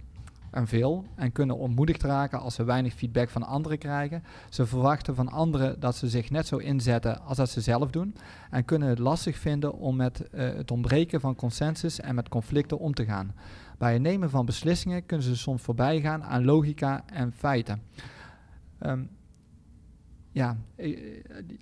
en 0.56 0.68
veel 0.68 1.06
en 1.16 1.32
kunnen 1.32 1.58
ontmoedigd 1.58 2.04
raken 2.04 2.40
als 2.40 2.56
ze 2.56 2.64
weinig 2.64 2.94
feedback 2.94 3.30
van 3.30 3.44
anderen 3.44 3.78
krijgen. 3.78 4.24
Ze 4.50 4.66
verwachten 4.66 5.16
van 5.16 5.30
anderen 5.30 5.80
dat 5.80 5.96
ze 5.96 6.10
zich 6.10 6.30
net 6.30 6.48
zo 6.48 6.58
inzetten 6.58 7.22
als 7.22 7.38
dat 7.38 7.50
ze 7.50 7.62
zelf 7.62 7.90
doen 7.90 8.16
en 8.50 8.66
kunnen 8.66 8.90
het 8.90 9.00
lastig 9.00 9.38
vinden 9.38 9.74
om 9.74 9.96
met 9.96 10.30
eh, 10.30 10.54
het 10.54 10.72
ontbreken 10.72 11.20
van 11.20 11.36
consensus 11.36 12.00
en 12.00 12.16
met 12.16 12.30
conflicten 12.30 12.80
om 12.80 12.94
te 12.94 13.06
gaan. 13.06 13.34
Bij 13.78 13.94
het 13.94 14.02
nemen 14.02 14.30
van 14.30 14.46
beslissingen 14.46 15.06
kunnen 15.06 15.26
ze 15.26 15.36
soms 15.36 15.62
voorbij 15.62 16.02
gaan 16.02 16.24
aan 16.24 16.46
logica 16.46 17.04
en 17.06 17.32
feiten. 17.32 17.82
Ehm, 18.80 19.02
ja, 20.36 20.58
eh, 20.76 20.92
eh, 20.92 20.98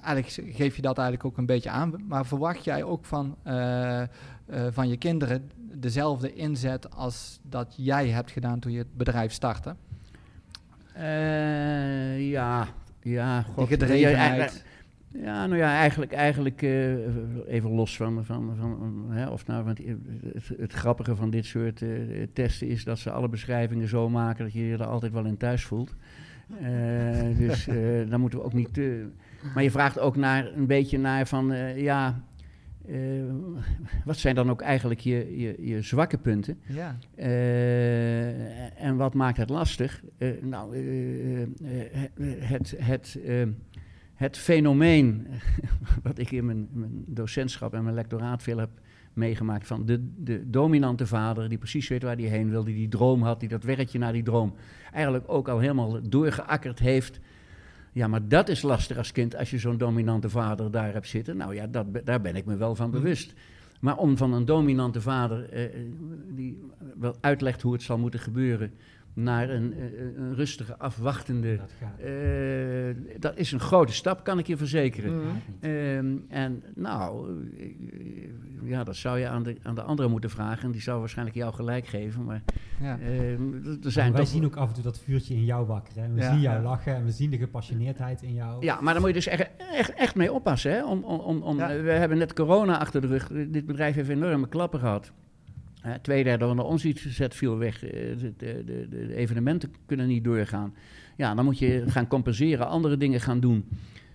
eigenlijk 0.01 0.55
geef 0.55 0.75
je 0.75 0.81
dat 0.81 0.97
eigenlijk 0.97 1.27
ook 1.27 1.37
een 1.37 1.45
beetje 1.45 1.69
aan, 1.69 2.03
maar 2.07 2.25
verwacht 2.25 2.63
jij 2.63 2.83
ook 2.83 3.05
van, 3.05 3.35
eh, 3.43 4.03
van 4.69 4.89
je 4.89 4.97
kinderen 4.97 5.51
dezelfde 5.55 6.33
inzet 6.33 6.95
als 6.95 7.39
dat 7.41 7.73
jij 7.77 8.07
hebt 8.09 8.31
gedaan 8.31 8.59
toen 8.59 8.71
je 8.71 8.77
het 8.77 8.97
bedrijf 8.97 9.31
startte? 9.31 9.75
Eh, 10.93 12.29
ja, 12.29 12.67
ja. 13.01 13.43
Die 13.43 13.53
God, 13.53 13.67
gedrevenheid. 13.67 14.63
Ja, 15.09 15.21
ja, 15.21 15.45
nou 15.45 15.59
ja, 15.59 15.77
eigenlijk, 15.77 16.11
eigenlijk 16.11 16.61
even 17.47 17.69
los 17.69 17.95
van, 17.97 18.25
van, 18.25 18.55
van 18.59 19.05
hè, 19.09 19.27
of 19.27 19.47
nou, 19.47 19.63
want 19.63 19.77
het, 19.77 20.57
het 20.57 20.73
grappige 20.73 21.15
van 21.15 21.29
dit 21.29 21.45
soort 21.45 21.83
testen 22.33 22.67
is 22.67 22.83
dat 22.83 22.99
ze 22.99 23.11
alle 23.11 23.29
beschrijvingen 23.29 23.87
zo 23.87 24.09
maken 24.09 24.43
dat 24.43 24.53
je 24.53 24.67
je 24.67 24.73
er 24.73 24.85
altijd 24.85 25.11
wel 25.11 25.25
in 25.25 25.37
thuis 25.37 25.63
voelt. 25.63 25.95
Eh, 26.49 27.37
dus 27.37 27.67
eh 27.67 28.09
daar 28.09 28.19
moeten 28.19 28.39
we 28.39 28.45
ook 28.45 28.53
niet. 28.53 28.79
maar 29.53 29.63
je 29.63 29.71
vraagt 29.71 29.99
ook 29.99 30.15
naar 30.15 30.53
een 30.55 30.67
beetje 30.67 30.97
naar 30.97 31.27
van 31.27 31.51
eh, 31.51 31.81
ja. 31.81 32.23
wat 34.05 34.17
zijn 34.17 34.35
dan 34.35 34.49
ook 34.49 34.61
eigenlijk 34.61 34.99
je, 34.99 35.37
je, 35.39 35.67
je 35.67 35.81
zwakke 35.81 36.17
punten? 36.17 36.59
Ja. 36.67 36.97
En 38.75 38.95
wat 38.95 39.13
maakt 39.13 39.37
het 39.37 39.49
lastig? 39.49 40.03
Nou, 40.41 40.77
het, 42.39 42.75
het, 42.77 43.19
het 44.13 44.37
fenomeen 44.37 45.27
wat 46.03 46.17
ik 46.17 46.31
in 46.31 46.45
mijn, 46.45 46.67
mijn 46.71 47.03
docentschap 47.07 47.73
en 47.73 47.83
mijn 47.83 47.95
lectoraat 47.95 48.43
veel 48.43 48.57
heb 48.57 48.69
meegemaakt 49.15 49.67
van 49.67 49.85
de, 49.85 50.07
de 50.17 50.49
dominante 50.49 51.07
vader 51.07 51.49
die 51.49 51.57
precies 51.57 51.87
weet 51.87 52.03
waar 52.03 52.15
hij 52.15 52.25
heen 52.25 52.49
wil, 52.49 52.63
die 52.63 52.75
die 52.75 52.87
droom 52.87 53.21
had, 53.21 53.39
die 53.39 53.49
dat 53.49 53.63
werkje 53.63 53.99
naar 53.99 54.13
die 54.13 54.23
droom 54.23 54.53
eigenlijk 54.91 55.25
ook 55.27 55.47
al 55.47 55.59
helemaal 55.59 56.09
doorgeakkerd 56.09 56.79
heeft. 56.79 57.19
Ja, 57.91 58.07
maar 58.07 58.27
dat 58.27 58.49
is 58.49 58.61
lastig 58.61 58.97
als 58.97 59.11
kind 59.11 59.35
als 59.35 59.49
je 59.49 59.57
zo'n 59.57 59.77
dominante 59.77 60.29
vader 60.29 60.71
daar 60.71 60.93
hebt 60.93 61.07
zitten. 61.07 61.37
Nou 61.37 61.55
ja, 61.55 61.67
dat, 61.67 61.85
daar 62.03 62.21
ben 62.21 62.35
ik 62.35 62.45
me 62.45 62.55
wel 62.55 62.75
van 62.75 62.91
bewust. 62.91 63.33
Maar 63.79 63.97
om 63.97 64.17
van 64.17 64.33
een 64.33 64.45
dominante 64.45 65.01
vader, 65.01 65.49
eh, 65.49 65.69
die 66.29 66.61
wel 66.99 67.15
uitlegt 67.21 67.61
hoe 67.61 67.73
het 67.73 67.81
zal 67.81 67.97
moeten 67.97 68.19
gebeuren, 68.19 68.71
naar 69.15 69.49
een, 69.49 69.73
eh, 69.73 69.83
een 70.17 70.35
rustige, 70.35 70.77
afwachtende. 70.77 71.57
Dat 71.57 71.71
gaat. 71.79 71.99
eh, 71.99 73.19
dat 73.19 73.37
is 73.37 73.51
een 73.51 73.59
grote 73.59 73.93
stap, 73.93 74.23
kan 74.23 74.39
ik 74.39 74.47
je 74.47 74.57
verzekeren. 74.57 75.17
Mhm. 75.19 75.27
Ehm, 75.59 76.15
en 76.29 76.63
nou, 76.75 77.29
eh, 77.57 78.69
ja, 78.69 78.83
dat 78.83 78.95
zou 78.95 79.19
je 79.19 79.27
aan 79.27 79.43
de, 79.43 79.55
aan 79.63 79.75
de 79.75 79.81
anderen 79.81 80.11
moeten 80.11 80.29
vragen. 80.29 80.63
En 80.65 80.71
die 80.71 80.81
zou 80.81 80.99
waarschijnlijk 80.99 81.37
jou 81.37 81.53
gelijk 81.53 81.85
geven. 81.87 82.23
Maar 82.23 82.41
Ja. 82.81 82.99
ehm, 82.99 83.41
er 83.83 83.91
zijn 83.91 84.11
wij 84.11 84.21
toch... 84.21 84.29
zien 84.29 84.45
ook 84.45 84.55
af 84.55 84.67
en 84.67 84.73
toe 84.73 84.83
dat 84.83 84.99
vuurtje 84.99 85.33
in 85.33 85.45
jou 85.45 85.65
wakker. 85.65 85.93
Hè? 86.01 86.13
We 86.13 86.19
Ja, 86.21 86.31
zien 86.31 86.41
jou 86.41 86.63
lachen 86.63 86.95
en 86.95 87.05
we 87.05 87.11
zien 87.11 87.29
de 87.29 87.37
gepassioneerdheid 87.37 88.21
in 88.21 88.33
jou. 88.33 88.65
Ja, 88.65 88.81
maar 88.81 88.91
daar 88.93 89.01
moet 89.01 89.09
je 89.09 89.15
dus 89.15 89.27
echt, 89.27 89.49
echt, 89.57 89.93
echt 89.93 90.15
mee 90.15 90.33
oppassen. 90.33 90.71
Hè? 90.71 90.85
Om, 90.85 91.03
om, 91.03 91.19
om, 91.19 91.41
om, 91.41 91.57
Ja. 91.57 91.67
We 91.81 91.91
hebben 91.91 92.17
net 92.17 92.33
corona 92.33 92.79
achter 92.79 93.01
de 93.01 93.07
rug. 93.07 93.27
Dit 93.47 93.65
bedrijf 93.65 93.95
heeft 93.95 94.09
enorme 94.09 94.47
klappen 94.47 94.79
gehad. 94.79 95.11
Eh, 95.83 95.93
twee 96.01 96.23
derde 96.23 96.45
van 96.45 96.55
de 96.55 96.63
omzet 96.63 97.35
viel 97.35 97.57
weg. 97.57 97.83
Eh, 97.83 97.91
de, 97.91 98.33
de, 98.37 98.63
de, 98.65 98.87
de 98.89 99.15
evenementen 99.15 99.73
kunnen 99.85 100.07
niet 100.07 100.23
doorgaan. 100.23 100.73
Ja, 101.15 101.35
dan 101.35 101.45
moet 101.45 101.59
je 101.59 101.83
gaan 101.87 102.07
compenseren, 102.07 102.67
andere 102.67 102.97
dingen 102.97 103.21
gaan 103.21 103.39
doen. 103.39 103.65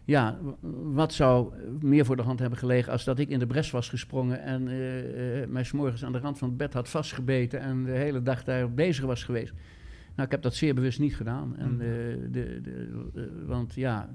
Ja, 0.08 0.38
wat 0.82 1.12
zou 1.12 1.52
meer 1.80 2.04
voor 2.04 2.16
de 2.16 2.22
hand 2.22 2.38
hebben 2.38 2.58
gelegen 2.58 2.92
als 2.92 3.04
dat 3.04 3.18
ik 3.18 3.28
in 3.28 3.38
de 3.38 3.46
bres 3.46 3.70
was 3.70 3.88
gesprongen 3.88 4.42
en 4.42 4.68
eh, 4.68 5.42
eh, 5.42 5.48
mij 5.48 5.64
's 5.64 5.72
morgens 5.72 6.04
aan 6.04 6.12
de 6.12 6.18
rand 6.18 6.38
van 6.38 6.48
het 6.48 6.56
bed 6.56 6.72
had 6.72 6.88
vastgebeten 6.88 7.60
en 7.60 7.84
de 7.84 7.90
hele 7.90 8.22
dag 8.22 8.44
daar 8.44 8.72
bezig 8.72 9.04
was 9.04 9.24
geweest. 9.24 9.52
Nou, 10.18 10.30
ik 10.30 10.36
heb 10.36 10.42
dat 10.42 10.54
zeer 10.54 10.74
bewust 10.74 10.98
niet 10.98 11.16
gedaan. 11.16 11.54
En, 11.58 11.70
eh, 11.80 11.86
de, 12.30 12.60
de, 12.62 12.88
eh, 13.14 13.22
want 13.46 13.74
ja, 13.74 14.08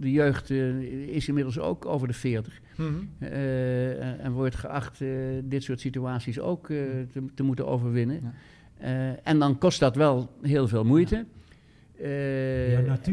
de 0.00 0.10
jeugd 0.10 0.50
eh, 0.50 0.78
is 1.08 1.28
inmiddels 1.28 1.58
ook 1.58 1.86
over 1.86 2.08
de 2.08 2.14
40. 2.14 2.60
Mhm. 2.76 2.88
eh, 3.18 4.24
en 4.24 4.32
wordt 4.32 4.54
geacht 4.54 4.98
dit 5.44 5.62
soort 5.62 5.80
situaties 5.80 6.40
ook 6.40 6.70
eh, 6.70 6.76
te, 7.12 7.22
te 7.34 7.42
moeten 7.42 7.66
overwinnen. 7.66 8.20
Ja. 8.22 9.16
En 9.22 9.38
dan 9.38 9.58
kost 9.58 9.80
dat 9.80 9.96
wel 9.96 10.30
heel 10.42 10.68
veel 10.68 10.84
moeite. 10.84 11.24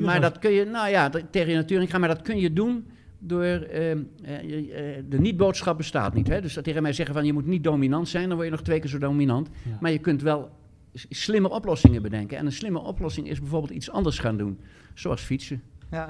Maar 0.05 0.21
dat 0.21 0.39
kun 0.39 0.51
je, 0.51 0.65
nou 0.65 0.89
ja, 0.89 1.09
tegen 1.31 1.49
je 1.49 1.55
natuur 1.55 1.81
ingaan, 1.81 1.99
maar 1.99 2.09
dat 2.09 2.21
kun 2.21 2.39
je 2.39 2.53
doen 2.53 2.85
door, 3.19 3.43
eh, 3.43 3.91
eh, 3.91 3.97
je- 4.21 4.71
eh, 4.73 5.03
de 5.09 5.19
niet-boodschap 5.19 5.77
bestaat 5.77 6.13
niet. 6.13 6.27
Hè? 6.27 6.41
Dus 6.41 6.53
dat 6.53 6.63
tegen 6.63 6.81
mij 6.81 6.93
zeggen 6.93 7.15
van 7.15 7.25
je 7.25 7.33
moet 7.33 7.45
niet 7.45 7.63
dominant 7.63 8.07
zijn, 8.07 8.25
dan 8.27 8.33
word 8.35 8.45
je 8.49 8.53
nog 8.55 8.63
twee 8.63 8.79
keer 8.79 8.89
zo 8.89 8.97
dominant. 8.97 9.49
Ja. 9.69 9.77
Maar 9.81 9.91
je 9.91 9.97
kunt 9.99 10.21
wel 10.21 10.49
slimme 11.09 11.49
oplossingen 11.49 12.01
bedenken. 12.01 12.37
En 12.37 12.45
een 12.45 12.51
slimme 12.51 12.79
oplossing 12.79 13.29
is 13.29 13.39
bijvoorbeeld 13.39 13.71
iets 13.71 13.91
anders 13.91 14.19
gaan 14.19 14.37
doen. 14.37 14.59
Zoals 14.93 15.21
fietsen. 15.21 15.61
Ja. 15.91 16.07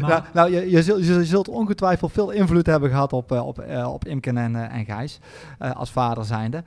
Ja, 0.00 0.26
nou, 0.34 0.50
je, 0.50 0.70
je, 0.70 0.82
zult, 0.82 1.06
je 1.06 1.24
zult 1.24 1.48
ongetwijfeld 1.48 2.12
veel 2.12 2.30
invloed 2.30 2.66
hebben 2.66 2.90
gehad 2.90 3.12
op, 3.12 3.32
eh, 3.32 3.46
op, 3.46 3.58
eh, 3.58 3.92
op 3.92 4.04
Imken 4.04 4.36
en, 4.36 4.56
eh, 4.56 4.78
en 4.78 4.84
Gijs, 4.84 5.18
eh, 5.58 5.76
als 5.76 5.90
vader 5.90 6.24
zijnde. 6.24 6.64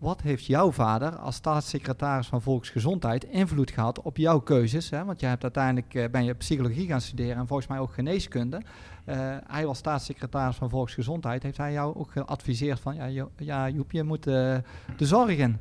Wat 0.00 0.22
heeft 0.22 0.44
jouw 0.44 0.72
vader 0.72 1.16
als 1.16 1.34
staatssecretaris 1.34 2.26
van 2.26 2.42
Volksgezondheid 2.42 3.24
invloed 3.24 3.70
gehad 3.70 4.02
op 4.02 4.16
jouw 4.16 4.38
keuzes? 4.38 4.90
Hè? 4.90 5.04
Want 5.04 5.20
je 5.20 5.26
hebt 5.26 5.42
uiteindelijk 5.42 5.94
eh, 5.94 6.10
ben 6.10 6.24
je 6.24 6.34
psychologie 6.34 6.86
gaan 6.86 7.00
studeren 7.00 7.36
en 7.36 7.46
volgens 7.46 7.68
mij 7.68 7.78
ook 7.78 7.92
geneeskunde. 7.92 8.62
Eh, 9.10 9.36
hij 9.46 9.66
was 9.66 9.78
staatssecretaris 9.78 10.56
van 10.56 10.70
Volksgezondheid. 10.70 11.42
Heeft 11.42 11.56
hij 11.56 11.72
jou 11.72 11.96
ook 11.96 12.10
geadviseerd 12.10 12.80
van, 12.80 12.94
ja, 12.94 13.06
Jo- 13.08 13.30
ja 13.36 13.68
Joep, 13.68 13.92
je 13.92 14.02
moet 14.02 14.26
eh, 14.26 14.56
de 14.96 15.06
zorg 15.06 15.36
in. 15.36 15.56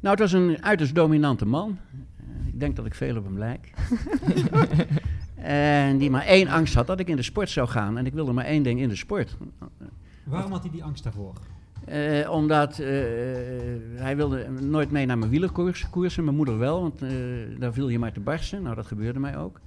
Nou, 0.00 0.10
het 0.10 0.18
was 0.18 0.32
een 0.32 0.62
uiterst 0.64 0.94
dominante 0.94 1.46
man. 1.46 1.78
Eh, 2.16 2.46
Ik 2.46 2.60
denk 2.60 2.76
dat 2.76 2.86
ik 2.86 2.94
veel 2.94 3.16
op 3.16 3.24
hem 3.24 3.38
lijk. 3.38 3.72
en 5.36 5.98
die 5.98 6.10
maar 6.10 6.24
één 6.24 6.48
angst 6.48 6.74
had, 6.74 6.86
dat 6.86 7.00
ik 7.00 7.08
in 7.08 7.16
de 7.16 7.22
sport 7.22 7.50
zou 7.50 7.68
gaan. 7.68 7.98
En 7.98 8.06
ik 8.06 8.12
wilde 8.12 8.32
maar 8.32 8.44
één 8.44 8.62
ding 8.62 8.80
in 8.80 8.88
de 8.88 8.96
sport. 8.96 9.36
Waarom 10.24 10.52
had 10.52 10.62
hij 10.62 10.70
die 10.70 10.84
angst 10.84 11.04
daarvoor? 11.04 11.32
Eh, 11.84 12.30
omdat 12.30 12.78
eh, 12.78 12.86
hij 13.94 14.16
wilde 14.16 14.48
nooit 14.60 14.90
mee 14.90 15.06
naar 15.06 15.18
mijn 15.18 15.30
wielerkoers 15.30 15.90
koersen. 15.90 16.24
Mijn 16.24 16.36
moeder 16.36 16.58
wel, 16.58 16.80
want 16.80 17.02
eh, 17.02 17.10
daar 17.58 17.72
viel 17.72 17.88
je 17.88 17.98
maar 17.98 18.12
te 18.12 18.20
barsten. 18.20 18.62
Nou, 18.62 18.74
dat 18.74 18.86
gebeurde 18.86 19.18
mij 19.20 19.36
ook. 19.36 19.60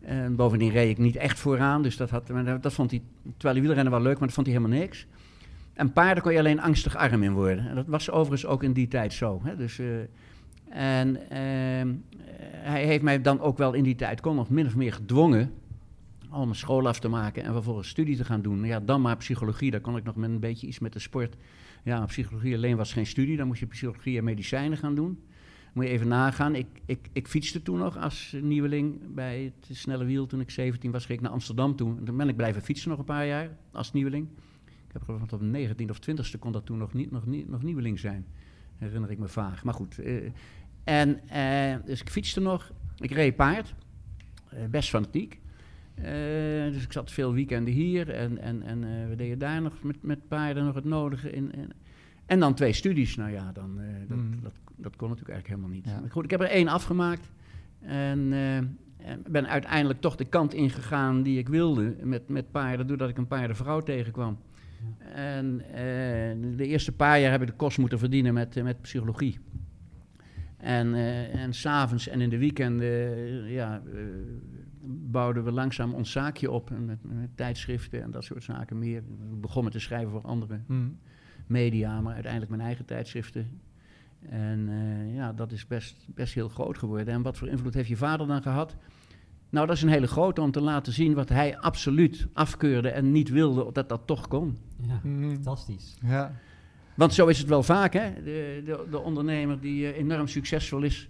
En 0.00 0.36
bovendien 0.36 0.70
reed 0.70 0.90
ik 0.90 0.98
niet 0.98 1.16
echt 1.16 1.38
vooraan, 1.38 1.82
dus 1.82 1.96
dat, 1.96 2.10
had, 2.10 2.26
dat- 2.60 2.72
vond 2.72 2.90
hij, 2.90 3.02
terwijl 3.22 3.54
hij 3.54 3.62
wielrennen 3.62 3.92
wel 3.92 4.02
leuk, 4.02 4.18
maar 4.18 4.26
dat 4.26 4.34
vond 4.36 4.46
hij 4.46 4.56
helemaal 4.56 4.78
niks. 4.78 5.06
En 5.72 5.92
paarden 5.92 6.22
kon 6.22 6.32
je 6.32 6.38
alleen 6.38 6.60
angstig 6.60 6.96
arm 6.96 7.22
in 7.22 7.32
worden. 7.32 7.68
En 7.68 7.74
dat 7.74 7.86
was 7.86 8.10
overigens 8.10 8.46
ook 8.50 8.62
in 8.62 8.72
die 8.72 8.88
tijd 8.88 9.12
zo. 9.12 9.40
Hè? 9.44 9.56
Dus, 9.56 9.78
eh, 9.78 9.86
en 10.68 11.30
ehm, 11.30 11.94
hij 12.52 12.84
heeft 12.84 13.02
mij 13.02 13.22
dan 13.22 13.40
ook 13.40 13.58
wel 13.58 13.72
in 13.72 13.82
die 13.82 13.94
tijd, 13.94 14.20
kon 14.20 14.34
nog 14.36 14.50
min 14.50 14.66
of 14.66 14.76
meer 14.76 14.92
gedwongen 14.92 15.52
om 16.30 16.54
school 16.54 16.88
af 16.88 17.00
te 17.00 17.08
maken 17.08 17.44
en 17.44 17.52
vervolgens 17.52 17.88
studie 17.88 18.16
te 18.16 18.24
gaan 18.24 18.42
doen. 18.42 18.64
Ja, 18.64 18.80
dan 18.80 19.00
maar 19.00 19.16
psychologie, 19.16 19.70
daar 19.70 19.80
kon 19.80 19.96
ik 19.96 20.04
nog 20.04 20.16
met 20.16 20.30
een 20.30 20.40
beetje 20.40 20.66
iets 20.66 20.78
met 20.78 20.92
de 20.92 20.98
sport. 20.98 21.36
Ja, 21.82 22.04
psychologie 22.06 22.54
alleen 22.54 22.76
was 22.76 22.92
geen 22.92 23.06
studie, 23.06 23.36
dan 23.36 23.46
moest 23.46 23.60
je 23.60 23.66
psychologie 23.66 24.18
en 24.18 24.24
medicijnen 24.24 24.78
gaan 24.78 24.94
doen. 24.94 25.18
Moet 25.72 25.84
je 25.84 25.90
even 25.90 26.08
nagaan. 26.08 26.54
Ik, 26.54 26.66
ik, 26.84 27.08
ik 27.12 27.28
fietste 27.28 27.62
toen 27.62 27.78
nog 27.78 27.96
als 27.98 28.36
nieuweling 28.42 29.14
bij 29.14 29.52
het 29.60 29.76
snelle 29.76 30.04
wiel. 30.04 30.26
Toen 30.26 30.40
ik 30.40 30.50
17 30.50 30.90
was, 30.90 31.06
ging 31.06 31.18
ik 31.18 31.24
naar 31.24 31.32
Amsterdam 31.34 31.76
toe. 31.76 31.96
En 31.96 32.04
toen 32.04 32.16
ben 32.16 32.28
ik 32.28 32.36
blijven 32.36 32.62
fietsen 32.62 32.88
nog 32.90 32.98
een 32.98 33.04
paar 33.04 33.26
jaar 33.26 33.56
als 33.72 33.92
nieuweling. 33.92 34.28
Ik 34.66 34.92
heb 34.92 35.02
geloof 35.02 35.40
mijn 35.40 35.50
19 35.50 35.90
of 35.90 35.98
20ste 36.10 36.38
kon 36.38 36.52
dat 36.52 36.66
toen 36.66 36.78
nog, 36.78 36.92
niet, 36.92 37.10
nog, 37.10 37.26
niet, 37.26 37.48
nog 37.48 37.62
nieuweling 37.62 37.98
zijn. 37.98 38.26
Herinner 38.76 39.10
ik 39.10 39.18
me 39.18 39.28
vaag. 39.28 39.64
Maar 39.64 39.74
goed. 39.74 39.98
eh, 39.98 40.30
en, 40.84 41.28
eh, 41.28 41.76
dus 41.84 42.00
ik 42.00 42.10
fietste 42.10 42.40
nog. 42.40 42.72
Ik 42.96 43.10
reed 43.10 43.36
paard. 43.36 43.74
Eh, 44.48 44.64
best 44.70 44.88
fanatiek. 44.88 45.40
Dus 46.70 46.84
ik 46.84 46.92
zat 46.92 47.12
veel 47.12 47.32
weekenden 47.32 47.74
hier 47.74 48.10
en, 48.10 48.38
en, 48.38 48.62
en 48.62 49.08
we 49.08 49.16
deden 49.16 49.38
daar 49.38 49.62
nog 49.62 49.82
met, 49.82 50.02
met 50.02 50.28
paarden 50.28 50.64
nog 50.64 50.74
het 50.74 50.84
nodige 50.84 51.30
in. 51.30 51.52
En, 51.52 51.70
en 52.26 52.40
dan 52.40 52.54
twee 52.54 52.72
studies. 52.72 53.16
Nou 53.16 53.30
ja, 53.30 53.52
dan, 53.52 53.80
dat, 54.08 54.18
Mm. 54.18 54.40
dat, 54.42 54.52
dat 54.78 54.96
kon 54.96 55.08
natuurlijk 55.08 55.34
eigenlijk 55.34 55.46
helemaal 55.46 55.70
niet. 55.70 55.84
Ja. 55.84 56.00
Maar 56.00 56.10
goed, 56.10 56.24
ik 56.24 56.30
heb 56.30 56.40
er 56.40 56.46
één 56.50 56.68
afgemaakt. 56.68 57.30
En, 57.80 58.32
en 58.32 59.22
ben 59.30 59.48
uiteindelijk 59.48 60.00
toch 60.00 60.16
de 60.16 60.24
kant 60.24 60.54
ingegaan 60.54 61.22
die 61.22 61.38
ik 61.38 61.48
wilde 61.48 61.96
met, 62.02 62.28
met 62.28 62.50
paarden, 62.50 62.86
doordat 62.86 63.08
ik 63.08 63.18
een 63.18 63.26
paardenvrouw 63.26 63.80
tegenkwam. 63.80 64.38
En 65.14 65.60
eh, 65.60 66.56
de 66.56 66.66
eerste 66.66 66.92
paar 66.92 67.20
jaar 67.20 67.30
heb 67.30 67.40
ik 67.40 67.46
de 67.46 67.52
kost 67.52 67.78
moeten 67.78 67.98
verdienen 67.98 68.34
met, 68.34 68.56
eh, 68.56 68.62
met 68.62 68.80
psychologie. 68.80 69.38
En, 70.56 70.94
eh 70.94 71.34
en 71.42 71.52
s'avonds 71.52 72.08
en 72.08 72.20
in 72.20 72.30
de 72.30 72.38
weekenden 72.38 73.50
ja, 73.50 73.82
bouwden 74.90 75.44
we 75.44 75.52
langzaam 75.52 75.94
ons 75.94 76.10
zaakje 76.12 76.50
op. 76.50 76.70
Met, 76.70 76.98
met 77.02 77.36
tijdschriften 77.36 78.02
en 78.02 78.10
dat 78.10 78.24
soort 78.24 78.42
zaken 78.42 78.78
meer. 78.78 78.98
Ik 78.98 79.40
begon 79.40 79.64
met 79.64 79.72
te 79.72 79.80
schrijven 79.80 80.10
voor 80.10 80.22
andere 80.22 80.60
Mhm. 80.66 80.88
media, 81.46 82.00
maar 82.00 82.12
uiteindelijk 82.12 82.50
mijn 82.50 82.62
eigen 82.62 82.84
tijdschriften. 82.84 83.60
En 84.28 84.68
eh, 84.68 85.14
ja, 85.14 85.32
dat 85.32 85.52
is 85.52 85.66
best, 85.66 85.96
best 86.06 86.34
heel 86.34 86.48
groot 86.48 86.78
geworden. 86.78 87.14
En 87.14 87.22
wat 87.22 87.36
voor 87.38 87.48
invloed 87.48 87.74
heeft 87.74 87.88
je 87.88 87.96
vader 87.96 88.26
dan 88.26 88.42
gehad? 88.42 88.76
Nou, 89.50 89.66
dat 89.66 89.76
is 89.76 89.82
een 89.82 89.88
hele 89.88 90.06
grote 90.06 90.40
om 90.40 90.50
te 90.50 90.60
laten 90.60 90.92
zien 90.92 91.14
wat 91.14 91.28
hij 91.28 91.58
absoluut 91.58 92.26
afkeurde 92.32 92.88
en 92.88 93.12
niet 93.12 93.28
wilde 93.28 93.72
dat 93.72 93.88
dat 93.88 94.00
toch 94.04 94.28
kon. 94.28 94.58
Ja, 94.86 95.00
Mhm. 95.02 95.30
fantastisch. 95.32 95.96
Ja. 96.04 96.32
Want 96.94 97.14
zo 97.14 97.26
is 97.26 97.38
het 97.38 97.48
wel 97.48 97.62
vaak, 97.62 97.92
hè? 97.92 98.12
De, 98.14 98.62
de, 98.64 98.86
de 98.90 98.98
ondernemer 98.98 99.60
die 99.60 99.86
eh, 99.92 99.98
enorm 99.98 100.26
succesvol 100.26 100.82
is, 100.82 101.08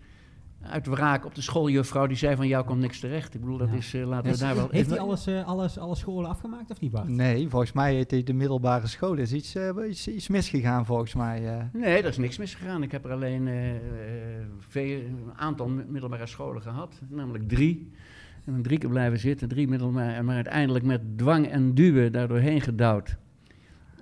uit 0.62 0.86
wraak 0.86 1.24
op 1.24 1.34
de 1.34 1.40
schooljuffrouw 1.42 2.06
die 2.06 2.16
zei 2.16 2.36
van 2.36 2.46
jou 2.48 2.64
komt 2.64 2.80
niks 2.80 3.00
terecht. 3.00 3.34
Ik 3.34 3.40
bedoel, 3.40 3.56
dat 3.58 3.68
Ja. 3.70 3.74
is, 3.76 3.94
eh, 3.94 4.06
laten 4.06 4.22
we 4.22 4.28
Heeft, 4.28 4.40
daar 4.40 4.54
wel... 4.54 4.68
heeft 4.70 4.90
hij 4.90 4.98
alles, 4.98 5.26
eh, 5.26 5.46
alles, 5.46 5.78
alle 5.78 5.94
scholen 5.94 6.30
afgemaakt 6.30 6.70
of 6.70 6.80
niet, 6.80 6.90
Bart? 6.90 7.08
Nee, 7.08 7.48
volgens 7.48 7.72
mij 7.72 7.94
heeft 7.94 8.10
hij 8.10 8.22
de 8.22 8.32
middelbare 8.32 8.86
school 8.86 9.14
is 9.14 9.32
iets, 9.32 9.54
eh, 9.54 9.70
iets, 9.88 10.08
iets 10.08 10.28
misgegaan 10.28 10.86
volgens 10.86 11.14
mij. 11.14 11.46
eh. 11.58 11.64
Nee, 11.72 12.02
daar 12.02 12.10
is 12.10 12.18
niks 12.18 12.38
misgegaan. 12.38 12.82
Ik 12.82 12.92
heb 12.92 13.04
er 13.04 13.12
alleen 13.12 13.48
veel, 14.58 14.98
een 15.00 15.32
aantal 15.36 15.68
mi- 15.68 15.84
middelbare 15.88 16.26
scholen 16.26 16.62
gehad, 16.62 17.00
namelijk 17.08 17.48
drie. 17.48 17.92
En 18.44 18.62
drie 18.62 18.78
keer 18.78 18.88
blijven 18.90 19.18
zitten, 19.18 19.48
drie 19.48 19.68
middelbare, 19.68 20.22
maar 20.22 20.34
uiteindelijk 20.34 20.84
met 20.84 21.18
dwang 21.18 21.46
en 21.46 21.74
duwen 21.74 22.12
daar 22.12 22.28
doorheen 22.28 22.60
gedouwd. 22.60 23.16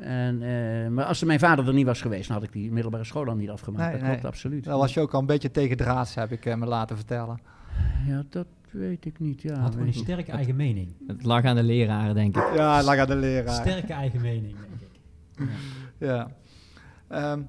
En, 0.00 0.42
eh, 0.42 0.88
maar 0.88 1.04
als 1.04 1.20
er 1.20 1.26
mijn 1.26 1.38
vader 1.38 1.66
er 1.66 1.74
niet 1.74 1.86
was 1.86 2.00
geweest, 2.00 2.28
dan 2.28 2.36
had 2.36 2.46
ik 2.46 2.52
die 2.52 2.72
middelbare 2.72 3.04
school 3.04 3.24
dan 3.24 3.36
niet 3.36 3.50
afgemaakt. 3.50 3.82
Nee, 3.82 3.92
dat 3.92 4.00
nee. 4.00 4.10
klopt 4.10 4.24
absoluut. 4.24 4.64
Daar 4.64 4.76
was 4.76 4.94
je 4.94 5.00
ook 5.00 5.14
al 5.14 5.20
een 5.20 5.26
beetje 5.26 5.50
tegen 5.50 5.76
draads, 5.76 6.14
heb 6.14 6.32
ik 6.32 6.46
eh, 6.46 6.54
me 6.54 6.66
laten 6.66 6.96
vertellen. 6.96 7.40
Ja, 8.06 8.22
dat 8.28 8.46
weet 8.70 9.04
ik 9.04 9.18
niet. 9.18 9.42
Ja, 9.42 9.52
Hij 9.52 9.62
had 9.62 9.72
gewoon 9.72 9.86
een 9.86 9.94
sterke 9.94 10.32
eigen 10.32 10.56
mening. 10.56 10.94
Het 11.06 11.24
lag 11.24 11.44
aan 11.44 11.56
de 11.56 11.62
leraren, 11.62 12.14
denk 12.14 12.36
ik. 12.36 12.54
Ja, 12.54 12.82
lag 12.82 12.98
aan 12.98 13.06
de 13.06 13.16
leraar. 13.16 13.54
Sterke 13.54 13.92
eigen 13.92 14.20
mening, 14.20 14.56
denk 14.56 14.80
ik. 14.80 15.50
Ja. 15.98 16.28
Ehm, 17.08 17.42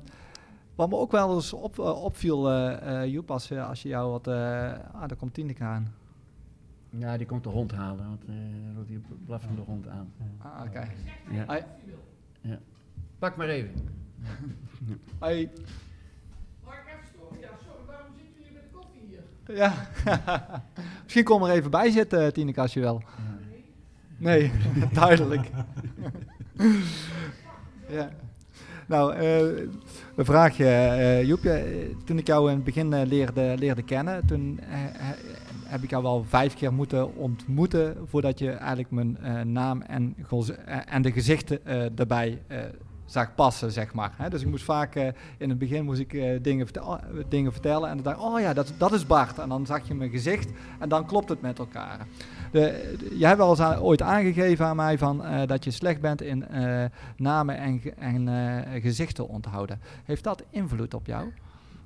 wat 0.76 0.90
me 0.90 0.96
ook 0.96 1.12
wel 1.12 1.36
eens 1.36 1.54
op, 1.54 1.80
eh, 1.80 2.04
opviel, 2.04 2.52
eh 2.52 3.02
eh, 3.02 3.12
Joep, 3.12 3.32
als, 3.32 3.52
als 3.52 3.82
je 3.82 3.90
jou 3.90 4.12
wat... 4.12 4.28
eh 4.28 4.34
ah, 4.94 5.08
daar 5.08 5.16
komt 5.18 5.34
Tineke 5.34 5.64
aan. 5.64 5.94
Ja, 6.90 7.18
die 7.18 7.26
komt 7.26 7.44
de 7.44 7.50
hond 7.50 7.72
halen, 7.72 8.08
want 8.08 8.26
eh 8.26 8.36
die 8.88 9.02
blaffende 9.26 9.62
hond 9.62 9.88
aan. 9.88 10.14
Ah, 10.38 10.62
oké. 10.66 10.88
Ja. 11.32 11.66
Ja. 12.48 12.60
Pak 13.20 13.36
maar 13.38 13.50
even. 13.50 13.72
Hoi. 15.20 15.36
Even 15.38 15.50
storen? 17.14 17.40
Ja, 17.40 17.50
sorry, 17.66 17.86
waarom 17.88 18.08
zitten 18.18 18.34
jullie 18.38 18.54
met 18.54 18.64
de 18.64 18.78
koffie 18.78 19.02
hier? 19.08 19.56
Ja. 19.56 19.74
Misschien 21.04 21.24
kom 21.24 21.44
er 21.44 21.52
even 21.52 21.72
bij 21.72 21.92
zitten, 21.92 22.34
Tineke, 22.34 22.62
als 22.62 22.74
je 22.74 22.80
wel. 22.80 23.04
Nee, 24.18 24.52
duidelijk. 24.94 25.50
ja. 27.90 28.10
Nou, 28.88 29.14
eh, 29.14 29.40
een 30.16 30.26
vraagje, 30.26 30.66
eh 30.68 31.24
Joepje. 31.24 31.52
Eh, 31.52 31.96
Toen 32.06 32.18
ik 32.18 32.28
jou 32.28 32.50
in 32.50 32.56
het 32.56 32.64
begin 32.66 32.94
eh, 32.94 33.06
leerde, 33.08 33.56
leerde 33.58 33.82
kennen, 33.84 34.26
toen 34.26 34.60
eh, 34.60 34.84
eh, 34.86 34.92
heb 35.68 35.84
ik 35.84 35.90
jou 35.90 36.04
wel 36.04 36.26
vijf 36.28 36.54
keer 36.54 36.74
moeten 36.74 37.16
ontmoeten 37.16 37.98
voordat 38.06 38.40
je 38.40 38.52
eigenlijk 38.52 38.92
mijn 38.92 39.18
eh, 39.18 39.42
naam 39.42 39.82
en, 39.82 40.16
eh, 40.30 40.78
en 40.86 41.02
de 41.02 41.12
gezichten 41.12 41.66
eh, 41.66 42.00
erbij 42.00 42.42
zag 43.06 43.36
passen, 43.36 43.72
zeg 43.72 43.94
maar. 43.94 44.14
Hè? 44.18 44.30
Dus 44.30 44.42
ik 44.42 44.48
moest 44.48 44.64
vaak, 44.64 44.96
in 45.38 45.50
het 45.50 45.58
begin 45.58 45.86
moest 45.86 46.00
ik 46.00 46.44
dingen, 46.44 46.68
dingen 47.30 47.52
vertellen 47.52 47.90
en 47.90 47.96
dan 47.96 48.14
dacht 48.14 48.26
oh 48.26 48.40
ja, 48.40 48.54
dat, 48.54 48.74
dat 48.78 48.92
is 48.92 49.06
Bart. 49.06 49.40
En 49.40 49.50
dan 49.50 49.66
zag 49.66 49.88
je 49.88 49.94
mijn 49.94 50.10
gezicht 50.10 50.50
en 50.80 50.90
dan 50.90 51.06
klopt 51.06 51.30
het 51.30 51.42
met 51.42 51.60
elkaar. 51.60 52.08
De, 52.52 52.96
jij 53.12 53.28
hebt 53.28 53.40
wel 53.40 53.50
eens 53.50 53.80
ooit 53.80 54.02
aangegeven 54.02 54.66
aan 54.66 54.76
mij 54.76 54.98
van, 54.98 55.24
dat 55.46 55.64
je 55.64 55.72
slecht 55.72 56.02
bent 56.02 56.22
in 56.22 56.46
namen 57.18 57.58
en, 57.58 57.82
en 57.98 58.82
gezichten 58.82 59.28
onthouden. 59.28 59.80
Heeft 60.06 60.24
dat 60.24 60.44
invloed 60.50 60.94
op 60.94 61.06
jou? 61.06 61.32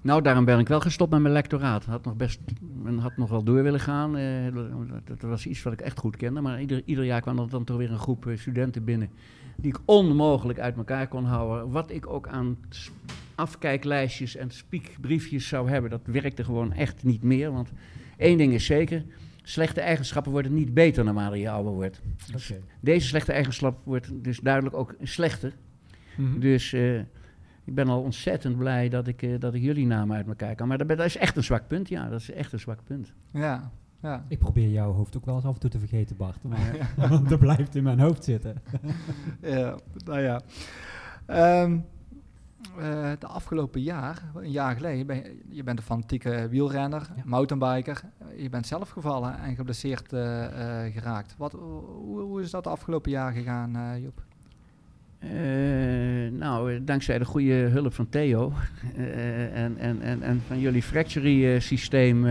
Nou, 0.02 0.22
daarom 0.22 0.45
ben 0.45 0.60
ik 0.60 0.68
wel 0.68 0.80
gestopt 0.80 1.12
met 1.12 1.22
mijn 1.22 1.34
lectoraat. 1.34 1.86
Had 1.86 2.06
nog 2.06 2.16
best, 2.16 2.39
men 2.84 2.97
had 2.97 3.18
nog 3.18 3.30
wel 3.30 3.43
door 3.43 3.64
willen 3.64 3.80
gaan. 3.80 4.18
eh, 4.18 4.54
dat, 5.04 5.22
was 5.22 5.45
iets 5.45 5.64
wat 5.64 5.74
ik 5.74 5.82
echt 5.82 5.99
goed 5.99 6.16
kende. 6.16 6.41
Maar 6.41 6.62
ieder, 6.62 6.82
ieder 6.86 7.04
jaar 7.04 7.22
kwam 7.22 7.39
er 7.39 7.49
dan 7.49 7.64
toch 7.64 7.78
weer 7.78 7.91
een 7.91 7.99
groep 7.99 8.28
eh, 8.28 8.38
studenten 8.38 8.84
binnen. 8.84 9.10
Die 9.56 9.72
ik 9.72 9.80
onmogelijk 9.86 10.60
uit 10.60 10.78
elkaar 10.78 11.08
kon 11.08 11.26
houden. 11.26 11.72
Wat 11.72 11.91
ik 11.91 12.08
ook 12.08 12.28
aan 12.28 12.58
afkijklijstjes 13.36 14.36
en 14.36 14.52
spiekbriefjes 14.52 15.47
zou 15.47 15.70
hebben. 15.70 15.89
Dat 15.89 16.02
werkte 16.06 16.43
gewoon 16.43 16.74
echt 16.74 17.04
niet 17.04 17.24
meer. 17.24 17.52
Want 17.52 17.72
één 18.18 18.38
ding 18.38 18.54
is 18.54 18.66
zeker. 18.66 19.04
Slechte 19.43 19.82
eigenschappen 19.82 20.32
worden 20.32 20.54
niet 20.54 20.74
beter 20.74 21.04
naarmate 21.04 21.38
je 21.38 21.49
ouder 21.49 21.74
wordt. 21.74 22.02
Oké. 22.36 22.62
Deze 22.80 23.08
slechte 23.08 23.32
eigenschap 23.32 23.80
wordt 23.84 24.24
dus 24.24 24.39
duidelijk 24.39 24.76
ook 24.76 24.95
slechter. 25.02 25.54
Dus 26.39 26.74
eh, 26.74 26.99
ik 27.64 27.76
ben 27.76 27.88
al 27.88 28.01
ontzettend 28.01 28.57
blij 28.57 28.89
dat 28.89 29.07
ik, 29.07 29.22
eh, 29.22 29.39
dat 29.39 29.53
ik 29.53 29.62
jullie 29.62 29.86
namen 29.86 30.16
uit 30.16 30.28
elkaar 30.28 30.55
kan. 30.55 30.68
Maar 30.68 30.78
dat, 30.78 30.88
dat 30.88 30.99
is 31.05 31.18
echt 31.18 31.38
een 31.38 31.43
zwak 31.43 31.68
punt, 31.68 31.89
ja. 31.89 32.09
Dat 32.09 32.20
is 32.20 32.32
echt 32.32 32.53
een 32.53 32.59
zwak 32.59 32.84
punt. 32.84 33.14
Ja, 33.32 33.72
ja. 34.01 34.26
Ik 34.28 34.39
probeer 34.39 34.70
jouw 34.70 34.91
hoofd 34.91 35.18
ook 35.18 35.26
wel 35.26 35.36
eens 35.36 35.45
af 35.45 35.53
en 35.53 35.59
toe 35.59 35.70
te 35.70 35.80
vergeten, 35.80 36.18
Bart. 36.18 36.43
Maar 36.43 36.93
want 37.09 37.30
dat 37.30 37.39
blijft 37.39 37.76
in 37.76 37.84
mijn 37.84 37.99
hoofd 37.99 38.24
zitten. 38.24 38.55
ja 39.41 39.76
nou 40.05 40.20
ja. 40.20 40.41
Ehm, 41.26 41.78
eh, 42.78 43.12
de 43.20 43.28
afgelopen 43.28 43.82
jaar, 43.82 44.24
een 44.36 44.51
jaar 44.51 44.76
geleden, 44.76 45.07
ben 45.07 45.16
je, 45.16 45.41
je 45.49 45.64
bent 45.64 45.78
een 45.78 45.84
fanatieke 45.86 46.47
wielrenner, 46.49 47.09
Ja. 47.16 47.22
mountainbiker. 47.26 48.01
Je 48.38 48.49
bent 48.49 48.68
zelf 48.68 48.89
gevallen 48.89 49.39
en 49.39 49.55
geblesseerd 49.55 50.14
eh, 50.14 50.86
eh, 50.86 50.93
geraakt. 50.93 51.36
Wat, 51.38 51.51
hoe, 51.51 52.20
hoe 52.22 52.41
is 52.41 52.51
dat 52.51 52.64
de 52.64 52.70
afgelopen 52.70 53.12
jaar 53.12 53.32
gegaan, 53.32 53.76
eh 53.76 54.01
Joep? 54.01 54.24
Eh, 55.22 56.32
nou, 56.40 56.74
eh, 56.74 56.80
dankzij 56.84 57.18
de 57.20 57.26
goede 57.26 57.54
hulp 57.54 57.94
van 57.94 58.10
Theo 58.10 58.54
eh, 58.98 59.64
en, 59.64 59.78
en, 59.78 60.02
en, 60.02 60.22
en 60.22 60.42
van 60.48 60.60
jullie 60.60 60.82
fractury 60.84 61.60
systeem 61.60 62.22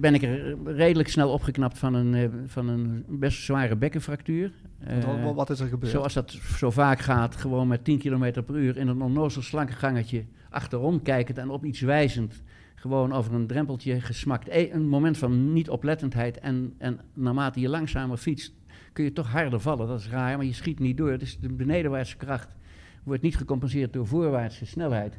ben 0.00 0.14
ik 0.14 0.22
er 0.22 0.56
redelijk 0.64 1.08
snel 1.08 1.30
opgeknapt 1.32 1.78
van 1.78 1.94
een, 1.94 2.30
van 2.46 2.68
een 2.68 3.04
best 3.08 3.42
zware 3.42 3.76
bekkenfractuur. 3.76 4.52
Want 5.00 5.22
wat- 5.24 5.34
wat 5.34 5.50
is 5.50 5.60
er 5.60 5.68
gebeurd? 5.68 5.92
Zoals 5.92 6.12
dat 6.14 6.30
zo 6.30 6.70
vaak 6.70 6.98
gaat, 6.98 7.36
gewoon 7.36 7.68
met 7.68 7.84
10 7.84 7.98
km 7.98 8.42
per 8.46 8.56
uur 8.56 8.76
in 8.76 8.88
een 8.88 9.02
onnozel 9.02 9.42
slanke 9.42 9.72
gangetje 9.72 10.24
achterom 10.50 11.02
kijkend 11.02 11.38
en 11.38 11.48
op 11.50 11.64
iets 11.64 11.80
wijzend. 11.80 12.42
Gewoon 12.74 13.12
over 13.12 13.34
een 13.34 13.46
drempeltje 13.46 14.00
gesmakt. 14.00 14.48
E- 14.48 14.68
een 14.72 14.88
moment 14.88 15.18
van 15.18 15.52
niet-oplettendheid 15.52 16.38
en, 16.38 16.74
en 16.78 17.00
naarmate 17.14 17.60
je 17.60 17.68
langzamer 17.68 18.16
fietst, 18.16 18.52
kun 18.94 19.04
je 19.04 19.12
toch 19.12 19.30
harder 19.30 19.60
vallen. 19.60 19.86
Dat 19.88 19.98
is 20.00 20.08
raar, 20.08 20.36
maar 20.36 20.46
je 20.46 20.52
schiet 20.52 20.78
niet 20.78 20.96
door. 20.96 21.18
Dus 21.18 21.38
de 21.38 21.52
benedenwaartse 21.52 22.16
kracht 22.16 22.54
wordt 23.02 23.22
niet 23.22 23.36
gecompenseerd 23.36 23.92
door 23.92 24.06
voorwaartse 24.06 24.66
snelheid. 24.66 25.18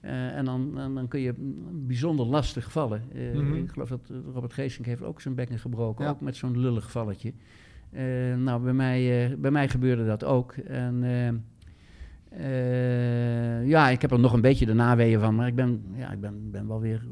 Eh, 0.00 0.36
en 0.36 0.44
dan, 0.44 0.74
dan, 0.74 0.94
dan 0.94 1.08
kun 1.08 1.20
je 1.20 1.34
bijzonder 1.72 2.26
lastig 2.26 2.72
vallen. 2.72 3.02
Eh, 3.14 3.32
Mhm. 3.32 3.54
Ik 3.54 3.70
geloof 3.70 3.88
dat 3.88 4.10
Robert 4.32 4.52
Geesink 4.52 4.86
heeft 4.86 5.02
ook 5.02 5.20
zijn 5.20 5.34
bekken 5.34 5.58
gebroken, 5.58 6.04
Ja. 6.04 6.10
ook 6.10 6.20
met 6.20 6.36
zo'n 6.36 6.58
lullig 6.60 6.90
valletje. 6.90 7.32
Eh, 7.92 8.02
nou, 8.36 8.62
bij 8.62 8.72
mij, 8.72 9.34
bij 9.38 9.50
mij 9.50 9.68
gebeurde 9.68 10.06
dat 10.06 10.24
ook. 10.24 10.52
En 10.52 11.04
ja, 13.66 13.88
ik 13.88 14.00
heb 14.02 14.10
er 14.10 14.18
nog 14.20 14.32
een 14.32 14.40
beetje 14.40 14.66
de 14.66 14.74
naweeën 14.74 15.20
van, 15.20 15.34
maar 15.34 15.46
ik 15.46 15.54
ben, 15.54 15.82
ja, 15.94 16.12
ik 16.12 16.20
ben, 16.20 16.50
ben 16.50 16.68
wel 16.68 16.80
weer 16.80 17.02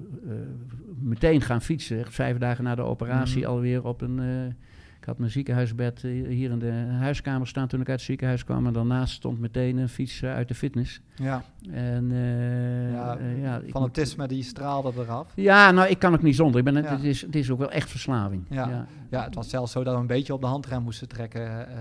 meteen 1.01 1.41
gaan 1.41 1.63
fietsen. 1.63 1.99
Echt 1.99 2.15
vijf 2.15 2.39
dagen 2.39 2.65
na 2.65 2.75
de 2.75 2.83
operatie 2.83 3.41
Mhm. 3.43 3.51
alweer 3.51 3.85
op 3.85 4.01
een... 4.01 4.21
ik 5.03 5.09
had 5.09 5.19
mijn 5.19 5.31
ziekenhuisbed 5.31 6.05
eh, 6.05 6.11
hier 6.29 6.51
in 6.51 6.59
de 6.59 6.71
huiskamer 6.99 7.47
staan 7.47 7.69
toen 7.69 7.81
ik 7.81 7.89
uit 7.89 7.97
het 7.97 8.07
ziekenhuis 8.07 8.45
kwam. 8.45 8.67
En 8.67 8.73
daarnaast 8.73 9.15
stond 9.15 9.39
meteen 9.41 9.77
een 9.77 9.89
fiets 9.89 10.23
eh, 10.23 10.35
uit 10.35 10.49
de 10.49 10.55
fitness. 10.55 11.01
ja, 11.15 11.43
En, 11.71 12.13
eh, 12.13 12.93
Ja, 13.43 13.61
moet- 13.63 13.71
fanatisme 13.71 14.29
die 14.29 14.43
straalde 14.43 14.93
eraf. 14.97 15.33
ja, 15.35 15.71
nou, 15.71 15.89
ik 15.89 15.99
kan 15.99 16.13
ook 16.15 16.23
niet 16.23 16.37
zonder. 16.37 16.59
Ik 16.59 16.65
ben, 16.65 16.75
het, 16.75 16.85
Ja. 16.85 16.91
het, 16.91 17.03
is, 17.05 17.21
het 17.23 17.35
is 17.37 17.51
ook 17.51 17.59
wel 17.59 17.71
echt 17.71 17.91
verslaving. 17.91 18.45
Ja. 18.49 18.69
ja. 18.69 18.87
Ja, 19.11 19.25
het 19.25 19.35
was 19.35 19.49
zelfs 19.51 19.73
zo 19.73 19.85
dat 19.85 19.95
we 19.95 20.01
een 20.01 20.07
beetje 20.07 20.33
op 20.35 20.41
de 20.41 20.47
handrem 20.47 20.83
moesten 20.83 21.09
trekken 21.09 21.69
eh, 21.69 21.77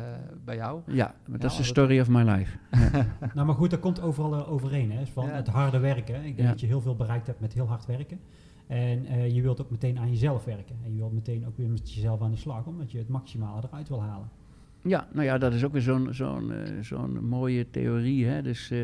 bij 0.46 0.56
jou. 0.56 0.82
Ja, 0.88 1.14
maar 1.28 1.40
dat 1.40 1.52
is 1.52 1.58
de 1.58 1.64
story 1.64 2.00
of 2.00 2.10
my 2.10 2.22
life. 2.24 2.58
Nou, 3.34 3.46
maar 3.46 3.56
goed, 3.56 3.70
dat 3.70 3.80
komt 3.80 4.02
overal 4.02 4.48
overeen. 4.48 4.92
Hè? 4.92 5.06
Van 5.06 5.26
Ja. 5.26 5.32
het 5.32 5.48
harde 5.48 5.80
werken. 5.80 6.16
Ik 6.16 6.24
denk 6.24 6.38
Ja. 6.40 6.48
dat 6.48 6.60
je 6.60 6.68
heel 6.68 6.82
veel 6.82 6.96
bereikt 6.96 7.28
hebt 7.28 7.40
met 7.40 7.54
heel 7.54 7.68
hard 7.68 7.86
werken. 7.86 8.20
En 8.72 9.06
eh, 9.06 9.36
je 9.36 9.42
wilt 9.42 9.62
ook 9.62 9.70
meteen 9.70 10.00
aan 10.00 10.10
jezelf 10.10 10.46
werken. 10.46 10.76
En 10.86 10.92
je 10.92 10.98
wilt 10.98 11.14
meteen 11.14 11.48
ook 11.48 11.58
weer 11.58 11.70
met 11.70 11.94
jezelf 11.94 12.22
aan 12.22 12.32
de 12.32 12.38
slag, 12.38 12.66
omdat 12.66 12.92
je 12.92 12.98
het 12.98 13.10
maximale 13.10 13.62
eruit 13.68 13.90
wil 13.90 14.02
halen. 14.02 14.30
Ja, 14.82 15.08
nou 15.12 15.26
ja, 15.26 15.38
dat 15.38 15.54
is 15.54 15.64
ook 15.64 15.72
weer 15.72 15.82
zo'n 15.82 16.08
zo'n 16.12 16.52
eh, 16.52 16.72
zo'n 16.82 17.26
mooie 17.26 17.70
theorie. 17.72 18.26
Hè? 18.26 18.42
Dus 18.42 18.72
eh, 18.72 18.80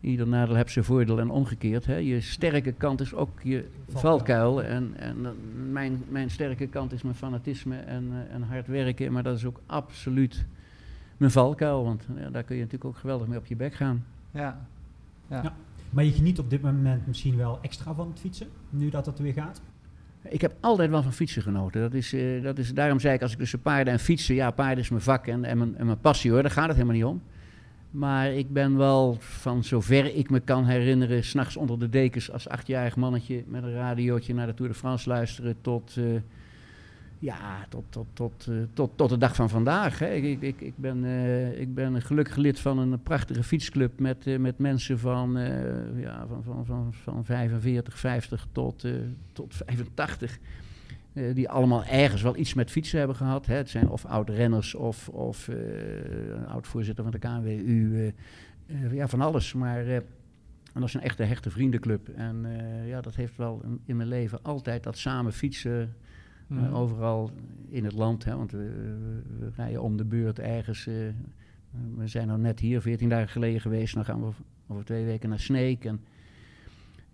ieder 0.00 0.28
nadeel 0.28 0.54
heeft 0.54 0.72
zijn 0.72 0.84
voordeel 0.84 1.20
en 1.20 1.30
omgekeerd. 1.30 1.86
Hè? 1.86 1.96
Je 1.96 2.20
sterke 2.20 2.72
kant 2.72 3.00
is 3.00 3.14
ook 3.14 3.40
je 3.42 3.68
Valkuil. 3.88 4.62
En, 4.62 4.92
en 4.96 5.26
mijn, 5.72 6.02
mijn 6.08 6.30
sterke 6.30 6.66
kant 6.66 6.92
is 6.92 7.02
mijn 7.02 7.14
fanatisme 7.14 7.76
en, 7.76 8.08
eh, 8.12 8.34
en 8.34 8.42
hard 8.42 8.66
werken. 8.66 9.12
Maar 9.12 9.22
dat 9.22 9.36
is 9.36 9.44
ook 9.44 9.60
absoluut 9.66 10.46
mijn 11.16 11.30
valkuil. 11.30 11.84
Want 11.84 12.06
ja, 12.16 12.30
daar 12.30 12.42
kun 12.42 12.56
je 12.56 12.62
natuurlijk 12.62 12.90
ook 12.90 12.98
geweldig 12.98 13.26
mee 13.26 13.38
op 13.38 13.46
je 13.46 13.56
bek 13.56 13.74
gaan. 13.74 14.04
Ja, 14.30 14.66
ja. 15.28 15.42
Ja. 15.42 15.54
Maar 15.90 16.04
je 16.04 16.12
geniet 16.12 16.38
op 16.38 16.50
dit 16.50 16.62
moment 16.62 17.06
misschien 17.06 17.36
wel 17.36 17.58
extra 17.62 17.94
van 17.94 18.08
het 18.08 18.20
fietsen, 18.20 18.46
nu 18.70 18.90
dat 18.90 19.06
het 19.06 19.18
weer 19.18 19.32
gaat. 19.32 19.62
Ik 20.22 20.40
heb 20.40 20.56
altijd 20.60 20.90
wel 20.90 21.02
van 21.02 21.12
fietsen 21.12 21.42
genoten. 21.42 21.80
Dat 21.80 21.94
is, 21.94 22.12
eh, 22.12 22.42
dat 22.42 22.58
is, 22.58 22.74
daarom 22.74 23.00
zei 23.00 23.14
ik 23.14 23.22
als 23.22 23.32
ik 23.32 23.38
tussen 23.38 23.60
paarden 23.60 23.92
en 23.92 23.98
fietsen... 23.98 24.34
Ja, 24.34 24.50
paarden 24.50 24.78
is 24.78 24.90
mijn 24.90 25.02
vak 25.02 25.26
en, 25.26 25.44
en, 25.44 25.58
mijn, 25.58 25.76
en 25.76 25.86
mijn 25.86 26.00
passie 26.00 26.30
hoor. 26.30 26.42
Daar 26.42 26.50
gaat 26.50 26.66
het 26.66 26.76
helemaal 26.76 26.96
niet 26.96 27.04
om. 27.04 27.22
Maar 27.90 28.32
ik 28.32 28.52
ben 28.52 28.76
wel 28.76 29.16
van 29.18 29.64
zover 29.64 30.14
ik 30.16 30.30
me 30.30 30.40
kan 30.40 30.64
herinneren... 30.64 31.24
s'nachts 31.24 31.56
onder 31.56 31.78
de 31.78 31.88
dekens 31.88 32.32
als 32.32 32.48
achtjarig 32.48 32.96
mannetje... 32.96 33.44
met 33.46 33.62
een 33.62 33.72
radiootje 33.72 34.34
naar 34.34 34.46
de 34.46 34.54
Tour 34.54 34.70
de 34.70 34.78
France 34.78 35.08
luisteren... 35.08 35.56
tot, 35.60 35.96
eh, 35.96 36.04
ja, 37.20 37.66
tot, 37.68 37.84
tot, 37.88 38.06
tot, 38.12 38.46
eh, 38.48 38.54
tot, 38.72 38.90
tot 38.96 39.08
de 39.08 39.18
dag 39.18 39.34
van 39.34 39.48
vandaag. 39.48 39.98
Hè. 39.98 40.12
Ik, 40.12 40.42
ik, 40.42 40.60
ik, 40.60 40.76
ben, 40.76 41.04
eh, 41.04 41.60
ik 41.60 41.74
ben 41.74 41.94
een 41.94 42.02
gelukkig 42.02 42.36
lid 42.36 42.60
van 42.60 42.78
een 42.78 43.02
prachtige 43.02 43.42
fietsclub... 43.42 44.00
met, 44.00 44.26
eh, 44.26 44.38
met 44.38 44.58
mensen 44.58 44.98
van, 44.98 45.36
eh, 45.36 46.00
ja, 46.00 46.26
van, 46.26 46.42
van, 46.42 46.66
van, 46.66 46.92
van 46.92 47.24
45, 47.24 47.98
50 47.98 48.46
tot, 48.52 48.84
eh, 48.84 48.92
tot 49.32 49.54
85... 49.54 50.38
Eh, 51.12 51.34
die 51.34 51.48
allemaal 51.48 51.84
ergens 51.84 52.22
wel 52.22 52.36
iets 52.36 52.54
met 52.54 52.70
fietsen 52.70 52.98
hebben 52.98 53.16
gehad. 53.16 53.46
Hè. 53.46 53.54
Het 53.54 53.70
zijn 53.70 53.88
of 53.88 54.04
oud-renners 54.04 54.74
of, 54.74 55.08
of 55.08 55.48
eh, 55.48 55.56
oud-voorzitter 56.46 57.04
van 57.04 57.12
de 57.12 57.18
eh, 57.18 58.06
eh, 58.06 58.92
ja, 58.92 59.08
van 59.08 59.20
alles. 59.20 59.52
Maar 59.52 59.86
eh, 59.86 59.94
en 60.74 60.80
dat 60.80 60.84
is 60.84 60.94
een 60.94 61.00
echte 61.00 61.22
hechte 61.22 61.50
vriendenclub. 61.50 62.08
En 62.08 62.44
eh, 62.44 62.88
ja, 62.88 63.00
dat 63.00 63.14
heeft 63.14 63.36
wel 63.36 63.62
in 63.84 63.96
mijn 63.96 64.08
leven 64.08 64.42
altijd 64.42 64.82
dat 64.82 64.98
samen 64.98 65.32
fietsen... 65.32 65.96
eh, 66.50 66.74
overal 66.76 67.30
in 67.68 67.84
het 67.84 67.92
land. 67.92 68.24
Hè, 68.24 68.36
want 68.36 68.50
we, 68.50 68.58
we 69.38 69.50
rijden 69.56 69.82
om 69.82 69.96
de 69.96 70.04
beurt 70.04 70.38
ergens. 70.38 70.86
eh, 70.86 70.94
we 71.96 72.06
zijn 72.06 72.26
nou 72.26 72.40
net 72.40 72.60
hier, 72.60 72.80
14 72.80 73.08
dagen 73.08 73.28
geleden 73.28 73.60
geweest. 73.60 73.94
Dan 73.94 74.04
gaan 74.04 74.20
we 74.20 74.30
over, 74.66 74.84
twee 74.84 75.04
weken 75.04 75.28
naar 75.28 75.40
Sneek. 75.40 75.84
En, 75.84 76.00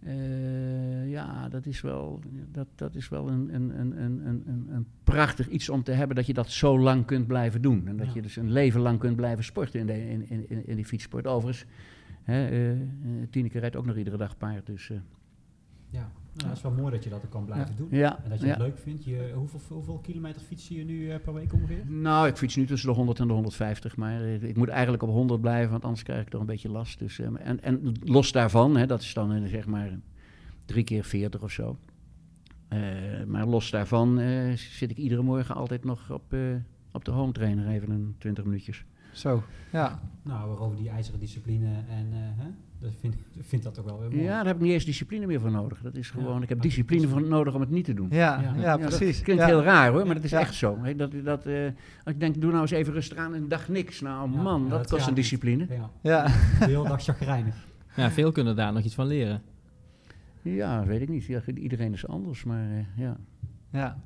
eh, 0.02 1.10
ja, 1.10 1.48
dat 1.48 1.66
is 1.66 1.80
wel, 1.80 2.20
dat, 2.52 2.66
dat 2.74 2.94
is 2.94 3.08
wel 3.08 3.28
een, 3.28 3.54
een, 3.54 3.80
een, 3.80 4.00
een, 4.26 4.66
een, 4.70 4.86
prachtig 5.04 5.48
iets 5.48 5.68
om 5.68 5.82
te 5.82 5.92
hebben 5.92 6.16
dat 6.16 6.26
je 6.26 6.32
dat 6.34 6.50
zo 6.50 6.78
lang 6.78 7.04
kunt 7.04 7.26
blijven 7.26 7.62
doen. 7.62 7.86
En 7.86 7.96
dat 7.96 8.06
Ja. 8.06 8.12
je 8.14 8.22
dus 8.22 8.36
een 8.36 8.52
leven 8.52 8.80
lang 8.80 8.98
kunt 8.98 9.16
blijven 9.16 9.44
sporten 9.44 9.80
in, 9.80 9.86
de, 9.86 10.08
in, 10.08 10.48
in, 10.48 10.66
in, 10.66 10.76
die 10.76 10.84
fietssport. 10.84 11.26
Overigens, 11.26 11.66
hè, 12.22 12.46
eh, 12.72 12.76
Tineke 13.30 13.58
rijdt 13.58 13.76
ook 13.76 13.86
nog 13.86 13.96
iedere 13.96 14.16
dag 14.16 14.36
paard. 14.36 14.66
Dus 14.66 14.92
Ja, 15.90 16.10
nou, 16.36 16.48
dat 16.48 16.56
is 16.56 16.62
wel 16.62 16.72
mooi 16.72 16.92
dat 16.92 17.04
je 17.04 17.10
dat 17.10 17.24
ook 17.24 17.30
kan 17.30 17.44
blijven 17.44 17.76
doen. 17.76 17.88
ja, 17.90 18.22
En 18.24 18.30
dat 18.30 18.40
je 18.40 18.46
ja. 18.46 18.52
het 18.52 18.60
leuk 18.62 18.78
vindt. 18.78 19.04
Je, 19.04 19.32
hoeveel, 19.34 19.60
hoeveel 19.68 19.98
kilometer 19.98 20.40
fiets 20.40 20.68
je 20.68 20.84
nu 20.84 21.10
eh, 21.10 21.20
per 21.20 21.34
week 21.34 21.52
ongeveer? 21.52 21.86
Nou, 21.86 22.28
ik 22.28 22.36
fiets 22.36 22.56
nu 22.56 22.66
tussen 22.66 22.88
de 22.88 22.94
100 22.94 23.18
en 23.18 23.26
de 23.26 23.32
150, 23.32 23.96
maar 23.96 24.20
eh, 24.20 24.42
ik 24.42 24.56
moet 24.56 24.68
eigenlijk 24.68 25.02
op 25.02 25.08
100 25.08 25.40
blijven, 25.40 25.70
want 25.70 25.84
anders 25.84 26.02
krijg 26.02 26.20
ik 26.22 26.28
toch 26.28 26.40
een 26.40 26.46
beetje 26.46 26.70
last. 26.70 26.98
Dus, 26.98 27.18
eh, 27.18 27.26
en, 27.38 27.62
en 27.62 27.94
los 28.04 28.32
daarvan, 28.32 28.76
hè, 28.76 28.86
dat 28.86 29.00
is 29.00 29.14
dan 29.14 29.48
zeg 29.48 29.66
maar 29.66 29.98
drie 30.64 30.84
keer 30.84 31.04
40 31.04 31.42
of 31.42 31.50
zo. 31.50 31.76
Eh, 32.68 33.24
maar 33.26 33.46
los 33.46 33.70
daarvan 33.70 34.18
eh, 34.18 34.52
zit 34.56 34.90
ik 34.90 34.96
iedere 34.96 35.22
morgen 35.22 35.54
altijd 35.54 35.84
nog 35.84 36.10
op, 36.10 36.32
eh, 36.32 36.40
op 36.92 37.04
de 37.04 37.10
home 37.10 37.32
trainer, 37.32 37.68
even 37.68 37.90
een 37.90 38.14
20 38.18 38.44
minuutjes. 38.44 38.84
Zo, 39.12 39.42
ja. 39.72 40.00
Nou, 40.22 40.58
over 40.58 40.76
die 40.76 40.88
ijzeren 40.88 41.20
discipline 41.20 41.66
en 41.88 42.06
eh, 42.12 42.18
hè? 42.44 42.48
Dat 42.80 42.92
vind, 43.00 43.14
vind 43.40 43.62
dat 43.62 43.74
toch 43.74 43.84
wel 43.84 43.98
weer 44.00 44.10
mooi. 44.10 44.22
Ja, 44.22 44.36
daar 44.36 44.46
heb 44.46 44.56
ik 44.56 44.62
niet 44.62 44.72
eens 44.72 44.84
discipline 44.84 45.26
meer 45.26 45.40
voor 45.40 45.50
nodig. 45.50 45.80
Dat 45.82 45.94
is 45.96 46.10
gewoon, 46.10 46.36
Ja. 46.36 46.42
ik 46.42 46.48
heb 46.48 46.58
Maar- 46.58 46.66
discipline 46.66 47.08
voor 47.08 47.22
nodig 47.22 47.54
om 47.54 47.60
het 47.60 47.70
niet 47.70 47.84
te 47.84 47.94
doen. 47.94 48.08
Ja, 48.10 48.40
Ja. 48.40 48.54
ja, 48.60 48.76
dat 48.76 48.96
precies. 48.96 49.20
klinkt 49.22 49.42
ja. 49.42 49.48
heel 49.48 49.62
raar 49.62 49.90
hoor, 49.92 50.06
maar 50.06 50.14
dat 50.14 50.24
is 50.24 50.30
Ja. 50.30 50.40
echt 50.40 50.54
zo. 50.54 50.78
Dat, 50.96 51.12
dat, 51.24 51.46
eh, 51.46 51.64
als 52.04 52.14
ik 52.14 52.20
denk, 52.20 52.40
doe 52.40 52.50
nou 52.50 52.62
eens 52.62 52.70
even 52.70 52.92
rustig 52.92 53.18
aan 53.18 53.34
en 53.34 53.48
dag 53.48 53.68
niks. 53.68 54.00
Nou 54.00 54.30
Ja, 54.32 54.42
man, 54.42 54.62
ja, 54.62 54.68
dat 54.68 54.78
dat 54.78 54.90
kost 54.90 55.06
een 55.08 55.14
discipline. 55.14 55.66
Ja, 55.68 55.90
Ja. 56.02 56.24
de 56.24 56.32
hele 56.58 56.88
dag 56.88 57.02
chagrijnig. 57.02 57.66
Ja, 57.96 58.10
veel 58.10 58.32
kunnen 58.32 58.56
daar 58.56 58.72
nog 58.72 58.82
iets 58.82 58.94
van 58.94 59.06
leren. 59.06 59.42
Ja, 60.42 60.84
weet 60.84 61.00
ik 61.00 61.08
niet. 61.08 61.24
Ja, 61.24 61.40
iedereen 61.54 61.92
is 61.92 62.06
anders, 62.06 62.44
maar 62.44 62.70
eh, 62.70 62.98
ja. 63.04 63.16
ja. 63.70 63.98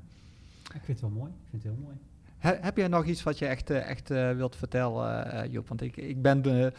Ik 0.73 0.81
vind 0.83 0.87
het 0.87 1.01
wel 1.01 1.09
mooi. 1.09 1.31
Ik 1.31 1.49
vind 1.49 1.63
het 1.63 1.71
heel 1.71 1.81
mooi. 1.83 1.95
He- 2.41 2.57
heb 2.61 2.77
jij 2.77 2.87
nog 2.87 3.05
iets 3.05 3.23
wat 3.23 3.39
je 3.39 3.45
echt, 3.45 3.69
eh, 3.69 3.89
echt 3.89 4.11
eh, 4.11 4.31
wilt 4.31 4.55
vertellen, 4.55 5.31
eh, 5.31 5.51
Joep? 5.51 5.67
Want 5.67 5.81
ik, 5.81 5.97
ik 5.97 6.21
ben, 6.21 6.43
eh, 6.63 6.71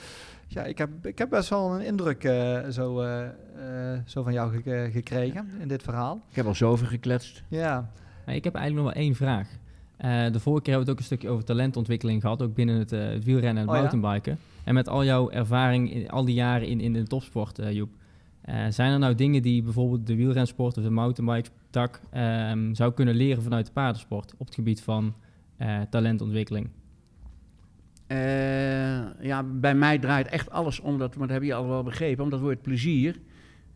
ja, 0.47 0.65
ik 0.65 0.79
heb, 0.79 1.07
ik 1.07 1.19
heb 1.19 1.31
best 1.31 1.49
wel 1.49 1.75
een 1.75 1.81
indruk 1.85 2.25
eh, 2.25 2.69
zo, 2.69 3.01
eh, 3.01 3.25
eh, 3.25 3.99
zo 4.07 4.23
van 4.23 4.33
jou 4.33 4.63
ge- 4.63 4.89
gekregen 4.93 5.49
in 5.61 5.69
dit 5.69 5.83
verhaal. 5.83 6.21
Ik 6.31 6.37
heb 6.37 6.47
al 6.47 6.55
zoveel 6.55 6.87
gekletst. 6.87 7.43
Ja, 7.49 7.91
ik 8.27 8.45
heb 8.45 8.55
eigenlijk 8.55 8.85
nog 8.87 8.95
wel 8.95 9.03
één 9.05 9.15
vraag. 9.15 9.49
Eh, 9.97 10.11
de 10.33 10.41
vorige 10.41 10.63
keer 10.63 10.75
hebben 10.75 10.75
we 10.75 10.79
het 10.79 10.89
ook 10.91 10.99
een 10.99 11.05
stukje 11.05 11.29
over 11.29 11.45
talentontwikkeling 11.45 12.21
gehad, 12.21 12.43
ook 12.43 12.55
binnen 12.55 12.79
het, 12.79 12.93
eh, 12.93 13.09
het 13.09 13.25
wielrennen 13.25 13.63
en 13.63 13.69
het 13.69 13.77
Oh 13.79 13.83
ja? 13.85 13.91
mountainbiken. 13.91 14.39
En 14.65 14.75
met 14.75 14.89
al 14.89 15.05
jouw 15.05 15.31
ervaring, 15.31 15.93
in, 15.93 16.11
al 16.11 16.25
die 16.25 16.35
jaren 16.35 16.69
in, 16.69 16.81
in 16.81 16.93
de 16.93 17.03
topsport, 17.03 17.59
eh, 17.59 17.73
Joep. 17.73 17.91
eh, 18.43 18.65
zijn 18.71 18.93
er 18.93 18.99
nou 18.99 19.15
dingen 19.15 19.43
die 19.43 19.63
bijvoorbeeld 19.63 20.07
de 20.07 20.17
wielrensport 20.17 20.77
of 20.77 20.83
de 20.83 20.91
mountainbike 20.91 21.49
tak 21.71 22.01
ehm, 22.11 22.75
zou 22.75 22.93
kunnen 22.93 23.15
leren 23.15 23.43
vanuit 23.43 23.67
de 23.67 23.73
paardensport 23.73 24.33
op 24.39 24.47
het 24.47 24.55
gebied 24.55 24.83
van 24.83 25.15
eh, 25.57 25.81
talentontwikkeling? 25.91 26.69
Eh, 28.07 29.21
ja, 29.21 29.43
bij 29.43 29.75
mij 29.75 29.99
draait 29.99 30.27
echt 30.27 30.51
alles 30.51 30.81
om 30.81 30.99
dat, 30.99 31.17
maar 31.17 31.27
dat 31.27 31.37
heb 31.37 31.47
je 31.47 31.55
al 31.55 31.69
wel 31.69 31.83
begrepen, 31.83 32.25
om 32.25 32.31
dat 32.31 32.41
woord 32.41 32.63
plezier. 32.63 33.21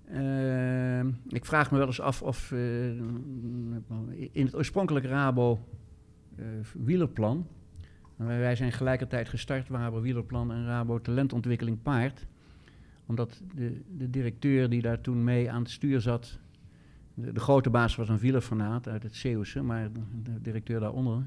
Eh, 0.05 1.01
ik 1.29 1.45
vraag 1.45 1.71
me 1.71 1.79
wel 1.79 1.87
eens 1.87 2.01
af 2.01 2.23
of 2.23 2.51
in 4.33 4.45
het 4.45 4.57
oorspronkelijke 4.57 5.09
Rabo 5.09 5.69
wielerplan, 6.75 7.47
wij 8.17 8.57
zijn 8.57 8.73
gelijkertijd 8.73 9.29
gestart, 9.29 9.69
Rabo 9.69 10.01
wielerplan 10.01 10.53
en 10.53 10.67
Rabo 10.67 11.01
talentontwikkeling 11.01 11.83
paard, 11.83 12.27
omdat 13.07 13.43
de, 13.55 13.81
de 13.97 14.11
directeur 14.11 14.69
die 14.69 14.83
daar 14.83 15.01
toen 15.01 15.25
mee 15.25 15.51
aan 15.51 15.63
het 15.63 15.71
stuur 15.71 16.01
zat, 16.01 16.39
de, 17.17 17.41
grote 17.41 17.71
baas 17.71 17.97
was 17.97 18.09
een 18.09 18.19
wielerfanaat 18.19 18.89
uit 18.89 19.03
het 19.03 19.15
Zeeuwse, 19.15 19.63
maar 19.63 19.89
de 20.23 20.41
directeur 20.41 20.81
daaronder 20.81 21.23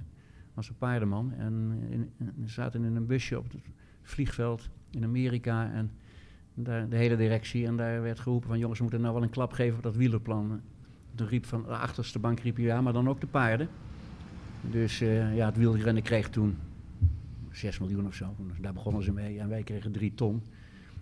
was 0.60 0.70
een 0.70 0.78
paardenman. 0.78 1.34
En 1.34 2.14
zaten 2.46 2.84
in 2.84 2.96
een 2.96 3.06
busje 3.06 3.38
op 3.38 3.52
het 3.52 3.62
vliegveld 4.02 4.70
in 4.90 5.04
Amerika. 5.04 5.72
En 5.72 5.92
daar, 6.54 6.90
de 6.90 6.96
hele 6.96 7.18
directie. 7.18 7.66
En 7.66 7.78
daar 7.78 8.02
werd 8.02 8.20
geroepen 8.20 8.50
van 8.50 8.60
jongens, 8.60 8.78
we 8.78 8.84
moeten 8.84 9.02
nou 9.02 9.14
wel 9.14 9.24
een 9.24 9.30
klap 9.30 9.52
geven 9.52 9.78
op 9.78 9.84
dat 9.84 9.96
wielerplan. 9.96 10.62
Toen 11.16 11.28
riep 11.28 11.46
van 11.46 11.64
de 11.64 11.78
achterste 11.78 12.20
bank 12.20 12.40
riep 12.40 12.58
ja, 12.58 12.82
maar 12.82 12.94
dan 12.94 13.10
ook 13.10 13.22
de 13.22 13.28
paarden. 13.28 13.68
Dus 14.62 15.02
eh, 15.02 15.36
ja, 15.36 15.46
het 15.46 15.58
wielrennen 15.58 16.04
kreeg 16.04 16.30
toen 16.30 16.58
6 17.52 17.80
miljoen 17.80 18.08
of 18.08 18.14
zo. 18.14 18.36
Dus 18.48 18.58
daar 18.62 18.74
begonnen 18.74 19.04
ze 19.04 19.12
mee. 19.12 19.40
En 19.40 19.50
wij 19.50 19.64
kregen 19.64 19.92
3 19.92 20.14
ton. 20.14 20.42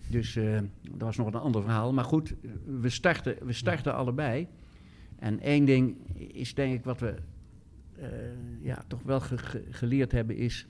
Dus 0.08 0.36
eh, 0.36 0.58
dat 0.82 1.00
was 1.00 1.16
nog 1.16 1.26
een 1.26 1.34
ander 1.34 1.62
verhaal. 1.62 1.92
Maar 1.92 2.04
goed, 2.04 2.34
we 2.80 2.88
starten, 2.88 3.36
we 3.46 3.52
starten 3.52 3.94
allebei. 3.94 4.48
En 5.18 5.40
één 5.40 5.64
ding 5.64 5.96
is 6.16 6.54
denk 6.54 6.74
ik 6.74 6.84
wat 6.84 7.00
we 7.00 7.14
ja, 8.62 8.84
toch 8.86 9.02
wel 9.02 9.20
ge- 9.20 9.38
ge- 9.38 9.64
geleerd 9.70 10.12
hebben 10.12 10.36
is 10.36 10.66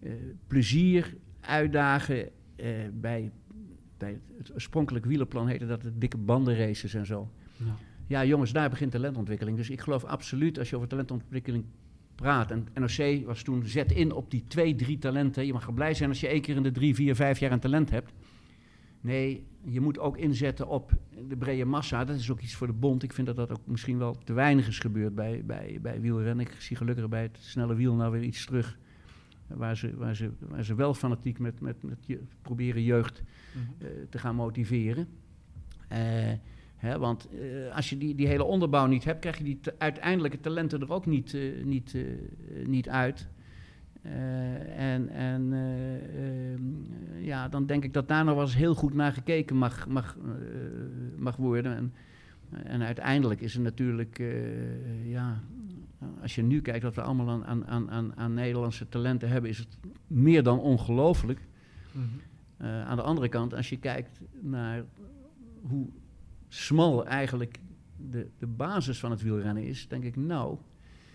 eh, 0.00 0.12
plezier 0.46 1.14
uitdagen 1.40 2.28
eh, 2.56 2.68
bij, 2.92 3.30
bij 3.98 4.20
het 4.38 4.52
oorspronkelijk 4.54 5.04
wielerplan 5.04 5.48
heette 5.48 5.66
dat 5.66 5.82
de 5.82 5.98
dikke 5.98 6.16
bandenraces 6.16 6.94
en 6.94 7.06
zo. 7.06 7.30
Ja. 7.56 7.76
Ja, 8.06 8.24
jongens, 8.24 8.52
daar 8.52 8.70
begint 8.70 8.90
talentontwikkeling. 8.90 9.56
Dus 9.56 9.70
ik 9.70 9.80
geloof 9.80 10.04
absoluut 10.04 10.58
als 10.58 10.70
je 10.70 10.76
over 10.76 10.88
talentontwikkeling 10.88 11.64
praat. 12.14 12.50
En 12.50 12.66
NOC 12.74 13.26
was 13.26 13.42
toen 13.42 13.66
zet 13.66 13.92
in 13.92 14.12
op 14.12 14.30
die 14.30 14.44
twee, 14.48 14.74
drie 14.74 14.98
talenten. 14.98 15.46
Je 15.46 15.52
mag 15.52 15.66
er 15.66 15.74
blij 15.74 15.94
zijn 15.94 16.08
als 16.08 16.20
je 16.20 16.28
één 16.28 16.40
keer 16.40 16.56
in 16.56 16.62
de 16.62 16.70
drie, 16.70 16.94
vier, 16.94 17.14
vijf 17.14 17.38
jaar 17.38 17.52
een 17.52 17.60
talent 17.60 17.90
hebt. 17.90 18.12
Nee, 19.00 19.46
je 19.64 19.80
moet 19.80 19.98
ook 19.98 20.16
inzetten 20.16 20.68
op 20.68 20.92
de 21.28 21.36
brede 21.36 21.64
massa. 21.64 22.04
Dat 22.04 22.16
is 22.16 22.30
ook 22.30 22.40
iets 22.40 22.54
voor 22.54 22.66
de 22.66 22.72
bond. 22.72 23.02
Ik 23.02 23.12
vind 23.12 23.26
dat 23.26 23.36
dat 23.36 23.50
ook 23.50 23.66
misschien 23.66 23.98
wel 23.98 24.14
te 24.24 24.32
weinig 24.32 24.66
is 24.68 24.78
gebeurd 24.78 25.14
bij, 25.14 25.42
bij, 25.44 25.78
bij 25.82 26.00
wielrennen. 26.00 26.46
Ik 26.46 26.52
zie 26.58 26.76
gelukkig 26.76 27.08
bij 27.08 27.22
het 27.22 27.38
snelle 27.40 27.74
wiel 27.74 27.94
nou 27.94 28.12
weer 28.12 28.22
iets 28.22 28.44
terug. 28.44 28.78
Waar 29.46 29.76
ze, 29.76 29.96
waar 29.96 30.16
ze, 30.16 30.30
waar 30.38 30.64
ze 30.64 30.74
wel 30.74 30.94
fanatiek 30.94 31.38
met, 31.38 31.60
met, 31.60 31.82
met 31.82 31.98
je, 32.06 32.20
proberen 32.42 32.82
jeugd 32.82 33.22
eh, 33.78 33.88
te 34.10 34.18
gaan 34.18 34.34
motiveren. 34.34 35.08
Eh, 35.88 35.98
hè, 36.76 36.98
want 36.98 37.28
eh, 37.28 37.74
als 37.76 37.90
je 37.90 37.98
die, 37.98 38.14
die 38.14 38.26
hele 38.26 38.44
onderbouw 38.44 38.86
niet 38.86 39.04
hebt, 39.04 39.20
krijg 39.20 39.38
je 39.38 39.44
die 39.44 39.60
te- 39.60 39.74
uiteindelijke 39.78 40.40
talenten 40.40 40.80
er 40.80 40.92
ook 40.92 41.06
niet, 41.06 41.36
niet, 41.64 41.96
niet 42.66 42.88
uit. 42.88 43.28
Eh, 44.02 44.94
en 44.94 45.08
en 45.08 45.52
eh, 45.52 46.52
ehm, 46.52 46.62
ja, 47.24 47.48
dan 47.48 47.66
denk 47.66 47.84
ik 47.84 47.92
dat 47.92 48.08
daar 48.08 48.24
nog 48.24 48.34
wel 48.34 48.44
eens 48.44 48.56
heel 48.56 48.74
goed 48.74 48.94
naar 48.94 49.12
gekeken 49.12 49.56
mag, 49.56 49.88
mag, 49.88 50.16
eh, 50.16 50.32
mag 51.16 51.36
worden. 51.36 51.76
En, 51.76 51.92
en 52.64 52.82
uiteindelijk 52.82 53.40
is 53.40 53.54
er 53.54 53.60
natuurlijk, 53.60 54.22
ja, 55.04 55.40
als 56.22 56.34
je 56.34 56.42
nu 56.42 56.60
kijkt 56.60 56.82
wat 56.82 56.94
we 56.94 57.02
allemaal 57.02 57.44
aan, 57.44 57.66
aan, 57.66 57.90
aan, 57.90 58.16
aan, 58.16 58.34
Nederlandse 58.34 58.88
talenten 58.88 59.28
hebben, 59.28 59.50
is 59.50 59.58
het 59.58 59.78
meer 60.06 60.42
dan 60.42 60.60
ongelooflijk. 60.60 61.40
Eh, 62.58 62.84
aan 62.84 62.96
de 62.96 63.02
andere 63.02 63.28
kant, 63.28 63.54
als 63.54 63.68
je 63.68 63.78
kijkt 63.78 64.20
naar 64.40 64.84
hoe 65.62 65.86
smal 66.48 67.06
eigenlijk 67.06 67.58
de, 67.96 68.28
de 68.38 68.46
basis 68.46 68.98
van 68.98 69.10
het 69.10 69.22
wielrennen 69.22 69.62
is, 69.62 69.88
denk 69.88 70.04
ik, 70.04 70.16
nou, 70.16 70.58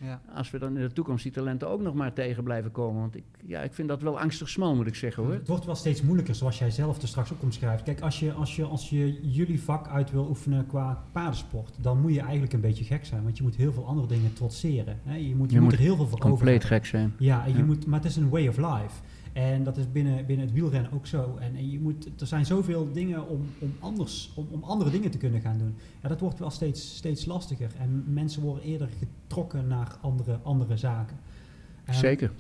ja. 0.04 0.22
als 0.36 0.52
we 0.52 0.60
dan 0.60 0.78
in 0.78 0.88
de 0.88 0.94
toekomst 0.94 1.24
die 1.24 1.32
talenten 1.32 1.70
ook 1.70 1.82
nog 1.82 1.94
maar 1.94 2.14
tegen 2.14 2.44
blijven 2.44 2.72
komen. 2.72 3.02
Want 3.02 3.16
ik, 3.16 3.24
ja, 3.46 3.62
ik 3.62 3.74
vind 3.74 3.88
dat 3.88 4.02
wel 4.02 4.20
angstig 4.20 4.50
smal, 4.50 4.76
moet 4.76 4.88
ik 4.88 4.96
zeggen 4.96 5.24
hoor. 5.24 5.34
Het 5.34 5.48
wordt 5.48 5.66
wel 5.66 5.76
steeds 5.76 6.02
moeilijker, 6.02 6.36
zoals 6.36 6.60
jij 6.60 6.72
zelf 6.72 7.02
er 7.02 7.08
straks 7.08 7.34
ook 7.34 7.42
omschrijft. 7.42 7.84
Kijk, 7.84 8.02
als 8.02 8.20
je, 8.20 8.34
als, 8.34 8.56
je, 8.56 8.64
als 8.64 8.90
je 8.90 9.20
jullie 9.22 9.62
vak 9.62 9.88
uit 9.88 10.12
wil 10.12 10.28
oefenen 10.30 10.68
qua 10.68 11.04
paardensport, 11.12 11.76
dan 11.82 12.02
moet 12.02 12.14
je 12.14 12.22
eigenlijk 12.22 12.54
een 12.54 12.62
beetje 12.62 12.84
gek 12.84 13.06
zijn. 13.06 13.24
Want 13.24 13.38
je 13.38 13.44
moet 13.44 13.56
heel 13.56 13.74
veel 13.74 13.86
andere 13.86 14.08
dingen 14.08 14.34
trotseren. 14.34 15.00
Hè? 15.04 15.16
Je, 15.16 15.36
moet, 15.36 15.50
je, 15.50 15.56
Je 15.56 15.62
moet 15.62 15.70
moet 15.70 15.80
er 15.80 15.86
heel 15.86 15.96
veel 15.96 16.08
voor 16.08 16.18
over 16.18 16.30
Compleet 16.30 16.64
gek 16.64 16.86
zijn. 16.86 17.14
Ja, 17.18 17.46
en 17.46 17.52
je 17.52 17.58
Ja. 17.58 17.64
Moet, 17.64 17.86
maar 17.86 18.00
het 18.00 18.10
is 18.10 18.16
een 18.16 18.30
way 18.30 18.48
of 18.48 18.58
life. 18.58 19.02
En 19.34 19.64
dat 19.64 19.78
is 19.78 19.92
binnen, 19.92 20.26
binnen 20.26 20.46
het 20.46 20.56
wielrennen 20.56 20.92
ook 20.92 21.08
zo. 21.08 21.38
En, 21.40 21.56
en 21.56 21.72
je 21.72 21.80
moet, 21.80 22.22
er 22.22 22.28
zijn 22.28 22.46
zoveel 22.46 22.92
dingen 22.92 23.28
om, 23.28 23.42
om, 23.60 23.74
anders, 23.80 24.32
om, 24.36 24.48
om 24.50 24.64
andere 24.64 24.90
dingen 24.90 25.12
te 25.12 25.18
kunnen 25.18 25.42
gaan 25.42 25.58
doen. 25.58 25.76
Ja, 26.02 26.08
dat 26.10 26.20
wordt 26.20 26.40
wel 26.40 26.50
steeds, 26.50 26.96
steeds 26.96 27.26
lastiger. 27.26 27.72
En 27.80 28.04
mensen 28.08 28.42
worden 28.42 28.64
eerder 28.64 28.90
getrokken 29.00 29.68
naar 29.68 29.98
andere, 30.02 30.40
andere 30.44 30.78
zaken. 30.78 31.18
En- 31.86 31.94
Zeker. 31.94 32.32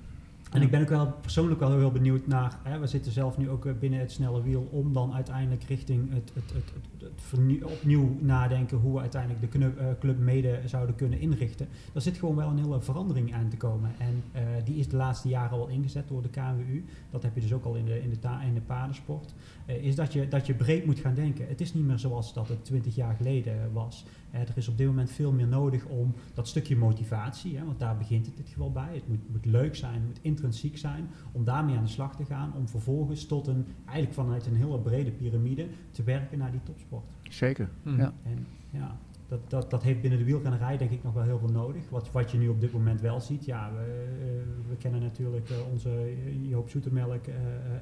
En 0.53 0.61
ik 0.61 0.71
ben 0.71 0.81
ook 0.81 0.89
wel 0.89 1.13
persoonlijk 1.21 1.59
wel 1.59 1.77
heel 1.77 1.91
benieuwd 1.91 2.27
naar, 2.27 2.59
hè, 2.63 2.79
we 2.79 2.87
zitten 2.87 3.11
zelf 3.11 3.37
nu 3.37 3.49
ook 3.49 3.65
eh, 3.65 3.73
binnen 3.79 3.99
het 3.99 4.11
snelle 4.11 4.41
wiel, 4.41 4.67
om 4.71 4.93
dan 4.93 5.13
uiteindelijk 5.13 5.63
richting 5.63 6.13
het, 6.13 6.31
het, 6.33 6.53
het, 6.53 6.71
het, 6.73 7.63
opnieuw 7.63 8.17
nadenken 8.19 8.77
hoe 8.77 8.93
we 8.93 8.99
uiteindelijk 8.99 9.51
de 9.51 9.65
eh, 9.65 9.85
club 9.99 10.19
mede 10.19 10.61
zouden 10.65 10.95
kunnen 10.95 11.19
inrichten. 11.19 11.67
Daar 11.93 12.01
zit 12.01 12.17
gewoon 12.17 12.35
wel 12.35 12.49
een 12.49 12.57
hele 12.57 12.81
verandering 12.81 13.33
aan 13.33 13.49
te 13.49 13.57
komen. 13.57 13.91
En 13.97 14.23
eh, 14.31 14.41
die 14.65 14.75
is 14.75 14.87
de 14.87 14.95
laatste 14.95 15.27
jaren 15.27 15.57
al 15.57 15.67
ingezet 15.67 16.07
door 16.07 16.21
de 16.21 16.29
KWU. 16.29 16.85
Dat 17.09 17.23
heb 17.23 17.35
je 17.35 17.41
dus 17.41 17.53
ook 17.53 17.65
al 17.65 17.75
in 17.75 17.85
de, 17.85 18.01
in 18.01 18.09
de, 18.09 18.19
ta- 18.19 18.41
in 18.41 18.53
de 18.53 18.61
paardensport. 18.61 19.33
Eh, 19.65 19.83
is 19.83 19.95
dat 19.95 20.13
je, 20.13 20.27
dat 20.27 20.45
je 20.45 20.53
breed 20.53 20.85
moet 20.85 20.99
gaan 20.99 21.13
denken. 21.13 21.47
Het 21.47 21.61
is 21.61 21.73
niet 21.73 21.85
meer 21.85 21.99
zoals 21.99 22.33
dat 22.33 22.47
het 22.47 22.65
20 22.65 22.95
jaar 22.95 23.15
geleden 23.15 23.73
was. 23.73 24.05
Er 24.31 24.51
is 24.55 24.67
op 24.67 24.77
dit 24.77 24.87
moment 24.87 25.11
veel 25.11 25.31
meer 25.31 25.47
nodig 25.47 25.85
om 25.85 26.13
dat 26.33 26.47
stukje 26.47 26.75
motivatie, 26.75 27.57
hè, 27.57 27.65
want 27.65 27.79
daar 27.79 27.97
begint 27.97 28.25
het 28.25 28.35
in 28.35 28.41
dit 28.41 28.51
geval 28.51 28.71
bij. 28.71 28.93
Het 28.93 29.07
moet, 29.07 29.31
moet 29.31 29.45
leuk 29.45 29.75
zijn, 29.75 29.93
het 29.93 30.03
moet 30.05 30.19
intrinsiek 30.21 30.77
zijn, 30.77 31.09
om 31.31 31.43
daarmee 31.43 31.75
aan 31.77 31.83
de 31.83 31.89
slag 31.89 32.15
te 32.15 32.25
gaan, 32.25 32.53
om 32.57 32.67
vervolgens 32.67 33.25
tot 33.25 33.47
een, 33.47 33.65
eigenlijk 33.85 34.13
vanuit 34.13 34.45
een 34.45 34.55
hele 34.55 34.79
brede 34.79 35.11
piramide 35.11 35.67
te 35.91 36.03
werken 36.03 36.37
naar 36.37 36.51
die 36.51 36.63
topsport. 36.63 37.05
Zeker. 37.23 37.69
Mhm. 37.83 37.99
Ja. 37.99 38.13
En 38.23 38.47
ja, 38.69 38.97
dat, 39.27 39.49
dat, 39.49 39.69
dat 39.69 39.83
heeft 39.83 40.01
binnen 40.01 40.19
de 40.19 40.25
wielrennerij 40.25 40.77
denk 40.77 40.91
ik 40.91 41.03
nog 41.03 41.13
wel 41.13 41.23
heel 41.23 41.39
veel 41.39 41.51
nodig. 41.51 41.89
Wat, 41.89 42.11
wat 42.11 42.31
je 42.31 42.37
nu 42.37 42.47
op 42.47 42.61
dit 42.61 42.71
moment 42.71 43.01
wel 43.01 43.21
ziet, 43.21 43.45
ja, 43.45 43.71
we, 43.71 43.79
eh, 43.79 44.69
we 44.69 44.75
kennen 44.75 45.01
natuurlijk 45.01 45.49
eh, 45.49 45.57
onze 45.71 46.13
Joop 46.41 46.69
Zoetemelk 46.69 47.25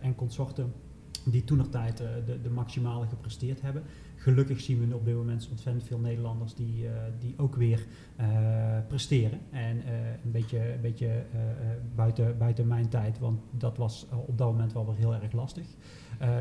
en 0.01 0.15
consorten 0.15 0.73
die 1.23 1.43
toen 1.43 1.57
nog 1.57 1.69
tijd 1.69 1.99
eh, 1.99 2.07
de, 2.25 2.41
de 2.41 2.49
maximale 2.49 3.07
gepresteerd 3.07 3.61
hebben. 3.61 3.83
Gelukkig 4.15 4.61
zien 4.61 4.87
we 4.87 4.95
op 4.95 5.05
dit 5.05 5.15
moment 5.15 5.47
ontzettend 5.51 5.85
veel 5.85 5.99
Nederlanders 5.99 6.53
die, 6.53 6.85
eh, 6.87 6.91
die 7.19 7.33
ook 7.37 7.55
weer 7.55 7.85
eh, 8.15 8.27
presteren. 8.87 9.39
En 9.49 9.81
een 10.23 10.31
beetje, 10.31 10.73
een 10.73 10.81
beetje 10.81 11.23
buiten, 11.95 12.37
buiten 12.37 12.67
mijn 12.67 12.89
tijd, 12.89 13.19
want 13.19 13.41
dat 13.57 13.77
was 13.77 14.07
op 14.09 14.37
dat 14.37 14.51
moment 14.51 14.73
wel 14.73 14.85
weer 14.85 14.95
heel 14.95 15.13
erg 15.13 15.31
lastig. 15.31 15.65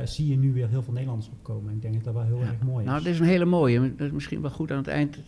zie 0.05 0.29
je 0.29 0.37
nu 0.37 0.53
weer 0.53 0.69
heel 0.69 0.83
veel 0.83 0.93
Nederlanders 0.93 1.31
opkomen. 1.31 1.75
Ik 1.75 1.83
denk 1.83 1.95
dat 1.95 2.05
dat 2.05 2.15
wel 2.15 2.23
heel 2.23 2.39
Ja. 2.39 2.47
erg 2.47 2.63
mooi 2.63 2.85
is. 2.85 2.91
Nou, 2.91 3.03
dit 3.03 3.13
is 3.13 3.21
een 3.21 3.27
hele 3.27 3.45
mooie. 3.45 3.95
Dat 3.97 4.07
is 4.07 4.13
misschien 4.13 4.41
wel 4.41 4.51
goed 4.51 4.71
aan 4.71 4.77
het 4.77 4.87
eind. 4.87 5.19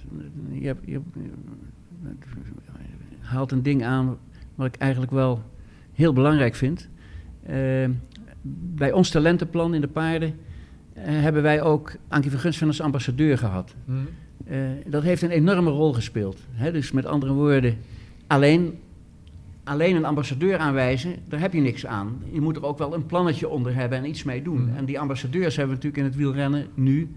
Je, 0.51 0.66
hebt, 0.66 0.87
je, 0.87 1.01
haalt 3.19 3.53
een 3.53 3.62
ding 3.62 3.85
aan 3.85 4.19
wat 4.55 4.66
ik 4.66 4.77
eigenlijk 4.77 5.12
wel 5.12 5.43
heel 5.93 6.12
belangrijk 6.12 6.55
vind. 6.55 6.89
Bij 8.74 8.93
ons 8.93 9.10
talentenplan 9.10 9.74
in 9.74 9.81
de 9.81 9.89
paarden 9.89 10.35
eh, 10.93 11.05
hebben 11.05 11.43
wij 11.43 11.62
ook 11.62 11.93
Ankie 12.09 12.31
van 12.31 12.69
als 12.69 12.81
ambassadeur 12.81 13.39
gehad. 13.39 13.74
Eh, 14.44 14.59
dat 14.86 15.02
heeft 15.02 15.23
een 15.23 15.31
enorme 15.31 15.70
rol 15.70 15.93
gespeeld. 15.93 16.39
Hè? 16.51 16.73
Dus 16.73 16.93
met 16.93 17.06
andere 17.06 17.32
woorden, 17.32 17.77
alleen, 18.27 18.78
alleen 19.64 19.97
een 19.97 20.05
ambassadeur 20.05 20.59
aanwijzen, 20.59 21.14
daar 21.28 21.40
heb 21.40 21.52
je 21.52 21.60
niks 21.60 21.86
aan. 21.86 22.23
Je 22.32 22.40
moet 22.40 22.56
er 22.56 22.64
ook 22.64 22.78
wel 22.78 22.94
een 22.94 23.06
plannetje 23.06 23.48
onder 23.48 23.74
hebben 23.74 23.98
en 23.98 24.09
iets 24.09 24.23
mee 24.23 24.43
doen. 24.43 24.64
Mhm. 24.64 24.77
En 24.77 24.85
die 24.85 25.01
ambassadeurs 25.01 25.56
hebben 25.56 25.77
we 25.77 25.82
natuurlijk 25.82 25.97
in 25.97 26.05
het 26.05 26.16
wielrennen 26.16 26.66
nu 26.74 27.10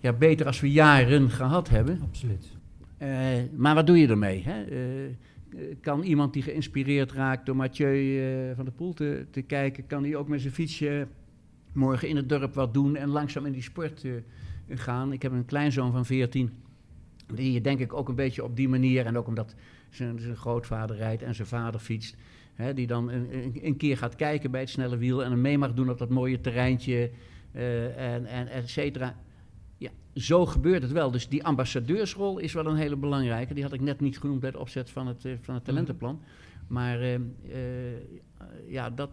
ja, 0.00 0.12
beter 0.12 0.46
als 0.46 0.60
we 0.60 0.70
jaren 0.70 1.30
gehad 1.30 1.68
hebben. 1.68 2.00
Absoluut. 2.02 2.46
Eh, 2.98 3.08
maar 3.56 3.74
wat 3.74 3.86
doe 3.86 3.98
je 3.98 4.08
ermee? 4.08 4.42
Hè? 4.46 4.64
Eh, 5.54 5.70
eh, 5.70 5.76
kan 5.80 6.02
iemand 6.02 6.32
die 6.32 6.42
geïnspireerd 6.42 7.12
raakt 7.12 7.46
door 7.46 7.56
Mathieu 7.56 8.18
eh, 8.18 8.56
van 8.56 8.64
der 8.64 8.74
Poel 8.74 8.92
te, 8.92 9.26
te 9.30 9.42
kijken, 9.42 9.86
kan 9.86 10.02
die 10.02 10.16
ook 10.16 10.28
met 10.28 10.40
zijn 10.40 10.52
fietsje 10.52 11.06
morgen 11.72 12.08
in 12.08 12.16
het 12.16 12.28
dorp 12.28 12.54
wat 12.54 12.74
doen 12.74 12.96
en 12.96 13.08
langzaam 13.08 13.46
in 13.46 13.52
die 13.52 13.62
sport 13.62 14.04
eh, 14.04 14.12
gaan? 14.68 15.12
Ik 15.12 15.22
heb 15.22 15.32
een 15.32 15.44
kleinzoon 15.44 15.92
van 15.92 16.06
14, 16.06 16.50
die 17.34 17.60
denk 17.60 17.80
ik 17.80 17.92
ook 17.92 18.08
een 18.08 18.14
beetje 18.14 18.44
op 18.44 18.56
die 18.56 18.68
manier, 18.68 19.06
en 19.06 19.16
ook 19.16 19.26
omdat 19.26 19.54
zijn, 19.90 20.20
zijn 20.20 20.36
grootvader 20.36 20.96
rijdt 20.96 21.22
en 21.22 21.34
zijn 21.34 21.48
vader 21.48 21.80
fietst, 21.80 22.16
hè, 22.54 22.74
die 22.74 22.86
dan 22.86 23.10
een, 23.10 23.58
een, 23.62 23.76
keer 23.76 23.96
gaat 23.96 24.16
kijken 24.16 24.50
bij 24.50 24.60
het 24.60 24.70
snelle 24.70 24.96
wiel 24.96 25.24
en 25.24 25.32
een 25.32 25.40
mee 25.40 25.58
mag 25.58 25.74
doen 25.74 25.90
op 25.90 25.98
dat 25.98 26.08
mooie 26.08 26.40
terreintje 26.40 27.10
eh, 27.52 28.14
en, 28.14 28.26
en 28.26 28.48
et 28.48 28.68
cetera. 28.68 29.16
Ja, 29.78 29.90
zo 30.14 30.46
gebeurt 30.46 30.82
het 30.82 30.92
wel. 30.92 31.10
Dus 31.10 31.28
die 31.28 31.44
ambassadeursrol 31.44 32.38
is 32.38 32.52
wel 32.52 32.66
een 32.66 32.76
hele 32.76 32.96
belangrijke. 32.96 33.54
Die 33.54 33.62
had 33.62 33.72
ik 33.72 33.80
net 33.80 34.00
niet 34.00 34.18
genoemd 34.18 34.40
bij 34.40 34.48
het 34.48 34.58
opzet 34.58 34.90
van 34.90 35.06
het, 35.06 35.24
eh, 35.24 35.32
van 35.40 35.54
het 35.54 35.64
talentenplan. 35.64 36.20
Maar 36.66 37.00
eh, 37.00 37.14
eh, 37.14 37.20
ja, 38.66 38.90
dat, 38.90 39.10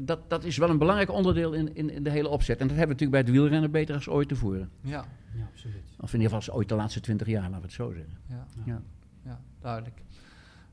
dat, 0.00 0.30
dat 0.30 0.44
is 0.44 0.56
wel 0.56 0.70
een 0.70 0.78
belangrijk 0.78 1.10
onderdeel 1.10 1.52
in, 1.52 1.74
in, 1.74 1.90
in 1.90 2.02
de 2.02 2.10
hele 2.10 2.28
opzet. 2.28 2.60
En 2.60 2.66
dat 2.66 2.76
hebben 2.76 2.96
we 2.96 3.02
natuurlijk 3.02 3.10
bij 3.10 3.20
het 3.20 3.30
wielrennen 3.30 3.70
beter 3.70 3.94
als 3.94 4.08
ooit 4.08 4.28
tevoren. 4.28 4.70
Ja, 4.80 5.04
Ja, 5.34 5.44
absoluut. 5.44 5.82
Of 5.98 6.12
in 6.12 6.20
ieder 6.20 6.34
geval 6.34 6.36
als 6.36 6.50
ooit 6.50 6.68
de 6.68 6.74
laatste 6.74 7.00
twintig 7.00 7.26
jaar, 7.26 7.42
laten 7.42 7.56
we 7.56 7.62
het 7.62 7.72
zo 7.72 7.92
zeggen. 7.92 8.18
ja, 8.28 8.46
Ja. 8.64 8.82
ja 9.24 9.40
duidelijk. 9.60 10.02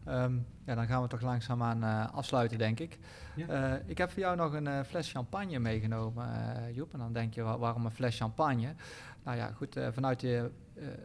Ehm, 0.09 0.33
ja, 0.65 0.75
dan 0.75 0.87
gaan 0.87 1.01
we 1.01 1.07
toch 1.07 1.21
langzaamaan 1.21 1.83
eh 1.83 2.13
afsluiten, 2.13 2.57
denk 2.57 2.79
ik. 2.79 2.97
Ja. 3.35 3.47
Eh, 3.47 3.79
ik 3.89 3.97
heb 3.97 4.09
voor 4.11 4.19
jou 4.21 4.35
nog 4.35 4.53
een 4.53 4.67
eh, 4.67 4.79
fles 4.83 5.11
champagne 5.11 5.59
meegenomen, 5.59 6.27
Joep. 6.73 6.93
En 6.93 6.99
dan 6.99 7.13
denk 7.13 7.33
je, 7.33 7.41
wa- 7.41 7.57
waarom 7.57 7.85
een 7.85 7.91
fles 7.91 8.17
champagne? 8.17 8.73
Nou 9.23 9.37
ja, 9.37 9.51
goed, 9.51 9.79
vanuit 9.91 10.21
je... 10.21 10.51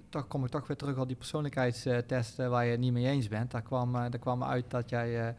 toch 0.09 0.27
kom 0.27 0.45
ik 0.45 0.51
toch 0.51 0.67
weer 0.67 0.77
terug 0.77 0.97
op 0.99 1.07
die 1.07 1.17
persoonlijkheidstest 1.17 2.37
waar 2.37 2.65
je 2.65 2.71
het 2.71 2.81
niet 2.81 2.93
mee 2.93 3.07
eens 3.07 3.29
bent. 3.29 3.51
Daar 3.51 3.63
kwam, 3.63 3.93
daar 3.93 4.19
kwam 4.19 4.45
uit 4.45 4.71
dat 4.71 4.91
jij 4.91 5.35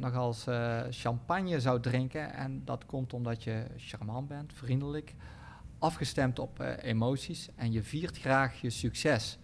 nog 0.00 0.14
als 0.14 0.46
eh, 0.46 0.80
champagne 0.90 1.60
zou 1.60 1.80
drinken. 1.80 2.32
En 2.34 2.62
dat 2.64 2.86
komt 2.86 3.12
omdat 3.12 3.44
je 3.44 3.64
charmant 3.76 4.28
bent, 4.28 4.52
vriendelijk, 4.54 5.14
afgestemd 5.78 6.38
op 6.38 6.60
emoties. 6.80 7.48
En 7.56 7.72
je 7.72 7.82
viert 7.82 8.18
graag 8.18 8.60
je 8.60 8.70
succes. 8.70 9.38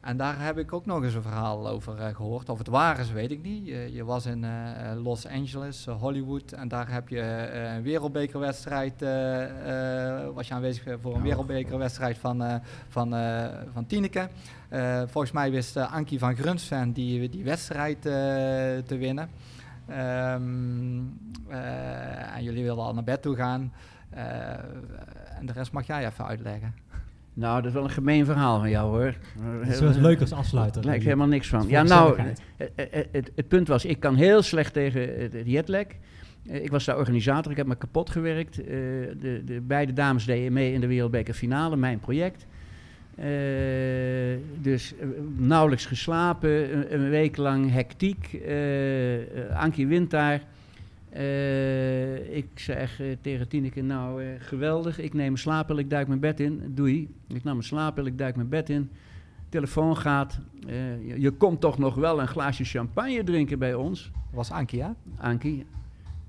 En 0.00 0.16
daar 0.16 0.44
heb 0.44 0.58
ik 0.58 0.72
ook 0.72 0.86
nog 0.86 1.02
eens 1.04 1.14
een 1.14 1.22
verhaal 1.22 1.68
over 1.68 1.98
eh, 1.98 2.14
gehoord. 2.14 2.48
Of 2.48 2.58
het 2.58 2.66
waar 2.68 2.98
is, 2.98 3.10
weet 3.12 3.30
ik 3.30 3.42
niet. 3.42 3.66
Je, 3.66 3.92
je 3.92 4.04
was 4.04 4.26
in 4.26 4.44
eh, 4.44 4.90
eh, 4.90 5.02
Los 5.02 5.26
Angeles, 5.26 5.86
eh, 5.86 5.94
Hollywood. 6.00 6.52
En 6.52 6.68
daar 6.68 6.92
heb 6.92 7.08
je 7.08 7.20
eh, 7.20 7.74
een 7.74 7.82
wereldbekerwedstrijd. 7.82 9.02
eh, 9.02 10.18
eh, 10.24 10.34
was 10.34 10.48
je 10.48 10.54
aanwezig 10.54 10.84
voor 11.00 11.14
een 11.16 11.22
wereldbekerwedstrijd 11.22 12.18
van, 12.18 12.42
eh, 12.42 12.54
van, 12.88 13.14
eh, 13.14 13.46
van 13.72 13.86
Tineke. 13.86 14.28
Eh, 14.68 15.02
volgens 15.06 15.32
mij 15.32 15.50
wist 15.50 15.76
eh, 15.76 15.92
Ankie 15.94 16.18
van 16.18 16.36
Grunsven 16.36 16.92
die, 16.92 17.28
die 17.28 17.44
wedstrijd 17.44 17.96
eh, 17.96 18.12
te 18.86 18.96
winnen. 18.98 19.28
Ehm, 19.86 20.98
eh, 21.48 22.36
en 22.36 22.42
jullie 22.42 22.62
wilden 22.62 22.84
al 22.84 22.94
naar 22.94 23.04
bed 23.04 23.22
toe 23.22 23.36
gaan. 23.36 23.72
Eh, 24.10 24.24
en 25.38 25.46
de 25.46 25.52
rest 25.52 25.72
mag 25.72 25.86
jij 25.86 26.06
even 26.06 26.26
uitleggen. 26.26 26.74
Nou, 27.34 27.56
dat 27.56 27.66
is 27.66 27.72
wel 27.72 27.84
een 27.84 27.90
gemeen 27.90 28.24
verhaal 28.24 28.58
van 28.58 28.70
jou 28.70 28.88
hoor. 28.90 29.14
Het 29.60 29.80
is 29.80 29.96
leuk 29.96 30.20
als 30.20 30.32
afsluiter. 30.32 30.84
Lijkt 30.84 31.04
helemaal 31.04 31.26
niks 31.26 31.48
van. 31.48 31.68
Ja, 31.68 31.82
nou, 31.82 32.08
gezelligheid. 32.10 32.42
eh, 32.74 33.00
eh, 33.00 33.06
het, 33.12 33.30
het 33.36 33.48
punt 33.48 33.68
was, 33.68 33.84
ik 33.84 34.00
kan 34.00 34.14
heel 34.14 34.42
slecht 34.42 34.72
tegen 34.72 35.00
het 35.20 35.32
jetlag. 35.44 35.84
Eh, 36.46 36.64
Ik 36.64 36.70
was 36.70 36.84
daar 36.84 36.96
organisator, 36.98 37.50
ik 37.50 37.56
heb 37.56 37.66
me 37.66 37.76
kapot 37.76 38.10
gewerkt. 38.10 38.58
Eh, 38.60 38.66
de, 38.66 39.42
de 39.44 39.60
beide 39.60 39.92
dames 39.92 40.24
deden 40.24 40.52
mee 40.52 40.72
in 40.72 40.80
de 40.80 40.86
Wereldbekerfinale, 40.86 41.76
mijn 41.76 41.98
project. 42.00 42.46
Eh, 43.14 43.26
dus 44.62 44.94
eh, 45.00 45.06
nauwelijks 45.36 45.86
geslapen, 45.86 46.74
een, 46.76 46.94
een 46.94 47.10
week 47.10 47.36
lang 47.36 47.72
hectiek. 47.72 48.32
Eh 48.46 49.14
eh, 49.50 49.56
Ankie 49.60 49.86
wint 49.86 50.10
Eh, 51.10 52.36
ik 52.36 52.46
zeg 52.54 53.00
eh, 53.00 53.06
tegen 53.20 53.48
Tineke, 53.48 53.82
nou 53.82 54.22
eh, 54.24 54.28
geweldig, 54.38 54.98
ik 54.98 55.14
neem 55.14 55.32
een 55.32 55.38
slaappil, 55.38 55.76
ik 55.78 55.90
duik 55.90 56.08
mijn 56.08 56.20
bed 56.20 56.40
in. 56.40 56.62
Doei. 56.74 57.08
Ik 57.28 57.44
nam 57.44 57.56
een 57.56 57.62
slaappil, 57.62 58.04
ik 58.04 58.18
duik 58.18 58.36
mijn 58.36 58.48
bed 58.48 58.70
in. 58.70 58.90
Telefoon 59.48 59.96
gaat. 59.96 60.38
je, 60.66 61.14
je 61.18 61.30
komt 61.30 61.60
toch 61.60 61.78
nog 61.78 61.94
wel 61.94 62.20
een 62.20 62.28
glaasje 62.28 62.64
champagne 62.64 63.24
drinken 63.24 63.58
bij 63.58 63.74
ons, 63.74 64.10
was 64.32 64.50
Ankie, 64.50 64.82
hè? 64.82 64.88
Ankie. 65.18 65.66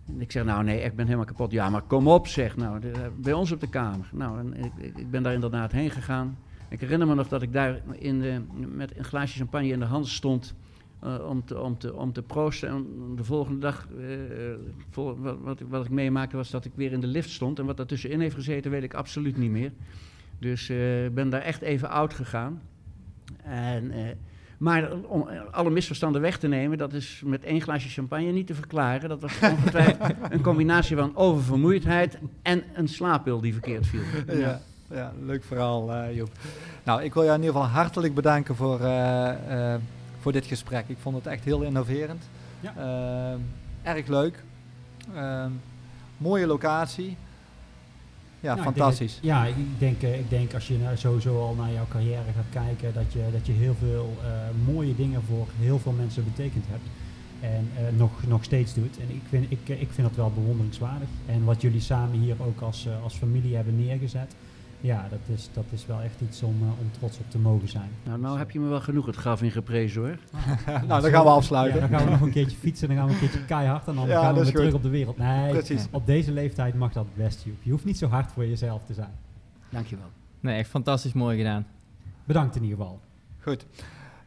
En 0.08 0.22
ik 0.22 0.32
zeg, 0.32 0.44
nou 0.46 0.64
nee, 0.64 0.82
ik 0.82 0.96
ben 0.96 1.06
helemaal 1.06 1.26
kapot. 1.26 1.52
Ja, 1.52 1.70
maar 1.70 1.82
kom 1.82 2.08
op, 2.08 2.28
zeg. 2.28 2.58
Nou, 2.58 2.80
de- 2.80 3.10
bij 3.18 3.34
ons 3.34 3.52
op 3.52 3.60
de 3.60 3.70
kamer. 3.70 4.10
Nou, 4.14 4.40
en 4.40 4.54
ik- 4.78 4.98
ik 4.98 5.12
ben 5.12 5.24
daar 5.24 5.34
inderdaad 5.34 5.72
heen 5.72 5.90
gegaan. 5.90 6.38
Ik 6.70 6.80
herinner 6.80 7.08
me 7.08 7.16
nog 7.16 7.28
dat 7.28 7.42
ik 7.42 7.54
daar 7.54 7.82
in 7.92 8.20
de, 8.20 8.42
met 8.76 8.98
een 8.98 9.04
glaasje 9.04 9.38
champagne 9.38 9.68
in 9.68 9.80
de 9.80 9.86
hand 9.86 10.08
stond... 10.08 10.56
eh, 11.04 11.28
om, 11.30 11.46
te, 11.46 11.60
om, 11.62 11.78
te, 11.78 11.96
om 11.96 12.14
te 12.14 12.22
proosten. 12.22 12.70
En 12.70 12.86
de 13.16 13.24
volgende 13.24 13.60
dag, 13.60 13.88
eh, 14.00 14.06
vol- 14.90 15.18
wat, 15.20 15.38
wat, 15.42 15.60
ik- 15.60 15.68
wat 15.70 15.86
ik 15.86 15.92
meemaakte, 15.92 16.36
was 16.36 16.50
dat 16.50 16.66
ik 16.66 16.72
weer 16.76 16.92
in 16.92 17.00
de 17.00 17.08
lift 17.08 17.30
stond. 17.30 17.60
En 17.60 17.66
wat 17.66 17.78
daartussenin 17.78 18.20
heeft 18.20 18.36
gezeten, 18.36 18.72
weet 18.72 18.84
ik 18.84 18.94
absoluut 18.94 19.38
niet 19.38 19.52
meer. 19.52 19.72
Dus 20.40 20.70
eh, 20.70 21.06
ik 21.06 21.14
ben 21.16 21.30
daar 21.30 21.42
echt 21.42 21.62
even 21.62 21.90
oud 21.90 22.14
gegaan. 22.14 22.62
En, 23.44 23.92
eh, 23.92 24.00
maar 24.58 24.92
om 25.08 25.28
alle 25.52 25.70
misverstanden 25.70 26.22
weg 26.22 26.38
te 26.38 26.48
nemen, 26.48 26.78
dat 26.78 26.94
is 26.94 27.22
met 27.26 27.44
één 27.44 27.62
glaasje 27.62 27.90
champagne 27.90 28.32
niet 28.32 28.48
te 28.48 28.54
verklaren. 28.56 29.10
Dat 29.10 29.22
was 29.22 29.40
ongetwijfeld 29.52 30.10
een 30.30 30.42
combinatie 30.42 30.96
van 30.96 31.16
oververmoeidheid 31.16 32.18
en 32.42 32.64
een 32.74 32.88
slaappil 32.88 33.42
die 33.42 33.54
verkeerd 33.54 33.88
viel. 33.88 34.02
Ja, 34.38 34.62
ja 34.90 35.14
leuk 35.26 35.44
verhaal, 35.44 35.94
eh, 35.94 36.16
Joep. 36.16 36.30
Nou, 36.84 37.04
ik 37.04 37.14
wil 37.14 37.24
jou 37.24 37.36
in 37.36 37.44
ieder 37.44 37.56
geval 37.62 37.70
hartelijk 37.76 38.14
bedanken 38.14 38.56
voor, 38.56 38.80
eh, 38.80 39.74
eh, 39.74 39.82
voor 40.22 40.32
dit 40.32 40.46
gesprek. 40.46 40.84
Ik 40.88 40.98
vond 41.02 41.16
het 41.16 41.26
echt 41.26 41.44
heel 41.44 41.62
innoverend. 41.62 42.24
Ja. 42.60 42.74
Ehm, 42.78 43.40
erg 43.82 44.08
leuk. 44.08 44.44
Ehm, 45.16 45.52
mooie 46.18 46.48
locatie. 46.48 47.18
Ja, 48.40 48.56
Nou, 48.56 48.58
ik 48.58 48.64
denk 48.64 48.78
fantastisch. 48.78 49.20
ja, 49.22 49.46
ik 49.46 49.56
denk, 49.78 50.02
eh, 50.02 50.20
ik 50.20 50.30
denk 50.30 50.54
als 50.54 50.68
je 50.68 50.78
nou 50.78 50.98
sowieso 50.98 51.42
al 51.42 51.54
naar 51.54 51.72
jouw 51.72 51.88
carrière 51.90 52.32
gaat 52.36 52.64
kijken, 52.66 52.94
dat 52.94 53.14
je, 53.14 53.30
dat 53.32 53.46
je 53.46 53.52
heel 53.52 53.76
veel 53.80 54.18
eh, 54.24 54.30
mooie 54.74 54.96
dingen 54.96 55.22
voor 55.24 55.48
heel 55.60 55.80
veel 55.80 55.92
mensen 55.92 56.24
betekend 56.24 56.66
hebt. 56.68 56.84
En 57.40 57.70
eh, 57.78 57.98
nog, 57.98 58.12
nog 58.28 58.44
steeds 58.44 58.74
doet. 58.74 58.98
En 59.00 59.10
ik 59.10 59.22
vind, 59.30 59.52
ik, 59.52 59.80
ik 59.80 59.90
vind 59.92 60.08
dat 60.08 60.16
wel 60.16 60.32
bewonderingswaardig. 60.32 61.08
En 61.26 61.44
wat 61.44 61.62
jullie 61.62 61.82
samen 61.82 62.20
hier 62.20 62.36
ook 62.40 62.62
als, 62.62 62.88
als 63.04 63.16
familie 63.16 63.56
hebben 63.56 63.86
neergezet. 63.86 64.36
Ja, 64.82 65.08
dat 65.10 65.20
is, 65.38 65.50
dat 65.54 65.64
is 65.70 65.86
wel 65.86 66.02
echt 66.02 66.22
iets 66.22 66.44
om, 66.44 66.56
eh, 66.62 66.68
om 66.68 66.92
trots 66.92 67.18
op 67.20 67.30
te 67.30 67.38
mogen 67.38 67.68
zijn. 67.68 67.90
Nou, 68.04 68.20
nou 68.20 68.38
heb 68.38 68.52
je 68.52 68.60
me 68.60 68.68
wel 68.68 68.82
genoeg 68.82 69.06
het 69.06 69.16
graf 69.16 69.42
in 69.42 69.52
geprezen 69.52 70.02
hoor. 70.02 70.18
nou, 70.88 71.02
dan 71.02 71.12
gaan 71.12 71.24
we 71.24 71.30
afsluiten. 71.30 71.82
Ja, 71.82 71.88
dan 71.88 71.98
gaan 71.98 72.06
we 72.08 72.12
nog 72.12 72.22
een 72.22 72.32
keertje 72.32 72.58
fietsen, 72.58 72.88
dan 72.88 72.98
gaan 72.98 73.08
we 73.08 73.14
een 73.14 73.20
keertje 73.20 73.46
keihard 73.46 73.88
en 73.88 73.96
dan 73.96 74.08
Ja, 74.08 74.22
gaan 74.22 74.34
we 74.34 74.42
weer 74.44 74.52
terug 74.52 74.74
op 74.74 74.84
de 74.84 74.90
wereld. 74.90 75.18
Nee, 75.18 75.52
Precies. 75.52 75.88
op 75.92 76.06
deze 76.06 76.32
leeftijd 76.32 76.76
mag 76.76 76.92
dat 76.92 77.06
best, 77.16 77.44
Joep. 77.44 77.64
Je 77.64 77.72
hoeft 77.72 77.86
niet 77.86 77.98
zo 77.98 78.08
hard 78.08 78.32
voor 78.32 78.48
jezelf 78.48 78.84
te 78.86 78.94
zijn. 78.94 79.12
Dankjewel. 79.70 80.06
Nee, 80.40 80.58
echt 80.58 80.70
fantastisch 80.70 81.14
mooi 81.14 81.38
gedaan. 81.38 81.66
Bedankt 82.24 82.56
in 82.56 82.64
ieder 82.64 82.78
geval. 82.78 83.00
Goed. 83.40 83.66